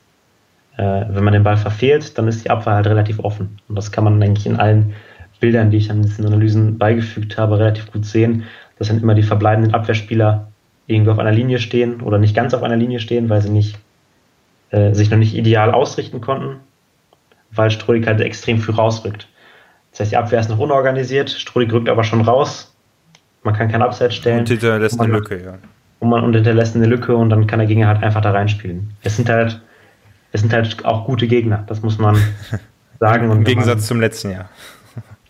äh, 0.78 1.06
wenn 1.10 1.24
man 1.24 1.34
den 1.34 1.44
Ball 1.44 1.58
verfehlt, 1.58 2.20
dann 2.20 2.28
ist 2.28 2.46
die 2.46 2.52
Abwehr 2.52 2.76
halt 2.76 2.86
relativ 2.86 3.18
offen. 3.18 3.58
Und 3.68 3.76
das 3.76 3.92
kann 3.92 4.04
man 4.04 4.22
eigentlich 4.22 4.46
in 4.46 4.58
allen 4.58 4.94
Bildern, 5.40 5.72
die 5.72 5.78
ich 5.78 5.90
an 5.90 6.04
diesen 6.04 6.28
Analysen 6.28 6.78
beigefügt 6.78 7.36
habe, 7.40 7.58
relativ 7.58 7.92
gut 7.92 8.06
sehen, 8.06 8.44
dass 8.78 8.90
dann 8.90 9.02
immer 9.02 9.16
die 9.16 9.24
verbleibenden 9.24 9.74
Abwehrspieler 9.74 10.52
irgendwie 10.90 11.12
auf 11.12 11.20
einer 11.20 11.32
Linie 11.32 11.60
stehen 11.60 12.02
oder 12.02 12.18
nicht 12.18 12.36
ganz 12.36 12.54
auf 12.54 12.64
einer 12.64 12.76
Linie 12.76 13.00
stehen, 13.00 13.30
weil 13.30 13.42
sie 13.42 13.52
nicht, 13.52 13.78
äh, 14.72 14.94
sich 14.94 15.12
noch 15.12 15.18
nicht 15.18 15.36
ideal 15.36 15.72
ausrichten 15.72 16.20
konnten, 16.20 16.58
weil 17.52 17.70
Strodig 17.70 18.08
halt 18.08 18.20
extrem 18.22 18.60
früh 18.60 18.72
rausrückt. 18.72 19.28
Das 19.92 20.02
heißt, 20.02 20.12
die 20.12 20.18
Abwehr 20.18 20.40
ist 20.40 20.50
noch 20.50 20.58
unorganisiert, 20.58 21.30
Strodig 21.30 21.72
rückt 21.72 21.90
aber 21.90 22.04
schon 22.04 22.22
raus, 22.22 22.74
man 23.44 23.56
kann 23.56 23.70
kein 23.70 23.84
Abseits 23.84 24.16
stellen. 24.16 24.40
Und 24.40 24.50
hinterlässt 24.50 25.00
eine 25.00 25.14
Lücke, 25.14 25.44
ja. 25.44 25.58
und 26.00 26.10
man 26.10 26.34
hinterlässt 26.34 26.76
eine 26.76 26.88
Lücke 26.88 27.16
und 27.16 27.30
dann 27.30 27.46
kann 27.46 27.60
der 27.60 27.68
Gegner 27.68 27.88
halt 27.88 28.02
einfach 28.02 28.22
da 28.22 28.32
reinspielen. 28.32 28.92
Es 29.04 29.16
sind 29.16 29.30
halt, 29.30 29.62
es 30.32 30.42
sind 30.42 30.52
halt 30.52 30.84
auch 30.86 31.06
gute 31.06 31.28
Gegner, 31.28 31.64
das 31.68 31.84
muss 31.84 32.00
man 32.00 32.18
sagen. 33.00 33.32
Im 33.32 33.44
Gegensatz 33.44 33.82
man, 33.82 33.86
zum 33.86 34.02
letzten 34.02 34.32
Jahr. 34.32 34.50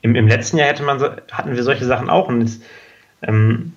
Im, 0.01 0.16
Im, 0.16 0.28
letzten 0.28 0.57
Jahr 0.57 0.70
hätte 0.70 0.84
man 0.84 0.99
so, 0.99 1.10
hatten 1.34 1.53
wir 1.53 1.64
solche 1.64 1.84
Sachen 1.84 2.10
auch 2.10 2.30
und 2.30 2.41
jetzt, 2.41 2.64
ähm, 3.22 3.74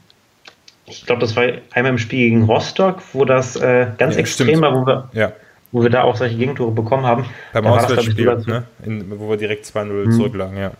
ich 0.86 1.06
glaube, 1.06 1.20
das 1.20 1.36
war 1.36 1.44
einmal 1.72 1.92
im 1.92 1.98
Spiel 1.98 2.30
gegen 2.30 2.44
Rostock, 2.44 3.02
wo 3.12 3.24
das 3.24 3.56
äh, 3.56 3.86
ganz 3.98 4.14
ja, 4.14 4.20
extrem 4.20 4.48
stimmt. 4.48 4.62
war, 4.62 4.74
wo 4.74 4.86
wir, 4.86 5.08
ja. 5.12 5.32
wo 5.70 5.82
wir 5.82 5.90
da 5.90 6.02
auch 6.02 6.16
solche 6.16 6.36
Gegentore 6.36 6.72
bekommen 6.72 7.06
haben. 7.06 7.26
Beim 7.52 7.66
Auswärtsspiel, 7.66 8.44
ne? 8.46 8.64
wo 9.10 9.30
wir 9.30 9.36
direkt 9.36 9.66
2-0 9.66 9.84
mhm. 9.84 10.12
zurücklagen, 10.12 10.56
ja. 10.56 10.72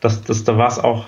Das, 0.00 0.22
das, 0.22 0.44
da 0.44 0.56
war 0.56 0.68
es 0.68 0.78
auch, 0.78 1.06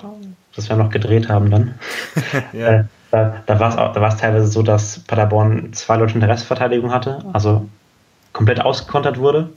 dass 0.55 0.69
wir 0.69 0.75
noch 0.75 0.89
gedreht 0.89 1.29
haben 1.29 1.49
dann. 1.49 1.75
ja. 2.53 2.79
äh, 2.79 2.83
da, 3.11 3.43
da 3.45 3.59
war 3.59 4.07
es 4.07 4.17
teilweise 4.17 4.47
so, 4.47 4.61
dass 4.61 4.99
Paderborn 4.99 5.73
zwei 5.73 5.97
Leute 5.97 6.13
in 6.13 6.19
der 6.19 6.29
Restverteidigung 6.29 6.91
hatte, 6.91 7.23
also 7.33 7.67
komplett 8.33 8.61
ausgekontert 8.61 9.17
wurde. 9.17 9.49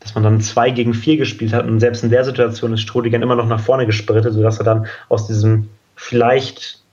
Dass 0.00 0.14
man 0.14 0.24
dann 0.24 0.40
zwei 0.40 0.70
gegen 0.70 0.92
vier 0.92 1.16
gespielt 1.16 1.54
hat 1.54 1.66
und 1.66 1.80
selbst 1.80 2.04
in 2.04 2.10
der 2.10 2.24
Situation 2.24 2.74
ist 2.74 2.82
Strodigern 2.82 3.22
immer 3.22 3.36
noch 3.36 3.46
nach 3.46 3.60
vorne 3.60 3.86
gesprintet, 3.86 4.34
sodass 4.34 4.58
er 4.58 4.64
dann 4.64 4.86
aus 5.08 5.26
diesem 5.26 5.70
vielleicht 5.96 6.83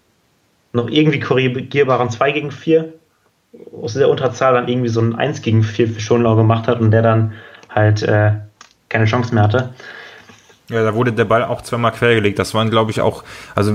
noch 0.73 0.89
irgendwie 0.89 1.19
korrigierbaren 1.19 2.09
2 2.09 2.31
gegen 2.31 2.51
4 2.51 2.93
aus 3.81 3.93
der 3.93 4.09
Unterzahl 4.09 4.53
dann 4.53 4.67
irgendwie 4.67 4.89
so 4.89 5.01
ein 5.01 5.15
1 5.15 5.41
gegen 5.41 5.63
4 5.63 5.89
für 5.89 5.99
Schonlau 5.99 6.35
gemacht 6.35 6.67
hat 6.67 6.79
und 6.79 6.91
der 6.91 7.01
dann 7.01 7.33
halt 7.69 8.01
äh, 8.03 8.31
keine 8.89 9.05
Chance 9.05 9.33
mehr 9.33 9.43
hatte. 9.43 9.73
Ja, 10.69 10.83
da 10.83 10.95
wurde 10.95 11.11
der 11.11 11.25
Ball 11.25 11.43
auch 11.43 11.61
zweimal 11.61 11.91
quergelegt. 11.91 12.39
Das 12.39 12.53
waren, 12.53 12.69
glaube 12.69 12.91
ich, 12.91 13.01
auch, 13.01 13.23
also 13.55 13.73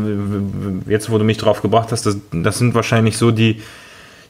jetzt, 0.86 1.10
wo 1.10 1.18
du 1.18 1.24
mich 1.24 1.36
drauf 1.36 1.60
gebracht 1.60 1.92
hast, 1.92 2.06
das, 2.06 2.16
das 2.32 2.58
sind 2.58 2.74
wahrscheinlich 2.74 3.18
so 3.18 3.30
die, 3.30 3.60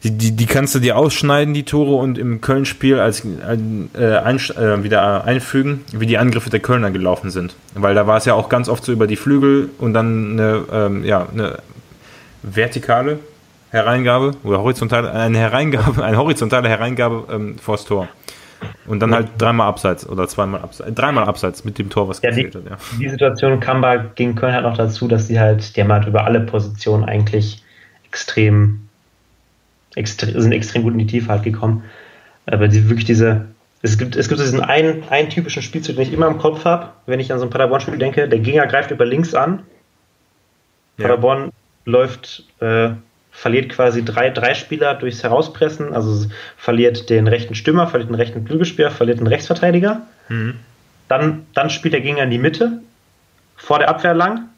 die, 0.03 0.11
die, 0.11 0.33
die 0.33 0.47
kannst 0.47 0.75
du 0.75 0.81
dir 0.81 0.97
ausschneiden, 0.97 1.55
die 1.55 1.63
Tore, 1.63 1.95
und 1.95 2.19
im 2.19 2.41
Köln-Spiel 2.41 2.99
als 2.99 3.25
äh, 3.25 4.17
ein, 4.17 4.39
äh, 4.39 4.83
wieder 4.83 5.25
einfügen, 5.25 5.85
wie 5.93 6.07
die 6.07 6.19
Angriffe 6.19 6.51
der 6.51 6.61
Kölner 6.61 6.91
gelaufen 6.91 7.31
sind. 7.31 7.55
Weil 7.75 7.95
da 7.95 8.09
war 8.09 8.17
es 8.17 8.25
ja 8.25 8.35
auch 8.35 8.49
ganz 8.49 8.69
oft 8.69 8.85
so 8.85 8.91
über 8.91 9.07
die 9.07 9.17
Flügel 9.17 9.71
und 9.79 9.95
dann 9.95 10.33
eine, 10.33 10.65
ähm, 10.73 11.05
ja, 11.05 11.29
eine 11.33 11.59
vertikale 12.47 13.19
Hereingabe 13.71 14.33
oder 14.45 14.63
horizontale, 14.63 15.11
eine 15.13 15.39
Hereingabe, 15.39 16.03
eine 16.05 16.17
horizontale 16.17 16.69
Hereingabe 16.69 17.27
ähm, 17.31 17.59
vors 17.59 17.85
Tor. 17.85 18.09
Und 18.87 19.01
dann 19.01 19.15
halt 19.15 19.29
dreimal 19.37 19.69
abseits 19.69 20.09
oder 20.09 20.27
zweimal 20.29 20.63
abseits, 20.63 20.95
dreimal 20.95 21.25
abseits 21.25 21.65
mit 21.65 21.79
dem 21.79 21.91
Tor, 21.91 22.09
was 22.09 22.23
ja, 22.23 22.31
die, 22.31 22.47
hat. 22.47 22.55
Ja. 22.55 22.79
Die 22.99 23.09
Situation 23.09 23.61
kam 23.61 23.83
bei 23.83 23.99
gegen 24.15 24.35
Köln 24.35 24.55
halt 24.55 24.65
noch 24.65 24.79
dazu, 24.79 25.09
dass 25.09 25.27
sie 25.27 25.39
halt, 25.39 25.77
die 25.77 25.83
haben 25.83 25.93
halt 25.93 26.07
über 26.07 26.25
alle 26.25 26.41
Positionen 26.41 27.05
eigentlich 27.05 27.63
extrem, 28.07 28.89
extre 29.95 30.41
sind 30.41 30.53
extrem 30.53 30.85
gut 30.85 30.95
in 30.95 31.01
die 31.01 31.07
Tiefe 31.07 31.29
halt 31.29 31.43
gekommen. 31.43 31.85
Aber 32.47 32.71
sie 32.71 32.89
wirklich 32.89 33.05
diese, 33.05 33.47
es 33.83 33.99
gibt, 33.99 34.17
es 34.17 34.29
gibt 34.29 34.41
diesen 34.41 34.61
einen, 34.61 35.07
einen 35.11 35.29
typischen 35.29 35.63
Spielzug, 35.63 35.97
den 35.97 36.07
ich 36.07 36.13
immer 36.13 36.29
im 36.29 36.39
Kopf 36.39 36.65
habe, 36.65 36.91
wenn 37.05 37.21
ich 37.21 37.33
an 37.33 37.39
so 37.39 37.45
ein 37.45 37.51
Paderborn-Spiel 37.51 37.99
denke, 37.99 38.27
der 38.27 38.39
Gegner 38.39 38.67
greift 38.67 38.91
über 38.91 39.05
links 39.05 39.35
an. 39.35 39.65
Ja. 40.97 41.09
Paderborn 41.09 41.51
läuft, 41.87 42.45
äh, 42.61 42.91
verliert 43.31 43.71
quasi 43.71 44.05
drei, 44.05 44.31
drei 44.31 44.55
Spieler 44.55 44.95
durchs 44.95 45.23
Herauspressen, 45.23 45.95
also 45.95 46.29
verliert 46.57 47.09
den 47.09 47.29
rechten 47.29 47.55
Stürmer, 47.55 47.87
verliert 47.87 48.11
den 48.11 48.17
rechten 48.17 48.47
Flügelspieler, 48.47 48.91
verliert 48.91 49.21
den 49.21 49.27
Rechtsverteidiger. 49.27 50.03
Mhm. 50.29 50.57
Dann, 51.09 51.47
dann 51.55 51.71
spielt 51.71 51.95
der 51.95 52.01
Gegner 52.01 52.25
in 52.25 52.31
die 52.31 52.39
Mitte, 52.39 52.81
vor 53.57 53.79
der 53.79 53.89
Abwehr 53.89 54.15
lang. 54.15 54.49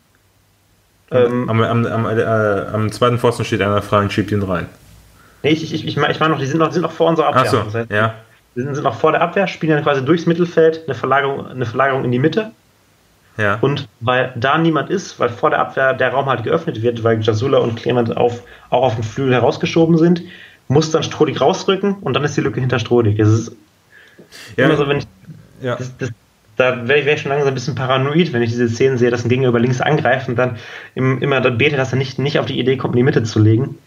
Ähm, 1.11 1.49
am, 1.49 1.63
am, 1.63 1.87
am, 1.87 2.07
äh, 2.07 2.23
am, 2.23 2.91
zweiten 2.93 3.19
Pfosten 3.19 3.45
steht 3.45 3.63
einer 3.63 3.81
frei 3.81 4.01
und 4.01 4.13
schiebt 4.13 4.31
ihn 4.31 4.43
rein. 4.43 4.67
Nee, 5.43 5.51
ich, 5.51 5.73
ich, 5.73 5.87
ich 5.87 5.97
meine 5.97 6.13
ich 6.13 6.21
mein 6.21 6.31
noch, 6.31 6.39
die 6.39 6.47
sind 6.47 6.59
noch, 6.59 6.73
sind 6.73 6.83
noch 6.83 6.93
vor 6.93 7.09
unserer 7.09 7.29
Abwehr. 7.29 7.43
Ach 7.47 7.51
so, 7.51 7.63
das 7.63 7.75
heißt, 7.75 7.91
ja. 7.91 8.15
Die 8.55 8.63
sind, 8.63 8.75
sind 8.75 8.85
noch 8.85 8.99
vor 8.99 9.13
der 9.13 9.23
Abwehr, 9.23 9.47
spielen 9.47 9.75
dann 9.75 9.85
quasi 9.85 10.05
durchs 10.05 10.27
Mittelfeld 10.27 10.83
eine 10.87 10.95
Verlagerung, 10.95 11.47
eine 11.47 11.65
Verlagerung 11.65 12.05
in 12.05 12.13
die 12.13 12.19
Mitte. 12.19 12.51
Ja. 13.39 13.59
Und 13.61 13.89
weil 14.01 14.33
da 14.35 14.59
niemand 14.59 14.91
ist, 14.91 15.19
weil 15.21 15.29
vor 15.29 15.51
der 15.51 15.61
Abwehr 15.61 15.95
der 15.95 16.11
Raum 16.11 16.27
halt 16.27 16.43
geöffnet 16.43 16.83
wird, 16.83 17.05
weil 17.05 17.23
Jasula 17.23 17.59
und 17.59 17.77
Clement 17.77 18.17
auf, 18.17 18.43
auch 18.69 18.83
auf 18.83 18.95
den 18.97 19.05
Flügel 19.05 19.33
herausgeschoben 19.33 19.97
sind, 19.97 20.23
muss 20.67 20.91
dann 20.91 21.05
Strodig 21.05 21.41
rausrücken 21.41 21.95
und 22.01 22.15
dann 22.15 22.25
ist 22.25 22.37
die 22.37 22.41
Lücke 22.41 22.61
hinter 22.61 22.81
Strodig. 22.81 23.17
Das 23.17 23.29
ist 23.29 23.53
ja. 24.57 24.67
immer 24.67 24.77
so, 24.77 24.89
wenn 24.89 24.99
ich. 24.99 25.07
Ja. 25.63 25.77
Das, 25.77 25.97
das, 25.97 26.11
da 26.57 26.89
wäre 26.89 27.09
ich 27.09 27.21
schon 27.21 27.31
langsam 27.31 27.49
ein 27.49 27.55
bisschen 27.55 27.77
paranoid, 27.77 28.33
wenn 28.33 28.43
ich 28.43 28.51
diese 28.51 28.69
Szenen 28.69 28.99
sehe, 28.99 29.11
dass 29.11 29.25
ein 29.25 29.29
Gegner 29.29 29.49
über 29.49 29.61
links 29.61 29.81
angreift 29.81 30.29
und 30.29 30.35
dann 30.35 30.57
im, 30.97 31.23
immer 31.23 31.41
dann 31.41 31.57
bete, 31.57 31.77
dass 31.77 31.93
er 31.93 31.99
nicht, 31.99 32.19
nicht 32.19 32.41
auf 32.41 32.47
die 32.47 32.59
Idee 32.59 32.77
kommt, 32.77 32.95
in 32.95 32.99
die 32.99 33.05
Mitte 33.05 33.23
zu 33.23 33.39
legen. 33.39 33.79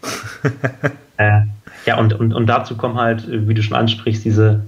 äh, 1.18 1.42
ja, 1.84 1.98
und, 1.98 2.14
und, 2.14 2.32
und 2.32 2.46
dazu 2.46 2.76
kommen 2.78 2.96
halt, 2.96 3.24
wie 3.28 3.52
du 3.52 3.62
schon 3.62 3.76
ansprichst, 3.76 4.24
diese 4.24 4.64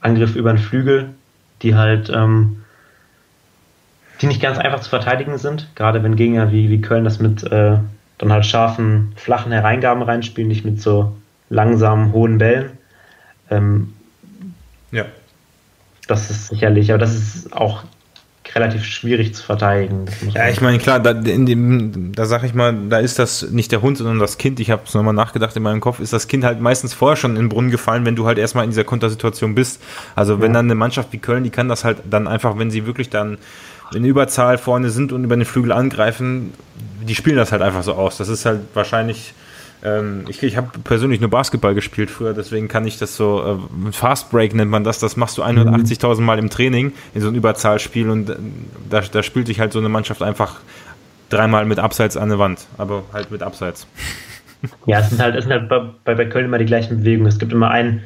Angriffe 0.00 0.38
über 0.38 0.52
den 0.52 0.58
Flügel, 0.58 1.08
die 1.62 1.74
halt 1.74 2.10
ähm, 2.14 2.62
die 4.20 4.26
nicht 4.26 4.42
ganz 4.42 4.58
einfach 4.58 4.80
zu 4.80 4.90
verteidigen 4.90 5.38
sind, 5.38 5.68
gerade 5.74 6.02
wenn 6.02 6.16
Gegner 6.16 6.52
wie, 6.52 6.70
wie 6.70 6.80
Köln 6.80 7.04
das 7.04 7.20
mit 7.20 7.42
äh, 7.44 7.78
dann 8.18 8.32
halt 8.32 8.46
scharfen, 8.46 9.12
flachen 9.16 9.52
Hereingaben 9.52 10.02
reinspielen, 10.02 10.48
nicht 10.48 10.64
mit 10.64 10.80
so 10.80 11.16
langsamen, 11.50 12.12
hohen 12.12 12.38
Bällen. 12.38 12.70
Ähm, 13.50 13.94
ja. 14.90 15.04
Das 16.06 16.30
ist 16.30 16.48
sicherlich, 16.48 16.90
aber 16.90 16.98
das 16.98 17.14
ist 17.14 17.52
auch 17.52 17.84
relativ 18.54 18.84
schwierig 18.84 19.34
zu 19.34 19.42
verteidigen. 19.42 20.06
Ja, 20.34 20.48
ich 20.48 20.60
meine, 20.60 20.78
klar, 20.78 21.00
da, 21.00 21.10
in 21.10 21.46
dem, 21.46 22.12
da 22.12 22.26
sag 22.26 22.44
ich 22.44 22.54
mal, 22.54 22.74
da 22.88 22.98
ist 22.98 23.18
das 23.18 23.50
nicht 23.50 23.72
der 23.72 23.82
Hund, 23.82 23.98
sondern 23.98 24.18
das 24.18 24.38
Kind. 24.38 24.58
Ich 24.58 24.70
habe 24.70 24.82
es 24.86 24.94
nochmal 24.94 25.14
nachgedacht 25.14 25.54
in 25.56 25.62
meinem 25.62 25.80
Kopf, 25.80 26.00
ist 26.00 26.12
das 26.12 26.28
Kind 26.28 26.44
halt 26.44 26.60
meistens 26.60 26.94
vorher 26.94 27.16
schon 27.16 27.32
in 27.32 27.42
den 27.42 27.48
Brunnen 27.50 27.70
gefallen, 27.70 28.06
wenn 28.06 28.16
du 28.16 28.26
halt 28.26 28.38
erstmal 28.38 28.64
in 28.64 28.70
dieser 28.70 28.84
Kontersituation 28.84 29.54
bist. 29.54 29.82
Also 30.14 30.40
wenn 30.40 30.52
ja. 30.52 30.54
dann 30.54 30.66
eine 30.66 30.74
Mannschaft 30.74 31.12
wie 31.12 31.18
Köln, 31.18 31.44
die 31.44 31.50
kann 31.50 31.68
das 31.68 31.84
halt 31.84 31.98
dann 32.08 32.26
einfach, 32.26 32.58
wenn 32.58 32.70
sie 32.70 32.86
wirklich 32.86 33.10
dann 33.10 33.38
in 33.94 34.04
Überzahl 34.04 34.58
vorne 34.58 34.90
sind 34.90 35.12
und 35.12 35.24
über 35.24 35.36
den 35.36 35.44
Flügel 35.44 35.72
angreifen, 35.72 36.52
die 37.06 37.14
spielen 37.14 37.36
das 37.36 37.52
halt 37.52 37.62
einfach 37.62 37.82
so 37.82 37.94
aus. 37.94 38.18
Das 38.18 38.28
ist 38.28 38.44
halt 38.44 38.60
wahrscheinlich. 38.74 39.34
Ähm, 39.82 40.24
ich 40.28 40.42
ich 40.42 40.56
habe 40.56 40.76
persönlich 40.82 41.20
nur 41.20 41.30
Basketball 41.30 41.74
gespielt 41.74 42.10
früher, 42.10 42.34
deswegen 42.34 42.66
kann 42.68 42.86
ich 42.86 42.98
das 42.98 43.16
so. 43.16 43.60
Äh, 43.88 43.92
Fast 43.92 44.30
Break 44.30 44.54
nennt 44.54 44.70
man 44.70 44.84
das. 44.84 44.98
Das 44.98 45.16
machst 45.16 45.38
du 45.38 45.44
180.000 45.44 46.20
Mal 46.20 46.38
im 46.38 46.50
Training 46.50 46.92
in 47.14 47.20
so 47.20 47.28
einem 47.28 47.36
Überzahlspiel 47.36 48.10
und 48.10 48.30
äh, 48.30 48.36
da, 48.90 49.00
da 49.00 49.22
spielt 49.22 49.46
sich 49.46 49.60
halt 49.60 49.72
so 49.72 49.78
eine 49.78 49.88
Mannschaft 49.88 50.22
einfach 50.22 50.56
dreimal 51.28 51.64
mit 51.64 51.78
Abseits 51.78 52.16
an 52.16 52.28
der 52.28 52.38
Wand, 52.38 52.66
aber 52.76 53.04
halt 53.12 53.30
mit 53.30 53.42
Abseits. 53.42 53.86
Ja, 54.86 54.98
es 54.98 55.10
sind 55.10 55.20
halt, 55.20 55.36
es 55.36 55.44
sind 55.44 55.52
halt 55.52 55.68
bei, 55.68 56.14
bei 56.14 56.24
Köln 56.24 56.46
immer 56.46 56.58
die 56.58 56.66
gleichen 56.66 56.98
Bewegungen. 56.98 57.28
Es 57.28 57.38
gibt 57.38 57.52
immer 57.52 57.70
ein, 57.70 58.02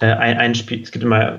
äh, 0.00 0.06
ein, 0.06 0.36
ein 0.36 0.54
Spiel, 0.54 0.82
es 0.82 0.92
gibt 0.92 1.04
immer 1.04 1.38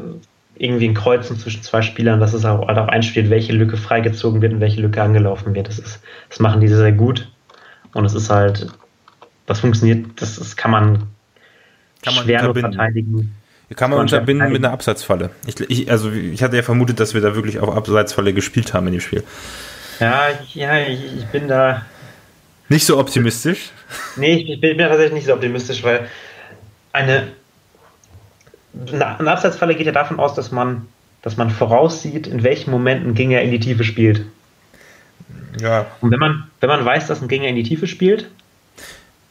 irgendwie 0.60 0.90
ein 0.90 0.94
Kreuzen 0.94 1.40
zwischen 1.40 1.64
zwei 1.64 1.82
Spielern, 1.82 2.20
dass 2.20 2.34
es 2.34 2.44
auch 2.44 2.68
darauf 2.68 2.90
einspielt, 2.90 3.30
welche 3.30 3.54
Lücke 3.54 3.78
freigezogen 3.78 4.42
wird 4.42 4.54
und 4.54 4.60
welche 4.60 4.82
Lücke 4.82 5.02
angelaufen 5.02 5.56
wird. 5.56 5.70
Das, 5.70 5.80
ist, 5.80 6.02
das 6.28 6.40
machen 6.40 6.60
die 6.60 6.68
sehr, 6.68 6.78
sehr 6.78 6.92
gut. 6.92 7.32
Und 7.94 8.06
es 8.06 8.14
ist 8.14 8.30
halt, 8.30 8.68
das 9.46 9.62
funktioniert, 9.62 10.22
das, 10.22 10.36
das 10.36 10.58
kann 10.58 10.72
man, 10.72 11.04
kann 12.04 12.14
man 12.14 12.26
schwer 12.26 12.54
verteidigen. 12.54 13.36
Kann 13.76 13.92
man 13.92 14.00
unterbinden 14.00 14.52
mit 14.52 14.64
einer 14.64 14.74
Abseitsfalle. 14.74 15.30
Ich, 15.46 15.60
ich, 15.70 15.92
also 15.92 16.12
ich 16.12 16.44
hatte 16.44 16.58
ja 16.58 16.64
vermutet, 16.64 17.00
dass 17.00 17.14
wir 17.14 17.22
da 17.22 17.36
wirklich 17.36 17.60
auf 17.60 17.76
Abseitsfalle 17.76 18.34
gespielt 18.34 18.74
haben 18.74 18.88
in 18.88 18.94
dem 18.94 19.02
Spiel. 19.02 19.24
Ja, 20.00 20.28
ja, 20.54 20.80
ich, 20.80 21.00
ich 21.20 21.26
bin 21.28 21.48
da. 21.48 21.86
Nicht 22.68 22.86
so 22.86 22.98
optimistisch? 22.98 23.70
Nee, 24.16 24.34
ich 24.34 24.60
bin, 24.60 24.72
ich 24.72 24.78
bin 24.78 24.88
tatsächlich 24.88 25.14
nicht 25.14 25.28
so 25.28 25.34
optimistisch, 25.34 25.84
weil 25.84 26.08
eine 26.92 27.28
eine 28.92 29.32
Abseitsfalle 29.32 29.76
geht 29.76 29.86
ja 29.86 29.92
davon 29.92 30.20
aus, 30.20 30.36
dass 30.36 30.52
man, 30.52 30.88
dass 31.22 31.38
man 31.38 31.50
voraussieht, 31.50 32.28
in 32.28 32.44
welchen 32.44 32.72
Momenten 32.72 33.12
ein 33.12 33.16
Gegner 33.16 33.42
in 33.42 33.52
die 33.52 33.60
Tiefe 33.60 33.84
spielt. 33.84 34.26
Ja. 35.60 35.86
Und 36.02 36.12
wenn 36.12 36.20
man, 36.20 36.44
wenn 36.60 36.70
man 36.70 36.86
weiß, 36.86 37.08
dass 37.08 37.22
ein 37.22 37.28
Gegner 37.28 37.48
in 37.48 37.56
die 37.56 37.64
Tiefe 37.64 37.88
spielt, 37.88 38.30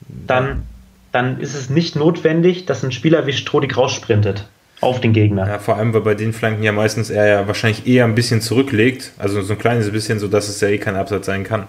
dann, 0.08 0.64
dann 1.12 1.40
ist 1.40 1.54
es 1.54 1.70
nicht 1.70 1.96
notwendig, 1.96 2.66
dass 2.66 2.82
ein 2.82 2.92
Spieler 2.92 3.26
wie 3.26 3.32
Strodig 3.32 3.76
raussprintet 3.76 4.48
auf 4.80 5.00
den 5.00 5.12
Gegner. 5.12 5.46
Ja, 5.46 5.58
vor 5.58 5.76
allem, 5.76 5.92
weil 5.92 6.02
bei 6.02 6.14
den 6.14 6.32
Flanken 6.32 6.62
ja 6.62 6.72
meistens 6.72 7.10
er 7.10 7.26
ja 7.26 7.46
wahrscheinlich 7.48 7.86
eher 7.86 8.04
ein 8.04 8.14
bisschen 8.14 8.40
zurücklegt, 8.40 9.12
also 9.18 9.42
so 9.42 9.54
ein 9.54 9.58
kleines 9.58 9.90
bisschen, 9.90 10.18
so 10.18 10.28
dass 10.28 10.48
es 10.48 10.60
ja 10.60 10.68
eh 10.68 10.78
kein 10.78 10.96
Absatz 10.96 11.26
sein 11.26 11.44
kann. 11.44 11.64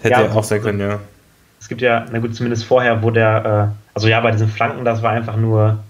Hätte 0.00 0.20
ja, 0.20 0.30
auch 0.30 0.44
sein 0.44 0.62
können, 0.62 0.80
ja. 0.80 1.00
Es 1.60 1.68
gibt 1.68 1.80
ja, 1.80 2.06
na 2.12 2.18
gut, 2.20 2.36
zumindest 2.36 2.64
vorher, 2.64 3.02
wo 3.02 3.10
der, 3.10 3.72
äh, 3.72 3.94
also 3.94 4.06
ja, 4.08 4.20
bei 4.20 4.30
diesen 4.30 4.48
Flanken, 4.48 4.84
das 4.84 5.02
war 5.02 5.10
einfach 5.10 5.36
nur 5.36 5.80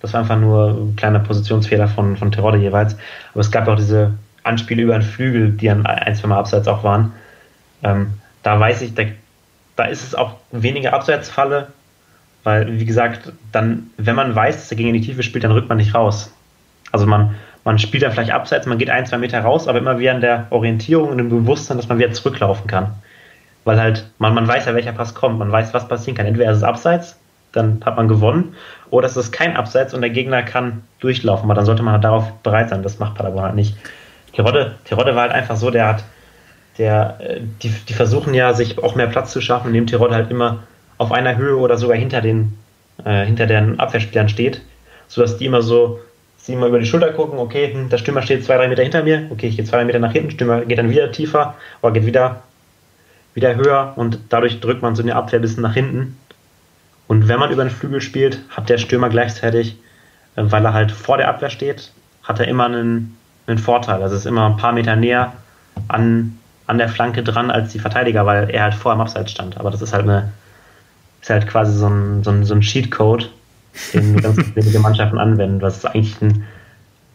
das 0.00 0.12
war 0.12 0.20
einfach 0.20 0.38
nur 0.38 0.68
ein 0.70 0.96
kleiner 0.96 1.20
Positionsfehler 1.20 1.88
von, 1.88 2.16
von 2.16 2.32
Terodde 2.32 2.58
jeweils. 2.58 2.96
Aber 3.32 3.40
es 3.40 3.50
gab 3.50 3.68
auch 3.68 3.76
diese 3.76 4.14
Anspiele 4.42 4.82
über 4.82 4.94
den 4.94 5.02
Flügel, 5.02 5.52
die 5.52 5.70
an 5.70 5.84
ein, 5.86 6.14
zwei 6.14 6.28
Mal 6.28 6.38
abseits 6.38 6.68
auch 6.68 6.82
waren. 6.82 7.12
Ähm, 7.82 8.14
da 8.42 8.58
weiß 8.58 8.82
ich, 8.82 8.94
da, 8.94 9.02
da 9.76 9.84
ist 9.84 10.02
es 10.02 10.14
auch 10.14 10.36
weniger 10.50 10.94
Abseitsfalle, 10.94 11.68
weil, 12.44 12.80
wie 12.80 12.86
gesagt, 12.86 13.32
dann, 13.52 13.90
wenn 13.98 14.16
man 14.16 14.34
weiß, 14.34 14.56
dass 14.56 14.70
er 14.70 14.78
gegen 14.78 14.94
die 14.94 15.02
Tiefe 15.02 15.22
spielt, 15.22 15.44
dann 15.44 15.52
rückt 15.52 15.68
man 15.68 15.76
nicht 15.76 15.94
raus. 15.94 16.32
Also 16.90 17.06
man, 17.06 17.34
man 17.64 17.78
spielt 17.78 18.02
dann 18.02 18.12
vielleicht 18.12 18.32
abseits, 18.32 18.66
man 18.66 18.78
geht 18.78 18.88
ein, 18.88 19.04
zwei 19.04 19.18
Meter 19.18 19.40
raus, 19.40 19.68
aber 19.68 19.78
immer 19.78 19.98
wieder 19.98 20.12
in 20.12 20.22
der 20.22 20.46
Orientierung 20.48 21.10
und 21.10 21.18
im 21.18 21.28
Bewusstsein, 21.28 21.76
dass 21.76 21.88
man 21.88 21.98
wieder 21.98 22.12
zurücklaufen 22.12 22.66
kann. 22.66 22.94
Weil 23.64 23.78
halt, 23.78 24.10
man, 24.16 24.32
man 24.32 24.48
weiß 24.48 24.64
ja, 24.64 24.74
welcher 24.74 24.92
Pass 24.92 25.14
kommt, 25.14 25.38
man 25.38 25.52
weiß, 25.52 25.74
was 25.74 25.86
passieren 25.86 26.16
kann. 26.16 26.24
Entweder 26.24 26.50
ist 26.50 26.58
es 26.58 26.62
abseits 26.62 27.19
dann 27.52 27.80
hat 27.84 27.96
man 27.96 28.08
gewonnen. 28.08 28.54
Oder 28.90 29.06
es 29.06 29.16
ist 29.16 29.32
kein 29.32 29.56
Abseits 29.56 29.94
und 29.94 30.00
der 30.00 30.10
Gegner 30.10 30.42
kann 30.42 30.82
durchlaufen, 31.00 31.44
aber 31.44 31.54
dann 31.54 31.64
sollte 31.64 31.82
man 31.82 31.94
halt 31.94 32.04
darauf 32.04 32.32
bereit 32.42 32.70
sein. 32.70 32.82
Das 32.82 32.98
macht 32.98 33.14
Paderborn 33.14 33.46
halt 33.46 33.54
nicht. 33.54 33.76
Terodde, 34.32 34.76
Terodde 34.84 35.14
war 35.14 35.22
halt 35.22 35.32
einfach 35.32 35.56
so, 35.56 35.70
der 35.70 35.88
hat, 35.88 36.04
der, 36.78 37.16
äh, 37.20 37.40
die, 37.62 37.70
die 37.88 37.92
versuchen 37.92 38.34
ja, 38.34 38.52
sich 38.54 38.78
auch 38.78 38.94
mehr 38.94 39.08
Platz 39.08 39.32
zu 39.32 39.40
schaffen, 39.40 39.68
indem 39.68 39.86
Terodde 39.86 40.14
halt 40.14 40.30
immer 40.30 40.60
auf 40.98 41.12
einer 41.12 41.36
Höhe 41.36 41.56
oder 41.56 41.76
sogar 41.78 41.96
hinter 41.96 42.20
den, 42.20 42.58
äh, 43.04 43.24
hinter 43.24 43.46
den 43.46 43.80
Abwehrspielern 43.80 44.28
steht, 44.28 44.60
sodass 45.08 45.38
die 45.38 45.46
immer 45.46 45.62
so, 45.62 46.00
sie 46.36 46.52
immer 46.52 46.66
über 46.66 46.78
die 46.78 46.86
Schulter 46.86 47.12
gucken, 47.12 47.38
okay, 47.38 47.72
hm, 47.72 47.88
der 47.88 47.98
Stürmer 47.98 48.22
steht 48.22 48.44
zwei, 48.44 48.56
drei 48.56 48.68
Meter 48.68 48.82
hinter 48.82 49.02
mir, 49.02 49.26
okay, 49.30 49.48
ich 49.48 49.56
gehe 49.56 49.64
zwei, 49.64 49.78
drei 49.78 49.84
Meter 49.86 49.98
nach 49.98 50.12
hinten, 50.12 50.30
Stürmer 50.30 50.64
geht 50.64 50.78
dann 50.78 50.90
wieder 50.90 51.10
tiefer, 51.10 51.54
oder 51.82 51.92
geht 51.92 52.06
wieder, 52.06 52.42
wieder 53.34 53.56
höher 53.56 53.94
und 53.96 54.18
dadurch 54.28 54.60
drückt 54.60 54.82
man 54.82 54.94
so 54.94 55.02
eine 55.02 55.16
Abwehr 55.16 55.38
ein 55.38 55.42
bisschen 55.42 55.62
nach 55.62 55.74
hinten. 55.74 56.16
Und 57.10 57.26
wenn 57.26 57.40
man 57.40 57.50
über 57.50 57.64
den 57.64 57.72
Flügel 57.72 58.00
spielt, 58.00 58.38
hat 58.50 58.68
der 58.68 58.78
Stürmer 58.78 59.08
gleichzeitig, 59.08 59.76
äh, 60.36 60.44
weil 60.44 60.64
er 60.64 60.72
halt 60.72 60.92
vor 60.92 61.16
der 61.16 61.26
Abwehr 61.28 61.50
steht, 61.50 61.90
hat 62.22 62.38
er 62.38 62.46
immer 62.46 62.66
einen, 62.66 63.16
einen 63.48 63.58
Vorteil. 63.58 64.00
Also 64.00 64.14
ist 64.14 64.26
immer 64.26 64.46
ein 64.46 64.56
paar 64.56 64.70
Meter 64.70 64.94
näher 64.94 65.32
an, 65.88 66.38
an 66.68 66.78
der 66.78 66.88
Flanke 66.88 67.24
dran 67.24 67.50
als 67.50 67.72
die 67.72 67.80
Verteidiger, 67.80 68.26
weil 68.26 68.48
er 68.50 68.62
halt 68.62 68.74
vor 68.74 68.92
am 68.92 69.00
Abseits 69.00 69.32
stand. 69.32 69.58
Aber 69.58 69.72
das 69.72 69.82
ist 69.82 69.92
halt 69.92 70.04
eine, 70.04 70.32
ist 71.20 71.30
halt 71.30 71.48
quasi 71.48 71.76
so 71.76 71.88
ein, 71.88 72.22
so 72.22 72.30
ein, 72.30 72.44
so 72.44 72.54
ein 72.54 72.60
Cheatcode, 72.60 73.28
den 73.92 74.20
ganz 74.20 74.38
wenige 74.54 74.78
Mannschaften 74.78 75.18
anwenden. 75.18 75.60
Was 75.62 75.78
ist 75.78 75.86
eigentlich 75.86 76.22
ein, 76.22 76.44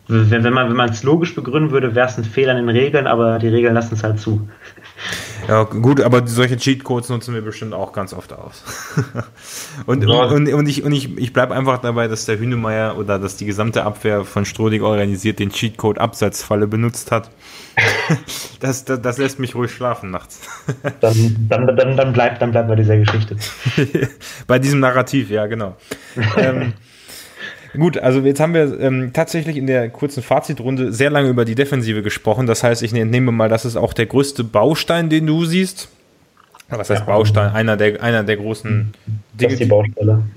wenn, 0.07 0.43
wenn 0.43 0.53
man 0.53 0.69
wenn 0.69 0.75
man 0.75 0.89
es 0.89 1.03
logisch 1.03 1.33
begründen 1.33 1.71
würde, 1.71 1.95
wäre 1.95 2.07
es 2.07 2.17
ein 2.17 2.23
Fehler 2.23 2.57
in 2.57 2.67
den 2.67 2.75
Regeln, 2.75 3.07
aber 3.07 3.39
die 3.39 3.47
Regeln 3.47 3.73
lassen 3.73 3.95
es 3.95 4.03
halt 4.03 4.19
zu. 4.19 4.47
Ja, 5.47 5.63
gut, 5.63 6.01
aber 6.01 6.25
solche 6.25 6.57
Cheatcodes 6.57 7.09
nutzen 7.09 7.35
wir 7.35 7.41
bestimmt 7.41 7.73
auch 7.73 7.93
ganz 7.93 8.13
oft 8.13 8.33
aus. 8.33 8.63
und, 9.85 10.07
ja. 10.07 10.23
und, 10.23 10.51
und, 10.51 10.67
ich, 10.67 10.83
und 10.83 10.91
ich, 10.91 11.15
ich 11.17 11.33
bleibe 11.33 11.53
einfach 11.53 11.79
dabei, 11.79 12.07
dass 12.07 12.25
der 12.25 12.39
Hünemeyer 12.39 12.97
oder 12.97 13.19
dass 13.19 13.37
die 13.37 13.45
gesamte 13.45 13.83
Abwehr 13.83 14.23
von 14.23 14.45
Strodig 14.45 14.81
organisiert 14.81 15.37
den 15.37 15.51
Cheatcode 15.51 15.99
Absatzfalle 15.99 16.65
benutzt 16.65 17.11
hat. 17.11 17.29
das, 18.59 18.85
das, 18.85 19.01
das, 19.01 19.17
lässt 19.19 19.37
mich 19.37 19.53
ruhig 19.53 19.71
schlafen 19.71 20.09
nachts. 20.09 20.41
dann, 21.01 21.35
dann, 21.47 21.75
dann, 21.75 21.95
dann, 21.95 22.13
bleibt, 22.13 22.41
dann 22.41 22.51
bleibt 22.51 22.67
bei 22.67 22.75
dieser 22.75 22.97
Geschichte. 22.97 23.35
bei 24.47 24.57
diesem 24.57 24.79
Narrativ, 24.79 25.29
ja, 25.29 25.45
genau. 25.45 25.75
ähm, 26.37 26.73
Gut, 27.77 27.97
also 27.97 28.21
jetzt 28.21 28.39
haben 28.39 28.53
wir 28.53 28.79
ähm, 28.79 29.11
tatsächlich 29.13 29.57
in 29.57 29.67
der 29.67 29.89
kurzen 29.89 30.23
Fazitrunde 30.23 30.91
sehr 30.93 31.09
lange 31.09 31.29
über 31.29 31.45
die 31.45 31.55
Defensive 31.55 32.01
gesprochen. 32.01 32.47
Das 32.47 32.63
heißt, 32.63 32.83
ich 32.83 32.93
entnehme 32.93 33.31
mal, 33.31 33.49
das 33.49 33.65
ist 33.65 33.75
auch 33.75 33.93
der 33.93 34.05
größte 34.05 34.43
Baustein, 34.43 35.09
den 35.09 35.27
du 35.27 35.45
siehst. 35.45 35.89
Was 36.69 36.89
heißt 36.89 37.01
ja, 37.01 37.05
Baustein? 37.05 37.51
Einer 37.53 37.77
der, 37.77 38.01
einer 38.01 38.23
der 38.23 38.37
großen 38.37 38.93
Dinge, 39.33 39.55
die, 39.55 39.69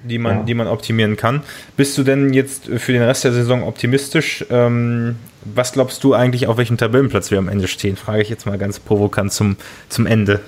die, 0.05 0.18
man, 0.18 0.39
ja. 0.39 0.43
die 0.43 0.55
man 0.55 0.66
optimieren 0.66 1.16
kann. 1.16 1.43
Bist 1.76 1.97
du 1.97 2.03
denn 2.03 2.34
jetzt 2.34 2.66
für 2.66 2.93
den 2.93 3.03
Rest 3.03 3.24
der 3.24 3.32
Saison 3.32 3.62
optimistisch? 3.62 4.45
Ähm, 4.51 5.16
was 5.45 5.72
glaubst 5.72 6.05
du 6.05 6.12
eigentlich, 6.12 6.47
auf 6.47 6.59
welchem 6.59 6.76
Tabellenplatz 6.76 7.30
wir 7.30 7.39
am 7.39 7.49
Ende 7.49 7.66
stehen? 7.66 7.97
Frage 7.97 8.20
ich 8.20 8.28
jetzt 8.28 8.45
mal 8.45 8.59
ganz 8.59 8.78
provokant 8.78 9.32
zum, 9.32 9.57
zum 9.89 10.07
Ende. 10.07 10.41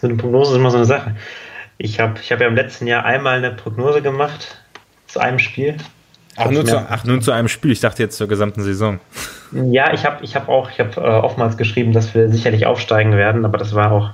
So 0.00 0.06
eine 0.06 0.16
Prognose 0.16 0.52
ist 0.52 0.56
immer 0.56 0.70
so 0.70 0.78
eine 0.78 0.86
Sache. 0.86 1.14
Ich 1.76 2.00
habe 2.00 2.14
ich 2.22 2.32
hab 2.32 2.40
ja 2.40 2.46
im 2.46 2.54
letzten 2.54 2.86
Jahr 2.86 3.04
einmal 3.04 3.36
eine 3.36 3.50
Prognose 3.50 4.00
gemacht 4.00 4.63
zu 5.14 5.20
einem 5.20 5.38
Spiel. 5.38 5.76
Ach 6.36 6.50
nur, 6.50 6.66
zu, 6.66 6.76
ach, 6.76 7.04
nur 7.04 7.20
zu 7.20 7.30
einem 7.30 7.46
Spiel. 7.46 7.70
Ich 7.70 7.78
dachte 7.78 8.02
jetzt 8.02 8.16
zur 8.16 8.26
gesamten 8.26 8.64
Saison. 8.64 8.98
Ja, 9.52 9.94
ich 9.94 10.04
habe 10.04 10.24
ich 10.24 10.34
hab 10.34 10.48
auch, 10.48 10.68
ich 10.68 10.80
habe 10.80 11.00
äh, 11.00 11.04
oftmals 11.04 11.56
geschrieben, 11.56 11.92
dass 11.92 12.16
wir 12.16 12.28
sicherlich 12.30 12.66
aufsteigen 12.66 13.12
werden, 13.12 13.44
aber 13.44 13.56
das 13.56 13.76
war 13.76 13.92
auch 13.92 14.10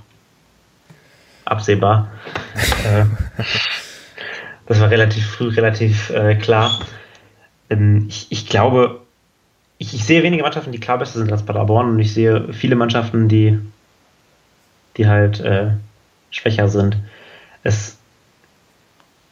absehbar. 1.47 2.09
äh, 2.85 3.07
das 4.67 4.79
war 4.79 4.91
relativ 4.91 5.27
früh, 5.27 5.49
relativ 5.49 6.11
äh, 6.11 6.35
klar. 6.35 6.79
Ähm, 7.71 8.05
ich, 8.11 8.27
ich 8.29 8.47
glaube, 8.47 9.01
ich, 9.79 9.95
ich, 9.95 10.05
sehe 10.05 10.23
wenige 10.23 10.43
Mannschaften, 10.43 10.73
die 10.73 10.81
klar 10.81 10.99
besser 10.99 11.19
sind 11.19 11.33
als 11.33 11.47
Paderborn 11.47 11.89
und 11.89 11.99
ich 11.99 12.13
sehe 12.13 12.53
viele 12.53 12.77
Mannschaften, 12.77 13.27
die, 13.27 13.59
die 14.99 15.09
halt 15.09 15.41
äh, 15.41 15.69
schwächer 16.31 16.69
sind. 16.69 16.99
Es 17.63 18.00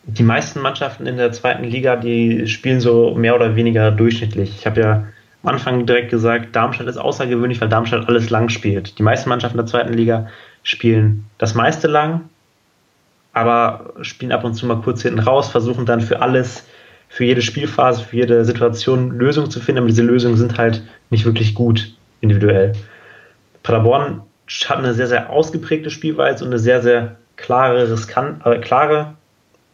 die 0.08 0.22
meisten 0.22 0.60
Mannschaften 0.60 1.06
in 1.06 1.18
der 1.18 1.32
zweiten 1.32 1.64
Liga, 1.64 1.96
die 1.96 2.46
spielen 2.48 2.80
so 2.80 3.14
mehr 3.14 3.34
oder 3.34 3.56
weniger 3.56 3.90
durchschnittlich. 3.90 4.54
Ich 4.58 4.66
habe 4.66 4.80
ja 4.80 5.04
am 5.42 5.50
Anfang 5.50 5.84
direkt 5.84 6.10
gesagt, 6.10 6.56
Darmstadt 6.56 6.86
ist 6.88 6.96
außergewöhnlich, 6.96 7.60
weil 7.60 7.68
Darmstadt 7.68 8.08
alles 8.08 8.30
lang 8.30 8.48
spielt. 8.48 8.98
Die 8.98 9.02
meisten 9.02 9.28
Mannschaften 9.28 9.58
der 9.58 9.66
zweiten 9.66 9.92
Liga 9.92 10.28
spielen 10.62 11.26
das 11.36 11.54
meiste 11.54 11.88
lang, 11.88 12.22
aber 13.34 13.92
spielen 14.00 14.32
ab 14.32 14.44
und 14.44 14.54
zu 14.54 14.66
mal 14.66 14.80
kurz 14.80 15.02
hinten 15.02 15.20
raus, 15.20 15.50
versuchen 15.50 15.84
dann 15.84 16.00
für 16.00 16.22
alles, 16.22 16.66
für 17.10 17.24
jede 17.24 17.42
Spielphase, 17.42 18.02
für 18.02 18.16
jede 18.16 18.44
Situation 18.46 19.10
Lösungen 19.10 19.50
zu 19.50 19.60
finden, 19.60 19.80
aber 19.80 19.88
diese 19.88 20.02
Lösungen 20.02 20.38
sind 20.38 20.56
halt 20.56 20.82
nicht 21.10 21.26
wirklich 21.26 21.54
gut 21.54 21.92
individuell. 22.22 22.72
Paderborn 23.62 24.22
hat 24.68 24.78
eine 24.78 24.94
sehr, 24.94 25.06
sehr 25.06 25.28
ausgeprägte 25.28 25.90
Spielweise 25.90 26.44
und 26.44 26.50
eine 26.50 26.58
sehr, 26.58 26.80
sehr 26.80 27.16
klare, 27.36 27.90
riskant, 27.90 28.44
äh, 28.46 28.58
klare 28.58 29.17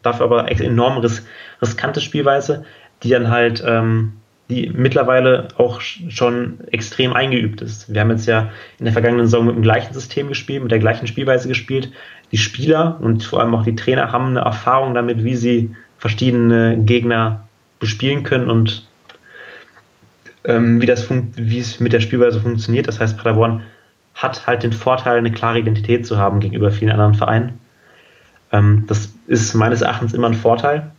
dafür 0.05 0.27
aber 0.27 0.51
enorm 0.51 0.99
ris 0.99 1.27
riskante 1.61 2.01
Spielweise, 2.01 2.65
die 3.03 3.09
dann 3.09 3.31
halt, 3.31 3.63
ähm, 3.67 4.15
die 4.51 4.71
mittlerweile 4.75 5.49
auch 5.57 5.81
schon 5.81 6.61
extrem 6.71 7.15
eingeübt 7.15 7.63
ist. 7.63 7.93
Wir 7.93 8.03
haben 8.03 8.11
jetzt 8.11 8.27
ja 8.27 8.51
in 8.79 8.85
der 8.85 8.93
vergangenen 8.93 9.27
Saison 9.27 9.47
mit 9.47 9.57
dem 9.57 9.63
gleichen 9.63 9.95
System 9.95 10.29
gespielt, 10.29 10.63
mit 10.63 10.71
der 10.71 10.79
gleichen 10.79 11.07
Spielweise 11.07 11.49
gespielt. 11.49 11.91
Die 12.31 12.37
Spieler 12.37 12.99
und 13.01 13.25
vor 13.25 13.41
allem 13.41 13.55
auch 13.55 13.65
die 13.65 13.77
Trainer 13.77 14.13
haben 14.13 14.29
eine 14.29 14.41
Erfahrung 14.41 14.95
damit, 14.95 15.25
wie 15.25 15.37
sie 15.37 15.75
verschiedene 15.99 16.77
Gegner 16.79 17.49
bespielen 17.81 18.23
können 18.23 18.51
und 18.51 18.87
ähm, 20.45 20.81
wie, 20.81 20.87
das 20.87 21.09
wie 21.11 21.59
es 21.59 21.81
mit 21.81 21.93
der 21.93 22.01
Spielweise 22.01 22.41
funktioniert. 22.41 22.87
Das 22.89 23.01
heißt, 23.01 23.17
Paderborn 23.17 23.63
hat 24.15 24.47
halt 24.47 24.63
den 24.63 24.73
Vorteil, 24.73 25.19
eine 25.19 25.33
klare 25.33 25.59
Identität 25.59 26.07
zu 26.07 26.19
haben 26.19 26.41
gegenüber 26.41 26.71
vielen 26.71 26.93
anderen 26.93 27.15
Vereinen. 27.15 27.59
Ähm, 28.55 28.85
das 28.87 29.13
ist 29.27 29.55
meines 29.55 29.83
Erachtens 29.83 30.15
immer 30.15 30.29
ein 30.29 30.35
Vorteil. 30.35 30.93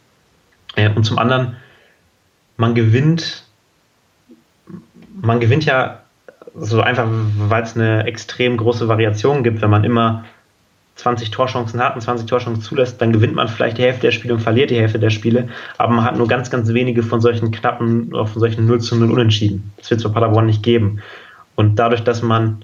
Äh, 0.76 0.89
und 0.89 1.06
zum 1.06 1.18
anderen, 1.18 1.56
man 2.58 2.76
gewinnt, 2.76 3.45
man 5.22 5.39
gewinnt 5.39 5.64
ja 5.64 6.01
so 6.53 6.82
einfach, 6.82 7.08
weil 7.38 7.64
es 7.64 7.76
eine 7.76 8.06
extrem 8.06 8.58
große 8.58 8.88
Variation 8.88 9.43
gibt, 9.43 9.62
wenn 9.62 9.70
man 9.70 9.86
immer 9.86 10.26
20 10.95 11.32
Torchancen 11.32 11.82
hat 11.82 11.95
und 11.95 12.01
20 12.01 12.28
Torchancen 12.28 12.62
zulässt, 12.62 13.01
dann 13.01 13.12
gewinnt 13.12 13.36
man 13.36 13.47
vielleicht 13.47 13.78
die 13.78 13.84
Hälfte 13.84 14.08
der 14.08 14.12
Spiele 14.12 14.34
und 14.34 14.39
verliert 14.39 14.70
die 14.70 14.80
Hälfte 14.80 14.99
der 14.99 15.10
Spiele, 15.10 15.49
aber 15.78 15.93
man 15.93 16.06
hat 16.06 16.18
nur 16.18 16.28
ganz, 16.28 16.49
ganz 16.49 16.74
wenige 16.74 17.03
von 17.03 17.20
solchen 17.20 17.51
knappen, 17.51 18.12
von 18.12 18.39
solchen 18.39 18.66
0 18.66 18.80
zu 18.80 18.95
0 18.95 19.12
Unentschieden. 19.12 19.74
Das 19.78 19.89
wird 19.89 19.99
es 19.99 20.08
bei 20.08 20.14
Paderborn 20.14 20.45
nicht 20.45 20.64
geben. 20.64 21.01
Und 21.55 21.79
dadurch, 21.79 22.04
dass 22.04 22.21
man, 22.21 22.59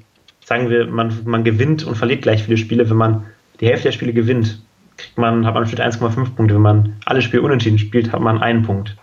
sagen 0.45 0.69
wir, 0.69 0.87
man, 0.87 1.13
man 1.25 1.43
gewinnt 1.43 1.83
und 1.83 1.95
verliert 1.95 2.21
gleich 2.21 2.43
viele 2.43 2.57
Spiele, 2.57 2.89
wenn 2.89 2.97
man 2.97 3.25
die 3.59 3.67
Hälfte 3.67 3.89
der 3.89 3.93
Spiele 3.93 4.13
gewinnt, 4.13 4.61
kriegt 4.97 5.17
man, 5.17 5.45
hat 5.45 5.53
man 5.53 5.63
im 5.63 5.69
1,5 5.69 6.35
Punkte. 6.35 6.55
Wenn 6.55 6.61
man 6.61 6.95
alle 7.05 7.21
Spiele 7.21 7.43
unentschieden 7.43 7.79
spielt, 7.79 8.11
hat 8.11 8.21
man 8.21 8.41
einen 8.41 8.63
Punkt. 8.63 8.95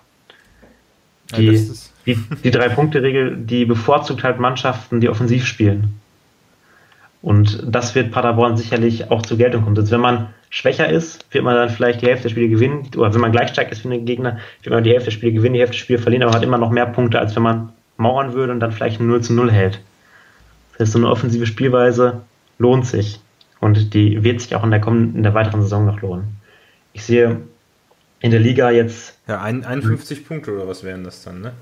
Die, 1.36 1.47
ja, 1.47 1.74
die, 2.06 2.19
die 2.43 2.51
Drei-Punkte-Regel, 2.51 3.36
die 3.36 3.65
bevorzugt 3.65 4.24
halt 4.24 4.39
Mannschaften, 4.39 5.01
die 5.01 5.09
offensiv 5.09 5.47
spielen. 5.47 6.01
Und 7.20 7.62
das 7.66 7.94
wird 7.94 8.12
Paderborn 8.12 8.56
sicherlich 8.56 9.10
auch 9.10 9.23
zur 9.23 9.39
Geltung 9.39 9.65
kommen. 9.65 9.77
Also 9.77 9.90
wenn 9.90 10.01
man 10.01 10.28
schwächer 10.51 10.89
ist, 10.89 11.27
wird 11.32 11.44
man 11.44 11.55
dann 11.55 11.69
vielleicht 11.69 12.01
die 12.01 12.06
Hälfte 12.06 12.24
der 12.24 12.31
Spiele 12.31 12.48
gewinnen. 12.48 12.89
Oder 12.97 13.12
wenn 13.12 13.20
man 13.20 13.32
gleich 13.32 13.51
stark 13.51 13.73
ist 13.73 13.85
wie 13.85 13.93
ein 13.93 14.05
Gegner, 14.06 14.39
wird 14.62 14.74
man 14.74 14.85
die 14.85 14.90
Hälfte 14.90 15.06
der 15.06 15.16
Spiele 15.16 15.32
gewinnen, 15.32 15.55
die 15.55 15.60
Hälfte 15.60 15.77
der 15.77 15.82
Spiele 15.82 15.98
verlieren, 15.98 16.23
aber 16.23 16.35
hat 16.35 16.44
immer 16.44 16.59
noch 16.59 16.70
mehr 16.70 16.86
Punkte, 16.86 17.19
als 17.19 17.35
wenn 17.36 17.43
man 17.43 17.73
mauern 17.97 18.32
würde 18.32 18.52
und 18.52 18.60
dann 18.60 18.73
vielleicht 18.73 19.01
ein 19.01 19.09
0 19.09 19.20
zu 19.23 19.35
0 19.35 19.51
hält. 19.51 19.81
Das 20.73 20.81
heißt, 20.81 20.93
so 20.93 20.98
eine 20.98 21.10
offensive 21.10 21.47
Spielweise 21.47 22.23
lohnt 22.59 22.86
sich. 22.86 23.20
Und 23.61 23.95
die 23.95 24.23
wird 24.23 24.41
sich 24.41 24.55
auch 24.55 24.65
in 24.65 24.71
der, 24.71 24.81
kommenden, 24.81 25.17
in 25.17 25.23
der 25.23 25.35
weiteren 25.35 25.63
Saison 25.63 25.85
noch 25.85 26.01
lohnen. 26.01 26.37
Ich 26.93 27.05
sehe 27.05 27.41
in 28.21 28.31
der 28.31 28.41
Liga 28.41 28.71
jetzt. 28.71 29.19
Ja, 29.27 29.41
51 29.41 30.27
Punkte 30.27 30.55
oder 30.55 30.69
was 30.69 30.85
wären 30.85 31.05
das 31.05 31.23
dann, 31.23 31.41
ne? 31.41 31.53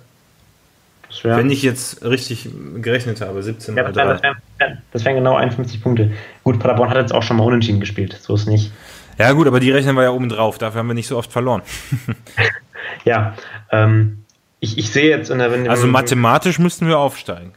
Das 1.09 1.23
wär, 1.24 1.36
Wenn 1.36 1.51
ich 1.51 1.62
jetzt 1.62 2.05
richtig 2.05 2.48
gerechnet 2.77 3.20
habe, 3.20 3.43
17 3.43 3.77
ja, 3.77 3.85
das, 3.85 3.94
wären, 3.94 4.09
das, 4.09 4.23
wären, 4.23 4.82
das 4.93 5.05
wären 5.05 5.16
genau 5.16 5.36
51 5.36 5.82
Punkte. 5.82 6.12
Gut, 6.43 6.59
Paderborn 6.59 6.90
hat 6.90 6.97
jetzt 6.97 7.14
auch 7.14 7.23
schon 7.23 7.36
mal 7.36 7.44
unentschieden 7.44 7.81
gespielt, 7.81 8.18
so 8.20 8.35
ist 8.35 8.47
nicht. 8.47 8.73
Ja, 9.18 9.32
gut, 9.32 9.47
aber 9.47 9.60
die 9.60 9.70
rechnen 9.70 9.94
wir 9.94 10.02
ja 10.02 10.10
oben 10.10 10.28
drauf, 10.28 10.59
dafür 10.59 10.81
haben 10.81 10.89
wir 10.89 10.94
nicht 10.94 11.06
so 11.06 11.16
oft 11.16 11.32
verloren. 11.32 11.62
ja, 13.05 13.35
ähm, 13.70 14.24
ich, 14.60 14.78
ich 14.78 14.90
sehe 14.90 15.09
jetzt 15.09 15.31
in 15.31 15.39
der. 15.39 15.52
Wenn, 15.52 15.68
also 15.68 15.86
mathematisch 15.86 16.59
müssten 16.59 16.89
wir 16.89 16.98
aufsteigen. 16.98 17.52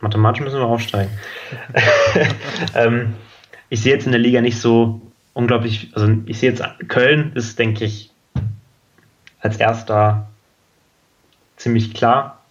Mathematisch 0.00 0.42
müssen 0.42 0.58
wir 0.58 0.66
aufsteigen. 0.66 1.10
ähm, 2.74 3.14
ich 3.68 3.80
sehe 3.80 3.92
jetzt 3.92 4.06
in 4.06 4.12
der 4.12 4.20
Liga 4.20 4.40
nicht 4.40 4.60
so 4.60 5.00
unglaublich, 5.32 5.90
also 5.94 6.12
ich 6.26 6.38
sehe 6.38 6.50
jetzt, 6.50 6.64
Köln 6.88 7.32
ist, 7.34 7.58
denke 7.58 7.84
ich, 7.84 8.10
als 9.40 9.58
erster 9.58 10.28
ziemlich 11.56 11.94
klar. 11.94 12.42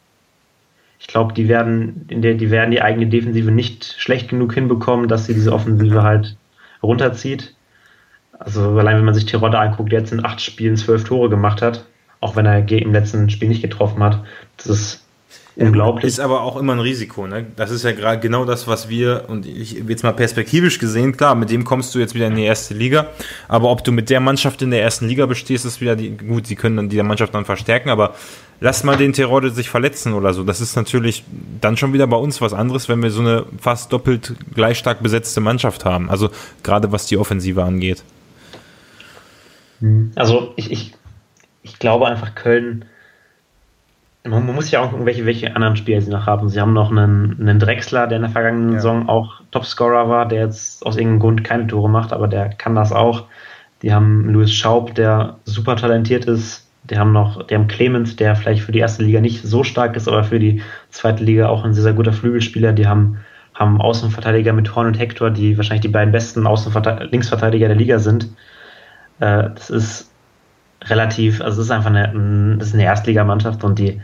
Ich 0.99 1.07
glaube, 1.07 1.33
die 1.33 1.47
werden, 1.47 2.05
in 2.09 2.21
der, 2.21 2.35
die 2.35 2.51
werden 2.51 2.71
die 2.71 2.81
eigene 2.81 3.07
Defensive 3.07 3.51
nicht 3.51 3.95
schlecht 3.97 4.29
genug 4.29 4.53
hinbekommen, 4.53 5.07
dass 5.07 5.25
sie 5.25 5.33
diese 5.33 5.53
Offensive 5.53 6.03
halt 6.03 6.37
runterzieht. 6.81 7.55
Also 8.37 8.77
allein 8.77 8.97
wenn 8.97 9.05
man 9.05 9.13
sich 9.13 9.25
Terodde 9.25 9.59
anguckt, 9.59 9.91
der 9.91 9.99
jetzt 9.99 10.11
in 10.11 10.25
acht 10.25 10.41
Spielen 10.41 10.77
zwölf 10.77 11.03
Tore 11.03 11.29
gemacht 11.29 11.61
hat, 11.61 11.85
auch 12.19 12.35
wenn 12.35 12.45
er 12.45 12.69
im 12.69 12.91
letzten 12.91 13.29
Spiel 13.29 13.49
nicht 13.49 13.61
getroffen 13.61 14.03
hat, 14.03 14.23
das 14.57 14.67
ist 14.67 15.04
unglaublich. 15.55 16.05
Ist 16.05 16.19
aber 16.19 16.41
auch 16.41 16.57
immer 16.57 16.73
ein 16.73 16.79
Risiko. 16.79 17.27
Ne? 17.27 17.45
Das 17.55 17.71
ist 17.71 17.83
ja 17.83 17.91
gerade 17.91 18.19
genau 18.19 18.45
das, 18.45 18.67
was 18.67 18.89
wir, 18.89 19.25
und 19.27 19.45
ich 19.45 19.83
jetzt 19.87 20.03
mal 20.03 20.13
perspektivisch 20.13 20.79
gesehen, 20.79 21.15
klar, 21.15 21.35
mit 21.35 21.49
dem 21.49 21.63
kommst 21.63 21.95
du 21.95 21.99
jetzt 21.99 22.13
wieder 22.13 22.27
in 22.27 22.35
die 22.35 22.43
erste 22.43 22.73
Liga. 22.73 23.07
Aber 23.47 23.71
ob 23.71 23.83
du 23.83 23.91
mit 23.91 24.09
der 24.09 24.19
Mannschaft 24.19 24.61
in 24.61 24.71
der 24.71 24.81
ersten 24.81 25.07
Liga 25.07 25.25
bestehst, 25.25 25.65
ist 25.65 25.81
wieder 25.81 25.95
die, 25.95 26.17
gut, 26.17 26.47
sie 26.47 26.55
können 26.55 26.77
dann 26.77 26.89
die 26.89 27.01
Mannschaft 27.01 27.33
dann 27.33 27.45
verstärken, 27.45 27.89
aber 27.89 28.15
lass 28.59 28.83
mal 28.83 28.97
den 28.97 29.13
Terode 29.13 29.51
sich 29.51 29.69
verletzen 29.69 30.13
oder 30.13 30.33
so. 30.33 30.43
Das 30.43 30.61
ist 30.61 30.75
natürlich 30.75 31.23
dann 31.61 31.77
schon 31.77 31.93
wieder 31.93 32.07
bei 32.07 32.17
uns 32.17 32.41
was 32.41 32.53
anderes, 32.53 32.89
wenn 32.89 33.01
wir 33.01 33.11
so 33.11 33.21
eine 33.21 33.45
fast 33.59 33.93
doppelt 33.93 34.33
gleich 34.53 34.77
stark 34.77 35.01
besetzte 35.01 35.41
Mannschaft 35.41 35.85
haben. 35.85 36.09
Also 36.09 36.29
gerade 36.63 36.91
was 36.91 37.05
die 37.05 37.17
Offensive 37.17 37.63
angeht. 37.63 38.03
Also 40.15 40.53
ich, 40.55 40.71
ich, 40.71 40.93
ich 41.63 41.79
glaube 41.79 42.07
einfach, 42.07 42.33
Köln 42.35 42.85
man, 44.25 44.45
muss 44.55 44.71
ja 44.71 44.81
auch 44.81 44.91
gucken, 44.91 45.05
welche, 45.05 45.25
welche 45.25 45.55
anderen 45.55 45.75
Spieler 45.75 46.01
sie 46.01 46.11
noch 46.11 46.25
haben. 46.25 46.49
Sie 46.49 46.59
haben 46.59 46.73
noch 46.73 46.91
einen, 46.91 47.37
einen 47.39 47.59
Drexler, 47.59 48.07
der 48.07 48.17
in 48.17 48.23
der 48.23 48.31
vergangenen 48.31 48.73
ja. 48.73 48.75
Saison 48.75 49.07
auch 49.07 49.41
Topscorer 49.51 50.09
war, 50.09 50.27
der 50.27 50.41
jetzt 50.41 50.85
aus 50.85 50.97
irgendeinem 50.97 51.19
Grund 51.19 51.43
keine 51.43 51.67
Tore 51.67 51.89
macht, 51.89 52.11
aber 52.11 52.27
der 52.27 52.49
kann 52.49 52.75
das 52.75 52.91
auch. 52.91 53.25
Die 53.81 53.93
haben 53.93 54.29
Louis 54.29 54.51
Schaub, 54.53 54.95
der 54.95 55.37
super 55.45 55.75
talentiert 55.75 56.25
ist. 56.25 56.67
Die 56.89 56.97
haben 56.97 57.11
noch, 57.11 57.43
die 57.43 57.55
haben 57.55 57.67
Clemens, 57.67 58.15
der 58.15 58.35
vielleicht 58.35 58.63
für 58.63 58.71
die 58.71 58.79
erste 58.79 59.03
Liga 59.03 59.19
nicht 59.19 59.43
so 59.43 59.63
stark 59.63 59.95
ist, 59.95 60.07
aber 60.07 60.23
für 60.23 60.39
die 60.39 60.61
zweite 60.89 61.23
Liga 61.23 61.49
auch 61.49 61.63
ein 61.63 61.73
sehr, 61.73 61.83
sehr 61.83 61.93
guter 61.93 62.13
Flügelspieler. 62.13 62.73
Die 62.73 62.87
haben, 62.87 63.19
haben 63.53 63.81
Außenverteidiger 63.81 64.53
mit 64.53 64.75
Horn 64.75 64.87
und 64.87 64.99
Hector, 64.99 65.31
die 65.31 65.57
wahrscheinlich 65.57 65.81
die 65.81 65.87
beiden 65.87 66.11
besten 66.11 66.45
Außenverteidiger, 66.45 67.09
Linksverteidiger 67.11 67.67
der 67.67 67.77
Liga 67.77 67.99
sind. 67.99 68.29
Äh, 69.19 69.49
das 69.55 69.69
ist 69.69 70.11
relativ, 70.83 71.41
also 71.41 71.61
es 71.61 71.67
ist 71.67 71.71
einfach 71.71 71.89
eine, 71.89 72.57
das 72.57 72.69
ist 72.69 72.73
eine 72.73 72.83
Erstligamannschaft 72.83 73.63
und 73.63 73.79
die 73.79 74.01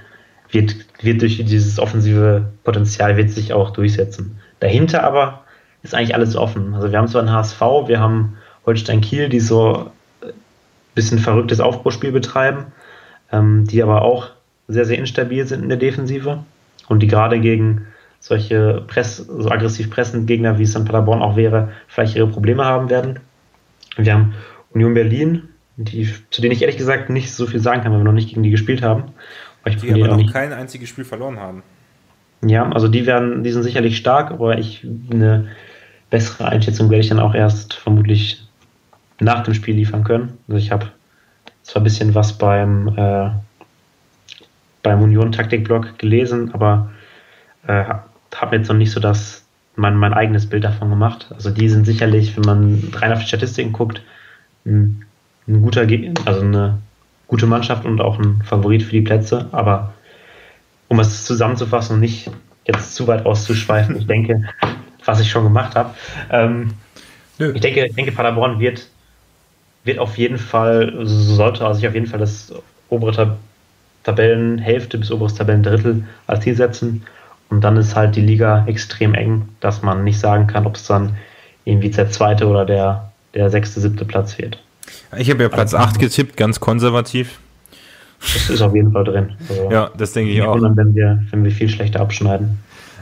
wird, 0.52 0.76
wird 1.02 1.22
durch 1.22 1.38
dieses 1.44 1.80
offensive 1.80 2.50
Potenzial 2.64 3.18
wird 3.18 3.30
sich 3.32 3.54
auch 3.54 3.72
durchsetzen. 3.72 4.40
Dahinter 4.60 5.04
aber 5.04 5.44
ist 5.84 5.96
eigentlich 5.96 6.16
alles 6.16 6.36
offen. 6.36 6.74
Also 6.74 6.92
wir 6.92 6.98
haben 6.98 7.08
zwar 7.08 7.22
einen 7.22 7.32
HSV, 7.32 7.62
wir 7.88 8.00
haben 8.00 8.38
Holstein 8.66 9.02
Kiel, 9.02 9.30
die 9.30 9.40
so 9.40 9.92
ein 10.22 10.32
bisschen 10.94 11.20
verrücktes 11.20 11.60
Aufbauspiel 11.60 12.12
betreiben, 12.12 12.68
ähm, 13.32 13.66
die 13.66 13.82
aber 13.82 14.04
auch 14.04 14.30
sehr, 14.68 14.86
sehr 14.86 15.00
instabil 15.00 15.46
sind 15.48 15.64
in 15.64 15.70
der 15.70 15.78
Defensive 15.78 16.44
und 16.88 17.02
die 17.02 17.08
gerade 17.08 17.40
gegen 17.40 17.88
solche 18.20 18.84
Press, 18.88 19.18
so 19.18 19.50
aggressiv 19.50 19.90
pressenden 19.90 20.28
Gegner, 20.28 20.60
wie 20.60 20.64
es 20.64 20.76
in 20.76 20.86
Paderborn 20.86 21.22
auch 21.22 21.36
wäre, 21.36 21.70
vielleicht 21.88 22.16
ihre 22.16 22.28
Probleme 22.28 22.64
haben 22.64 22.90
werden. 22.90 23.20
Wir 23.98 24.14
haben 24.14 24.36
Union 24.74 24.94
Berlin, 24.94 25.50
die, 25.76 26.08
zu 26.30 26.42
denen 26.42 26.52
ich 26.54 26.62
ehrlich 26.62 26.78
gesagt 26.78 27.10
nicht 27.10 27.34
so 27.34 27.48
viel 27.48 27.60
sagen 27.60 27.82
kann, 27.82 27.92
weil 27.92 28.00
wir 28.00 28.06
noch 28.06 28.12
nicht 28.12 28.30
gegen 28.30 28.44
die 28.44 28.52
gespielt 28.52 28.84
haben. 28.84 29.06
Ich 29.66 29.78
die 29.78 29.94
aber 29.94 30.08
noch 30.08 30.18
nicht. 30.18 30.34
kein 30.34 30.54
einziges 30.54 30.90
Spiel 30.90 31.06
verloren 31.06 31.40
haben. 31.40 31.64
Ja, 32.44 32.68
also 32.72 32.88
die 32.88 33.06
werden, 33.06 33.44
die 33.44 33.52
sind 33.52 33.64
sicherlich 33.64 33.98
stark, 33.98 34.32
aber 34.32 34.58
ich 34.58 34.86
eine 35.12 35.50
bessere 36.10 36.48
Einschätzung 36.48 36.90
werde 36.90 37.02
ich 37.02 37.10
dann 37.10 37.20
auch 37.20 37.36
erst 37.36 37.74
vermutlich 37.74 38.48
nach 39.20 39.44
dem 39.44 39.54
Spiel 39.54 39.76
liefern 39.76 40.04
können. 40.04 40.38
Also 40.48 40.58
ich 40.58 40.72
habe 40.72 40.88
zwar 41.62 41.82
ein 41.82 41.84
bisschen 41.84 42.16
was 42.16 42.38
beim, 42.38 42.88
äh, 42.98 43.30
beim 44.82 45.02
Union-Taktikblog 45.04 46.00
gelesen, 46.00 46.54
aber 46.54 46.92
äh, 47.68 47.86
habe 48.36 48.56
jetzt 48.56 48.70
noch 48.70 48.76
nicht 48.76 48.92
so 48.92 49.00
das 49.00 49.46
mein, 49.76 49.96
mein 49.96 50.14
eigenes 50.14 50.48
Bild 50.48 50.64
davon 50.64 50.90
gemacht. 50.90 51.28
Also 51.34 51.50
die 51.50 51.70
sind 51.70 51.86
sicherlich, 51.86 52.36
wenn 52.36 52.44
man 52.44 52.92
rein 52.94 53.14
auf 53.14 53.20
die 53.20 53.28
Statistiken 53.28 53.72
guckt, 53.72 54.02
ein, 54.66 55.06
ein 55.48 55.62
guter, 55.62 55.88
also 56.26 56.42
eine 56.42 56.80
gute 57.32 57.48
Mannschaft 57.48 57.86
und 57.86 58.02
auch 58.02 58.20
ein 58.20 58.42
Favorit 58.44 58.84
für 58.84 58.92
die 58.92 59.02
Plätze. 59.02 59.48
Aber 59.54 59.94
um 60.90 61.00
es 61.00 61.24
zusammenzufassen 61.24 61.96
und 61.96 62.02
nicht 62.02 62.30
jetzt 62.68 62.94
zu 62.94 63.08
weit 63.08 63.26
auszuschweifen, 63.26 63.96
ich 63.96 64.06
denke, 64.06 64.44
was 65.06 65.22
ich 65.22 65.32
schon 65.32 65.46
gemacht 65.46 65.76
habe. 65.76 65.96
Ähm, 66.30 66.74
ich 67.40 67.62
denke, 67.62 67.86
ich 67.86 67.96
denke, 67.96 68.12
Paderborn 68.12 68.60
wird, 68.60 68.86
wird 69.86 69.98
auf 69.98 70.18
jeden 70.18 70.38
Fall, 70.38 70.94
sollte 71.06 71.66
also 71.66 71.80
sich 71.80 71.88
auf 71.88 71.94
jeden 71.94 72.06
Fall 72.06 72.20
das 72.20 72.54
obere 72.90 73.14
Tab 73.14 73.38
Tabellenhälfte 74.04 74.98
bis 74.98 75.12
oberes 75.12 75.36
Tabellendrittel 75.36 76.04
als 76.26 76.44
Ziel 76.44 76.56
setzen. 76.56 77.06
Und 77.50 77.62
dann 77.62 77.78
ist 77.78 77.96
halt 77.96 78.16
die 78.16 78.22
Liga 78.22 78.66
extrem 78.66 79.14
eng, 79.14 79.48
dass 79.60 79.84
man 79.84 80.04
nicht 80.04 80.20
sagen 80.20 80.48
kann, 80.48 80.66
ob 80.66 80.76
es 80.76 80.88
dann 80.88 81.18
irgendwie 81.66 81.92
der 81.92 82.10
zweite 82.10 82.48
oder 82.48 82.66
der, 82.66 83.12
der 83.36 83.52
sechste, 83.52 83.80
siebte 83.80 84.04
Platz 84.04 84.40
wird. 84.40 84.60
Ich 85.18 85.30
habe 85.30 85.44
ja 85.44 85.50
Platz 85.50 85.74
8 85.74 86.00
getippt, 86.00 86.38
ganz 86.38 86.60
konservativ. 86.60 87.40
Das 88.22 88.50
ist 88.50 88.62
auf 88.62 88.76
jeden 88.76 88.92
Fall 88.92 89.04
drin. 89.04 89.34
Also 89.50 89.72
ja, 89.72 89.90
das 89.98 90.14
denke 90.14 90.32
ich 90.32 90.42
auch. 90.42 90.54
Wundern, 90.56 90.78
wenn 90.78 90.96
wir, 90.96 91.24
wenn 91.32 91.44
wir 91.44 91.52
viel 91.52 91.70
schlechter 91.70 92.00
abschneiden. 92.02 92.60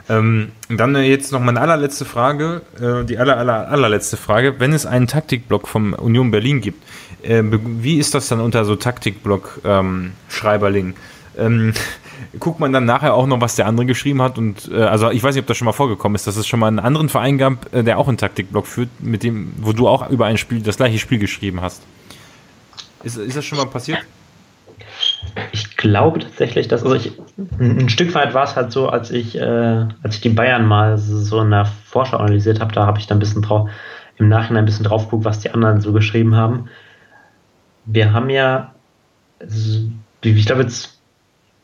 Ähm, 0.10 0.52
dann 0.70 0.95
jetzt 0.95 1.32
noch 1.32 1.40
meine 1.40 1.61
allerletzte 1.61 2.03
Frage, 2.03 2.61
äh, 2.82 3.06
die 3.06 3.18
aller, 3.20 3.38
aller, 3.38 3.68
allerletzte 3.68 4.18
Frage. 4.18 4.56
Wenn 4.60 4.74
es 4.74 4.86
einen 4.86 5.07
Taktikblock 5.07 5.68
vom 5.68 5.94
Union 5.94 6.32
Berlin 6.32 6.61
gibt, 6.61 6.84
äh, 7.24 7.44
wie 7.44 7.98
ist 7.98 8.16
das 8.16 8.28
dann 8.28 8.40
unter 8.40 8.66
so 8.66 8.76
Taktikblock 8.76 9.61
ähm, 9.66 10.11
Schreiberling? 10.30 10.95
Ähm, 11.38 11.74
guckt 12.38 12.60
man 12.60 12.72
dann 12.72 12.86
nachher 12.86 13.14
auch 13.14 13.26
noch, 13.26 13.42
was 13.42 13.56
der 13.56 13.66
andere 13.66 13.86
geschrieben 13.86 14.22
hat. 14.22 14.38
Und 14.38 14.70
äh, 14.72 14.84
also 14.84 15.10
ich 15.10 15.24
weiß 15.24 15.36
nicht, 15.36 15.44
ob 15.44 15.48
das 15.48 15.58
schon 15.58 15.66
mal 15.66 15.74
vorgekommen 15.74 16.16
ist, 16.16 16.28
dass 16.28 16.38
es 16.38 16.48
schon 16.48 16.60
mal 16.60 16.68
einen 16.68 16.80
anderen 16.80 17.10
Verein 17.10 17.38
gab, 17.38 17.74
äh, 17.74 17.84
der 17.84 17.98
auch 17.98 18.08
einen 18.08 18.18
Taktikblock 18.18 18.68
führt, 18.68 18.90
mit 19.00 19.24
dem, 19.24 19.54
wo 19.58 19.74
du 19.74 19.88
auch 19.88 20.10
über 20.10 20.26
ein 20.26 20.38
Spiel, 20.38 20.62
das 20.62 20.78
gleiche 20.78 21.00
Spiel 21.00 21.20
geschrieben 21.20 21.62
hast. 21.62 21.82
Ist, 23.04 23.18
ist 23.18 23.38
das 23.38 23.46
schon 23.46 23.58
mal 23.58 23.66
passiert? 23.66 24.00
Ich 25.52 25.78
glaube 25.78 26.20
tatsächlich, 26.20 26.68
dass, 26.68 26.84
also 26.84 26.96
ich, 26.96 27.14
ein, 27.60 27.90
Stück 27.90 28.14
weit 28.14 28.34
war 28.34 28.44
es 28.44 28.56
halt 28.56 28.72
so, 28.72 28.90
als 28.90 29.12
ich, 29.12 29.38
äh, 29.38 29.86
als 30.04 30.16
ich 30.16 30.22
die 30.22 30.30
Bayern 30.30 30.66
mal 30.66 30.98
so 30.98 31.42
in 31.42 31.52
der 31.52 31.66
Vorschau 31.66 32.18
analysiert 32.18 32.60
habe, 32.60 32.74
da 32.74 32.86
habe 32.86 33.00
ich 33.00 33.08
dann 33.08 33.18
ein 33.18 33.20
bisschen 33.20 33.42
drauf, 33.42 33.70
im 34.18 34.28
Nachhinein 34.28 34.64
ein 34.64 34.66
bisschen 34.66 34.86
drauf 34.86 35.06
geguckt, 35.06 35.26
was 35.26 35.40
die 35.40 35.52
anderen 35.52 35.82
so 35.82 35.94
geschrieben 35.94 36.36
haben. 36.36 36.70
Wir 37.86 38.14
haben 38.14 38.30
ja, 38.30 38.74
ich 40.22 40.46
glaube 40.46 40.64
jetzt 40.64 40.99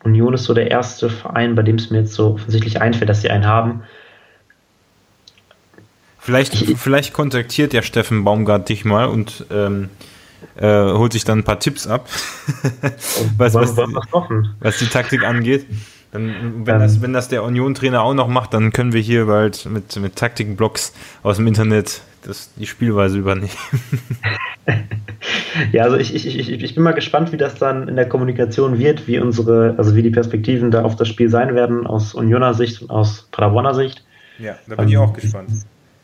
Union 0.06 0.34
ist 0.34 0.44
so 0.44 0.53
der 0.53 0.72
erste 0.72 1.10
Verein, 1.10 1.56
bei 1.56 1.64
dem 1.64 1.76
es 1.76 1.90
mir 1.90 1.99
jetzt 1.99 2.14
so 2.14 2.36
offensichtlich 2.36 2.82
einfällt, 2.82 3.10
dass 3.10 3.22
sie 3.22 3.30
einen 3.30 3.45
haben. 3.45 3.84
Vielleicht, 6.19 6.53
ich, 6.53 6.77
vielleicht 6.77 7.14
kontaktiert 7.14 7.73
ja 7.73 7.82
Steffen 7.82 8.23
Baumgart 8.23 8.69
dich 8.69 8.86
mal 8.86 9.06
und 9.06 9.45
ähm, 9.52 9.90
äh, 10.56 10.68
holt 10.68 11.14
sich 11.14 11.23
dann 11.23 11.40
ein 11.40 11.44
paar 11.44 11.60
Tipps 11.60 11.86
ab, 11.86 12.07
was, 13.38 13.53
was, 13.53 13.77
was, 13.77 14.80
die 14.80 14.88
Taktik 14.88 15.23
angeht. 15.23 15.65
Dann, 16.16 16.66
wenn, 16.66 16.76
ähm, 16.76 16.82
das, 16.82 17.02
wenn 17.02 17.12
das 17.12 17.28
der 17.28 17.44
Union-Trainer 17.44 18.02
auch 18.02 18.14
noch 18.14 18.30
macht, 18.30 18.54
dann 18.54 18.72
können 18.72 18.94
wir 18.94 19.02
hier 19.02 19.26
bald 19.26 19.66
mit, 19.66 19.94
mit 19.98 20.16
Taktikblocks 20.16 20.94
aus 21.24 21.38
dem 21.38 21.48
Internet 21.48 22.02
das, 22.26 22.54
die 22.56 22.66
Spielweise 22.66 23.18
übernehmen. 23.18 23.50
ja, 25.74 25.84
also 25.84 25.98
ich, 25.98 26.16
ich, 26.16 26.40
ich, 26.40 26.50
ich 26.50 26.74
bin 26.74 26.84
mal 26.84 26.94
gespannt, 26.94 27.34
wie 27.34 27.38
das 27.38 27.56
dann 27.56 27.90
in 27.90 27.98
der 27.98 28.08
Kommunikation 28.08 28.80
wird, 28.80 29.08
wie 29.08 29.20
unsere, 29.20 29.76
also 29.78 29.94
wie 29.96 30.04
die 30.04 30.10
Perspektiven 30.10 30.72
da 30.72 30.84
auf 30.84 30.96
das 30.96 31.10
Spiel 31.10 31.30
sein 31.30 31.54
werden, 31.54 31.86
aus 31.86 32.14
Unioner 32.14 32.54
Sicht 32.54 32.82
und 32.82 32.92
aus 32.92 33.28
Paderborner 33.32 33.74
Sicht. 33.74 34.06
Ja, 34.40 34.56
da 34.68 34.76
bin 34.76 34.86
ähm, 34.86 34.92
ich 34.92 34.98
auch 34.98 35.14
gespannt. 35.14 35.50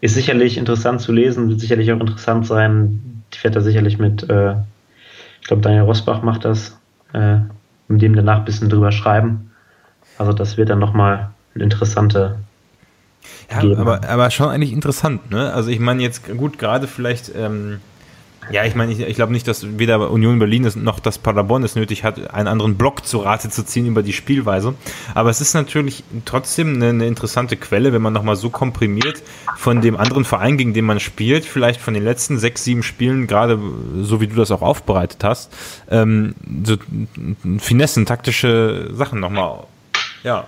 Ist 0.02 0.16
sicherlich 0.16 0.58
interessant 0.58 1.00
zu 1.00 1.14
lesen, 1.14 1.48
wird 1.48 1.62
sicherlich 1.62 1.90
auch 1.94 2.00
interessant 2.02 2.46
sein. 2.46 3.24
Ich 3.32 3.42
werde 3.46 3.56
da 3.56 3.62
sicherlich 3.62 3.98
mit, 3.98 4.30
äh, 4.30 4.56
ich 5.40 5.48
glaube, 5.48 5.62
Daniel 5.62 5.84
Rosbach 5.84 6.22
macht 6.22 6.44
das, 6.44 6.78
äh, 7.14 7.38
mit 7.88 8.02
dem 8.02 8.14
danach 8.14 8.40
ein 8.40 8.46
bisschen 8.46 8.70
drüber 8.70 8.92
schreiben. 8.92 9.51
Also 10.22 10.34
das 10.34 10.56
wird 10.56 10.70
dann 10.70 10.78
nochmal 10.78 11.32
eine 11.56 11.64
interessante 11.64 12.38
ja, 13.50 13.78
aber, 13.78 14.08
aber 14.08 14.30
schon 14.30 14.50
eigentlich 14.50 14.72
interessant, 14.72 15.32
ne? 15.32 15.52
Also 15.52 15.72
ich 15.72 15.80
meine 15.80 16.04
jetzt 16.04 16.26
gut, 16.38 16.60
gerade 16.60 16.88
vielleicht, 16.88 17.32
ähm, 17.36 17.80
ja, 18.52 18.66
ich 18.66 18.76
meine, 18.76 18.92
ich, 18.92 19.00
ich 19.00 19.16
glaube 19.16 19.32
nicht, 19.32 19.48
dass 19.48 19.80
weder 19.80 20.12
Union 20.12 20.38
Berlin 20.38 20.72
noch 20.76 21.00
das 21.00 21.18
Paderborn 21.18 21.64
es 21.64 21.76
nötig 21.76 22.04
hat, 22.04 22.32
einen 22.36 22.48
anderen 22.48 22.78
Block 22.78 23.04
zu 23.04 23.18
Rate 23.18 23.50
zu 23.50 23.66
ziehen 23.66 23.88
über 23.88 24.04
die 24.04 24.14
Spielweise. 24.14 24.76
Aber 25.16 25.32
es 25.32 25.42
ist 25.42 25.56
natürlich 25.56 26.04
trotzdem 26.26 26.76
eine, 26.76 26.90
eine 26.90 27.08
interessante 27.08 27.58
Quelle, 27.58 27.94
wenn 27.94 28.02
man 28.04 28.14
nochmal 28.14 28.36
so 28.36 28.52
komprimiert 28.52 29.24
von 29.58 29.82
dem 29.82 29.98
anderen 29.98 30.24
Verein, 30.24 30.58
gegen 30.58 30.76
den 30.76 30.86
man 30.86 31.00
spielt, 31.00 31.46
vielleicht 31.46 31.82
von 31.82 31.96
den 31.96 32.04
letzten 32.04 32.38
sechs, 32.38 32.64
sieben 32.64 32.84
Spielen, 32.84 33.26
gerade 33.26 33.60
so 34.02 34.22
wie 34.22 34.28
du 34.28 34.36
das 34.36 34.52
auch 34.52 34.62
aufbereitet 34.62 35.24
hast, 35.24 35.52
ähm, 35.90 36.36
so 36.64 36.78
Finessen, 37.58 38.06
taktische 38.06 38.92
Sachen 38.94 39.20
nochmal, 39.20 39.64
ja, 40.24 40.46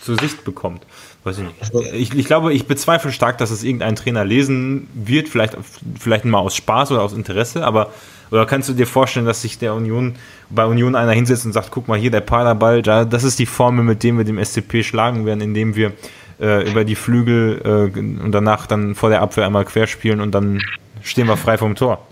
zur 0.00 0.18
Sicht 0.18 0.44
bekommt. 0.44 0.86
Weiß 1.24 1.38
ich 1.38 1.44
nicht. 1.44 1.60
Also, 1.60 1.82
ich, 1.92 2.14
ich, 2.14 2.26
glaube, 2.26 2.52
ich 2.52 2.66
bezweifle 2.66 3.12
stark, 3.12 3.38
dass 3.38 3.50
es 3.50 3.64
irgendein 3.64 3.96
Trainer 3.96 4.24
lesen 4.24 4.88
wird, 4.94 5.28
vielleicht, 5.28 5.56
vielleicht 5.98 6.24
mal 6.24 6.38
aus 6.38 6.54
Spaß 6.54 6.92
oder 6.92 7.02
aus 7.02 7.12
Interesse, 7.12 7.64
aber 7.64 7.90
oder 8.30 8.46
kannst 8.46 8.68
du 8.68 8.72
dir 8.72 8.86
vorstellen, 8.86 9.26
dass 9.26 9.42
sich 9.42 9.58
der 9.58 9.74
Union 9.74 10.16
bei 10.50 10.64
Union 10.64 10.96
einer 10.96 11.12
hinsetzt 11.12 11.46
und 11.46 11.52
sagt, 11.52 11.70
guck 11.70 11.88
mal 11.88 11.98
hier, 11.98 12.10
der 12.10 12.20
Paderball, 12.20 12.82
das 12.82 13.24
ist 13.24 13.38
die 13.38 13.46
Formel, 13.46 13.84
mit 13.84 14.02
dem 14.02 14.18
wir 14.18 14.24
dem 14.24 14.42
SCP 14.42 14.82
schlagen 14.82 15.26
werden, 15.26 15.40
indem 15.40 15.76
wir 15.76 15.92
äh, 16.40 16.68
über 16.68 16.84
die 16.84 16.96
Flügel 16.96 17.92
äh, 17.94 17.98
und 17.98 18.32
danach 18.32 18.66
dann 18.66 18.94
vor 18.94 19.10
der 19.10 19.22
Abwehr 19.22 19.46
einmal 19.46 19.64
querspielen 19.64 20.20
und 20.20 20.32
dann 20.32 20.60
stehen 21.02 21.26
wir 21.26 21.36
frei 21.36 21.56
vom 21.58 21.74
Tor. 21.74 22.06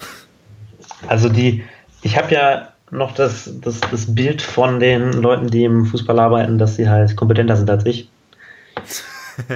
Also 1.08 1.28
die, 1.28 1.64
ich 2.02 2.16
habe 2.16 2.32
ja 2.32 2.68
noch 2.94 3.12
das, 3.12 3.50
das, 3.60 3.80
das 3.80 4.14
Bild 4.14 4.40
von 4.40 4.80
den 4.80 5.12
Leuten, 5.12 5.48
die 5.48 5.64
im 5.64 5.84
Fußball 5.86 6.18
arbeiten, 6.18 6.58
dass 6.58 6.76
sie 6.76 6.88
halt 6.88 7.16
kompetenter 7.16 7.56
sind 7.56 7.68
als 7.68 7.84
ich. 7.86 8.08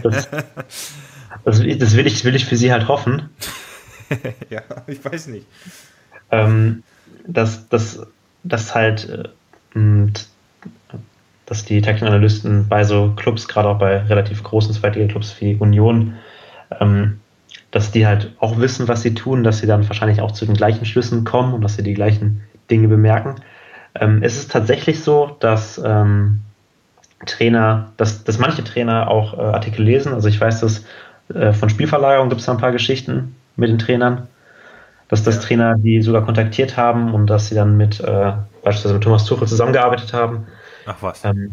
Das, 0.02 0.28
das, 1.44 1.62
das 1.78 1.96
will, 1.96 2.06
ich, 2.06 2.24
will 2.24 2.34
ich 2.34 2.44
für 2.44 2.56
sie 2.56 2.72
halt 2.72 2.88
hoffen. 2.88 3.30
ja, 4.50 4.62
ich 4.86 5.04
weiß 5.04 5.28
nicht. 5.28 5.46
Ähm, 6.30 6.82
dass, 7.26 7.68
dass, 7.68 8.06
dass 8.42 8.74
halt 8.74 9.08
äh, 9.74 10.08
dass 11.46 11.64
die 11.64 11.80
Technikanalysten 11.80 12.68
bei 12.68 12.84
so 12.84 13.12
Clubs, 13.16 13.48
gerade 13.48 13.68
auch 13.68 13.78
bei 13.78 13.98
relativ 13.98 14.42
großen 14.42 14.74
Zweitliga-Clubs 14.74 15.40
wie 15.40 15.54
Union, 15.54 16.16
ähm, 16.80 17.20
dass 17.70 17.90
die 17.90 18.06
halt 18.06 18.34
auch 18.38 18.58
wissen, 18.58 18.88
was 18.88 19.02
sie 19.02 19.14
tun, 19.14 19.44
dass 19.44 19.58
sie 19.58 19.66
dann 19.66 19.86
wahrscheinlich 19.88 20.20
auch 20.20 20.32
zu 20.32 20.44
den 20.44 20.56
gleichen 20.56 20.84
Schlüssen 20.84 21.24
kommen 21.24 21.54
und 21.54 21.62
dass 21.62 21.76
sie 21.76 21.82
die 21.82 21.94
gleichen 21.94 22.42
Dinge 22.70 22.88
bemerken. 22.88 23.36
Ähm, 23.94 24.22
es 24.22 24.36
ist 24.36 24.50
tatsächlich 24.50 25.02
so, 25.02 25.36
dass 25.40 25.80
ähm, 25.84 26.40
Trainer, 27.26 27.92
dass, 27.96 28.24
dass 28.24 28.38
manche 28.38 28.62
Trainer 28.64 29.10
auch 29.10 29.34
äh, 29.34 29.40
Artikel 29.40 29.82
lesen. 29.82 30.12
Also 30.12 30.28
ich 30.28 30.40
weiß, 30.40 30.60
dass 30.60 30.84
äh, 31.34 31.52
von 31.52 31.68
Spielverlagerung 31.68 32.28
gibt 32.28 32.40
es 32.40 32.48
ein 32.48 32.58
paar 32.58 32.72
Geschichten 32.72 33.34
mit 33.56 33.70
den 33.70 33.78
Trainern, 33.78 34.28
dass 35.08 35.22
das 35.22 35.36
ja. 35.36 35.42
Trainer 35.42 35.74
die 35.76 36.00
sogar 36.02 36.24
kontaktiert 36.24 36.76
haben 36.76 37.14
und 37.14 37.26
dass 37.26 37.48
sie 37.48 37.54
dann 37.54 37.76
mit 37.76 38.00
äh, 38.00 38.32
beispielsweise 38.62 38.94
mit 38.94 39.02
Thomas 39.02 39.24
Tuchel 39.24 39.48
zusammengearbeitet 39.48 40.12
haben. 40.12 40.46
Ach 40.86 40.96
was. 41.00 41.24
Ähm, 41.24 41.50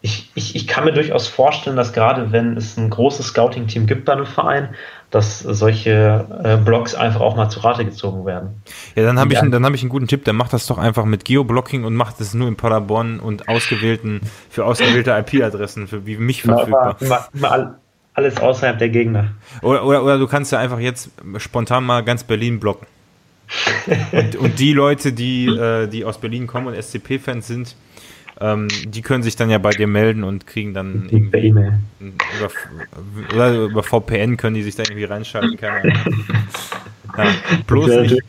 ich, 0.00 0.32
ich, 0.34 0.56
ich 0.56 0.66
kann 0.66 0.84
mir 0.84 0.92
durchaus 0.92 1.28
vorstellen, 1.28 1.76
dass 1.76 1.92
gerade 1.92 2.32
wenn 2.32 2.56
es 2.56 2.76
ein 2.76 2.90
großes 2.90 3.28
Scouting-Team 3.28 3.86
gibt 3.86 4.04
bei 4.04 4.14
einem 4.14 4.26
Verein, 4.26 4.70
dass 5.12 5.40
solche 5.40 6.26
äh, 6.42 6.56
Blogs 6.56 6.94
einfach 6.94 7.20
auch 7.20 7.36
mal 7.36 7.50
zu 7.50 7.60
Rate 7.60 7.84
gezogen 7.84 8.24
werden. 8.24 8.62
Ja, 8.96 9.04
dann 9.04 9.18
habe 9.18 9.34
ich, 9.34 9.38
dann 9.38 9.64
hab 9.64 9.74
ich 9.74 9.82
einen 9.82 9.90
guten 9.90 10.08
Tipp, 10.08 10.24
der 10.24 10.32
macht 10.32 10.54
das 10.54 10.66
doch 10.66 10.78
einfach 10.78 11.04
mit 11.04 11.26
Geoblocking 11.26 11.84
und 11.84 11.94
macht 11.94 12.18
es 12.20 12.32
nur 12.32 12.48
in 12.48 12.56
Paderborn 12.56 13.20
und 13.20 13.46
ausgewählten, 13.46 14.22
für 14.48 14.64
ausgewählte 14.64 15.10
IP-Adressen, 15.10 15.86
für 15.86 16.06
wie 16.06 16.16
mich 16.16 16.42
verfügbar. 16.42 16.96
Immer, 17.00 17.28
immer, 17.34 17.74
alles 18.14 18.38
außerhalb 18.38 18.78
der 18.78 18.88
Gegner. 18.88 19.32
Oder, 19.60 19.84
oder, 19.84 20.02
oder 20.02 20.18
du 20.18 20.26
kannst 20.26 20.50
ja 20.50 20.58
einfach 20.58 20.78
jetzt 20.78 21.10
spontan 21.36 21.84
mal 21.84 22.02
ganz 22.02 22.24
Berlin 22.24 22.58
blocken. 22.58 22.86
und, 24.12 24.36
und 24.36 24.58
die 24.58 24.72
Leute, 24.72 25.12
die, 25.12 25.46
äh, 25.46 25.88
die 25.88 26.06
aus 26.06 26.18
Berlin 26.18 26.46
kommen 26.46 26.68
und 26.68 26.82
SCP-Fans 26.82 27.46
sind, 27.46 27.76
ähm, 28.42 28.68
die 28.86 29.02
können 29.02 29.22
sich 29.22 29.36
dann 29.36 29.50
ja 29.50 29.58
bei 29.58 29.70
dir 29.70 29.86
melden 29.86 30.24
und 30.24 30.46
kriegen 30.46 30.74
dann 30.74 31.08
irgendwie 31.10 31.48
über, 31.48 32.50
oder 33.32 33.54
über 33.54 33.82
VPN 33.82 34.36
können 34.36 34.56
die 34.56 34.62
sich 34.62 34.74
da 34.74 34.82
irgendwie 34.82 35.04
reinschalten, 35.04 35.56
keine 35.56 35.80
Ahnung. 35.80 35.96
Ja, 37.14 37.26
bloß, 37.66 38.10
nicht, 38.10 38.22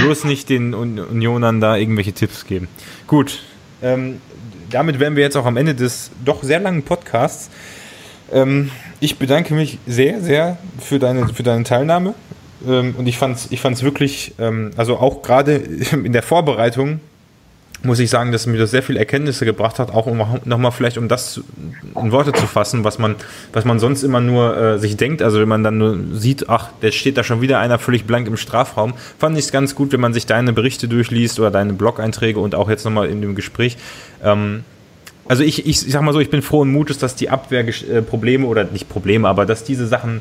bloß 0.00 0.24
nicht 0.24 0.48
den 0.48 0.72
Unionern 0.72 1.60
da 1.60 1.76
irgendwelche 1.76 2.14
Tipps 2.14 2.46
geben. 2.46 2.66
Gut, 3.06 3.42
ähm, 3.82 4.22
damit 4.70 5.00
wären 5.00 5.16
wir 5.16 5.22
jetzt 5.22 5.36
auch 5.36 5.44
am 5.44 5.58
Ende 5.58 5.74
des 5.74 6.10
doch 6.24 6.42
sehr 6.42 6.60
langen 6.60 6.82
Podcasts. 6.82 7.50
Ähm, 8.32 8.70
ich 9.00 9.18
bedanke 9.18 9.52
mich 9.52 9.78
sehr, 9.86 10.22
sehr 10.22 10.56
für 10.78 10.98
deine, 10.98 11.28
für 11.28 11.42
deine 11.42 11.64
Teilnahme. 11.64 12.14
Ähm, 12.66 12.94
und 12.96 13.06
ich 13.06 13.18
fand 13.18 13.36
es 13.36 13.50
ich 13.50 13.60
fand's 13.60 13.82
wirklich, 13.82 14.32
ähm, 14.38 14.70
also 14.78 14.96
auch 14.96 15.20
gerade 15.20 15.56
in 15.92 16.12
der 16.14 16.22
Vorbereitung 16.22 17.00
muss 17.84 17.98
ich 17.98 18.10
sagen, 18.10 18.32
dass 18.32 18.46
mir 18.46 18.58
das 18.58 18.70
sehr 18.70 18.82
viele 18.82 18.98
Erkenntnisse 18.98 19.44
gebracht 19.44 19.78
hat, 19.78 19.90
auch 19.90 20.06
um 20.06 20.22
nochmal 20.44 20.72
vielleicht 20.72 20.98
um 20.98 21.08
das 21.08 21.40
in 21.94 22.12
Worte 22.12 22.32
zu 22.32 22.46
fassen, 22.46 22.84
was 22.84 22.98
man, 22.98 23.16
was 23.52 23.64
man 23.64 23.78
sonst 23.78 24.02
immer 24.02 24.20
nur 24.20 24.56
äh, 24.56 24.78
sich 24.78 24.96
denkt. 24.96 25.22
Also 25.22 25.40
wenn 25.40 25.48
man 25.48 25.62
dann 25.62 25.78
nur 25.78 25.98
sieht, 26.12 26.48
ach, 26.48 26.70
der 26.82 26.92
steht 26.92 27.16
da 27.16 27.24
schon 27.24 27.40
wieder 27.40 27.58
einer 27.58 27.78
völlig 27.78 28.04
blank 28.04 28.26
im 28.26 28.36
Strafraum, 28.36 28.94
fand 29.18 29.36
ich 29.38 29.44
es 29.44 29.52
ganz 29.52 29.74
gut, 29.74 29.92
wenn 29.92 30.00
man 30.00 30.14
sich 30.14 30.26
deine 30.26 30.52
Berichte 30.52 30.88
durchliest 30.88 31.38
oder 31.38 31.50
deine 31.50 31.72
Blog-Einträge 31.72 32.40
und 32.40 32.54
auch 32.54 32.70
jetzt 32.70 32.84
nochmal 32.84 33.08
in 33.08 33.20
dem 33.20 33.34
Gespräch. 33.34 33.76
Ähm, 34.22 34.64
also 35.26 35.42
ich, 35.42 35.66
ich, 35.66 35.86
ich 35.86 35.92
sag 35.92 36.02
mal 36.02 36.12
so, 36.12 36.20
ich 36.20 36.30
bin 36.30 36.42
frohen 36.42 36.70
Mutes, 36.70 36.98
dass 36.98 37.16
die 37.16 37.30
Abwehrprobleme 37.30 38.46
oder 38.46 38.64
nicht 38.64 38.88
Probleme, 38.88 39.28
aber 39.28 39.46
dass 39.46 39.64
diese 39.64 39.86
Sachen 39.86 40.18
äh, 40.18 40.20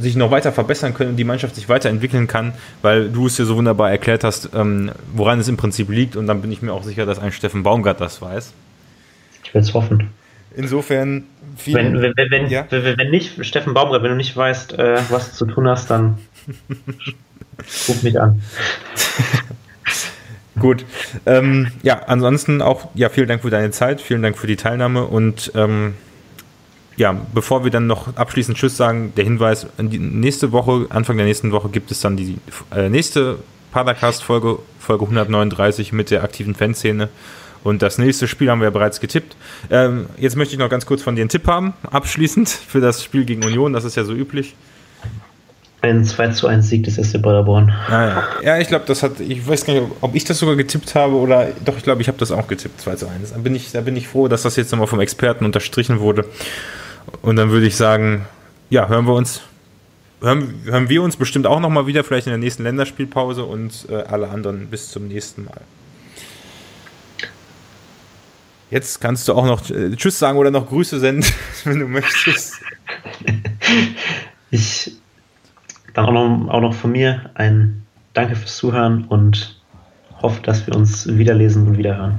sich 0.00 0.16
noch 0.16 0.30
weiter 0.30 0.52
verbessern 0.52 0.94
können 0.94 1.10
und 1.10 1.16
die 1.16 1.24
Mannschaft 1.24 1.54
sich 1.54 1.68
weiterentwickeln 1.68 2.26
kann, 2.26 2.52
weil 2.82 3.08
du 3.08 3.26
es 3.26 3.38
ja 3.38 3.44
so 3.44 3.56
wunderbar 3.56 3.90
erklärt 3.90 4.24
hast, 4.24 4.50
ähm, 4.54 4.90
woran 5.14 5.40
es 5.40 5.48
im 5.48 5.56
Prinzip 5.56 5.90
liegt. 5.90 6.16
Und 6.16 6.26
dann 6.26 6.42
bin 6.42 6.52
ich 6.52 6.62
mir 6.62 6.72
auch 6.72 6.82
sicher, 6.82 7.06
dass 7.06 7.18
ein 7.18 7.32
Steffen 7.32 7.62
Baumgart 7.62 8.00
das 8.00 8.20
weiß. 8.20 8.52
Ich 9.44 9.54
will 9.54 9.62
es 9.62 9.74
hoffen. 9.74 10.10
Insofern, 10.54 11.24
wenn, 11.64 12.02
wenn, 12.02 12.14
wenn, 12.16 12.46
ja? 12.48 12.66
wenn, 12.70 13.10
nicht, 13.10 13.44
Steffen 13.44 13.74
Baumgart, 13.74 14.02
wenn 14.02 14.10
du 14.10 14.16
nicht 14.16 14.36
weißt, 14.36 14.78
äh, 14.78 14.98
was 15.08 15.30
du 15.30 15.36
zu 15.36 15.46
tun 15.46 15.68
hast, 15.68 15.90
dann 15.90 16.18
ruf 17.88 18.02
mich 18.02 18.20
an. 18.20 18.42
Gut. 20.58 20.84
Ähm, 21.24 21.68
ja, 21.82 22.02
ansonsten 22.06 22.60
auch, 22.60 22.88
ja, 22.94 23.08
vielen 23.08 23.28
Dank 23.28 23.42
für 23.42 23.50
deine 23.50 23.70
Zeit, 23.70 24.00
vielen 24.00 24.22
Dank 24.22 24.36
für 24.36 24.46
die 24.46 24.56
Teilnahme 24.56 25.04
und 25.04 25.52
ähm, 25.54 25.94
ja, 26.96 27.18
bevor 27.34 27.64
wir 27.64 27.70
dann 27.70 27.86
noch 27.86 28.16
abschließend 28.16 28.56
Tschüss 28.56 28.76
sagen, 28.76 29.12
der 29.16 29.24
Hinweis, 29.24 29.66
nächste 29.78 30.52
Woche, 30.52 30.86
Anfang 30.90 31.16
der 31.16 31.26
nächsten 31.26 31.52
Woche 31.52 31.68
gibt 31.68 31.90
es 31.90 32.00
dann 32.00 32.16
die 32.16 32.38
äh, 32.74 32.88
nächste 32.88 33.38
Padercast-Folge, 33.72 34.58
Folge 34.78 35.04
139 35.04 35.92
mit 35.92 36.10
der 36.10 36.22
aktiven 36.22 36.54
Fanszene. 36.54 37.08
Und 37.64 37.80
das 37.80 37.98
nächste 37.98 38.26
Spiel 38.28 38.50
haben 38.50 38.60
wir 38.60 38.66
ja 38.66 38.70
bereits 38.70 39.00
getippt. 39.00 39.36
Ähm, 39.70 40.06
jetzt 40.18 40.36
möchte 40.36 40.54
ich 40.54 40.58
noch 40.58 40.68
ganz 40.68 40.84
kurz 40.84 41.02
von 41.02 41.14
dir 41.14 41.22
einen 41.22 41.28
Tipp 41.28 41.46
haben, 41.46 41.74
abschließend 41.90 42.48
für 42.68 42.80
das 42.80 43.02
Spiel 43.02 43.24
gegen 43.24 43.44
Union, 43.44 43.72
das 43.72 43.84
ist 43.84 43.96
ja 43.96 44.04
so 44.04 44.12
üblich. 44.12 44.54
Ein 45.80 46.04
2 46.04 46.28
zu 46.28 46.46
1 46.46 46.68
Sieg 46.68 46.84
des 46.84 46.94
SC 46.94 47.20
Paderborn. 47.20 47.72
Ah, 47.88 48.06
ja. 48.06 48.24
ja, 48.44 48.58
ich 48.58 48.68
glaube, 48.68 48.84
das 48.86 49.02
hat, 49.02 49.18
ich 49.18 49.48
weiß 49.48 49.64
gar 49.64 49.74
nicht, 49.74 49.86
ob 50.00 50.14
ich 50.14 50.24
das 50.24 50.38
sogar 50.38 50.54
getippt 50.54 50.94
habe 50.94 51.14
oder, 51.14 51.48
doch, 51.64 51.76
ich 51.76 51.82
glaube, 51.82 52.00
ich 52.02 52.06
habe 52.06 52.18
das 52.18 52.30
auch 52.30 52.46
getippt, 52.46 52.80
2 52.80 52.94
zu 52.94 53.08
1. 53.08 53.32
Da 53.32 53.38
bin 53.38 53.54
ich, 53.56 53.72
da 53.72 53.80
bin 53.80 53.96
ich 53.96 54.06
froh, 54.06 54.28
dass 54.28 54.42
das 54.42 54.54
jetzt 54.54 54.70
nochmal 54.70 54.86
vom 54.86 55.00
Experten 55.00 55.44
unterstrichen 55.44 55.98
wurde. 55.98 56.24
Und 57.22 57.36
dann 57.36 57.50
würde 57.50 57.66
ich 57.66 57.76
sagen, 57.76 58.26
ja, 58.68 58.88
hören 58.88 59.06
wir 59.06 59.14
uns, 59.14 59.42
hören, 60.20 60.60
hören 60.64 60.88
wir 60.88 61.02
uns 61.02 61.16
bestimmt 61.16 61.46
auch 61.46 61.60
nochmal 61.60 61.86
wieder, 61.86 62.04
vielleicht 62.04 62.26
in 62.26 62.32
der 62.32 62.38
nächsten 62.38 62.64
Länderspielpause 62.64 63.44
und 63.44 63.86
äh, 63.88 63.94
alle 64.02 64.28
anderen 64.28 64.66
bis 64.66 64.90
zum 64.90 65.08
nächsten 65.08 65.44
Mal. 65.44 65.60
Jetzt 68.70 69.00
kannst 69.00 69.28
du 69.28 69.34
auch 69.34 69.46
noch 69.46 69.70
äh, 69.70 69.94
Tschüss 69.94 70.18
sagen 70.18 70.38
oder 70.38 70.50
noch 70.50 70.66
Grüße 70.68 70.98
senden, 70.98 71.30
wenn 71.64 71.78
du 71.78 71.86
möchtest. 71.86 72.54
Ich 74.50 74.96
dann 75.94 76.06
auch 76.06 76.12
noch, 76.12 76.48
auch 76.48 76.60
noch 76.60 76.74
von 76.74 76.92
mir 76.92 77.30
ein 77.34 77.86
Danke 78.14 78.36
fürs 78.36 78.56
Zuhören 78.56 79.04
und 79.04 79.60
hoffe, 80.20 80.42
dass 80.42 80.66
wir 80.66 80.74
uns 80.74 81.06
wiederlesen 81.06 81.66
und 81.66 81.78
wiederhören. 81.78 82.18